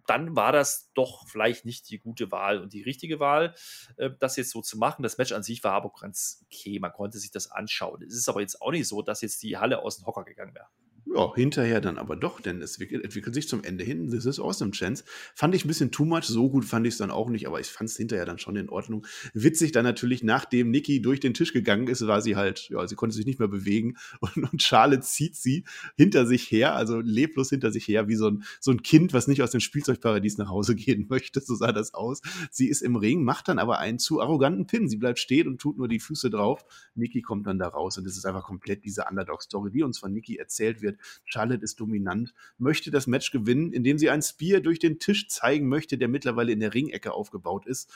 Dann 0.07 0.35
war 0.35 0.51
das 0.51 0.91
doch 0.93 1.27
vielleicht 1.27 1.65
nicht 1.65 1.89
die 1.89 1.99
gute 1.99 2.31
Wahl 2.31 2.59
und 2.59 2.73
die 2.73 2.81
richtige 2.81 3.19
Wahl, 3.19 3.55
äh, 3.97 4.11
das 4.19 4.35
jetzt 4.37 4.51
so 4.51 4.61
zu 4.61 4.77
machen. 4.77 5.03
Das 5.03 5.17
Match 5.17 5.31
an 5.31 5.43
sich 5.43 5.63
war 5.63 5.73
aber 5.73 5.91
ganz 5.99 6.45
okay, 6.45 6.79
man 6.79 6.91
konnte 6.91 7.17
sich 7.19 7.31
das 7.31 7.51
anschauen. 7.51 8.01
Es 8.03 8.15
ist 8.15 8.29
aber 8.29 8.41
jetzt 8.41 8.61
auch 8.61 8.71
nicht 8.71 8.87
so, 8.87 9.01
dass 9.01 9.21
jetzt 9.21 9.41
die 9.43 9.57
Halle 9.57 9.79
aus 9.79 9.97
dem 9.97 10.05
Hocker 10.05 10.23
gegangen 10.23 10.55
wäre. 10.55 10.67
Ja, 11.13 11.35
hinterher 11.35 11.81
dann 11.81 11.99
aber 11.99 12.15
doch, 12.15 12.39
denn 12.41 12.63
es 12.63 12.79
entwickelt 12.79 13.35
sich 13.35 13.47
zum 13.47 13.63
Ende 13.63 13.83
hin. 13.83 14.09
This 14.09 14.25
is 14.25 14.39
awesome, 14.39 14.71
Chance. 14.71 15.03
Fand 15.35 15.53
ich 15.53 15.63
ein 15.63 15.67
bisschen 15.67 15.91
too 15.91 16.03
much, 16.03 16.23
so 16.23 16.49
gut 16.49 16.65
fand 16.65 16.87
ich 16.87 16.95
es 16.95 16.97
dann 16.97 17.11
auch 17.11 17.29
nicht, 17.29 17.45
aber 17.45 17.59
ich 17.59 17.67
fand 17.67 17.91
es 17.91 17.97
hinterher 17.97 18.25
dann 18.25 18.39
schon 18.39 18.55
in 18.55 18.69
Ordnung. 18.69 19.05
Witzig 19.33 19.71
dann 19.71 19.83
natürlich, 19.83 20.23
nachdem 20.23 20.71
Nikki 20.71 21.03
durch 21.03 21.19
den 21.19 21.35
Tisch 21.35 21.53
gegangen 21.53 21.87
ist, 21.87 22.05
war 22.07 22.21
sie 22.21 22.35
halt, 22.35 22.69
ja, 22.69 22.87
sie 22.87 22.95
konnte 22.95 23.15
sich 23.15 23.27
nicht 23.27 23.37
mehr 23.37 23.47
bewegen 23.47 23.97
und, 24.19 24.51
und 24.51 24.63
Charlotte 24.63 25.01
zieht 25.01 25.35
sie 25.35 25.65
hinter 25.95 26.25
sich 26.25 26.49
her, 26.49 26.75
also 26.75 26.99
leblos 26.99 27.51
hinter 27.51 27.71
sich 27.71 27.87
her, 27.87 28.07
wie 28.07 28.15
so 28.15 28.31
ein, 28.31 28.43
so 28.59 28.71
ein 28.71 28.81
Kind, 28.81 29.13
was 29.13 29.27
nicht 29.27 29.43
aus 29.43 29.51
dem 29.51 29.61
Spielzeugparadies 29.61 30.39
nach 30.39 30.49
Hause 30.49 30.75
gehen 30.75 31.05
möchte, 31.07 31.39
so 31.39 31.53
sah 31.53 31.71
das 31.71 31.93
aus. 31.93 32.21
Sie 32.49 32.67
ist 32.67 32.81
im 32.81 32.95
Ring, 32.95 33.23
macht 33.23 33.47
dann 33.47 33.59
aber 33.59 33.77
einen 33.77 33.99
zu 33.99 34.21
arroganten 34.21 34.65
Pin. 34.65 34.89
Sie 34.89 34.97
bleibt 34.97 35.19
stehen 35.19 35.47
und 35.47 35.61
tut 35.61 35.77
nur 35.77 35.87
die 35.87 35.99
Füße 35.99 36.31
drauf. 36.31 36.65
Nikki 36.95 37.21
kommt 37.21 37.45
dann 37.45 37.59
da 37.59 37.67
raus 37.67 37.99
und 37.99 38.07
es 38.07 38.17
ist 38.17 38.25
einfach 38.25 38.43
komplett 38.43 38.85
diese 38.85 39.05
Underdog-Story, 39.07 39.69
die 39.69 39.83
uns 39.83 39.99
von 39.99 40.11
Nikki 40.11 40.37
erzählt 40.37 40.81
wird 40.81 40.94
Charlotte 41.25 41.63
ist 41.63 41.79
dominant, 41.79 42.33
möchte 42.57 42.91
das 42.91 43.07
Match 43.07 43.31
gewinnen, 43.31 43.71
indem 43.71 43.97
sie 43.97 44.09
ein 44.09 44.21
Spear 44.21 44.61
durch 44.61 44.79
den 44.79 44.99
Tisch 44.99 45.27
zeigen 45.27 45.67
möchte, 45.67 45.97
der 45.97 46.07
mittlerweile 46.07 46.51
in 46.51 46.59
der 46.59 46.73
Ringecke 46.73 47.13
aufgebaut 47.13 47.65
ist. 47.65 47.91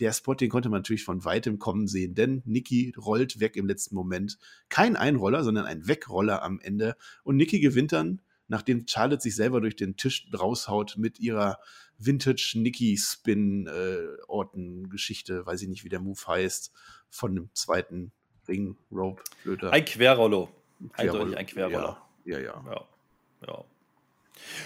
Der 0.00 0.12
Spot, 0.12 0.34
den 0.34 0.48
konnte 0.48 0.70
man 0.70 0.78
natürlich 0.80 1.04
von 1.04 1.24
weitem 1.24 1.58
kommen 1.58 1.86
sehen, 1.86 2.14
denn 2.14 2.42
Nikki 2.46 2.94
rollt 2.96 3.40
weg 3.40 3.56
im 3.56 3.66
letzten 3.66 3.94
Moment. 3.94 4.38
Kein 4.68 4.96
Einroller, 4.96 5.44
sondern 5.44 5.66
ein 5.66 5.86
Wegroller 5.86 6.42
am 6.42 6.60
Ende. 6.60 6.96
Und 7.24 7.36
Nikki 7.36 7.60
gewinnt 7.60 7.92
dann, 7.92 8.22
nachdem 8.48 8.86
Charlotte 8.88 9.22
sich 9.22 9.36
selber 9.36 9.60
durch 9.60 9.76
den 9.76 9.96
Tisch 9.96 10.26
raushaut 10.32 10.96
mit 10.96 11.20
ihrer 11.20 11.58
Vintage 11.98 12.54
Nikki 12.56 12.96
Spin 12.98 13.68
Orten 14.28 14.88
Geschichte, 14.88 15.44
weiß 15.44 15.62
ich 15.62 15.68
nicht, 15.68 15.84
wie 15.84 15.90
der 15.90 16.00
Move 16.00 16.20
heißt, 16.26 16.72
von 17.10 17.34
dem 17.34 17.50
zweiten 17.52 18.12
Ring 18.48 18.76
Rope 18.90 19.22
Flöter. 19.42 19.72
Ein 19.72 19.84
Querrollo. 19.84 20.48
Eindeutig 20.94 21.36
ein 21.36 21.46
Querroller. 21.46 21.98
Ja. 22.00 22.08
Ja, 22.24 22.38
ja. 22.38 22.62
Ja. 22.66 22.84
ja. 23.46 23.64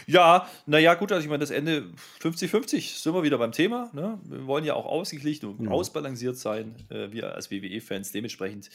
Ja, 0.07 0.49
naja, 0.67 0.95
gut, 0.95 1.13
also 1.13 1.23
ich 1.23 1.29
meine, 1.29 1.41
das 1.41 1.51
Ende 1.51 1.91
50-50 2.21 3.03
sind 3.03 3.15
wir 3.15 3.23
wieder 3.23 3.39
beim 3.39 3.53
Thema. 3.53 3.91
Ne? 3.93 4.19
Wir 4.25 4.47
wollen 4.47 4.65
ja 4.65 4.75
auch 4.75 4.87
ausgeglichen 4.87 5.47
und 5.47 5.67
ja. 5.67 5.71
ausbalanciert 5.71 6.37
sein, 6.37 6.75
äh, 6.89 7.11
wir 7.13 7.35
als 7.35 7.51
WWE-Fans. 7.51 8.13
Dementsprechend 8.13 8.71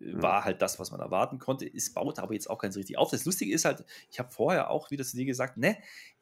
äh, 0.00 0.10
ja. 0.10 0.22
war 0.22 0.44
halt 0.44 0.62
das, 0.62 0.78
was 0.78 0.90
man 0.90 1.00
erwarten 1.00 1.38
konnte. 1.38 1.66
Es 1.66 1.92
baut 1.92 2.18
aber 2.18 2.34
jetzt 2.34 2.48
auch 2.48 2.58
keins 2.58 2.76
richtig 2.76 2.98
auf. 2.98 3.10
Das 3.10 3.24
Lustige 3.24 3.52
ist 3.52 3.64
halt, 3.64 3.84
ich 4.10 4.18
habe 4.18 4.30
vorher 4.30 4.70
auch 4.70 4.90
wieder 4.90 5.04
zu 5.04 5.16
dir 5.16 5.24
gesagt, 5.24 5.56
ne, 5.56 5.76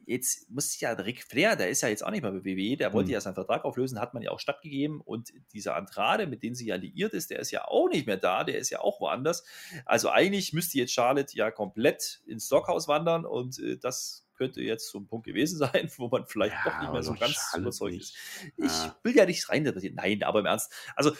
jetzt 0.07 0.51
muss 0.51 0.79
ja 0.81 0.93
Ric 0.93 1.23
Flair, 1.23 1.57
der 1.57 1.69
ist 1.69 1.83
ja 1.83 1.89
jetzt 1.89 2.05
auch 2.05 2.11
nicht 2.11 2.23
mehr 2.23 2.33
bei 2.33 2.45
WWE, 2.45 2.77
der 2.77 2.93
wollte 2.93 3.09
mhm. 3.09 3.15
ja 3.15 3.21
seinen 3.21 3.35
Vertrag 3.35 3.65
auflösen, 3.65 4.01
hat 4.01 4.15
man 4.15 4.23
ja 4.23 4.31
auch 4.31 4.41
stattgegeben 4.41 5.01
und 5.01 5.33
dieser 5.53 5.77
Andrade, 5.77 6.27
mit 6.27 6.43
dem 6.43 6.55
sie 6.55 6.67
ja 6.67 6.77
liiert 6.77 7.15
ist, 7.15 7.31
der 7.31 7.39
ist 7.39 7.51
ja 7.51 7.67
auch 7.67 7.89
nicht 7.89 8.07
mehr 8.07 8.17
da, 8.17 8.45
der 8.45 8.59
ist 8.59 8.71
ja 8.71 8.81
auch 8.81 9.01
woanders. 9.01 9.45
Also 9.85 10.11
eigentlich 10.11 10.53
müsste 10.53 10.79
jetzt 10.79 10.93
Charlotte 10.93 11.37
ja 11.37 11.51
komplett 11.51 12.23
ins 12.27 12.47
Stockhaus 12.47 12.89
wandern 12.89 13.25
und 13.25 13.59
äh, 13.59 13.77
das 13.77 14.27
könnte 14.37 14.61
jetzt 14.61 14.89
so 14.91 14.99
ein 14.99 15.07
Punkt 15.07 15.27
gewesen 15.27 15.59
sein, 15.73 15.91
wo 15.97 16.09
man 16.09 16.27
vielleicht 16.27 16.57
ja, 16.65 16.71
doch 16.71 16.81
nicht 16.81 16.93
mehr 16.93 17.03
so 17.03 17.15
ganz 17.15 17.55
überzeugt 17.57 17.95
nicht. 17.95 18.03
ist. 18.03 18.17
Ich 18.57 18.85
ja. 18.85 18.97
will 19.03 19.17
ja 19.17 19.27
nicht 19.27 19.49
rein, 19.49 19.63
nein, 19.95 20.23
aber 20.23 20.41
im 20.41 20.47
Ernst, 20.47 20.73
also 20.97 21.13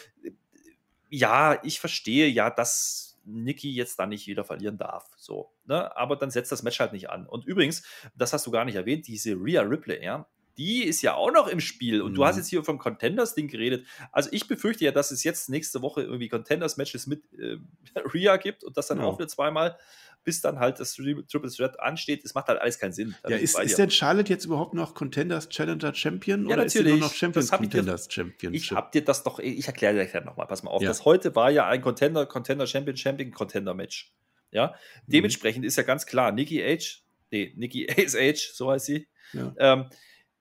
ja, 1.09 1.59
ich 1.63 1.79
verstehe 1.79 2.27
ja, 2.27 2.49
dass 2.49 3.12
Nikki 3.23 3.71
jetzt 3.71 3.99
dann 3.99 4.09
nicht 4.09 4.27
wieder 4.27 4.43
verlieren 4.43 4.77
darf. 4.77 5.09
So, 5.17 5.51
ne? 5.65 5.95
Aber 5.95 6.15
dann 6.15 6.31
setzt 6.31 6.51
das 6.51 6.63
Match 6.63 6.79
halt 6.79 6.93
nicht 6.93 7.09
an. 7.09 7.27
Und 7.27 7.45
übrigens, 7.45 7.83
das 8.15 8.33
hast 8.33 8.45
du 8.45 8.51
gar 8.51 8.65
nicht 8.65 8.75
erwähnt, 8.75 9.07
diese 9.07 9.33
Rhea 9.33 9.61
Ripley, 9.61 10.03
ja, 10.03 10.27
die 10.57 10.83
ist 10.83 11.01
ja 11.01 11.15
auch 11.15 11.31
noch 11.31 11.47
im 11.47 11.59
Spiel. 11.59 12.01
Und 12.01 12.11
mhm. 12.11 12.15
du 12.15 12.25
hast 12.25 12.35
mhm. 12.35 12.41
jetzt 12.41 12.49
hier 12.49 12.63
vom 12.63 12.77
Contenders-Ding 12.77 13.47
geredet. 13.47 13.85
Also 14.11 14.29
ich 14.31 14.47
befürchte 14.47 14.85
ja, 14.85 14.91
dass 14.91 15.11
es 15.11 15.23
jetzt 15.23 15.49
nächste 15.49 15.81
Woche 15.81 16.03
irgendwie 16.03 16.29
Contenders-Matches 16.29 17.07
mit 17.07 17.23
äh, 17.33 17.57
Rhea 18.13 18.37
gibt 18.37 18.63
und 18.63 18.77
das 18.77 18.87
dann 18.87 18.99
ja. 18.99 19.05
auch 19.05 19.17
wieder 19.17 19.27
zweimal 19.27 19.77
bis 20.23 20.41
dann 20.41 20.59
halt 20.59 20.79
das 20.79 20.93
Triple 20.93 21.51
Threat 21.51 21.79
ansteht. 21.79 22.23
Es 22.23 22.33
macht 22.33 22.47
halt 22.47 22.59
alles 22.59 22.79
keinen 22.79 22.93
Sinn. 22.93 23.15
Ja, 23.27 23.35
ist, 23.35 23.59
ist 23.59 23.77
denn 23.77 23.91
Charlotte 23.91 24.31
jetzt 24.31 24.45
überhaupt 24.45 24.73
noch 24.73 24.93
Contenders 24.93 25.49
Challenger 25.49 25.93
Champion? 25.93 26.41
Ja, 26.41 26.55
oder 26.55 26.65
natürlich. 26.65 26.75
ist 26.75 26.83
sie 26.83 26.89
nur 26.89 26.99
noch 26.99 27.13
Champion 27.13 27.47
Contenders 27.47 28.07
Champion? 28.11 28.53
Ich 28.53 28.71
hab 28.71 28.91
dir 28.91 29.03
das 29.03 29.23
doch, 29.23 29.39
ich 29.39 29.67
erkläre 29.67 29.93
dir 29.93 30.05
das 30.05 30.25
nochmal, 30.25 30.47
pass 30.47 30.63
mal 30.63 30.71
auf. 30.71 30.81
Ja. 30.81 30.89
Das 30.89 31.05
heute 31.05 31.35
war 31.35 31.51
ja 31.51 31.67
ein 31.67 31.81
Contender, 31.81 32.25
Contender 32.25 32.67
Champion, 32.67 32.97
Champion, 32.97 33.31
Contender 33.31 33.73
Match. 33.73 34.13
Ja, 34.51 34.75
mhm. 35.07 35.11
dementsprechend 35.11 35.65
ist 35.65 35.75
ja 35.77 35.83
ganz 35.83 36.05
klar, 36.05 36.31
Nikki 36.31 36.59
H, 36.59 37.01
nee, 37.31 37.53
Nikki 37.55 37.87
Ace 37.97 38.15
H, 38.15 38.53
so 38.53 38.71
heißt 38.71 38.85
sie, 38.85 39.07
ja. 39.33 39.53
ähm, 39.57 39.85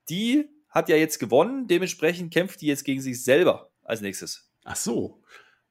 die 0.09 0.49
hat 0.69 0.89
ja 0.89 0.97
jetzt 0.97 1.19
gewonnen, 1.19 1.67
dementsprechend 1.67 2.33
kämpft 2.33 2.61
die 2.61 2.67
jetzt 2.67 2.85
gegen 2.85 3.01
sich 3.01 3.25
selber 3.25 3.71
als 3.83 4.01
nächstes. 4.01 4.51
Ach 4.65 4.77
so. 4.77 5.23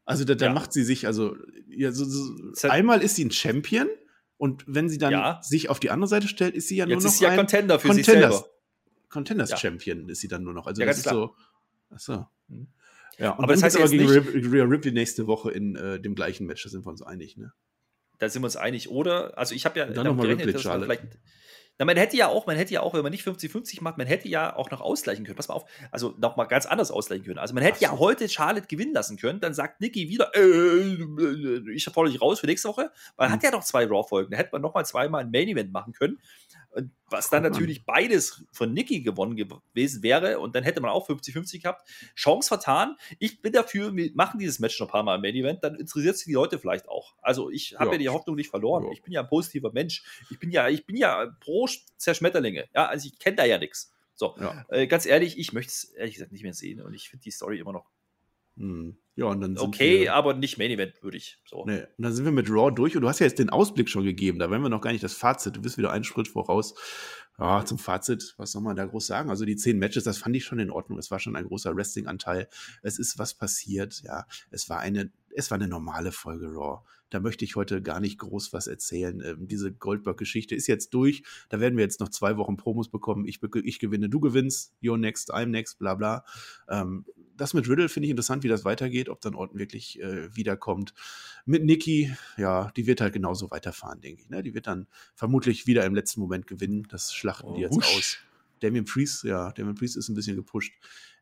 Also 0.06 0.26
da, 0.26 0.36
da 0.36 0.48
ja. 0.48 0.54
macht 0.54 0.74
sie 0.74 0.84
sich, 0.84 1.08
also 1.08 1.36
ja, 1.68 1.92
so, 1.92 2.06
so, 2.06 2.68
einmal 2.68 3.02
ist 3.02 3.16
sie 3.16 3.26
ein 3.26 3.32
Champion 3.32 3.88
und 4.42 4.64
wenn 4.66 4.90
sie 4.90 4.98
dann 4.98 5.12
ja. 5.12 5.40
sich 5.44 5.70
auf 5.70 5.80
die 5.80 5.92
andere 5.92 6.08
Seite 6.08 6.28
stellt, 6.28 6.56
ist 6.56 6.68
sie 6.68 6.76
ja 6.76 6.88
nur 6.88 6.96
Jetzt 6.96 7.04
noch 7.04 7.12
ist 7.12 7.20
sie 7.20 7.26
ja 7.26 7.36
Contender 7.36 7.78
für 7.78 7.90
Contenders, 7.90 8.08
sich 8.08 8.22
selber. 8.22 8.46
Contenders 9.08 9.50
ja. 9.52 9.58
Champion 9.58 10.10
ist 10.10 10.20
sie 10.20 10.28
dann 10.28 10.44
nur 10.44 10.56
noch. 10.56 10.66
Also 10.66 10.82
ja, 10.82 10.88
das 10.88 10.98
ist 10.98 11.04
klar. 11.04 11.14
so. 11.14 11.36
Achso. 11.94 12.28
Mhm. 12.48 12.68
Ja, 13.20 13.38
aber 13.38 13.54
das 13.54 13.62
heißt 13.62 13.78
aber 13.78 13.88
gegen 13.88 14.08
Rhea 14.08 14.64
Ripley 14.64 14.94
nächste 14.94 15.28
Woche 15.28 15.52
in 15.52 15.76
äh, 15.76 16.00
dem 16.00 16.16
gleichen 16.16 16.48
Match, 16.48 16.64
da 16.64 16.70
sind 16.70 16.84
wir 16.84 16.90
uns 16.90 17.04
einig, 17.04 17.38
ne? 17.38 17.54
Da 18.18 18.30
sind 18.30 18.42
wir 18.42 18.48
uns 18.48 18.56
einig, 18.56 18.90
oder? 18.90 19.38
Also 19.38 19.54
ich 19.54 19.66
habe 19.66 19.78
ja 19.78 19.86
dann 19.86 20.08
nochmal 20.08 20.26
Ripley, 20.26 20.58
Charlotte. 20.58 21.08
Na, 21.82 21.86
man 21.86 21.98
hätte 21.98 22.16
ja 22.16 22.28
auch, 22.28 22.46
man 22.46 22.58
hätte 22.58 22.76
ja 22.76 22.82
auch, 22.82 22.94
wenn 22.94 23.02
man 23.02 23.10
nicht 23.10 23.26
50-50 23.26 23.82
macht, 23.82 23.98
man 23.98 24.06
hätte 24.06 24.28
ja 24.28 24.56
auch 24.56 24.70
noch 24.70 24.82
ausgleichen 24.82 25.26
können. 25.26 25.36
Pass 25.36 25.48
mal 25.48 25.56
auf, 25.56 25.66
also 25.90 26.14
nochmal 26.20 26.46
ganz 26.46 26.68
anders 26.68 26.92
ausgleichen 26.92 27.26
können. 27.26 27.40
Also 27.40 27.56
man 27.56 27.64
hätte 27.64 27.80
so. 27.80 27.86
ja 27.86 27.98
heute 27.98 28.30
Charlotte 28.30 28.68
gewinnen 28.68 28.94
lassen 28.94 29.18
können, 29.18 29.40
dann 29.40 29.56
sagt 29.56 29.82
Nikki 29.82 30.08
wieder, 30.08 30.30
äh, 30.36 31.74
ich 31.74 31.84
fordere 31.86 32.12
dich 32.12 32.22
raus 32.22 32.40
für 32.40 32.46
nächste 32.46 32.68
Woche. 32.68 32.92
Man 33.18 33.30
mhm. 33.30 33.34
hat 33.34 33.42
ja 33.42 33.50
noch 33.50 33.64
zwei 33.64 33.88
Raw-Folgen, 33.88 34.30
da 34.30 34.38
hätte 34.38 34.50
man 34.52 34.62
nochmal 34.62 34.86
zweimal 34.86 35.24
ein 35.24 35.32
Main-Event 35.32 35.72
machen 35.72 35.94
können. 35.94 36.20
Was 37.10 37.30
dann 37.30 37.44
natürlich 37.44 37.86
beides 37.86 38.46
von 38.54 38.74
Nikki 38.74 39.02
gewonnen 39.02 39.36
gewesen 39.36 40.02
wäre 40.02 40.40
und 40.40 40.56
dann 40.56 40.64
hätte 40.64 40.80
man 40.80 40.92
auch 40.92 41.10
50-50 41.10 41.62
gehabt. 41.62 41.88
Chance 42.16 42.48
vertan. 42.48 42.96
Ich 43.20 43.42
bin 43.42 43.52
dafür, 43.52 43.94
wir 43.96 44.12
machen 44.14 44.40
dieses 44.40 44.60
Match 44.60 44.80
noch 44.80 44.88
ein 44.88 44.92
paar 44.92 45.04
Mal 45.04 45.16
im 45.16 45.22
Main 45.22 45.36
Event, 45.36 45.64
dann 45.64 45.76
interessiert 45.76 46.16
es 46.16 46.24
die 46.24 46.32
Leute 46.32 46.60
vielleicht 46.60 46.88
auch. 46.88 47.16
Also 47.22 47.50
ich 47.50 47.76
habe 47.78 47.88
ja. 47.88 47.92
ja. 47.94 47.98
die 47.98 48.10
Hoffnung 48.10 48.38
nicht 48.38 48.50
verloren. 48.50 48.86
Ja. 48.86 48.92
Ich 48.92 49.02
bin 49.02 49.12
ja 49.12 49.22
ein 49.22 49.28
positiver 49.28 49.74
Mensch. 49.74 50.04
Ich 50.30 50.40
bin 50.40 50.52
ja, 50.52 50.70
ich 50.70 50.86
bin 50.86 50.96
ja 50.96 51.36
pro 51.42 51.68
Zerschmetterlinge. 51.98 52.70
Ja, 52.74 52.88
also 52.88 53.08
ich 53.08 53.20
kenne 53.20 53.36
da 53.36 53.46
ja 53.46 53.58
nichts. 53.58 53.92
So, 54.14 54.36
ja. 54.40 54.66
äh, 54.70 54.88
ganz 54.88 55.06
ehrlich, 55.06 55.38
ich 55.38 55.52
möchte 55.52 55.72
es 55.72 55.84
ehrlich 55.84 56.14
gesagt 56.14 56.32
nicht 56.32 56.44
mehr 56.44 56.54
sehen 56.54 56.82
und 56.82 56.94
ich 56.94 57.10
finde 57.10 57.24
die 57.24 57.32
Story 57.32 57.60
immer 57.60 57.74
noch 57.74 57.90
hm. 58.58 58.98
Ja, 59.16 59.26
und 59.26 59.42
dann 59.42 59.58
okay, 59.58 60.02
wir, 60.02 60.14
aber 60.16 60.34
nicht 60.34 60.58
Main 60.58 60.72
Event, 60.72 61.04
würde 61.04 61.18
ich. 61.18 61.38
So. 61.46 61.66
Nee. 61.66 61.82
Und 61.98 62.04
dann 62.04 62.14
sind 62.14 62.24
wir 62.24 62.32
mit 62.32 62.50
Raw 62.50 62.72
durch 62.74 62.96
und 62.96 63.02
du 63.02 63.10
hast 63.10 63.20
ja 63.20 63.26
jetzt 63.26 63.40
den 63.40 63.50
Ausblick 63.50 63.90
schon 63.90 64.06
gegeben. 64.06 64.40
Da 64.40 64.50
werden 64.50 64.64
wir 64.64 64.70
noch 64.70 64.82
gar 64.82 64.94
nicht 64.94 65.04
das 65.04 65.14
Fazit. 65.14 65.56
Du 65.56 65.62
bist 65.62 65.78
wieder 65.78 65.92
einen 65.92 66.06
Schritt 66.06 66.30
voraus. 66.30 66.74
Ja, 67.38 67.66
zum 67.66 67.78
Fazit, 67.78 68.36
was 68.38 68.54
soll 68.54 68.62
man 68.62 68.76
da 68.76 68.86
groß 68.86 69.08
sagen? 69.08 69.30
Also 69.30 69.46
die 69.46 69.56
zehn 69.56 69.80
Matches, 69.80 70.06
das 70.06 70.18
fand 70.18 70.36
ich 70.36 70.46
schon 70.46 70.60
in 70.60 70.72
Ordnung. 70.72 70.98
Es 70.98 71.12
war 71.12 71.20
schon 71.20 71.36
ein 71.36 71.46
großer 71.46 71.76
Wrestling-Anteil. 71.76 72.48
Es 72.84 73.00
ist 73.00 73.20
was 73.20 73.34
passiert. 73.34 74.02
Ja, 74.04 74.26
es 74.50 74.70
war 74.70 74.80
eine, 74.80 75.12
es 75.36 75.52
war 75.52 75.58
eine 75.58 75.68
normale 75.68 76.12
Folge 76.12 76.48
Raw. 76.48 76.82
Da 77.10 77.20
möchte 77.20 77.44
ich 77.44 77.58
heute 77.58 77.82
gar 77.82 78.00
nicht 78.00 78.18
groß 78.18 78.54
was 78.54 78.68
erzählen. 78.68 79.22
Ähm, 79.26 79.48
diese 79.48 79.74
Goldberg-Geschichte 79.74 80.56
ist 80.56 80.68
jetzt 80.68 80.94
durch. 80.94 81.24
Da 81.50 81.60
werden 81.60 81.78
wir 81.78 81.84
jetzt 81.84 82.00
noch 82.00 82.10
zwei 82.10 82.38
Wochen 82.38 82.58
Promos 82.58 82.90
bekommen. 82.90 83.28
Ich, 83.28 83.40
ich 83.42 83.80
gewinne, 83.80 84.08
du 84.08 84.20
gewinnst. 84.20 84.74
You're 84.82 84.98
next, 84.98 85.34
I'm 85.34 85.48
next, 85.48 85.78
bla 85.80 85.96
bla. 85.96 86.24
Ähm, 86.70 87.06
das 87.42 87.56
mit 87.56 87.68
Riddle 87.68 87.90
finde 87.90 88.06
ich 88.06 88.12
interessant, 88.12 88.44
wie 88.44 88.48
das 88.48 88.66
weitergeht, 88.66 89.10
ob 89.10 89.20
dann 89.20 89.34
Orton 89.34 89.58
wirklich 89.58 90.00
äh, 90.00 90.36
wiederkommt. 90.36 90.94
Mit 91.46 91.66
Nikki, 91.66 92.16
ja, 92.38 92.70
die 92.78 92.86
wird 92.86 93.02
halt 93.02 93.14
genauso 93.14 93.50
weiterfahren, 93.50 94.00
denke 94.00 94.22
ich. 94.22 94.30
Ne? 94.30 94.44
Die 94.44 94.54
wird 94.54 94.68
dann 94.68 94.86
vermutlich 95.16 95.66
wieder 95.66 95.84
im 95.86 95.96
letzten 95.96 96.22
Moment 96.22 96.46
gewinnen. 96.46 96.88
Das 96.92 97.12
schlachten 97.12 97.48
oh, 97.48 97.56
die 97.56 97.62
jetzt 97.62 97.76
wusch. 97.76 97.98
aus. 97.98 98.18
Damien 98.60 98.86
Priest, 98.86 99.24
ja, 99.24 99.52
Damien 99.54 99.74
Priest 99.74 99.98
ist 99.98 100.08
ein 100.08 100.14
bisschen 100.14 100.36
gepusht. 100.36 100.72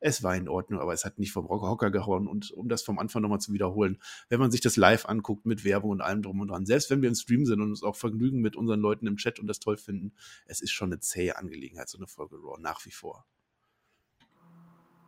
Es 0.02 0.22
war 0.22 0.36
in 0.36 0.50
Ordnung, 0.50 0.82
aber 0.82 0.92
es 0.92 1.06
hat 1.06 1.20
nicht 1.20 1.32
vom 1.32 1.48
Hocker 1.48 1.90
gehauen. 1.90 2.28
Und 2.28 2.52
um 2.52 2.68
das 2.68 2.82
vom 2.82 3.00
Anfang 3.00 3.22
nochmal 3.22 3.40
zu 3.40 3.54
wiederholen, 3.54 3.98
wenn 4.28 4.42
man 4.42 4.52
sich 4.52 4.60
das 4.60 4.76
live 4.76 5.06
anguckt 5.06 5.46
mit 5.46 5.64
Werbung 5.64 5.92
und 5.92 6.02
allem 6.02 6.22
drum 6.22 6.42
und 6.42 6.50
dran, 6.50 6.66
selbst 6.66 6.90
wenn 6.90 7.02
wir 7.02 7.08
im 7.08 7.16
Stream 7.16 7.46
sind 7.46 7.62
und 7.62 7.70
uns 7.70 7.82
auch 7.82 7.96
vergnügen 7.96 8.42
mit 8.42 8.58
unseren 8.58 8.82
Leuten 8.82 9.08
im 9.08 9.16
Chat 9.16 9.40
und 9.40 9.48
das 9.48 9.60
toll 9.60 9.78
finden, 9.78 10.12
es 10.48 10.60
ist 10.60 10.72
schon 10.72 10.92
eine 10.92 11.00
zähe 11.00 11.38
Angelegenheit, 11.38 11.88
so 11.88 11.98
eine 11.98 12.08
Folge 12.08 12.36
Raw, 12.36 12.62
nach 12.62 12.86
wie 12.86 12.92
vor. 12.92 13.26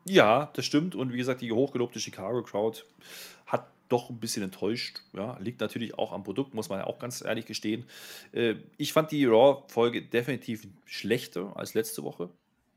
Ja, 0.05 0.51
das 0.53 0.65
stimmt. 0.65 0.95
Und 0.95 1.13
wie 1.13 1.17
gesagt, 1.17 1.41
die 1.41 1.51
hochgelobte 1.51 1.99
Chicago 1.99 2.41
Crowd 2.43 2.83
hat 3.45 3.71
doch 3.89 4.09
ein 4.09 4.19
bisschen 4.19 4.43
enttäuscht. 4.43 5.01
Ja, 5.13 5.37
liegt 5.39 5.59
natürlich 5.61 5.97
auch 5.97 6.11
am 6.11 6.23
Produkt, 6.23 6.53
muss 6.53 6.69
man 6.69 6.79
ja 6.79 6.87
auch 6.87 6.99
ganz 6.99 7.21
ehrlich 7.21 7.45
gestehen. 7.45 7.85
Äh, 8.31 8.55
ich 8.77 8.93
fand 8.93 9.11
die 9.11 9.25
Raw-Folge 9.25 10.01
definitiv 10.01 10.67
schlechter 10.85 11.55
als 11.55 11.73
letzte 11.73 12.03
Woche. 12.03 12.29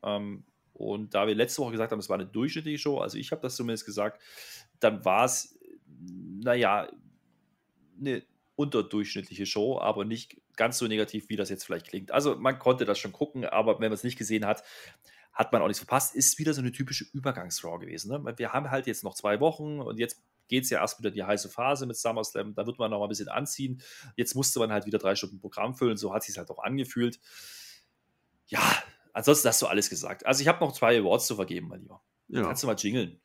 Ähm, 0.03 0.43
und 0.73 1.15
da 1.15 1.25
wir 1.25 1.35
letzte 1.35 1.61
Woche 1.61 1.71
gesagt 1.71 1.91
haben, 1.93 1.99
es 1.99 2.09
war 2.09 2.17
eine 2.17 2.25
durchschnittliche 2.25 2.77
Show, 2.77 2.99
also 2.99 3.17
ich 3.17 3.31
habe 3.31 3.41
das 3.41 3.55
zumindest 3.55 3.85
gesagt, 3.85 4.21
dann 4.81 5.05
war 5.05 5.23
es, 5.23 5.57
naja, 5.87 6.89
eine 7.97 8.23
unterdurchschnittliche 8.57 9.45
Show, 9.45 9.79
aber 9.79 10.03
nicht 10.03 10.37
ganz 10.57 10.77
so 10.77 10.87
negativ, 10.87 11.29
wie 11.29 11.37
das 11.37 11.49
jetzt 11.49 11.65
vielleicht 11.65 11.87
klingt. 11.87 12.11
Also 12.11 12.35
man 12.35 12.59
konnte 12.59 12.83
das 12.83 12.99
schon 12.99 13.13
gucken, 13.13 13.45
aber 13.45 13.75
wenn 13.75 13.89
man 13.89 13.93
es 13.93 14.03
nicht 14.03 14.17
gesehen 14.17 14.45
hat, 14.45 14.63
hat 15.35 15.51
man 15.51 15.61
auch 15.61 15.67
nichts 15.67 15.79
verpasst. 15.79 16.15
Ist 16.15 16.39
wieder 16.39 16.53
so 16.53 16.61
eine 16.61 16.71
typische 16.71 17.05
Übergangsraw 17.13 17.77
gewesen. 17.77 18.09
Ne? 18.09 18.33
Wir 18.37 18.53
haben 18.53 18.71
halt 18.71 18.87
jetzt 18.87 19.03
noch 19.03 19.13
zwei 19.13 19.39
Wochen 19.41 19.79
und 19.79 19.99
jetzt 19.99 20.23
geht 20.47 20.63
es 20.63 20.69
ja 20.69 20.79
erst 20.79 20.99
wieder 20.99 21.11
die 21.11 21.23
heiße 21.23 21.49
Phase 21.49 21.85
mit 21.85 21.97
SummerSlam. 21.97 22.55
Da 22.55 22.65
wird 22.65 22.79
man 22.79 22.89
noch 22.89 22.99
mal 22.99 23.05
ein 23.05 23.09
bisschen 23.09 23.27
anziehen. 23.27 23.81
Jetzt 24.15 24.35
musste 24.35 24.59
man 24.59 24.71
halt 24.71 24.85
wieder 24.85 24.97
drei 24.97 25.15
Stunden 25.15 25.39
Programm 25.39 25.75
füllen. 25.75 25.97
So 25.97 26.13
hat 26.13 26.23
sich 26.23 26.37
halt 26.37 26.49
auch 26.49 26.63
angefühlt. 26.63 27.19
Ja, 28.47 28.61
ansonsten 29.13 29.49
hast 29.49 29.61
du 29.61 29.67
alles 29.67 29.89
gesagt. 29.89 30.25
Also 30.25 30.41
ich 30.41 30.47
habe 30.47 30.63
noch 30.63 30.71
zwei 30.71 30.99
Awards 30.99 31.27
zu 31.27 31.35
vergeben, 31.35 31.67
mein 31.67 31.81
Lieber. 31.81 32.01
Ja. 32.29 32.43
Kannst 32.43 32.63
du 32.63 32.67
mal 32.67 32.75
jingeln. 32.77 33.19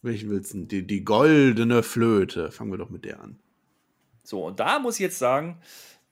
Welchen 0.00 0.30
willst 0.30 0.54
du? 0.54 0.64
Die, 0.64 0.86
die 0.86 1.04
goldene 1.04 1.82
Flöte. 1.82 2.50
Fangen 2.50 2.72
wir 2.72 2.78
doch 2.78 2.90
mit 2.90 3.04
der 3.04 3.20
an. 3.20 3.38
So, 4.24 4.44
und 4.44 4.58
da 4.58 4.78
muss 4.78 4.94
ich 4.96 5.00
jetzt 5.00 5.18
sagen, 5.18 5.60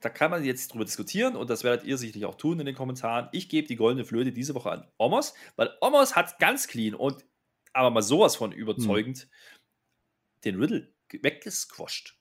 da 0.00 0.08
kann 0.08 0.30
man 0.30 0.44
jetzt 0.44 0.72
drüber 0.72 0.84
diskutieren 0.84 1.36
und 1.36 1.50
das 1.50 1.62
werdet 1.62 1.84
ihr 1.84 1.98
sicherlich 1.98 2.24
auch 2.24 2.36
tun 2.36 2.58
in 2.58 2.66
den 2.66 2.74
Kommentaren. 2.74 3.28
Ich 3.32 3.48
gebe 3.48 3.68
die 3.68 3.76
goldene 3.76 4.04
Flöte 4.04 4.32
diese 4.32 4.54
Woche 4.54 4.70
an 4.70 4.88
Omos, 4.98 5.34
weil 5.56 5.70
Omos 5.80 6.16
hat 6.16 6.38
ganz 6.38 6.68
clean 6.68 6.94
und 6.94 7.24
aber 7.72 7.90
mal 7.90 8.02
sowas 8.02 8.34
von 8.36 8.52
überzeugend 8.52 9.20
hm. 9.20 9.28
den 10.44 10.60
Riddle 10.60 10.92
weggesquasht. 11.12 12.16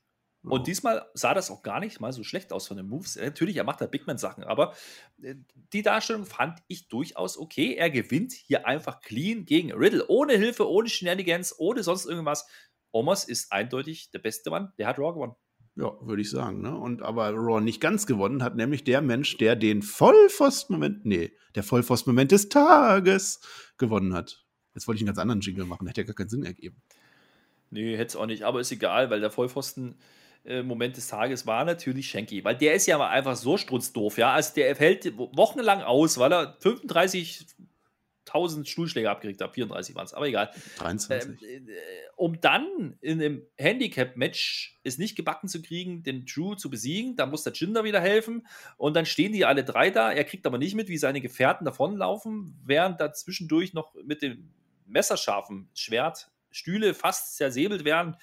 Oh. 0.46 0.52
Und 0.52 0.68
diesmal 0.68 1.10
sah 1.14 1.34
das 1.34 1.52
auch 1.52 1.64
gar 1.64 1.80
nicht 1.80 2.00
mal 2.00 2.14
so 2.14 2.24
schlecht 2.24 2.54
aus 2.54 2.68
von 2.68 2.78
den 2.78 2.88
Moves. 2.88 3.18
Natürlich, 3.18 3.58
er 3.58 3.66
macht 3.66 3.82
da 3.82 3.88
Big 3.88 4.08
Man-Sachen, 4.08 4.44
aber 4.44 4.74
äh, 5.22 5.36
die 5.74 5.82
Darstellung 5.82 6.26
fand 6.26 6.60
ich 6.68 6.88
durchaus 6.88 7.38
okay. 7.38 7.76
Er 7.76 7.90
gewinnt 7.90 8.34
hier 8.34 8.66
einfach 8.66 9.02
clean 9.02 9.46
gegen 9.46 9.74
Riddle, 9.74 10.08
ohne 10.08 10.34
Hilfe, 10.34 10.70
ohne 10.70 10.88
Shenanigans, 10.88 11.58
ohne 11.60 11.84
sonst 11.84 12.06
irgendwas. 12.06 12.48
Omos 12.92 13.26
ist 13.26 13.52
eindeutig 13.52 14.12
der 14.12 14.20
beste 14.20 14.50
Mann, 14.50 14.72
der 14.78 14.88
hat 14.88 14.98
Raw 14.98 15.14
gewonnen. 15.14 15.36
Ja, 15.80 15.94
würde 16.02 16.22
ich 16.22 16.30
sagen. 16.30 16.62
Ne? 16.62 16.76
Und 16.76 17.02
aber 17.02 17.30
Raw 17.30 17.62
nicht 17.62 17.80
ganz 17.80 18.06
gewonnen 18.06 18.44
hat, 18.44 18.58
nämlich 18.58 18.84
der 18.84 19.02
Mensch, 19.02 19.38
der 19.38 19.56
den 19.56 19.82
Vollpfosten-Moment, 19.82 21.06
nee, 21.06 21.32
der 21.56 21.64
Vollpfosten-Moment 21.64 22.34
des 22.34 22.50
Tages 22.50 23.40
gewonnen 23.78 24.14
hat. 24.14 24.46
Jetzt 24.76 24.90
wollte 24.90 24.98
ich 24.98 25.04
einen 25.04 25.08
ganz 25.08 25.20
anderen 25.20 25.40
Jingle 25.40 25.64
machen, 25.64 25.88
hätte 25.88 26.02
ja 26.02 26.08
gar 26.08 26.16
keinen 26.16 26.28
Sinn 26.28 26.44
ergeben. 26.44 26.82
Nee, 27.70 27.96
hätte 27.96 28.10
es 28.10 28.16
auch 28.18 28.26
nicht, 28.26 28.44
aber 28.44 28.60
ist 28.60 28.74
egal, 28.74 29.10
weil 29.10 29.22
der 29.22 29.32
Vollpfosten 29.32 29.96
Moment 30.64 30.98
des 30.98 31.08
Tages 31.08 31.46
war 31.46 31.64
natürlich 31.64 32.08
Schenki, 32.08 32.44
weil 32.44 32.56
der 32.56 32.74
ist 32.74 32.88
ja 32.88 33.00
einfach 33.08 33.36
so 33.36 33.58
strunzdoof, 33.58 34.18
ja. 34.18 34.34
Also 34.34 34.54
der 34.56 34.76
fällt 34.76 35.18
wochenlang 35.18 35.82
aus, 35.82 36.18
weil 36.18 36.32
er 36.34 36.58
35 36.60 37.46
1000 38.30 38.68
Stuhlschläge 38.68 39.10
abgekriegt 39.10 39.42
hat. 39.42 39.54
34 39.54 39.96
waren 39.96 40.06
es, 40.06 40.14
aber 40.14 40.28
egal. 40.28 40.52
23. 40.78 41.42
Ähm, 41.42 41.70
äh, 41.70 41.74
um 42.16 42.40
dann 42.42 42.98
in 43.02 43.22
einem 43.22 43.42
Handicap-Match 43.58 44.80
es 44.84 44.98
nicht 44.98 45.16
gebacken 45.16 45.48
zu 45.48 45.62
kriegen, 45.62 46.04
den 46.04 46.26
Drew 46.26 46.56
zu 46.56 46.70
besiegen, 46.70 47.16
da 47.16 47.26
muss 47.26 47.44
der 47.44 47.54
Jinder 47.54 47.84
wieder 47.84 48.02
helfen 48.02 48.48
und 48.78 48.96
dann 48.96 49.06
stehen 49.06 49.34
die 49.34 49.46
alle 49.46 49.64
drei 49.64 49.90
da. 49.90 50.12
Er 50.12 50.24
kriegt 50.24 50.46
aber 50.46 50.58
nicht 50.58 50.76
mit, 50.76 50.90
wie 50.90 50.98
seine 50.98 51.22
Gefährten 51.22 51.66
davonlaufen, 51.66 52.60
während 52.64 53.00
da 53.02 53.14
zwischendurch 53.14 53.74
noch 53.74 53.94
mit 54.04 54.22
dem 54.22 54.54
messerscharfen 54.86 55.70
Schwert 55.74 56.32
Stühle 56.52 56.94
fast 56.94 57.38
zersäbelt 57.38 57.86
werden. 57.86 58.16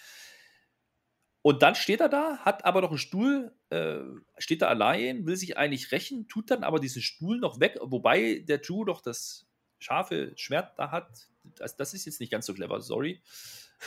Und 1.43 1.63
dann 1.63 1.77
steht 1.77 2.01
er 2.01 2.09
da, 2.09 2.39
hat 2.39 2.65
aber 2.65 2.81
noch 2.81 2.89
einen 2.89 2.99
Stuhl, 2.99 3.55
äh, 3.71 3.99
steht 4.37 4.63
da 4.63 4.69
allein, 4.69 5.27
will 5.27 5.37
sich 5.37 5.57
eigentlich 5.57 5.93
rächen, 5.93 6.27
tut 6.27 6.51
dann 6.51 6.65
aber 6.65 6.81
diesen 6.81 7.03
Stuhl 7.03 7.39
noch 7.39 7.61
weg, 7.61 7.79
wobei 7.81 8.45
der 8.49 8.59
Drew 8.59 8.85
doch 8.85 9.01
das 9.01 9.47
scharfe 9.79 10.33
Schwert 10.37 10.79
da 10.79 10.91
hat. 10.91 11.29
Das, 11.57 11.77
das 11.77 11.95
ist 11.95 12.05
jetzt 12.07 12.21
nicht 12.21 12.31
ganz 12.31 12.47
so 12.47 12.55
clever, 12.55 12.81
sorry. 12.81 13.23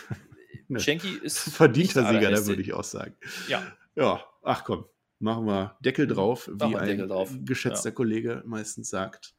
ne. 0.68 0.80
Schenki 0.80 1.18
ist. 1.22 1.40
Verdienter 1.56 2.08
Sieger, 2.08 2.32
da 2.32 2.46
würde 2.46 2.62
ich 2.62 2.74
auch 2.74 2.84
sagen. 2.84 3.16
Ja. 3.48 3.64
Ja, 3.96 4.24
ach 4.44 4.64
komm, 4.64 4.86
machen 5.20 5.46
wir 5.46 5.78
Deckel 5.82 6.08
drauf, 6.08 6.50
wie 6.54 6.76
ein 6.76 7.08
drauf. 7.08 7.32
geschätzter 7.44 7.90
ja. 7.90 7.96
Kollege 7.96 8.44
meistens 8.46 8.90
sagt 8.90 9.36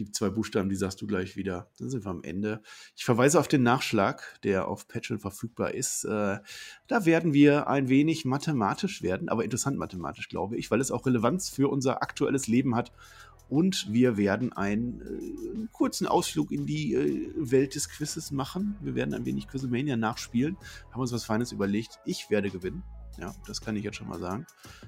die 0.00 0.10
zwei 0.10 0.30
Buchstaben, 0.30 0.68
die 0.68 0.76
sagst 0.76 1.00
du 1.00 1.06
gleich 1.06 1.36
wieder. 1.36 1.70
Dann 1.78 1.90
sind 1.90 2.04
wir 2.04 2.10
am 2.10 2.22
Ende. 2.22 2.62
Ich 2.96 3.04
verweise 3.04 3.38
auf 3.38 3.48
den 3.48 3.62
Nachschlag, 3.62 4.40
der 4.42 4.66
auf 4.66 4.88
Patreon 4.88 5.20
verfügbar 5.20 5.74
ist. 5.74 6.04
Äh, 6.04 6.38
da 6.86 7.04
werden 7.04 7.34
wir 7.34 7.68
ein 7.68 7.88
wenig 7.88 8.24
mathematisch 8.24 9.02
werden, 9.02 9.28
aber 9.28 9.44
interessant 9.44 9.76
mathematisch, 9.76 10.28
glaube 10.28 10.56
ich, 10.56 10.70
weil 10.70 10.80
es 10.80 10.90
auch 10.90 11.06
Relevanz 11.06 11.50
für 11.50 11.68
unser 11.68 12.02
aktuelles 12.02 12.46
Leben 12.46 12.74
hat. 12.74 12.92
Und 13.50 13.92
wir 13.92 14.16
werden 14.16 14.52
einen, 14.52 15.00
äh, 15.02 15.50
einen 15.50 15.68
kurzen 15.72 16.06
Ausflug 16.06 16.52
in 16.52 16.66
die 16.66 16.94
äh, 16.94 17.32
Welt 17.36 17.74
des 17.74 17.88
Quizzes 17.88 18.30
machen. 18.30 18.76
Wir 18.80 18.94
werden 18.94 19.12
ein 19.12 19.26
wenig 19.26 19.48
Quizmania 19.48 19.96
nachspielen. 19.96 20.56
Haben 20.92 21.00
uns 21.00 21.12
was 21.12 21.24
Feines 21.24 21.52
überlegt. 21.52 21.98
Ich 22.04 22.30
werde 22.30 22.48
gewinnen. 22.48 22.82
Ja, 23.18 23.34
das 23.46 23.60
kann 23.60 23.76
ich 23.76 23.84
jetzt 23.84 23.96
schon 23.96 24.08
mal 24.08 24.18
sagen, 24.18 24.46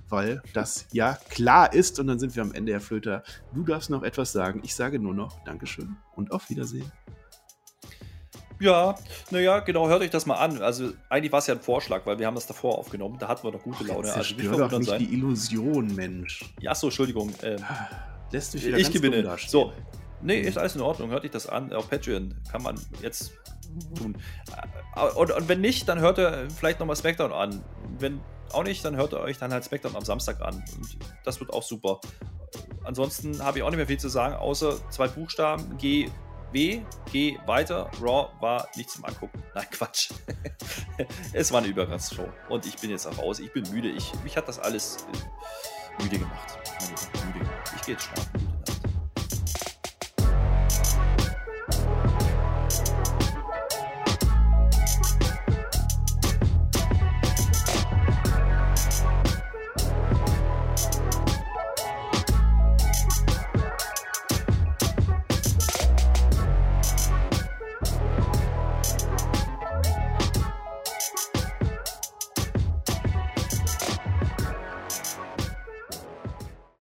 weil 0.09 0.43
das 0.55 0.87
ja 0.93 1.19
klar 1.29 1.75
ist 1.75 1.99
und 2.01 2.07
dann 2.07 2.19
sind 2.19 2.35
wir 2.35 2.43
am 2.43 2.53
Ende, 2.53 2.73
Herr 2.73 2.81
Flöter. 2.81 3.25
Du 3.53 3.63
darfst 3.63 3.91
noch 3.91 4.05
etwas 4.05 4.33
sagen. 4.33 4.63
Ich 4.65 4.75
sage 4.75 4.99
nur 4.99 5.13
noch 5.13 5.43
Dankeschön 5.45 5.97
und 6.15 6.33
auf 6.33 6.49
Wiedersehen. 6.49 6.91
Ja, 8.63 8.95
naja, 9.33 9.59
genau, 9.59 9.89
hört 9.89 10.03
euch 10.03 10.11
das 10.11 10.25
mal 10.25 10.37
an. 10.37 10.63
Also 10.63 10.93
eigentlich 11.09 11.33
war 11.33 11.41
es 11.41 11.49
ja 11.49 11.55
ein 11.55 11.61
Vorschlag, 11.61 12.07
weil 12.07 12.21
wir 12.21 12.29
haben 12.29 12.37
das 12.37 12.47
davor 12.47 12.79
aufgenommen. 12.79 13.19
Da 13.19 13.27
hatten 13.27 13.43
wir 13.43 13.51
doch 13.51 13.63
gute 13.63 13.83
Laune. 13.83 14.13
Also 14.13 14.37
nicht 14.37 14.51
doch 14.51 14.79
nicht 14.79 14.89
sein. 14.89 15.01
die 15.01 15.13
Illusion, 15.13 15.93
Mensch. 15.97 16.45
Ja, 16.61 16.73
so, 16.75 16.87
Entschuldigung. 16.87 17.35
Ähm, 17.43 17.59
Lässt 18.33 18.55
mich 18.55 18.67
wieder 18.67 18.79
ich 18.79 18.91
gewinne. 18.91 19.37
So, 19.47 19.73
nee, 20.23 20.41
ist 20.41 20.59
alles 20.59 20.75
in 20.75 20.81
Ordnung. 20.81 21.11
Hört 21.11 21.25
euch 21.25 21.31
das 21.31 21.47
an. 21.47 21.73
Auf 21.73 21.91
Patreon 21.91 22.35
kann 22.51 22.63
man 22.63 22.81
jetzt 23.03 23.33
tun. 23.95 24.17
Äh, 24.97 25.09
und, 25.11 25.31
und 25.31 25.49
wenn 25.49 25.61
nicht, 25.61 25.89
dann 25.89 26.01
hört 26.01 26.19
ihr 26.19 26.49
vielleicht 26.57 26.81
nochmal 26.81 26.97
Smackdown 26.97 27.33
an. 27.33 27.65
Wenn 27.99 28.21
auch 28.53 28.65
nicht, 28.65 28.85
dann 28.85 28.97
hört 28.97 29.13
ihr 29.13 29.21
euch 29.21 29.39
dann 29.39 29.53
halt 29.53 29.65
Smackdown 29.65 29.97
am 29.97 30.05
Samstag 30.05 30.41
an. 30.41 30.63
Und 30.77 30.99
das 31.25 31.41
wird 31.41 31.53
auch 31.53 31.63
super. 31.63 32.01
Ansonsten 32.85 33.43
habe 33.43 33.59
ich 33.59 33.65
auch 33.65 33.71
nicht 33.71 33.79
mehr 33.79 33.87
viel 33.87 33.99
zu 33.99 34.09
sagen, 34.09 34.35
außer 34.35 34.77
zwei 34.91 35.09
Buchstaben. 35.09 35.77
G, 35.79 36.11
W, 36.53 36.83
G, 37.11 37.39
weiter. 37.47 37.91
Raw 38.01 38.29
war 38.41 38.69
nicht 38.77 38.91
zum 38.91 39.05
Angucken. 39.05 39.43
Nein, 39.55 39.67
Quatsch. 39.71 40.11
es 41.33 41.53
war 41.53 41.61
eine 41.61 41.69
Übergangsshow. 41.69 42.29
Und 42.49 42.67
ich 42.67 42.77
bin 42.77 42.91
jetzt 42.91 43.07
auch 43.07 43.19
raus. 43.19 43.41
Ich 43.41 43.53
bin 43.53 43.69
müde. 43.71 43.89
Ich, 43.89 44.13
mich 44.23 44.37
hat 44.37 44.49
das 44.49 44.59
alles 44.59 45.07
äh, 45.99 46.03
müde 46.03 46.19
gemacht. 46.19 46.59
Müde 47.89 47.97
gemacht. 47.97 48.42